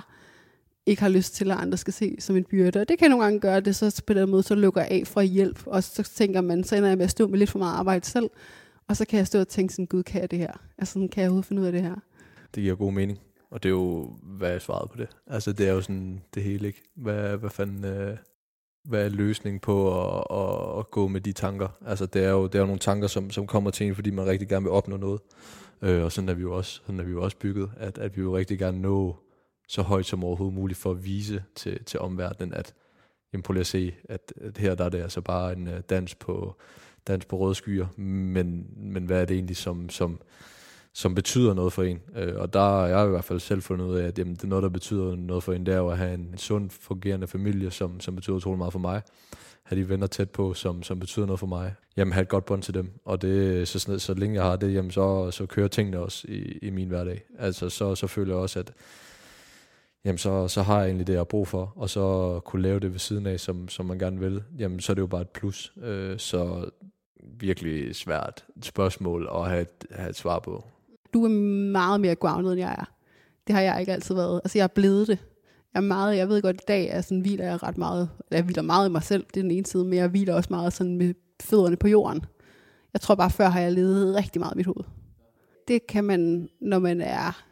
ikke 0.85 1.01
har 1.01 1.09
lyst 1.09 1.35
til, 1.35 1.51
at 1.51 1.57
andre 1.57 1.77
skal 1.77 1.93
se 1.93 2.15
som 2.19 2.35
en 2.35 2.43
byrde. 2.43 2.81
Og 2.81 2.89
det 2.89 2.99
kan 2.99 3.09
nogle 3.09 3.23
gange 3.23 3.39
gøre 3.39 3.59
det, 3.59 3.75
så 3.75 4.03
på 4.07 4.13
den 4.13 4.29
måde, 4.29 4.43
så 4.43 4.55
lukker 4.55 4.81
jeg 4.81 4.91
af 4.91 5.07
fra 5.07 5.21
hjælp, 5.21 5.67
og 5.67 5.83
så 5.83 6.03
tænker 6.03 6.41
man, 6.41 6.63
så 6.63 6.75
ender 6.75 6.89
jeg 6.89 6.97
med 6.97 7.05
at 7.05 7.11
stå 7.11 7.27
med 7.27 7.39
lidt 7.39 7.49
for 7.49 7.59
meget 7.59 7.75
arbejde 7.75 8.05
selv, 8.05 8.29
og 8.87 8.97
så 8.97 9.05
kan 9.05 9.17
jeg 9.17 9.27
stå 9.27 9.39
og 9.39 9.47
tænke 9.47 9.73
sådan, 9.73 9.85
gud, 9.85 10.03
kan 10.03 10.21
jeg 10.21 10.31
det 10.31 10.39
her? 10.39 10.53
Altså, 10.77 10.93
sådan, 10.93 11.09
kan 11.09 11.21
jeg 11.21 11.29
overhovedet 11.29 11.47
finde 11.47 11.61
ud 11.61 11.67
af 11.67 11.71
det 11.71 11.81
her? 11.81 11.95
Det 12.55 12.63
giver 12.63 12.75
god 12.75 12.93
mening. 12.93 13.19
Og 13.51 13.63
det 13.63 13.69
er 13.69 13.73
jo, 13.73 14.13
hvad 14.23 14.51
er 14.55 14.59
svaret 14.59 14.91
på 14.91 14.97
det? 14.97 15.07
Altså, 15.27 15.51
det 15.51 15.67
er 15.67 15.73
jo 15.73 15.81
sådan 15.81 16.21
det 16.33 16.43
hele, 16.43 16.67
ikke? 16.67 16.81
Hvad, 16.95 17.37
hvad 17.37 17.49
fanden, 17.49 17.85
øh, 17.85 18.17
hvad 18.83 19.05
er 19.05 19.09
løsningen 19.09 19.59
på 19.59 20.01
at, 20.01 20.23
at, 20.31 20.79
at, 20.79 20.91
gå 20.91 21.07
med 21.07 21.21
de 21.21 21.31
tanker? 21.31 21.67
Altså, 21.85 22.05
det 22.05 22.23
er 22.23 22.29
jo, 22.29 22.47
det 22.47 22.55
er 22.55 22.59
jo 22.59 22.65
nogle 22.65 22.79
tanker, 22.79 23.07
som, 23.07 23.31
som 23.31 23.47
kommer 23.47 23.71
til 23.71 23.87
en, 23.87 23.95
fordi 23.95 24.09
man 24.09 24.25
rigtig 24.25 24.47
gerne 24.47 24.63
vil 24.63 24.71
opnå 24.71 24.97
noget. 24.97 25.21
Øh, 25.83 26.03
og 26.03 26.11
sådan 26.11 26.29
er 26.29 26.33
vi 26.33 26.41
jo 26.41 26.57
også, 26.57 26.81
sådan 26.85 26.99
er 26.99 27.03
vi 27.03 27.11
jo 27.11 27.23
også 27.23 27.37
bygget, 27.37 27.71
at, 27.77 27.97
at 27.97 28.17
vi 28.17 28.21
jo 28.21 28.37
rigtig 28.37 28.59
gerne 28.59 28.81
nå 28.81 29.15
så 29.67 29.81
højt 29.81 30.05
som 30.05 30.23
overhovedet 30.23 30.55
muligt 30.55 30.79
for 30.79 30.91
at 30.91 31.05
vise 31.05 31.43
til, 31.55 31.83
til 31.83 31.99
omverdenen, 31.99 32.53
at 32.53 32.73
jamen, 33.33 33.43
prøv 33.43 33.53
lige 33.53 33.59
at 33.59 33.67
se, 33.67 33.93
at, 34.03 34.33
at 34.41 34.57
her 34.57 34.75
der 34.75 34.85
er 34.85 34.89
det 34.89 35.01
altså 35.01 35.21
bare 35.21 35.53
en 35.53 35.67
uh, 35.67 35.73
dans 35.89 36.15
på, 36.15 36.55
dans 37.07 37.25
på 37.25 37.37
røde 37.37 37.55
skyer, 37.55 37.87
men, 37.97 38.67
men 38.77 39.05
hvad 39.05 39.21
er 39.21 39.25
det 39.25 39.35
egentlig, 39.35 39.57
som, 39.57 39.89
som, 39.89 40.21
som 40.93 41.15
betyder 41.15 41.53
noget 41.53 41.73
for 41.73 41.83
en? 41.83 42.01
Øh, 42.15 42.35
og 42.35 42.53
der 42.53 42.59
har 42.59 42.87
jeg 42.87 43.05
i 43.05 43.09
hvert 43.09 43.23
fald 43.23 43.39
selv 43.39 43.61
fundet 43.61 43.85
ud 43.85 43.95
af, 43.95 44.07
at 44.07 44.19
jamen, 44.19 44.35
det 44.35 44.43
er 44.43 44.47
noget, 44.47 44.63
der 44.63 44.69
betyder 44.69 45.15
noget 45.15 45.43
for 45.43 45.53
en, 45.53 45.65
det 45.65 45.73
er 45.73 45.77
jo 45.77 45.89
at 45.89 45.97
have 45.97 46.13
en, 46.13 46.19
en 46.19 46.37
sund, 46.37 46.69
fungerende 46.69 47.27
familie, 47.27 47.71
som, 47.71 47.99
som 47.99 48.15
betyder 48.15 48.35
utrolig 48.35 48.57
meget 48.57 48.73
for 48.73 48.79
mig. 48.79 49.01
Have 49.63 49.81
de 49.81 49.89
venner 49.89 50.07
tæt 50.07 50.29
på, 50.29 50.53
som, 50.53 50.83
som 50.83 50.99
betyder 50.99 51.25
noget 51.25 51.39
for 51.39 51.47
mig. 51.47 51.73
Jamen, 51.97 52.11
have 52.13 52.21
et 52.21 52.29
godt 52.29 52.45
bånd 52.45 52.61
til 52.61 52.73
dem. 52.73 52.91
Og 53.05 53.21
det, 53.21 53.67
så, 53.67 53.79
så, 53.79 53.99
så 53.99 54.13
længe 54.13 54.35
jeg 54.35 54.43
har 54.43 54.55
det, 54.55 54.73
jamen, 54.73 54.91
så, 54.91 55.31
så 55.31 55.45
kører 55.45 55.67
tingene 55.67 55.99
også 55.99 56.27
i, 56.27 56.57
i 56.61 56.69
min 56.69 56.87
hverdag. 56.87 57.23
Altså, 57.39 57.69
så, 57.69 57.95
så 57.95 58.07
føler 58.07 58.33
jeg 58.33 58.41
også, 58.41 58.59
at 58.59 58.73
jamen 60.05 60.17
så, 60.17 60.47
så 60.47 60.61
har 60.61 60.79
jeg 60.79 60.85
egentlig 60.85 61.07
det, 61.07 61.13
jeg 61.13 61.19
har 61.19 61.23
brug 61.23 61.47
for, 61.47 61.73
og 61.75 61.89
så 61.89 62.39
kunne 62.45 62.61
lave 62.61 62.79
det 62.79 62.91
ved 62.91 62.99
siden 62.99 63.27
af, 63.27 63.39
som, 63.39 63.69
som 63.69 63.85
man 63.85 63.99
gerne 63.99 64.19
vil, 64.19 64.43
jamen 64.57 64.79
så 64.79 64.91
er 64.91 64.93
det 64.93 65.01
jo 65.01 65.07
bare 65.07 65.21
et 65.21 65.29
plus. 65.29 65.73
Øh, 65.83 66.19
så 66.19 66.69
virkelig 67.39 67.95
svært 67.95 68.45
spørgsmål 68.61 69.29
at 69.35 69.49
have 69.49 69.61
et, 69.61 69.85
have 69.91 70.09
et 70.09 70.15
svar 70.15 70.39
på. 70.39 70.63
Du 71.13 71.25
er 71.25 71.29
meget 71.71 72.01
mere 72.01 72.15
grounded, 72.15 72.51
end 72.51 72.59
jeg 72.59 72.75
er. 72.79 72.85
Det 73.47 73.55
har 73.55 73.61
jeg 73.61 73.79
ikke 73.79 73.93
altid 73.93 74.15
været. 74.15 74.41
Altså 74.43 74.57
jeg 74.57 74.63
er 74.63 74.67
blevet 74.67 75.07
det. 75.07 75.17
Jeg 75.73 75.79
er 75.79 75.83
meget, 75.83 76.17
jeg 76.17 76.29
ved 76.29 76.41
godt, 76.41 76.55
i 76.55 76.65
dag 76.67 76.87
er 76.87 77.01
sådan, 77.01 77.21
hviler 77.21 77.45
jeg 77.45 77.63
ret 77.63 77.77
meget, 77.77 78.09
eller 78.19 78.37
jeg 78.37 78.43
hviler 78.43 78.61
meget 78.61 78.89
i 78.89 78.91
mig 78.91 79.03
selv, 79.03 79.25
det 79.33 79.37
er 79.37 79.41
den 79.41 79.51
ene 79.51 79.65
side, 79.65 79.85
men 79.85 79.93
jeg 79.93 80.07
hviler 80.07 80.33
også 80.33 80.47
meget 80.49 80.73
sådan 80.73 80.97
med 80.97 81.13
fødderne 81.43 81.75
på 81.75 81.87
jorden. 81.87 82.25
Jeg 82.93 83.01
tror 83.01 83.15
bare, 83.15 83.29
før 83.29 83.49
har 83.49 83.59
jeg 83.59 83.71
levet 83.71 84.15
rigtig 84.15 84.39
meget 84.39 84.53
i 84.53 84.57
mit 84.57 84.65
hoved. 84.65 84.83
Det 85.67 85.87
kan 85.87 86.03
man, 86.03 86.49
når 86.61 86.79
man 86.79 87.01
er 87.01 87.43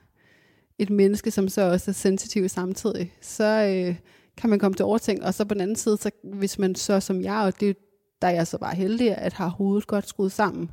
et 0.79 0.89
menneske, 0.89 1.31
som 1.31 1.49
så 1.49 1.61
også 1.61 1.91
er 1.91 1.93
sensitiv 1.93 2.49
samtidig, 2.49 3.13
så 3.21 3.43
øh, 3.43 3.95
kan 4.37 4.49
man 4.49 4.59
komme 4.59 4.75
til 4.75 4.85
overtænk. 4.85 5.23
Og 5.23 5.33
så 5.33 5.45
på 5.45 5.53
den 5.53 5.61
anden 5.61 5.75
side, 5.75 5.97
så 5.97 6.11
hvis 6.23 6.59
man 6.59 6.75
så 6.75 6.99
som 6.99 7.21
jeg, 7.21 7.37
og 7.37 7.59
det 7.59 7.77
der 8.21 8.27
er 8.27 8.31
jeg 8.31 8.47
så 8.47 8.57
bare 8.57 8.75
heldig, 8.75 9.17
at 9.17 9.33
har 9.33 9.47
hovedet 9.47 9.87
godt 9.87 10.07
skruet 10.07 10.31
sammen, 10.31 10.71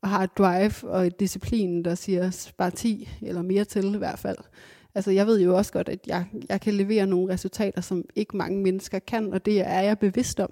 og 0.00 0.08
har 0.08 0.22
et 0.22 0.38
drive 0.38 0.72
og 0.82 1.06
et 1.06 1.20
disciplin, 1.20 1.84
der 1.84 1.94
siger 1.94 2.52
bare 2.58 2.70
10 2.70 3.08
eller 3.22 3.42
mere 3.42 3.64
til 3.64 3.94
i 3.94 3.98
hvert 3.98 4.18
fald. 4.18 4.36
Altså 4.94 5.10
jeg 5.10 5.26
ved 5.26 5.40
jo 5.40 5.56
også 5.56 5.72
godt, 5.72 5.88
at 5.88 5.98
jeg, 6.06 6.26
jeg 6.48 6.60
kan 6.60 6.74
levere 6.74 7.06
nogle 7.06 7.32
resultater, 7.32 7.80
som 7.80 8.04
ikke 8.14 8.36
mange 8.36 8.62
mennesker 8.62 8.98
kan, 8.98 9.32
og 9.32 9.46
det 9.46 9.60
er 9.60 9.80
jeg 9.80 9.98
bevidst 9.98 10.40
om. 10.40 10.50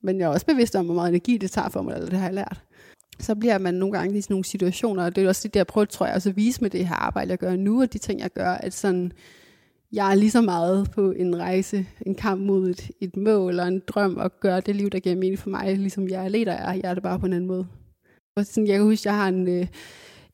Men 0.00 0.20
jeg 0.20 0.24
er 0.24 0.30
også 0.30 0.46
bevidst 0.46 0.76
om, 0.76 0.84
hvor 0.84 0.94
meget 0.94 1.08
energi 1.08 1.38
det 1.38 1.50
tager 1.50 1.68
for 1.68 1.82
mig, 1.82 1.94
eller 1.94 2.08
det 2.08 2.18
har 2.18 2.26
jeg 2.26 2.34
lært 2.34 2.62
så 3.20 3.34
bliver 3.34 3.58
man 3.58 3.74
nogle 3.74 3.98
gange 3.98 4.18
i 4.18 4.20
sådan 4.20 4.34
nogle 4.34 4.44
situationer, 4.44 5.04
og 5.04 5.16
det 5.16 5.24
er 5.24 5.28
også 5.28 5.48
det, 5.48 5.56
jeg 5.56 5.66
prøver, 5.66 5.84
tror 5.84 6.06
jeg, 6.06 6.14
også 6.14 6.28
at 6.28 6.36
vise 6.36 6.62
med 6.62 6.70
det 6.70 6.88
her 6.88 6.94
arbejde, 6.94 7.30
jeg 7.30 7.38
gør 7.38 7.56
nu, 7.56 7.82
og 7.82 7.92
de 7.92 7.98
ting, 7.98 8.20
jeg 8.20 8.30
gør, 8.30 8.50
at 8.50 8.74
sådan, 8.74 9.12
jeg 9.92 10.10
er 10.10 10.14
lige 10.14 10.30
så 10.30 10.40
meget 10.40 10.90
på 10.90 11.10
en 11.10 11.38
rejse, 11.38 11.86
en 12.06 12.14
kamp 12.14 12.42
mod 12.42 12.70
et, 12.70 12.90
et 13.00 13.16
mål 13.16 13.50
eller 13.50 13.64
en 13.64 13.82
drøm, 13.86 14.16
og 14.16 14.40
gøre 14.40 14.60
det 14.60 14.76
liv, 14.76 14.90
der 14.90 14.98
giver 14.98 15.16
mening 15.16 15.38
for 15.38 15.50
mig, 15.50 15.78
ligesom 15.78 16.08
jeg 16.08 16.24
er 16.24 16.28
leder 16.28 16.52
er. 16.52 16.72
Jeg 16.72 16.90
er 16.90 16.94
det 16.94 17.02
bare 17.02 17.18
på 17.18 17.26
en 17.26 17.32
anden 17.32 17.48
måde. 17.48 17.66
Og 18.36 18.46
sådan, 18.46 18.66
jeg 18.66 18.76
kan 18.76 18.84
huske, 18.84 19.08
jeg 19.08 19.16
har 19.16 19.28
en, 19.28 19.48
øh, 19.48 19.66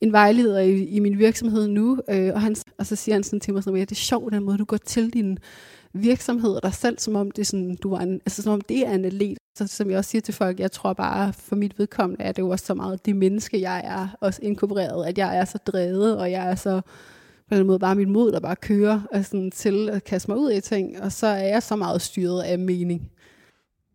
en 0.02 0.12
vejleder 0.12 0.60
i, 0.60 0.84
i 0.84 0.98
min 0.98 1.18
virksomhed 1.18 1.68
nu, 1.68 1.98
øh, 2.10 2.30
og, 2.34 2.40
han, 2.40 2.56
og 2.78 2.86
så 2.86 2.96
siger 2.96 3.14
han 3.14 3.22
sådan 3.22 3.40
til 3.40 3.54
mig, 3.54 3.62
at 3.68 3.88
det 3.88 3.90
er 3.90 3.94
sjovt, 3.94 4.32
den 4.32 4.44
måde, 4.44 4.58
du 4.58 4.64
går 4.64 4.76
til 4.76 5.10
din 5.10 5.38
virksomhed 5.92 6.50
og 6.50 6.62
dig 6.62 6.74
selv, 6.74 6.98
som 6.98 7.16
om 7.16 7.30
det 7.30 7.42
er, 7.42 7.44
sådan, 7.44 7.76
du 7.76 7.92
er 7.92 7.98
en, 7.98 8.14
altså, 8.14 8.42
som 8.42 8.52
om 8.52 8.60
det 8.60 8.86
er 8.86 8.92
en 8.92 9.04
atlet. 9.04 9.38
Så 9.54 9.66
som 9.66 9.90
jeg 9.90 9.98
også 9.98 10.10
siger 10.10 10.22
til 10.22 10.34
folk, 10.34 10.60
jeg 10.60 10.72
tror 10.72 10.92
bare, 10.92 11.32
for 11.32 11.56
mit 11.56 11.78
vedkommende 11.78 12.24
er 12.24 12.32
det 12.32 12.42
jo 12.42 12.48
også 12.48 12.66
så 12.66 12.74
meget 12.74 13.06
det 13.06 13.16
menneske, 13.16 13.60
jeg 13.60 13.82
er 13.84 14.08
også 14.20 14.40
inkorporeret, 14.42 15.06
at 15.06 15.18
jeg 15.18 15.38
er 15.38 15.44
så 15.44 15.58
drevet, 15.58 16.18
og 16.18 16.30
jeg 16.30 16.50
er 16.50 16.54
så 16.54 16.80
på 17.48 17.54
den 17.54 17.66
måde 17.66 17.78
bare 17.78 17.94
mit 17.94 18.08
mod, 18.08 18.32
der 18.32 18.40
bare 18.40 18.56
kører 18.56 19.00
og 19.12 19.24
sådan, 19.24 19.50
til 19.50 19.90
at 19.90 20.04
kaste 20.04 20.30
mig 20.30 20.38
ud 20.38 20.52
i 20.52 20.60
ting, 20.60 21.02
og 21.02 21.12
så 21.12 21.26
er 21.26 21.46
jeg 21.48 21.62
så 21.62 21.76
meget 21.76 22.02
styret 22.02 22.42
af 22.42 22.58
mening. 22.58 23.10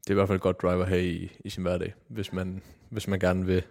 Det 0.03 0.09
er 0.09 0.13
i 0.13 0.13
hvert 0.13 0.27
fald 0.27 0.35
et 0.35 0.41
godt 0.41 0.61
driver 0.61 0.85
her 0.85 0.97
i, 0.97 1.31
i 1.45 1.49
sin 1.49 1.63
hverdag, 1.63 1.93
hvis 2.07 2.33
man, 2.33 2.61
hvis 2.89 3.07
man 3.07 3.19
gerne 3.19 3.45
vil 3.45 3.63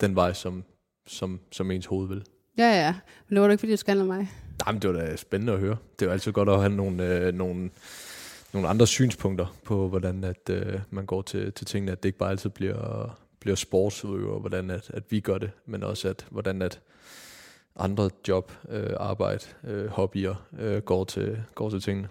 den 0.00 0.16
vej, 0.16 0.32
som, 0.32 0.64
som, 1.06 1.40
som 1.52 1.70
ens 1.70 1.86
hoved 1.86 2.08
vil. 2.08 2.24
Ja, 2.58 2.84
ja. 2.84 2.94
Men 3.28 3.36
det 3.36 3.40
var 3.40 3.48
da 3.48 3.52
ikke, 3.52 3.60
fordi 3.60 3.72
du 3.72 3.76
skal 3.76 4.04
mig. 4.04 4.28
Nej, 4.64 4.72
men 4.72 4.82
det 4.82 4.94
var 4.94 5.00
da 5.00 5.16
spændende 5.16 5.52
at 5.52 5.58
høre. 5.58 5.76
Det 5.98 6.04
er 6.04 6.06
jo 6.06 6.12
altid 6.12 6.32
godt 6.32 6.48
at 6.48 6.58
have 6.58 6.72
nogle, 6.72 7.06
øh, 7.06 7.34
nogle, 7.34 7.70
nogle 8.52 8.68
andre 8.68 8.86
synspunkter 8.86 9.56
på, 9.64 9.88
hvordan 9.88 10.24
at, 10.24 10.50
øh, 10.50 10.80
man 10.90 11.06
går 11.06 11.22
til, 11.22 11.52
til 11.52 11.66
tingene, 11.66 11.92
at 11.92 12.02
det 12.02 12.08
ikke 12.08 12.18
bare 12.18 12.30
altid 12.30 12.50
bliver, 12.50 13.18
bliver 13.40 13.56
sportsudøver, 13.56 14.40
hvordan 14.40 14.70
at, 14.70 14.90
at 14.90 15.02
vi 15.10 15.20
gør 15.20 15.38
det, 15.38 15.50
men 15.66 15.82
også 15.82 16.08
at, 16.08 16.26
hvordan 16.30 16.62
at 16.62 16.80
andre 17.76 18.10
job, 18.28 18.52
øh, 18.68 18.90
arbejde, 18.96 19.44
øh, 19.64 19.86
hobbyer 19.86 20.34
øh, 20.58 20.82
går, 20.82 21.04
til, 21.04 21.42
går 21.54 21.70
til 21.70 21.80
tingene. 21.80 22.08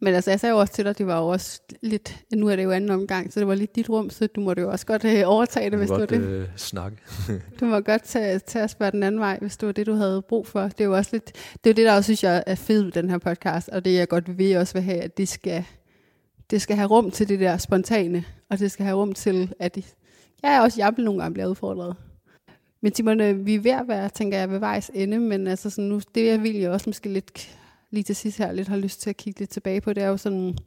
Men 0.00 0.14
altså, 0.14 0.30
jeg 0.30 0.40
sagde 0.40 0.52
jo 0.52 0.58
også 0.58 0.72
til 0.72 0.84
dig, 0.84 0.98
det 0.98 1.06
var 1.06 1.18
jo 1.18 1.28
også 1.28 1.60
lidt, 1.82 2.24
nu 2.34 2.48
er 2.48 2.56
det 2.56 2.64
jo 2.64 2.70
anden 2.70 2.90
omgang, 2.90 3.32
så 3.32 3.40
det 3.40 3.48
var 3.48 3.54
lidt 3.54 3.76
dit 3.76 3.90
rum, 3.90 4.10
så 4.10 4.26
du 4.26 4.40
måtte 4.40 4.62
jo 4.62 4.70
også 4.70 4.86
godt 4.86 5.04
øh, 5.04 5.22
overtage 5.26 5.70
det, 5.70 5.78
hvis 5.78 5.88
godt, 5.88 6.10
det 6.10 6.20
var 6.20 6.26
det. 6.26 6.32
Øh, 6.32 6.48
snakke. 6.56 6.96
du 7.60 7.64
må 7.64 7.80
godt 7.80 8.02
tage, 8.02 8.38
tage 8.38 8.62
at 8.62 8.70
spørge 8.70 8.92
den 8.92 9.02
anden 9.02 9.20
vej, 9.20 9.38
hvis 9.40 9.56
det 9.56 9.66
var 9.66 9.72
det, 9.72 9.86
du 9.86 9.94
havde 9.94 10.22
brug 10.22 10.46
for. 10.46 10.62
Det 10.62 10.80
er 10.80 10.84
jo 10.84 10.96
også 10.96 11.10
lidt, 11.12 11.32
det 11.64 11.70
er 11.70 11.74
det, 11.74 11.86
der 11.86 11.96
også 11.96 12.06
synes 12.06 12.24
jeg 12.24 12.44
er 12.46 12.54
fedt 12.54 12.84
ved 12.86 12.92
den 12.92 13.10
her 13.10 13.18
podcast, 13.18 13.68
og 13.68 13.84
det 13.84 13.94
jeg 13.94 14.08
godt 14.08 14.38
vil 14.38 14.56
også 14.56 14.74
vil 14.74 14.82
have, 14.82 15.00
at 15.00 15.16
det 15.18 15.28
skal, 15.28 15.64
det 16.50 16.62
skal 16.62 16.76
have 16.76 16.88
rum 16.88 17.10
til 17.10 17.28
det 17.28 17.40
der 17.40 17.56
spontane, 17.56 18.24
og 18.50 18.58
det 18.58 18.70
skal 18.70 18.84
have 18.84 18.98
rum 18.98 19.12
til, 19.12 19.52
at 19.58 19.74
det, 19.74 19.94
jeg 20.42 20.54
er 20.54 20.60
også, 20.60 20.92
vil 20.96 21.04
nogle 21.04 21.22
gange 21.22 21.34
blive 21.34 21.48
udfordret. 21.48 21.96
Men 22.80 22.92
Timon, 22.92 23.20
øh, 23.20 23.46
vi 23.46 23.54
er 23.54 23.60
ved 23.60 23.70
at 23.70 23.88
være, 23.88 24.08
tænker 24.08 24.38
jeg, 24.38 24.50
ved 24.50 24.58
vejs 24.58 24.90
ende, 24.94 25.18
men 25.18 25.46
altså 25.46 25.70
sådan 25.70 25.84
nu, 25.84 26.00
det 26.14 26.26
jeg 26.26 26.42
vil 26.42 26.54
jeg 26.56 26.70
også 26.70 26.88
måske 26.88 27.08
lidt 27.08 27.57
lige 27.90 28.04
til 28.04 28.16
sidst 28.16 28.38
her 28.38 28.52
lidt 28.52 28.68
har 28.68 28.76
lyst 28.76 29.00
til 29.00 29.10
at 29.10 29.16
kigge 29.16 29.40
lidt 29.40 29.50
tilbage 29.50 29.80
på, 29.80 29.92
det 29.92 30.02
er 30.02 30.08
jo 30.08 30.16
sådan, 30.16 30.58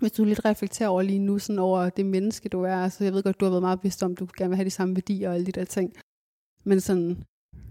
hvis 0.00 0.12
du 0.12 0.24
lidt 0.24 0.44
reflekterer 0.44 0.88
over 0.88 1.02
lige 1.02 1.18
nu, 1.18 1.38
sådan 1.38 1.58
over 1.58 1.90
det 1.90 2.06
menneske, 2.06 2.48
du 2.48 2.62
er. 2.62 2.76
Altså, 2.76 3.04
jeg 3.04 3.12
ved 3.12 3.22
godt, 3.22 3.40
du 3.40 3.44
har 3.44 3.50
været 3.50 3.62
meget 3.62 3.80
bevidst 3.80 4.02
om, 4.02 4.12
at 4.12 4.18
du 4.18 4.28
gerne 4.36 4.50
vil 4.50 4.56
have 4.56 4.64
de 4.64 4.70
samme 4.70 4.96
værdier 4.96 5.28
og 5.28 5.34
alle 5.34 5.46
de 5.46 5.52
der 5.52 5.64
ting. 5.64 5.92
Men 6.64 6.80
sådan, 6.80 7.24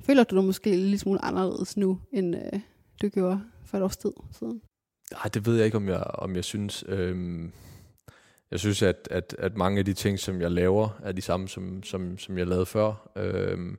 føler 0.03 0.23
du 0.23 0.35
dig 0.35 0.43
måske 0.43 0.75
lidt 0.75 1.01
smule 1.01 1.25
anderledes 1.25 1.77
nu, 1.77 1.99
end 2.13 2.35
øh, 2.35 2.59
du 3.01 3.09
gjorde 3.09 3.41
for 3.65 3.77
et 3.77 3.83
års 3.83 3.97
tid 3.97 4.11
siden? 4.31 4.61
Nej, 5.11 5.29
det 5.33 5.45
ved 5.45 5.55
jeg 5.55 5.65
ikke, 5.65 5.77
om 5.77 5.89
jeg, 5.89 6.03
om 6.03 6.35
jeg 6.35 6.43
synes. 6.43 6.83
Øhm, 6.87 7.51
jeg 8.51 8.59
synes, 8.59 8.81
at, 8.81 9.07
at, 9.11 9.35
at 9.39 9.57
mange 9.57 9.79
af 9.79 9.85
de 9.85 9.93
ting, 9.93 10.19
som 10.19 10.41
jeg 10.41 10.51
laver, 10.51 10.99
er 11.03 11.11
de 11.11 11.21
samme, 11.21 11.47
som, 11.47 11.83
som, 11.83 12.17
som 12.17 12.37
jeg 12.37 12.47
lavede 12.47 12.65
før. 12.65 13.11
Øhm, 13.15 13.77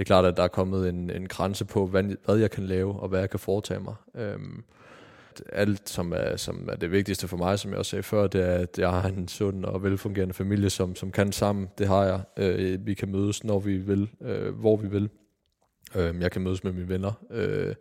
det 0.00 0.04
er 0.04 0.06
klart, 0.06 0.24
at 0.24 0.36
der 0.36 0.42
er 0.42 0.48
kommet 0.48 0.88
en, 0.88 1.10
en 1.10 1.28
grænse 1.28 1.64
på, 1.64 1.86
hvad, 1.86 2.02
hvad 2.24 2.36
jeg 2.36 2.50
kan 2.50 2.66
lave, 2.66 3.00
og 3.00 3.08
hvad 3.08 3.20
jeg 3.20 3.30
kan 3.30 3.40
foretage 3.40 3.80
mig. 3.80 3.94
Øhm, 4.14 4.64
alt, 5.52 5.88
som 5.88 6.12
er, 6.16 6.36
som 6.36 6.68
er 6.72 6.76
det 6.76 6.92
vigtigste 6.92 7.28
for 7.28 7.36
mig, 7.36 7.58
som 7.58 7.70
jeg 7.70 7.78
også 7.78 7.90
sagde 7.90 8.02
før, 8.02 8.26
det 8.26 8.40
er, 8.40 8.54
at 8.54 8.78
jeg 8.78 8.90
har 8.90 9.08
en 9.08 9.28
sund 9.28 9.64
og 9.64 9.82
velfungerende 9.82 10.34
familie, 10.34 10.70
som, 10.70 10.96
som 10.96 11.10
kan 11.10 11.32
sammen. 11.32 11.68
Det 11.78 11.88
har 11.88 12.04
jeg. 12.04 12.20
Øh, 12.36 12.86
vi 12.86 12.94
kan 12.94 13.08
mødes, 13.08 13.44
når 13.44 13.58
vi 13.58 13.76
vil, 13.76 14.08
øh, 14.20 14.54
hvor 14.54 14.76
vi 14.76 14.88
vil. 14.88 15.08
Øh, 15.94 16.20
jeg 16.20 16.30
kan 16.30 16.42
mødes 16.42 16.64
med 16.64 16.72
mine 16.72 16.88
venner, 16.88 17.12
øh, 17.30 17.74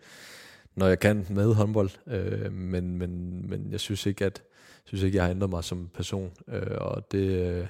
når 0.75 0.87
jeg 0.87 0.99
kan 0.99 1.25
med 1.29 1.53
håndbold. 1.53 1.89
Øh, 2.07 2.53
men, 2.53 2.97
men, 2.97 3.43
men 3.49 3.71
jeg 3.71 3.79
synes 3.79 4.05
ikke, 4.05 4.25
at 4.25 4.43
jeg 4.75 4.83
synes 4.85 5.03
ikke, 5.03 5.17
jeg 5.17 5.23
har 5.23 5.31
ændret 5.31 5.49
mig 5.49 5.63
som 5.63 5.89
person. 5.93 6.31
Øh, 6.47 6.77
og 6.77 7.11
det... 7.11 7.57
Øh, 7.59 7.67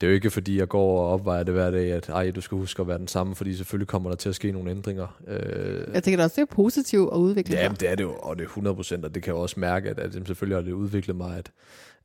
det 0.00 0.06
er 0.06 0.10
jo 0.10 0.14
ikke 0.14 0.30
fordi, 0.30 0.58
jeg 0.58 0.68
går 0.68 1.00
og 1.00 1.12
opvejer 1.12 1.42
det 1.42 1.54
hver 1.54 1.70
dag, 1.70 1.92
at 1.92 2.08
ej, 2.08 2.30
du 2.30 2.40
skal 2.40 2.58
huske 2.58 2.80
at 2.82 2.88
være 2.88 2.98
den 2.98 3.08
samme, 3.08 3.34
fordi 3.34 3.54
selvfølgelig 3.54 3.88
kommer 3.88 4.10
der 4.10 4.16
til 4.16 4.28
at 4.28 4.34
ske 4.34 4.52
nogle 4.52 4.70
ændringer. 4.70 5.20
Øh, 5.28 5.94
jeg 5.94 6.02
tænker 6.02 6.16
da 6.16 6.24
også, 6.24 6.40
det 6.40 6.50
er 6.50 6.54
positivt 6.54 7.08
at 7.12 7.16
udvikle 7.16 7.56
Ja, 7.56 7.68
det 7.80 7.90
er 7.90 7.94
det 7.94 8.04
jo, 8.04 8.12
og 8.12 8.36
det 8.36 8.42
er 8.44 8.48
100 8.48 8.76
procent, 8.76 9.04
og 9.04 9.14
det 9.14 9.22
kan 9.22 9.34
jeg 9.34 9.40
også 9.40 9.60
mærke, 9.60 9.90
at, 9.90 9.98
at 9.98 10.12
selvfølgelig 10.26 10.56
har 10.56 10.62
det 10.62 10.72
udviklet 10.72 11.16
mig, 11.16 11.38
at, 11.38 11.52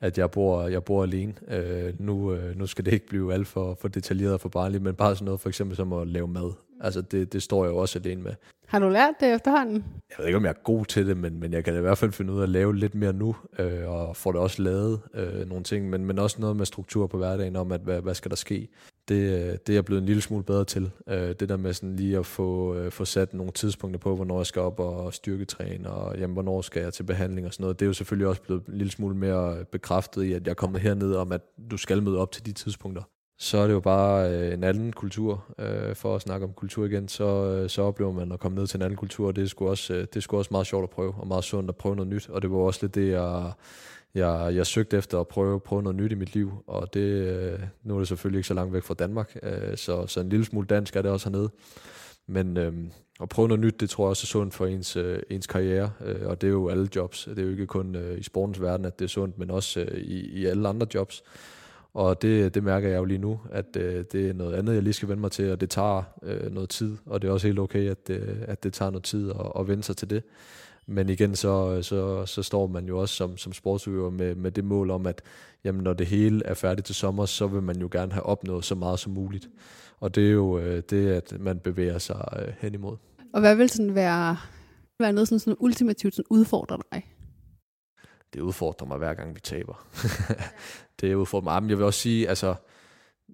at 0.02 0.18
jeg 0.18 0.32
bor, 0.32 0.68
jeg 0.68 0.84
bor 0.84 1.04
alene. 1.04 1.34
Øh, 1.48 1.93
nu, 2.00 2.34
øh, 2.34 2.58
nu 2.58 2.68
skal 2.68 2.86
det 2.86 2.93
ikke 2.93 3.08
blive 3.08 3.34
alt 3.34 3.48
for, 3.48 3.78
for 3.82 3.88
detaljeret 3.88 4.34
og 4.34 4.41
for 4.41 4.50
barnligt, 4.50 4.84
men 4.84 4.96
bare 4.96 5.16
sådan 5.16 5.26
noget 5.26 5.41
for 5.41 5.50
eksempel 5.50 5.78
som 5.78 5.93
at 5.93 6.08
lave 6.08 6.28
mad. 6.28 6.52
Altså 6.82 7.02
det, 7.02 7.34
det 7.34 7.43
står 7.43 7.66
jeg 7.66 7.72
jo 7.72 7.78
også 7.78 8.00
alene 8.00 8.22
med. 8.22 8.34
Har 8.68 8.80
du 8.80 8.89
lært 8.89 9.13
det 9.20 9.34
efterhånden? 9.34 9.86
Jeg 10.09 10.16
ved 10.20 10.26
ikke, 10.26 10.38
om 10.38 10.43
jeg 10.43 10.49
er 10.49 10.63
god 10.63 10.86
til 10.86 11.07
det, 11.07 11.18
men, 11.18 11.39
men 11.39 11.53
jeg 11.53 11.63
kan 11.63 11.78
i 11.78 11.80
hvert 11.80 11.97
fald 11.97 12.11
finde 12.11 12.34
ud 12.34 12.39
af 12.39 12.43
at 12.43 12.49
lave 12.49 12.76
lidt 12.76 12.95
mere 12.95 13.13
nu, 13.13 13.36
øh, 13.59 13.89
og 13.89 14.16
få 14.16 14.32
det 14.32 14.41
også 14.41 14.61
lavet 14.61 15.01
øh, 15.13 15.49
nogle 15.49 15.63
ting, 15.63 15.89
men, 15.89 16.05
men 16.05 16.20
også 16.20 16.41
noget 16.41 16.55
med 16.55 16.66
struktur 16.66 17.07
på 17.07 17.18
hverdagen 17.18 17.55
om, 17.55 17.72
at 17.72 17.82
hvad, 17.82 18.01
hvad 18.01 18.13
skal 18.13 18.30
der 18.30 18.36
ske. 18.36 18.68
det, 19.07 19.16
øh, 19.16 19.51
det 19.51 19.70
er 19.70 19.74
jeg 19.74 19.86
blevet 19.86 20.01
en 20.01 20.05
lille 20.05 20.22
smule 20.22 20.43
bedre 20.43 20.66
til. 20.66 20.91
Øh, 21.09 21.36
det 21.39 21.49
der 21.49 21.57
med 21.57 21.74
sådan 21.74 21.95
lige 21.95 22.18
at 22.18 22.26
få, 22.26 22.76
øh, 22.76 22.91
få 22.91 23.05
sat 23.05 23.34
nogle 23.34 23.51
tidspunkter 23.51 23.99
på, 23.99 24.16
hvornår 24.16 24.39
jeg 24.39 24.45
skal 24.45 24.61
op 24.61 24.80
og 24.80 25.13
styrketræne, 25.13 25.89
og 25.89 26.18
jamen, 26.18 26.34
hvornår 26.34 26.61
skal 26.61 26.82
jeg 26.82 26.93
til 26.93 27.03
behandling 27.03 27.47
og 27.47 27.53
sådan 27.53 27.63
noget. 27.63 27.80
Det 27.80 27.86
er 27.86 27.88
jo 27.88 27.93
selvfølgelig 27.93 28.28
også 28.28 28.41
blevet 28.41 28.66
en 28.66 28.78
lille 28.78 28.91
smule 28.91 29.16
mere 29.16 29.57
øh, 29.57 29.66
bekræftet 29.66 30.24
i, 30.24 30.34
at 30.34 30.43
jeg 30.45 30.51
er 30.51 30.55
kommet 30.55 30.82
herned 30.82 31.16
om, 31.16 31.32
at 31.32 31.41
du 31.72 31.78
skal 31.78 32.03
møde 32.03 32.18
op 32.18 32.32
til 32.32 32.45
de 32.45 32.51
tidspunkter. 32.51 33.03
Så 33.38 33.58
er 33.58 33.68
det 33.68 33.74
jo 33.74 33.80
bare 33.80 34.32
øh, 34.32 34.54
en 34.54 34.64
anden 34.64 34.94
kultur. 34.94 35.46
Øh, 35.60 35.96
for 35.96 36.16
at 36.16 36.22
snakke 36.22 36.46
om 36.46 36.54
kultur 36.54 36.86
igen, 36.86 37.08
så, 37.08 37.46
øh, 37.46 37.70
så 37.70 37.82
oplever 37.82 38.12
man 38.12 38.32
at 38.32 38.40
komme 38.40 38.56
ned 38.56 38.68
til 38.68 38.78
en 38.78 38.82
anden 38.82 38.98
kultur, 38.98 39.28
og 39.28 39.36
det 39.36 39.44
er, 39.44 39.48
sgu 39.48 39.68
også, 39.68 39.94
det 39.94 40.16
er 40.16 40.20
sgu 40.20 40.38
også 40.38 40.50
meget 40.52 40.68
sjovt 40.68 40.84
at 40.84 40.90
prøve, 40.90 41.14
og 41.18 41.28
meget 41.28 41.44
sundt 41.44 41.70
at 41.70 41.76
prøve 41.76 41.96
noget 41.96 42.10
nyt. 42.10 42.30
Og 42.30 42.42
det 42.42 42.52
var 42.52 42.58
også 42.58 42.80
lidt 42.82 42.96
det, 42.96 43.12
jeg 43.12 43.52
jeg, 44.16 44.56
jeg 44.56 44.66
søgte 44.66 44.98
efter 44.98 45.20
at 45.20 45.28
prøve, 45.28 45.60
prøve 45.60 45.84
noget 45.84 45.96
nyt 45.96 46.12
i 46.12 46.16
mit 46.16 46.34
liv, 46.34 46.52
og 46.68 46.94
det, 46.94 47.00
øh, 47.00 47.60
nu 47.84 47.96
er 47.96 48.00
det 48.00 48.08
selvfølgelig 48.08 48.38
ikke 48.38 48.48
så 48.48 48.54
langt 48.54 48.74
væk 48.74 48.84
fra 48.84 48.94
Danmark, 48.94 49.38
øh, 49.44 49.78
så, 49.78 50.08
så 50.08 50.20
en 50.20 50.30
lille 50.30 50.46
smule 50.46 50.68
dansk 50.68 50.96
er 50.96 51.02
det 51.02 51.12
også 51.12 51.30
hernede. 51.30 51.50
Men 52.28 52.58
øh, 52.58 52.74
at 53.22 53.30
prøve 53.30 53.48
noget 53.48 53.62
nyt, 53.62 53.80
det 53.80 53.90
tror 53.90 54.06
jeg 54.06 54.10
også 54.10 54.24
er 54.24 54.28
sundt 54.28 54.54
for 54.54 54.66
ens, 54.66 54.96
øh, 54.96 55.20
ens 55.30 55.48
karriere, 55.48 55.92
øh, 56.06 56.28
og 56.28 56.42
det 56.42 56.48
er 56.48 56.52
jo 56.52 56.70
alle 56.70 56.90
jobs. 56.96 57.26
Det 57.26 57.40
er 57.40 57.44
jo 57.44 57.50
ikke 57.50 57.68
kun 57.68 57.96
øh, 57.96 58.20
i 58.20 58.24
sportens 58.24 58.62
verden, 58.62 58.86
at 58.86 59.00
det 59.00 59.06
er 59.06 59.10
sundt, 59.10 59.38
men 59.38 59.52
også 59.52 59.80
øh, 59.80 59.98
i, 59.98 60.20
i 60.20 60.46
alle 60.46 60.68
andre 60.68 60.88
jobs. 60.94 61.24
Og 61.96 62.22
det, 62.22 62.56
det 62.56 62.64
mærker 62.64 62.89
jeg 62.89 62.98
jo 62.98 63.06
lige 63.06 63.18
nu, 63.18 63.39
at 63.52 63.78
øh, 63.78 64.06
det 64.12 64.30
er 64.30 64.34
noget 64.34 64.54
andet, 64.54 64.74
jeg 64.74 64.84
lige 64.84 64.93
skal 64.93 65.10
vende 65.10 65.22
mig 65.22 65.32
til, 65.32 65.52
og 65.52 65.62
det 65.62 65.70
tager 65.70 66.04
øh, 66.24 66.52
noget 66.52 66.70
tid, 66.70 66.98
og 67.06 67.22
det 67.22 67.28
er 67.28 67.32
også 67.32 67.48
helt 67.48 67.60
okay, 67.60 67.89
at, 67.89 68.10
øh, 68.10 68.38
at 68.41 68.64
det 68.64 68.74
tager 68.74 68.91
noget 68.91 69.04
tid 69.04 69.30
at, 69.30 69.52
at 69.60 69.68
vende 69.68 69.84
sig 69.84 69.98
til 69.98 70.10
det. 70.10 70.24
Men 70.88 71.10
igen, 71.10 71.36
så, 71.36 71.82
så, 71.82 72.26
så 72.26 72.43
står 72.43 72.68
man 72.68 72.86
jo 72.86 73.00
også 73.00 73.16
som, 73.16 73.38
som 73.38 73.54
sportsudøver 73.54 74.10
med, 74.10 74.36
med 74.36 74.52
det 74.52 74.64
mål 74.64 74.91
om, 74.91 75.06
at 75.06 75.22
jamen, 75.64 75.84
når 75.84 75.93
det 75.93 76.08
hele 76.08 76.41
er 76.46 76.54
færdigt 76.54 76.86
til 76.86 76.96
sommer, 76.96 77.26
så 77.26 77.48
vil 77.48 77.62
man 77.62 77.78
jo 77.78 77.89
gerne 77.91 78.12
have 78.12 78.26
opnået 78.26 78.66
så 78.66 78.76
meget 78.76 79.00
som 79.00 79.14
muligt. 79.14 79.50
Og 80.00 80.16
det 80.16 80.28
er 80.28 80.32
jo 80.32 80.60
øh, 80.60 80.84
det, 80.89 81.08
at 81.08 81.34
man 81.39 81.60
bevæger 81.60 81.98
sig 81.98 82.28
øh, 82.39 82.54
hen 82.60 82.74
imod. 82.74 82.98
Og 83.34 83.39
hvad 83.39 83.56
vil 83.56 83.70
sådan 83.70 83.96
være, 83.96 84.38
være 85.00 85.14
noget 85.14 85.28
sådan, 85.28 85.39
sådan 85.39 85.58
ultimativt 85.60 86.16
sådan 86.16 86.28
udfordrer 86.30 86.78
dig? 86.91 87.14
Det 88.36 88.42
udfordrer 88.42 88.88
mig 88.88 88.98
hver 88.98 89.14
gang 89.14 89.36
vi 89.36 89.40
taber. 89.40 89.88
det 91.02 91.14
udfordrer 91.14 91.44
mig. 91.44 91.64
Men 91.64 91.70
jeg 91.70 91.78
vil 91.78 91.86
også 91.86 92.00
sige, 92.00 92.30
altså, 92.30 92.56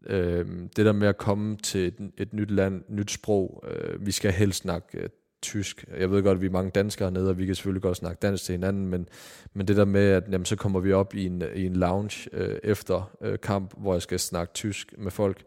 øh, 0.06 0.45
det 0.76 0.86
der 0.86 0.91
med 0.91 1.08
at 1.08 1.18
komme 1.18 1.58
til 1.58 1.88
et, 1.88 2.12
et 2.18 2.34
nyt 2.34 2.52
land, 2.52 2.84
nyt 2.89 3.12
sprog, 3.12 3.64
øh, 3.68 4.06
vi 4.06 4.12
skal 4.12 4.32
helst 4.32 4.62
snakke 4.62 4.97
øh, 4.97 5.10
tysk. 5.41 5.86
Jeg 5.97 6.12
ved 6.12 6.24
godt, 6.24 6.36
at 6.36 6.41
vi 6.41 6.45
er 6.45 6.52
mange 6.52 6.72
danskere 6.72 7.06
hernede, 7.06 7.30
og 7.30 7.38
vi 7.38 7.45
kan 7.45 7.56
selvfølgelig 7.56 7.82
godt 7.82 7.97
snakke 7.97 8.20
dansk 8.22 8.43
til 8.43 8.54
hinanden, 8.54 8.88
men, 8.88 9.08
men 9.54 9.68
det 9.68 9.76
der 9.76 9.86
med, 9.86 10.10
at 10.10 10.24
jamen, 10.32 10.45
så 10.45 10.56
kommer 10.56 10.80
vi 10.80 10.93
op 10.93 11.16
i 11.16 11.26
en, 11.26 11.43
i 11.56 11.66
en 11.66 11.76
lounge 11.76 12.30
øh, 12.34 12.60
efter 12.64 13.12
øh, 13.22 13.39
kamp, 13.39 13.74
hvor 13.78 13.93
jeg 13.93 14.02
skal 14.02 14.20
snakke 14.20 14.54
tysk 14.54 14.93
med 14.97 15.12
folk, 15.12 15.43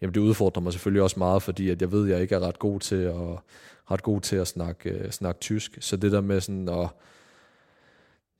jamen 0.00 0.14
det 0.14 0.20
udfordrer 0.20 0.62
mig 0.62 0.72
selvfølgelig 0.72 1.02
også 1.02 1.18
meget, 1.18 1.42
fordi 1.42 1.70
at 1.70 1.82
jeg 1.82 1.92
ved, 1.92 2.04
at 2.04 2.10
jeg 2.10 2.22
ikke 2.22 2.34
er 2.34 2.40
ret 2.40 2.58
god 2.58 2.80
til 2.80 3.02
at, 3.02 3.38
ret 3.90 4.02
god 4.02 4.20
til 4.20 4.36
at 4.36 4.46
snakke, 4.46 4.90
øh, 4.90 5.10
snakke 5.10 5.40
tysk. 5.40 5.78
Så 5.80 5.96
det 5.96 6.12
der 6.12 6.20
med 6.20 6.40
sådan 6.40 6.68
at 6.68 6.88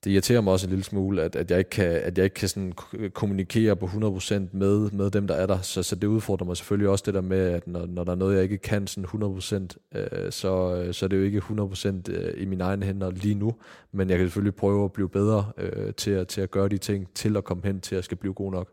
det 0.04 0.10
irriterer 0.10 0.40
mig 0.40 0.52
også 0.52 0.66
en 0.66 0.70
lille 0.70 0.84
smule, 0.84 1.22
at, 1.22 1.36
at 1.36 1.50
jeg 1.50 1.58
ikke 1.58 1.70
kan, 1.70 1.86
at 1.86 2.18
jeg 2.18 2.24
ikke 2.24 2.34
kan 2.34 2.48
sådan 2.48 2.72
kommunikere 3.14 3.76
på 3.76 3.86
100% 3.86 4.34
med, 4.52 4.90
med 4.90 5.10
dem, 5.10 5.26
der 5.26 5.34
er 5.34 5.46
der. 5.46 5.60
Så, 5.60 5.82
så 5.82 5.96
det 5.96 6.06
udfordrer 6.06 6.46
mig 6.46 6.56
selvfølgelig 6.56 6.88
også 6.88 7.02
det 7.06 7.14
der 7.14 7.20
med, 7.20 7.38
at 7.38 7.66
når, 7.66 7.86
når 7.86 8.04
der 8.04 8.12
er 8.12 8.16
noget, 8.16 8.34
jeg 8.34 8.42
ikke 8.42 8.58
kan 8.58 8.86
sådan 8.86 9.04
100%, 9.04 9.98
øh, 9.98 10.32
så, 10.32 10.74
øh, 10.74 10.94
så 10.94 11.06
er 11.06 11.08
det 11.08 11.16
jo 11.16 11.22
ikke 11.22 11.38
100% 11.38 12.12
øh, 12.12 12.42
i 12.42 12.44
mine 12.44 12.64
egne 12.64 12.86
hænder 12.86 13.10
lige 13.10 13.34
nu. 13.34 13.54
Men 13.92 14.10
jeg 14.10 14.18
kan 14.18 14.26
selvfølgelig 14.26 14.54
prøve 14.54 14.84
at 14.84 14.92
blive 14.92 15.08
bedre 15.08 15.52
øh, 15.58 15.94
til, 15.94 16.10
at, 16.10 16.28
til 16.28 16.40
at 16.40 16.50
gøre 16.50 16.68
de 16.68 16.78
ting, 16.78 17.06
til 17.14 17.36
at 17.36 17.44
komme 17.44 17.62
hen 17.66 17.80
til 17.80 17.96
at 17.96 18.04
skal 18.04 18.16
blive 18.16 18.34
god 18.34 18.52
nok. 18.52 18.68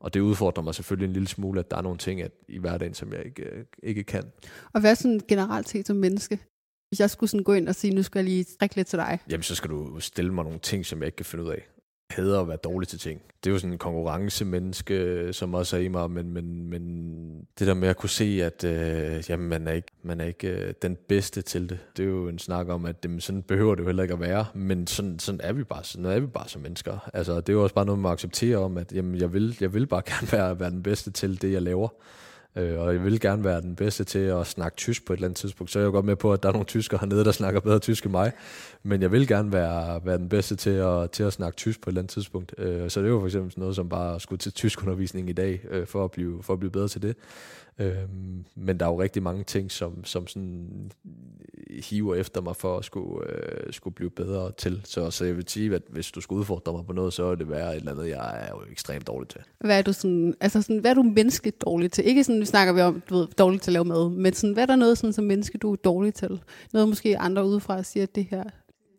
Og 0.00 0.14
det 0.14 0.20
udfordrer 0.20 0.62
mig 0.62 0.74
selvfølgelig 0.74 1.06
en 1.06 1.12
lille 1.12 1.28
smule, 1.28 1.60
at 1.60 1.70
der 1.70 1.76
er 1.76 1.82
nogle 1.82 1.98
ting 1.98 2.22
at, 2.22 2.30
i 2.48 2.58
hverdagen, 2.58 2.94
som 2.94 3.12
jeg 3.12 3.24
ikke, 3.24 3.42
øh, 3.42 3.64
ikke 3.82 4.04
kan. 4.04 4.24
Og 4.72 4.80
hvad 4.80 4.94
sådan 4.94 5.20
generelt 5.28 5.68
set 5.68 5.86
som 5.86 5.96
menneske? 5.96 6.38
Hvis 6.88 7.00
jeg 7.00 7.10
skulle 7.10 7.30
sådan 7.30 7.44
gå 7.44 7.52
ind 7.52 7.68
og 7.68 7.74
sige, 7.74 7.94
nu 7.94 8.02
skal 8.02 8.18
jeg 8.18 8.24
lige 8.24 8.44
trække 8.58 8.76
lidt 8.76 8.88
til 8.88 8.98
dig. 8.98 9.18
Jamen, 9.30 9.42
så 9.42 9.54
skal 9.54 9.70
du 9.70 10.00
stille 10.00 10.34
mig 10.34 10.44
nogle 10.44 10.58
ting, 10.58 10.86
som 10.86 10.98
jeg 10.98 11.06
ikke 11.06 11.16
kan 11.16 11.24
finde 11.24 11.44
ud 11.44 11.50
af. 11.50 11.66
Jeg 12.10 12.24
hader 12.24 12.40
at 12.40 12.48
være 12.48 12.56
dårlig 12.56 12.88
til 12.88 12.98
ting. 12.98 13.20
Det 13.44 13.50
er 13.50 13.52
jo 13.52 13.58
sådan 13.58 13.72
en 13.72 13.78
konkurrencemenneske, 13.78 15.28
som 15.32 15.54
også 15.54 15.76
er 15.76 15.80
i 15.80 15.88
mig, 15.88 16.10
men, 16.10 16.32
men, 16.32 16.70
men 16.70 16.82
det 17.58 17.66
der 17.66 17.74
med 17.74 17.88
at 17.88 17.96
kunne 17.96 18.10
se, 18.10 18.40
at 18.42 18.64
øh, 18.64 19.30
jamen, 19.30 19.48
man 19.48 19.68
er 19.68 19.72
ikke, 19.72 19.88
man 20.02 20.20
er 20.20 20.24
ikke 20.24 20.48
øh, 20.48 20.74
den 20.82 20.96
bedste 21.08 21.42
til 21.42 21.68
det, 21.70 21.78
det 21.96 22.02
er 22.02 22.08
jo 22.08 22.28
en 22.28 22.38
snak 22.38 22.68
om, 22.68 22.84
at 22.84 22.96
jamen, 23.04 23.20
sådan 23.20 23.42
behøver 23.42 23.74
det 23.74 23.82
jo 23.82 23.86
heller 23.86 24.02
ikke 24.02 24.14
at 24.14 24.20
være, 24.20 24.46
men 24.54 24.86
sådan, 24.86 25.18
sådan, 25.18 25.40
er 25.42 25.52
vi 25.52 25.64
bare, 25.64 25.84
sådan 25.84 26.06
er 26.06 26.20
vi 26.20 26.26
bare 26.26 26.48
som 26.48 26.62
mennesker. 26.62 27.10
Altså, 27.14 27.36
det 27.36 27.48
er 27.48 27.52
jo 27.52 27.62
også 27.62 27.74
bare 27.74 27.86
noget, 27.86 27.98
man 27.98 28.12
accepterer 28.12 28.58
om, 28.58 28.78
at 28.78 28.92
jamen, 28.92 29.20
jeg, 29.20 29.32
vil, 29.32 29.56
jeg 29.60 29.74
vil 29.74 29.86
bare 29.86 30.02
gerne 30.12 30.32
være, 30.32 30.60
være 30.60 30.70
den 30.70 30.82
bedste 30.82 31.10
til 31.10 31.42
det, 31.42 31.52
jeg 31.52 31.62
laver. 31.62 31.88
Øh, 32.56 32.80
og 32.80 32.92
jeg 32.92 33.04
vil 33.04 33.20
gerne 33.20 33.44
være 33.44 33.60
den 33.60 33.76
bedste 33.76 34.04
til 34.04 34.18
at 34.18 34.46
snakke 34.46 34.76
tysk 34.76 35.06
på 35.06 35.12
et 35.12 35.16
eller 35.16 35.28
andet 35.28 35.38
tidspunkt. 35.38 35.72
Så 35.72 35.78
er 35.78 35.82
jeg 35.82 35.86
jo 35.86 35.92
godt 35.92 36.04
med 36.04 36.16
på, 36.16 36.32
at 36.32 36.42
der 36.42 36.48
er 36.48 36.52
nogle 36.52 36.66
tyskere 36.66 36.98
hernede, 37.00 37.24
der 37.24 37.32
snakker 37.32 37.60
bedre 37.60 37.78
tysk 37.78 38.04
end 38.04 38.10
mig. 38.10 38.32
Men 38.82 39.02
jeg 39.02 39.12
vil 39.12 39.28
gerne 39.28 39.52
være, 39.52 40.00
være 40.04 40.18
den 40.18 40.28
bedste 40.28 40.56
til 40.56 40.70
at, 40.70 41.10
til 41.10 41.22
at 41.22 41.32
snakke 41.32 41.56
tysk 41.56 41.80
på 41.80 41.90
et 41.90 41.92
eller 41.92 42.00
andet 42.00 42.10
tidspunkt. 42.10 42.54
Øh, 42.58 42.90
så 42.90 43.00
det 43.00 43.06
er 43.06 43.10
jo 43.10 43.18
for 43.18 43.26
eksempel 43.26 43.54
noget 43.56 43.76
som 43.76 43.88
bare 43.88 44.14
at 44.14 44.22
skulle 44.22 44.38
til 44.38 44.52
tyskundervisning 44.52 45.30
i 45.30 45.32
dag, 45.32 45.60
øh, 45.70 45.86
for, 45.86 46.04
at 46.04 46.10
blive, 46.10 46.42
for 46.42 46.52
at 46.52 46.58
blive 46.58 46.70
bedre 46.70 46.88
til 46.88 47.02
det. 47.02 47.16
Øhm, 47.78 48.44
men 48.54 48.80
der 48.80 48.86
er 48.86 48.90
jo 48.90 49.02
rigtig 49.02 49.22
mange 49.22 49.44
ting, 49.44 49.70
som, 49.70 50.04
som 50.04 50.26
sådan 50.26 50.90
hiver 51.84 52.14
efter 52.14 52.40
mig 52.40 52.56
for 52.56 52.78
at 52.78 52.84
skulle, 52.84 53.30
øh, 53.30 53.72
skulle 53.72 53.94
blive 53.94 54.10
bedre 54.10 54.52
til. 54.52 54.80
Så, 54.84 55.10
så 55.10 55.24
jeg 55.24 55.36
vil 55.36 55.48
sige, 55.48 55.74
at 55.74 55.82
hvis 55.88 56.10
du 56.10 56.20
skulle 56.20 56.38
udfordre 56.38 56.72
mig 56.72 56.86
på 56.86 56.92
noget, 56.92 57.12
så 57.12 57.24
er 57.24 57.34
det 57.34 57.50
være 57.50 57.70
et 57.70 57.76
eller 57.76 57.92
andet, 57.92 58.08
jeg 58.08 58.46
er 58.46 58.48
jo 58.50 58.62
ekstremt 58.70 59.06
dårlig 59.06 59.28
til. 59.28 59.40
Hvad 59.60 59.78
er 59.78 59.82
du 59.82 59.92
sådan, 59.92 60.34
altså 60.40 60.62
sådan, 60.62 60.78
hvad 60.78 60.90
er 60.90 60.94
du 60.94 61.02
menneskeligt 61.02 61.60
dårlig 61.60 61.92
til? 61.92 62.08
Ikke 62.08 62.24
sådan, 62.24 62.40
vi 62.40 62.46
snakker 62.46 62.72
vi 62.72 62.80
om, 62.80 63.02
du 63.10 63.14
ved, 63.14 63.26
dårligt 63.38 63.62
til 63.62 63.70
at 63.70 63.72
lave 63.72 63.84
mad, 63.84 64.10
men 64.10 64.32
sådan, 64.32 64.54
hvad 64.54 64.62
er 64.62 64.66
der 64.66 64.76
noget 64.76 64.98
sådan, 64.98 65.12
som 65.12 65.24
menneske, 65.24 65.58
du 65.58 65.72
er 65.72 65.76
dårlig 65.76 66.14
til? 66.14 66.42
Noget 66.72 66.88
måske 66.88 67.18
andre 67.18 67.46
udefra 67.46 67.82
siger, 67.82 68.02
at 68.02 68.14
det 68.14 68.26
her... 68.30 68.42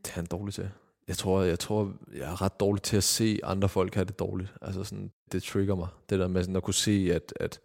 Det 0.04 0.10
er 0.10 0.16
han 0.16 0.26
dårlig 0.26 0.54
til. 0.54 0.70
Jeg 1.08 1.18
tror, 1.18 1.42
jeg 1.42 1.60
tror, 1.60 1.94
jeg 2.16 2.32
er 2.32 2.42
ret 2.42 2.60
dårlig 2.60 2.82
til 2.82 2.98
at 2.98 3.04
se 3.04 3.40
andre 3.44 3.70
folk 3.70 3.96
have 3.96 4.06
det 4.06 4.20
dårligt. 4.20 4.54
Altså 4.62 4.84
sådan, 4.84 5.12
det 5.32 5.44
trigger 5.44 5.76
mig. 5.76 5.88
Det 6.10 6.20
der 6.20 6.28
med 6.28 6.44
sådan 6.44 6.56
at 6.56 6.64
kunne 6.64 6.74
se, 6.74 7.10
at, 7.14 7.34
at 7.40 7.60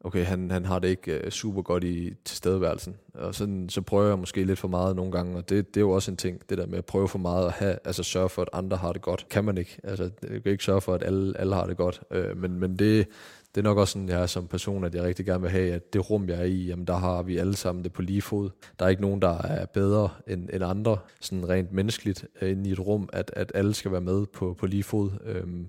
okay, 0.00 0.24
han, 0.24 0.50
han 0.50 0.64
har 0.64 0.78
det 0.78 0.88
ikke 0.88 1.20
uh, 1.24 1.30
super 1.30 1.62
godt 1.62 1.84
i 1.84 2.14
tilstedeværelsen. 2.24 2.96
Og 3.14 3.34
sådan, 3.34 3.68
så 3.68 3.82
prøver 3.82 4.08
jeg 4.08 4.18
måske 4.18 4.44
lidt 4.44 4.58
for 4.58 4.68
meget 4.68 4.96
nogle 4.96 5.12
gange, 5.12 5.36
og 5.36 5.48
det, 5.48 5.74
det 5.74 5.80
er 5.80 5.84
jo 5.84 5.90
også 5.90 6.10
en 6.10 6.16
ting, 6.16 6.40
det 6.50 6.58
der 6.58 6.66
med 6.66 6.78
at 6.78 6.84
prøve 6.84 7.08
for 7.08 7.18
meget 7.18 7.46
at 7.46 7.52
have, 7.52 7.78
altså 7.84 8.02
sørge 8.02 8.28
for, 8.28 8.42
at 8.42 8.48
andre 8.52 8.76
har 8.76 8.92
det 8.92 9.02
godt. 9.02 9.26
Kan 9.30 9.44
man 9.44 9.58
ikke. 9.58 9.78
Altså, 9.84 10.10
jeg 10.22 10.42
kan 10.42 10.52
ikke 10.52 10.64
sørge 10.64 10.80
for, 10.80 10.94
at 10.94 11.02
alle, 11.02 11.40
alle 11.40 11.54
har 11.54 11.66
det 11.66 11.76
godt. 11.76 12.00
Uh, 12.10 12.36
men, 12.36 12.60
men 12.60 12.76
det, 12.76 13.08
det 13.54 13.60
er 13.60 13.62
nok 13.62 13.78
også 13.78 13.92
sådan, 13.92 14.08
jeg 14.08 14.22
er 14.22 14.26
som 14.26 14.46
person, 14.46 14.84
at 14.84 14.94
jeg 14.94 15.02
rigtig 15.02 15.26
gerne 15.26 15.40
vil 15.40 15.50
have, 15.50 15.72
at 15.72 15.92
det 15.92 16.10
rum, 16.10 16.28
jeg 16.28 16.38
er 16.38 16.44
i, 16.44 16.64
jamen 16.64 16.86
der 16.86 16.96
har 16.96 17.22
vi 17.22 17.38
alle 17.38 17.56
sammen 17.56 17.84
det 17.84 17.92
på 17.92 18.02
lige 18.02 18.22
fod. 18.22 18.50
Der 18.78 18.84
er 18.84 18.88
ikke 18.88 19.02
nogen, 19.02 19.22
der 19.22 19.38
er 19.42 19.66
bedre 19.66 20.08
end, 20.26 20.48
end 20.52 20.64
andre, 20.64 20.98
sådan 21.20 21.48
rent 21.48 21.72
menneskeligt, 21.72 22.26
øh, 22.40 22.50
inde 22.50 22.68
i 22.68 22.72
et 22.72 22.80
rum, 22.80 23.08
at, 23.12 23.30
at 23.36 23.52
alle 23.54 23.74
skal 23.74 23.92
være 23.92 24.00
med 24.00 24.26
på, 24.26 24.56
på 24.58 24.66
lige 24.66 24.82
fod. 24.82 25.10
Øhm, 25.24 25.68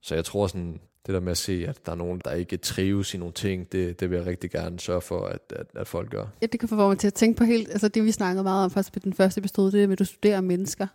så 0.00 0.14
jeg 0.14 0.24
tror 0.24 0.46
sådan, 0.46 0.80
det 1.08 1.14
der 1.14 1.20
med 1.20 1.30
at 1.30 1.38
se, 1.38 1.64
at 1.68 1.86
der 1.86 1.92
er 1.92 1.96
nogen, 1.96 2.20
der 2.24 2.32
ikke 2.32 2.56
trives 2.56 3.14
i 3.14 3.18
nogle 3.18 3.32
ting, 3.32 3.72
det, 3.72 4.00
det 4.00 4.10
vil 4.10 4.16
jeg 4.16 4.26
rigtig 4.26 4.50
gerne 4.50 4.80
sørge 4.80 5.00
for, 5.00 5.26
at, 5.26 5.40
at, 5.56 5.66
at 5.76 5.86
folk 5.86 6.10
gør. 6.10 6.24
Ja, 6.42 6.46
det 6.46 6.60
kan 6.60 6.68
få 6.68 6.74
mig 6.74 6.98
til 6.98 7.06
at 7.06 7.14
tænke 7.14 7.38
på 7.38 7.44
helt, 7.44 7.68
altså 7.68 7.88
det 7.88 8.04
vi 8.04 8.12
snakkede 8.12 8.42
meget 8.42 8.64
om 8.64 8.70
faktisk 8.70 8.92
på 8.92 8.98
den 8.98 9.12
første 9.12 9.38
episode, 9.38 9.72
det 9.72 9.82
er 9.82 9.86
med, 9.86 9.92
at 9.92 9.98
du 9.98 10.04
studerer 10.04 10.40
mennesker. 10.40 10.86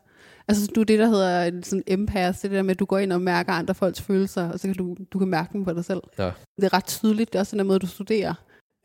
Altså 0.47 0.71
du 0.75 0.81
er 0.81 0.85
det, 0.85 0.99
der 0.99 1.07
hedder 1.07 1.51
sådan 1.63 1.83
empath, 1.87 2.41
det 2.41 2.51
der 2.51 2.61
med, 2.61 2.71
at 2.71 2.79
du 2.79 2.85
går 2.85 2.97
ind 2.97 3.13
og 3.13 3.21
mærker 3.21 3.53
andre 3.53 3.75
folks 3.75 4.01
følelser, 4.01 4.49
og 4.49 4.59
så 4.59 4.67
kan 4.67 4.75
du, 4.75 4.95
du 5.13 5.19
kan 5.19 5.27
mærke 5.27 5.49
dem 5.53 5.65
på 5.65 5.73
dig 5.73 5.85
selv. 5.85 6.01
Ja. 6.19 6.31
Det 6.57 6.63
er 6.63 6.73
ret 6.73 6.85
tydeligt, 6.85 7.33
det 7.33 7.39
er 7.39 7.41
også 7.41 7.57
den 7.57 7.67
måde, 7.67 7.79
du 7.79 7.87
studerer. 7.87 8.33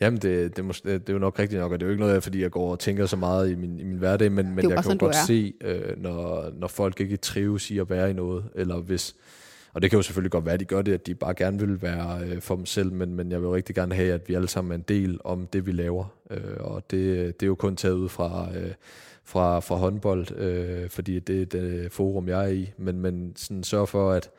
Jamen, 0.01 0.21
det, 0.21 0.57
det, 0.57 0.65
det, 0.65 0.85
det 0.85 1.09
er 1.09 1.13
jo 1.13 1.19
nok 1.19 1.39
rigtigt 1.39 1.61
nok, 1.61 1.73
og 1.73 1.81
det 1.81 1.87
er 1.87 1.89
jo 1.89 1.93
ikke 1.93 2.05
noget, 2.05 2.23
fordi 2.23 2.43
jeg 2.43 2.51
går 2.51 2.71
og 2.71 2.79
tænker 2.79 3.07
så 3.07 3.17
meget 3.17 3.51
i 3.51 3.55
min, 3.55 3.79
i 3.79 3.85
min 3.85 3.99
hverdag, 3.99 4.33
men, 4.33 4.55
men 4.55 4.65
jeg 4.65 4.75
kan 4.75 4.83
sådan, 4.83 4.99
godt 4.99 5.17
se, 5.27 5.55
øh, 5.61 6.03
når, 6.03 6.51
når 6.59 6.69
folk 6.69 7.01
ikke 7.01 7.17
trives 7.17 7.71
i 7.71 7.79
at 7.79 7.91
være 7.91 8.11
i 8.11 8.13
noget, 8.13 8.45
eller 8.55 8.77
hvis, 8.77 9.15
og 9.73 9.83
det 9.83 9.91
kan 9.91 9.99
jo 9.99 10.03
selvfølgelig 10.03 10.31
godt 10.31 10.45
være, 10.45 10.55
at 10.55 10.61
de 10.61 10.65
gør 10.65 10.83
det, 10.83 10.95
at 10.95 11.07
de 11.07 11.15
bare 11.15 11.35
gerne 11.35 11.59
vil 11.59 11.83
være 11.83 12.25
øh, 12.25 12.41
for 12.41 12.57
dem 12.57 12.67
selv, 12.67 12.93
men, 12.93 13.15
men 13.15 13.33
jeg 13.33 13.41
vil 13.41 13.49
rigtig 13.49 13.75
gerne 13.75 13.95
have, 13.95 14.13
at 14.13 14.29
vi 14.29 14.35
alle 14.35 14.49
sammen 14.49 14.73
er 14.73 14.77
en 14.77 14.85
del 14.89 15.19
om 15.25 15.47
det, 15.47 15.67
vi 15.67 15.73
laver. 15.73 16.05
Øh, 16.31 16.57
og 16.61 16.91
det, 16.91 17.41
det 17.41 17.47
er 17.47 17.49
jo 17.49 17.55
kun 17.55 17.77
taget 17.77 17.95
ud 17.95 18.09
fra, 18.09 18.49
øh, 18.57 18.73
fra, 19.25 19.61
fra 19.61 19.77
håndbold, 19.77 20.37
øh, 20.37 20.91
fordi 20.91 21.19
det 21.19 21.43
er 21.43 21.47
det 21.47 21.63
øh, 21.63 21.91
forum, 21.91 22.29
jeg 22.29 22.45
er 22.45 22.49
i. 22.49 22.73
Men, 22.77 23.01
men 23.01 23.33
sådan 23.37 23.65
sørg 23.65 23.89
for, 23.89 24.13
at 24.13 24.31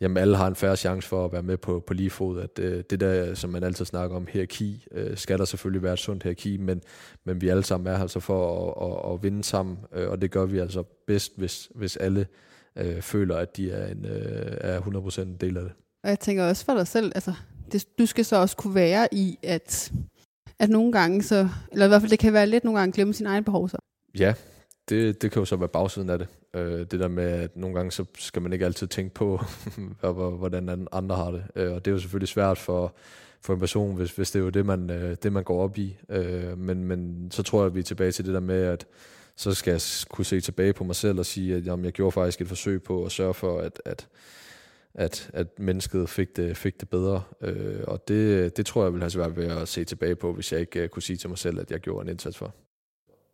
jamen, 0.00 0.16
alle 0.16 0.36
har 0.36 0.46
en 0.46 0.54
færre 0.54 0.76
chance 0.76 1.08
for 1.08 1.24
at 1.24 1.32
være 1.32 1.42
med 1.42 1.56
på, 1.56 1.84
på 1.86 1.94
lige 1.94 2.10
fod. 2.10 2.40
At, 2.40 2.58
øh, 2.58 2.84
det 2.90 3.00
der, 3.00 3.34
som 3.34 3.50
man 3.50 3.64
altid 3.64 3.84
snakker 3.84 4.16
om, 4.16 4.26
hierarki, 4.30 4.86
øh, 4.92 5.16
skal 5.16 5.38
der 5.38 5.44
selvfølgelig 5.44 5.82
være 5.82 5.92
et 5.92 5.98
sundt 5.98 6.22
hierarki, 6.22 6.56
men, 6.56 6.82
men 7.24 7.40
vi 7.40 7.48
alle 7.48 7.62
sammen 7.62 7.94
er 7.94 7.98
altså 7.98 8.20
for 8.20 8.68
at, 8.68 8.90
at, 8.90 9.14
at 9.14 9.22
vinde 9.22 9.44
sammen, 9.44 9.78
øh, 9.92 10.08
og 10.08 10.20
det 10.22 10.30
gør 10.30 10.44
vi 10.44 10.58
altså 10.58 10.82
bedst, 11.06 11.32
hvis, 11.36 11.70
hvis 11.74 11.96
alle 11.96 12.26
øh, 12.76 13.02
føler, 13.02 13.36
at 13.36 13.56
de 13.56 13.70
er, 13.70 13.86
en, 13.86 14.04
øh, 14.04 14.56
er 14.60 14.80
100% 14.80 15.20
en 15.20 15.36
del 15.40 15.56
af 15.56 15.62
det. 15.62 15.72
Og 16.04 16.10
jeg 16.10 16.20
tænker 16.20 16.44
også 16.44 16.64
for 16.64 16.74
dig 16.74 16.86
selv, 16.86 17.12
altså, 17.14 17.34
det, 17.72 17.98
du 17.98 18.06
skal 18.06 18.24
så 18.24 18.36
også 18.36 18.56
kunne 18.56 18.74
være 18.74 19.08
i, 19.12 19.38
at, 19.42 19.92
at 20.58 20.70
nogle 20.70 20.92
gange 20.92 21.22
så, 21.22 21.48
eller 21.72 21.84
i 21.84 21.88
hvert 21.88 22.00
fald 22.00 22.10
det 22.10 22.18
kan 22.18 22.32
være 22.32 22.46
lidt 22.46 22.64
nogle 22.64 22.78
gange 22.78 22.92
glemme 22.92 23.14
sin 23.14 23.26
egen 23.26 23.44
behov 23.44 23.68
så. 23.68 23.78
Ja, 24.18 24.34
det, 24.88 25.22
det 25.22 25.30
kan 25.30 25.40
jo 25.40 25.44
så 25.44 25.56
være 25.56 25.68
bagsiden 25.68 26.10
af 26.10 26.18
det. 26.18 26.28
Øh, 26.54 26.80
det 26.80 27.00
der 27.00 27.08
med, 27.08 27.24
at 27.24 27.56
nogle 27.56 27.76
gange 27.76 27.92
så 27.92 28.04
skal 28.18 28.42
man 28.42 28.52
ikke 28.52 28.64
altid 28.64 28.86
tænke 28.86 29.14
på, 29.14 29.40
hvordan 30.38 30.88
andre 30.92 31.16
har 31.16 31.30
det. 31.30 31.44
Øh, 31.56 31.72
og 31.72 31.84
det 31.84 31.90
er 31.90 31.94
jo 31.94 32.00
selvfølgelig 32.00 32.28
svært 32.28 32.58
for, 32.58 32.94
for 33.40 33.54
en 33.54 33.60
person, 33.60 33.96
hvis, 33.96 34.16
hvis 34.16 34.30
det 34.30 34.38
er 34.38 34.44
jo 34.44 34.50
det, 34.50 34.66
man, 34.66 34.90
øh, 34.90 35.16
det, 35.22 35.32
man 35.32 35.44
går 35.44 35.62
op 35.62 35.78
i. 35.78 35.96
Øh, 36.08 36.58
men, 36.58 36.84
men 36.84 37.28
så 37.30 37.42
tror 37.42 37.60
jeg, 37.60 37.66
at 37.66 37.74
vi 37.74 37.80
er 37.80 37.84
tilbage 37.84 38.12
til 38.12 38.24
det 38.24 38.34
der 38.34 38.40
med, 38.40 38.62
at 38.62 38.86
så 39.38 39.54
skal 39.54 39.70
jeg 39.70 39.80
kunne 40.08 40.24
se 40.24 40.40
tilbage 40.40 40.72
på 40.72 40.84
mig 40.84 40.96
selv 40.96 41.18
og 41.18 41.26
sige, 41.26 41.56
at 41.56 41.66
jamen, 41.66 41.84
jeg 41.84 41.92
gjorde 41.92 42.12
faktisk 42.12 42.40
et 42.40 42.48
forsøg 42.48 42.82
på 42.82 43.04
at 43.04 43.12
sørge 43.12 43.34
for, 43.34 43.60
at, 43.60 43.82
at, 43.84 44.08
at, 44.94 45.30
at 45.32 45.58
mennesket 45.58 46.08
fik 46.08 46.36
det, 46.36 46.56
fik 46.56 46.80
det 46.80 46.88
bedre. 46.88 47.22
Øh, 47.40 47.80
og 47.86 48.08
det, 48.08 48.56
det 48.56 48.66
tror 48.66 48.82
jeg 48.82 48.92
vil 48.92 49.02
have 49.02 49.10
svært 49.10 49.36
ved 49.36 49.44
at 49.44 49.68
se 49.68 49.84
tilbage 49.84 50.14
på, 50.14 50.32
hvis 50.32 50.52
jeg 50.52 50.60
ikke 50.60 50.82
uh, 50.82 50.88
kunne 50.88 51.02
sige 51.02 51.16
til 51.16 51.28
mig 51.28 51.38
selv, 51.38 51.60
at 51.60 51.70
jeg 51.70 51.80
gjorde 51.80 52.04
en 52.04 52.08
indsats 52.08 52.38
for. 52.38 52.54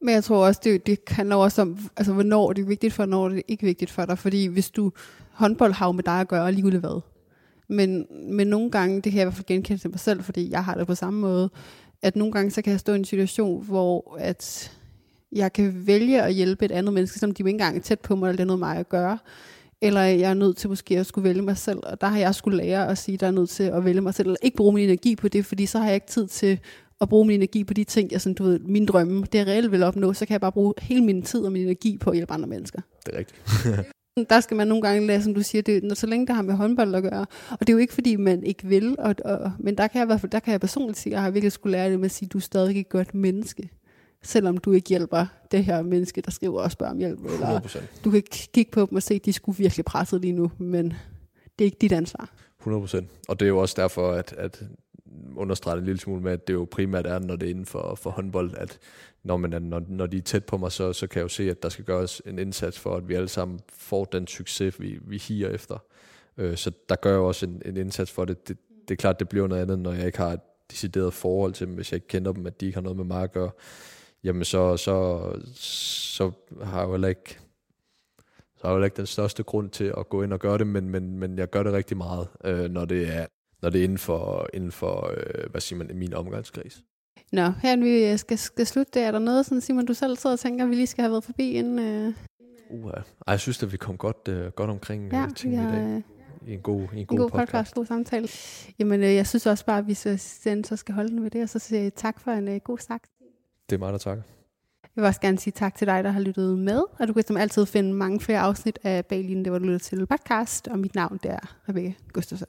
Men 0.01 0.15
jeg 0.15 0.25
tror 0.25 0.47
også, 0.47 0.61
det, 0.65 0.87
det 0.87 0.99
handler 1.09 1.37
også 1.37 1.63
om, 1.63 1.79
altså, 1.97 2.13
hvornår 2.13 2.53
det 2.53 2.63
er 2.63 2.67
vigtigt 2.67 2.93
for, 2.93 3.03
hvornår 3.03 3.29
det 3.29 3.39
er 3.39 3.43
ikke 3.49 3.65
vigtigt 3.65 3.91
for 3.91 4.05
dig. 4.05 4.19
Fordi 4.19 4.47
hvis 4.47 4.71
du 4.71 4.93
håndbold 5.31 5.73
har 5.73 5.93
med 5.93 6.03
dig 6.03 6.21
at 6.21 6.29
gøre, 6.29 6.53
lige 6.53 6.79
hvad. 6.79 7.01
Men, 7.69 8.07
men 8.31 8.47
nogle 8.47 8.71
gange, 8.71 8.97
det 8.97 9.13
kan 9.13 9.15
jeg 9.15 9.23
i 9.23 9.25
hvert 9.25 9.35
fald 9.35 9.47
genkende 9.47 9.83
til 9.83 9.91
mig 9.91 10.01
selv, 10.01 10.23
fordi 10.23 10.51
jeg 10.51 10.65
har 10.65 10.75
det 10.75 10.87
på 10.87 10.95
samme 10.95 11.21
måde, 11.21 11.51
at 12.03 12.17
nogle 12.17 12.33
gange, 12.33 12.51
så 12.51 12.63
kan 12.63 12.71
jeg 12.71 12.81
stå 12.81 12.93
i 12.93 12.97
en 12.97 13.05
situation, 13.05 13.65
hvor 13.65 14.17
at 14.21 14.73
jeg 15.35 15.53
kan 15.53 15.87
vælge 15.87 16.23
at 16.23 16.35
hjælpe 16.35 16.65
et 16.65 16.73
andet 16.73 16.95
menneske, 16.95 17.19
som 17.19 17.31
de 17.31 17.41
jo 17.41 17.47
ikke 17.47 17.55
engang 17.55 17.77
er 17.77 17.81
tæt 17.81 18.01
på 18.01 18.17
mig, 18.17 18.29
eller 18.29 18.37
det 18.37 18.43
er 18.43 18.47
noget 18.47 18.59
mig 18.59 18.77
at 18.77 18.89
gøre. 18.89 19.19
Eller 19.81 20.01
jeg 20.01 20.31
er 20.31 20.35
nødt 20.35 20.57
til 20.57 20.69
måske 20.69 20.99
at 20.99 21.07
skulle 21.07 21.29
vælge 21.29 21.43
mig 21.43 21.57
selv, 21.57 21.79
og 21.83 22.01
der 22.01 22.07
har 22.07 22.19
jeg 22.19 22.35
skulle 22.35 22.57
lære 22.57 22.89
at 22.89 22.99
sige, 22.99 23.15
at 23.15 23.23
jeg 23.23 23.29
er 23.29 23.33
nødt 23.33 23.51
til 23.51 23.63
at 23.63 23.85
vælge 23.85 24.01
mig 24.01 24.15
selv, 24.15 24.29
eller 24.29 24.37
ikke 24.43 24.57
bruge 24.57 24.75
min 24.75 24.85
energi 24.85 25.17
på 25.17 25.29
det, 25.29 25.47
fordi 25.47 25.67
så 25.67 25.79
har 25.79 25.87
jeg 25.87 25.95
ikke 25.95 26.07
tid 26.07 26.27
til 26.27 26.59
at 27.01 27.09
bruge 27.09 27.27
min 27.27 27.35
energi 27.35 27.65
på 27.65 27.75
de 27.75 27.85
ting, 27.85 28.13
jeg 28.13 28.21
sådan, 28.21 28.35
du 28.35 28.45
ved, 28.45 28.59
mine 28.59 28.87
drømme, 28.87 29.25
det 29.33 29.39
jeg 29.39 29.47
reelt 29.47 29.73
vil 29.73 29.83
opnå, 29.83 30.13
så 30.13 30.27
kan 30.27 30.33
jeg 30.33 30.41
bare 30.41 30.53
bruge 30.53 30.75
hele 30.79 31.05
min 31.05 31.23
tid 31.23 31.41
og 31.41 31.53
min 31.53 31.63
energi 31.63 31.99
på 31.99 32.11
at 32.11 32.17
hjælpe 32.17 32.33
andre 32.33 32.49
mennesker. 32.49 32.81
Det 33.07 33.15
er 33.15 33.19
rigtigt. 33.19 33.41
der 34.31 34.41
skal 34.41 34.57
man 34.57 34.69
nogle 34.69 34.83
gange 34.83 35.07
lade, 35.07 35.23
som 35.23 35.35
du 35.35 35.43
siger, 35.43 35.63
det, 35.63 35.85
når, 35.85 35.95
så 35.95 36.07
længe 36.07 36.27
det 36.27 36.35
har 36.35 36.43
med 36.43 36.55
håndbold 36.55 36.95
at 36.95 37.03
gøre. 37.03 37.27
Og 37.51 37.61
det 37.61 37.69
er 37.69 37.73
jo 37.73 37.79
ikke, 37.79 37.95
fordi 37.95 38.17
man 38.17 38.43
ikke 38.43 38.67
vil, 38.67 38.97
og, 38.99 39.15
og, 39.25 39.53
men 39.59 39.79
der 39.79 39.87
kan 39.87 39.99
jeg 39.99 40.05
i 40.05 40.07
hvert 40.07 40.21
fald, 40.21 40.33
der 40.33 40.39
kan 40.39 40.53
jeg 40.53 40.61
personligt 40.61 40.99
sige, 40.99 41.13
at 41.13 41.15
jeg 41.15 41.23
har 41.23 41.31
virkelig 41.31 41.53
skulle 41.53 41.73
lære 41.73 41.91
det 41.91 41.99
med 41.99 42.05
at 42.05 42.11
sige, 42.11 42.27
at 42.27 42.33
du 42.33 42.39
er 42.39 42.43
stadig 42.43 42.81
et 42.81 42.89
godt 42.89 43.15
menneske. 43.15 43.71
Selvom 44.25 44.59
du 44.59 44.73
ikke 44.73 44.89
hjælper 44.89 45.27
det 45.51 45.65
her 45.65 45.83
menneske, 45.83 46.21
der 46.21 46.31
skriver 46.31 46.63
og 46.63 46.73
spørger 46.73 46.93
om 46.93 46.99
hjælp. 46.99 47.25
Eller 47.25 47.61
100%. 47.61 47.79
du 48.05 48.11
kan 48.11 48.23
kigge 48.31 48.71
på 48.73 48.81
dem 48.81 48.97
og 48.97 49.03
se, 49.03 49.15
at 49.15 49.25
de 49.25 49.33
skulle 49.33 49.59
virkelig 49.59 49.85
presset 49.85 50.21
lige 50.21 50.33
nu, 50.33 50.51
men 50.59 50.85
det 51.59 51.65
er 51.65 51.65
ikke 51.65 51.79
dit 51.81 51.93
ansvar. 51.93 52.31
100%. 52.67 53.05
Og 53.29 53.41
det 53.41 53.47
er 53.47 53.49
jo 53.49 53.59
også 53.59 53.75
derfor, 53.79 54.13
at, 54.13 54.33
at 54.33 54.63
understrege 55.37 55.79
en 55.79 55.85
lille 55.85 56.01
smule 56.01 56.23
med, 56.23 56.33
at 56.33 56.47
det 56.47 56.55
jo 56.55 56.69
primært 56.71 57.07
er, 57.07 57.19
når 57.19 57.37
det 57.37 57.47
er 57.47 57.51
inden 57.51 57.67
for, 57.67 57.95
for 57.95 58.11
håndbold, 58.11 58.55
at 58.57 58.79
når, 59.23 59.37
man 59.37 59.53
er, 59.53 59.59
når, 59.59 59.83
når 59.89 60.07
de 60.07 60.17
er 60.17 60.23
tæt 60.23 60.45
på 60.45 60.57
mig, 60.57 60.73
så, 60.73 60.93
så 60.93 61.07
kan 61.07 61.19
jeg 61.19 61.23
jo 61.23 61.29
se, 61.29 61.51
at 61.51 61.63
der 61.63 61.69
skal 61.69 61.85
gøres 61.85 62.23
en 62.27 62.39
indsats 62.39 62.79
for, 62.79 62.97
at 62.97 63.09
vi 63.09 63.15
alle 63.15 63.29
sammen 63.29 63.61
får 63.69 64.05
den 64.05 64.27
succes, 64.27 64.81
vi, 64.81 64.99
vi 65.03 65.19
higer 65.19 65.49
efter. 65.49 65.79
Øh, 66.37 66.57
så 66.57 66.71
der 66.89 66.97
gør 66.97 67.11
jeg 67.11 67.21
også 67.21 67.47
en, 67.47 67.63
en 67.65 67.77
indsats 67.77 68.11
for 68.11 68.25
det. 68.25 68.49
det. 68.49 68.59
Det 68.89 68.95
er 68.95 68.97
klart, 68.97 69.19
det 69.19 69.29
bliver 69.29 69.47
noget 69.47 69.63
andet, 69.63 69.79
når 69.79 69.93
jeg 69.93 70.07
ikke 70.07 70.19
har 70.19 70.33
et 70.33 70.41
decideret 70.71 71.15
forhold 71.15 71.53
til 71.53 71.67
dem, 71.67 71.75
hvis 71.75 71.93
jeg 71.93 71.97
ikke 71.97 72.09
kender 72.09 72.33
dem, 72.33 72.47
at 72.47 72.61
de 72.61 72.67
ikke 72.67 72.77
har 72.77 72.83
noget 72.83 72.97
med 72.97 73.05
mig 73.05 73.23
at 73.23 73.33
gøre. 73.33 73.51
Jamen 74.25 74.45
så, 74.45 74.77
så, 74.77 75.21
så 75.55 76.31
har 76.63 76.79
jeg 76.79 76.87
jo 76.87 76.91
heller 76.91 77.09
ikke 77.09 77.39
så 78.57 78.69
har 78.69 78.75
jeg 78.75 78.79
jo 78.79 78.85
ikke 78.85 78.97
den 78.97 79.07
største 79.07 79.43
grund 79.43 79.71
til 79.71 79.95
at 79.99 80.09
gå 80.09 80.23
ind 80.23 80.33
og 80.33 80.39
gøre 80.39 80.59
det, 80.59 80.67
men, 80.67 80.89
men, 80.89 81.19
men 81.19 81.39
jeg 81.39 81.51
gør 81.51 81.63
det 81.63 81.73
rigtig 81.73 81.97
meget, 81.97 82.29
øh, 82.45 82.71
når 82.71 82.85
det 82.85 83.17
er 83.17 83.27
når 83.63 83.71
det 83.71 83.81
er 83.81 83.85
inden 83.85 83.99
for, 83.99 84.49
inden 84.55 84.73
for 84.73 85.11
øh, 85.17 85.51
hvad 85.51 85.61
siger 85.61 85.79
man, 85.79 85.91
min 85.95 86.15
omgangskreds. 86.15 86.83
Nå, 87.33 87.51
her 87.63 87.77
vi 87.77 88.17
skal, 88.17 88.39
skal 88.39 88.67
slutte, 88.67 89.01
er 89.01 89.11
der 89.11 89.19
noget, 89.19 89.47
sådan, 89.47 89.61
Simon, 89.61 89.87
du 89.87 89.95
selv 89.95 90.17
sidder 90.17 90.35
og 90.35 90.41
tænker, 90.41 90.67
vi 90.67 90.75
lige 90.75 90.87
skal 90.87 91.03
have 91.03 91.11
været 91.11 91.25
forbi 91.25 91.51
inden... 91.51 91.79
Øh... 91.79 92.15
Uh, 92.71 92.91
ej, 92.91 93.03
jeg 93.27 93.41
synes, 93.41 93.63
at 93.63 93.73
vi 93.73 93.77
kom 93.77 93.97
godt, 93.97 94.29
øh, 94.29 94.51
godt 94.53 94.71
omkring 94.71 95.13
ja, 95.13 95.25
øh, 95.25 95.35
ting 95.35 95.55
ja, 95.55 95.69
i 95.69 95.73
dag. 95.73 96.03
I 96.47 96.53
en 96.55 96.61
god, 96.61 96.81
i 96.81 96.85
en 96.93 96.99
en 96.99 97.07
god, 97.07 97.19
god 97.19 97.31
podcast. 97.31 97.51
podcast, 97.51 97.75
god 97.75 97.87
samtale. 97.87 98.29
Jamen, 98.79 99.03
øh, 99.03 99.15
jeg 99.15 99.27
synes 99.27 99.47
også 99.47 99.67
bare, 99.67 99.79
at 99.79 99.87
vi 99.87 99.95
så, 99.95 100.17
så 100.65 100.77
skal 100.77 100.95
holde 100.95 101.11
den 101.11 101.23
ved 101.23 101.31
det, 101.31 101.43
og 101.43 101.49
så 101.49 101.59
siger 101.59 101.83
jeg 101.83 101.95
tak 101.95 102.21
for 102.21 102.31
en 102.31 102.49
øh, 102.49 102.61
god 102.65 102.79
snak. 102.79 103.03
Det 103.71 103.77
er 103.77 103.79
mig, 103.79 103.93
der 103.93 103.99
takker. 103.99 104.23
Jeg 104.97 105.03
vil 105.03 105.09
også 105.09 105.21
gerne 105.21 105.39
sige 105.39 105.53
tak 105.53 105.75
til 105.75 105.87
dig, 105.87 106.05
der 106.05 106.11
har 106.11 106.21
lyttet 106.21 106.59
med, 106.59 106.83
og 106.99 107.09
du 107.09 107.13
kan 107.13 107.23
som 107.27 107.37
altid 107.37 107.67
finde 107.67 107.93
mange 107.93 108.21
flere 108.21 108.39
afsnit 108.39 108.79
af 108.83 109.07
Baglin, 109.07 109.45
det 109.45 109.53
var 109.53 109.59
du 109.59 109.65
lytter 109.65 109.79
til 109.79 110.07
podcast, 110.07 110.69
og 110.69 110.79
mit 110.79 110.95
navn 110.95 111.19
det 111.23 111.31
er 111.31 111.57
Rebecca 111.69 111.95
Gustafsson. 112.13 112.49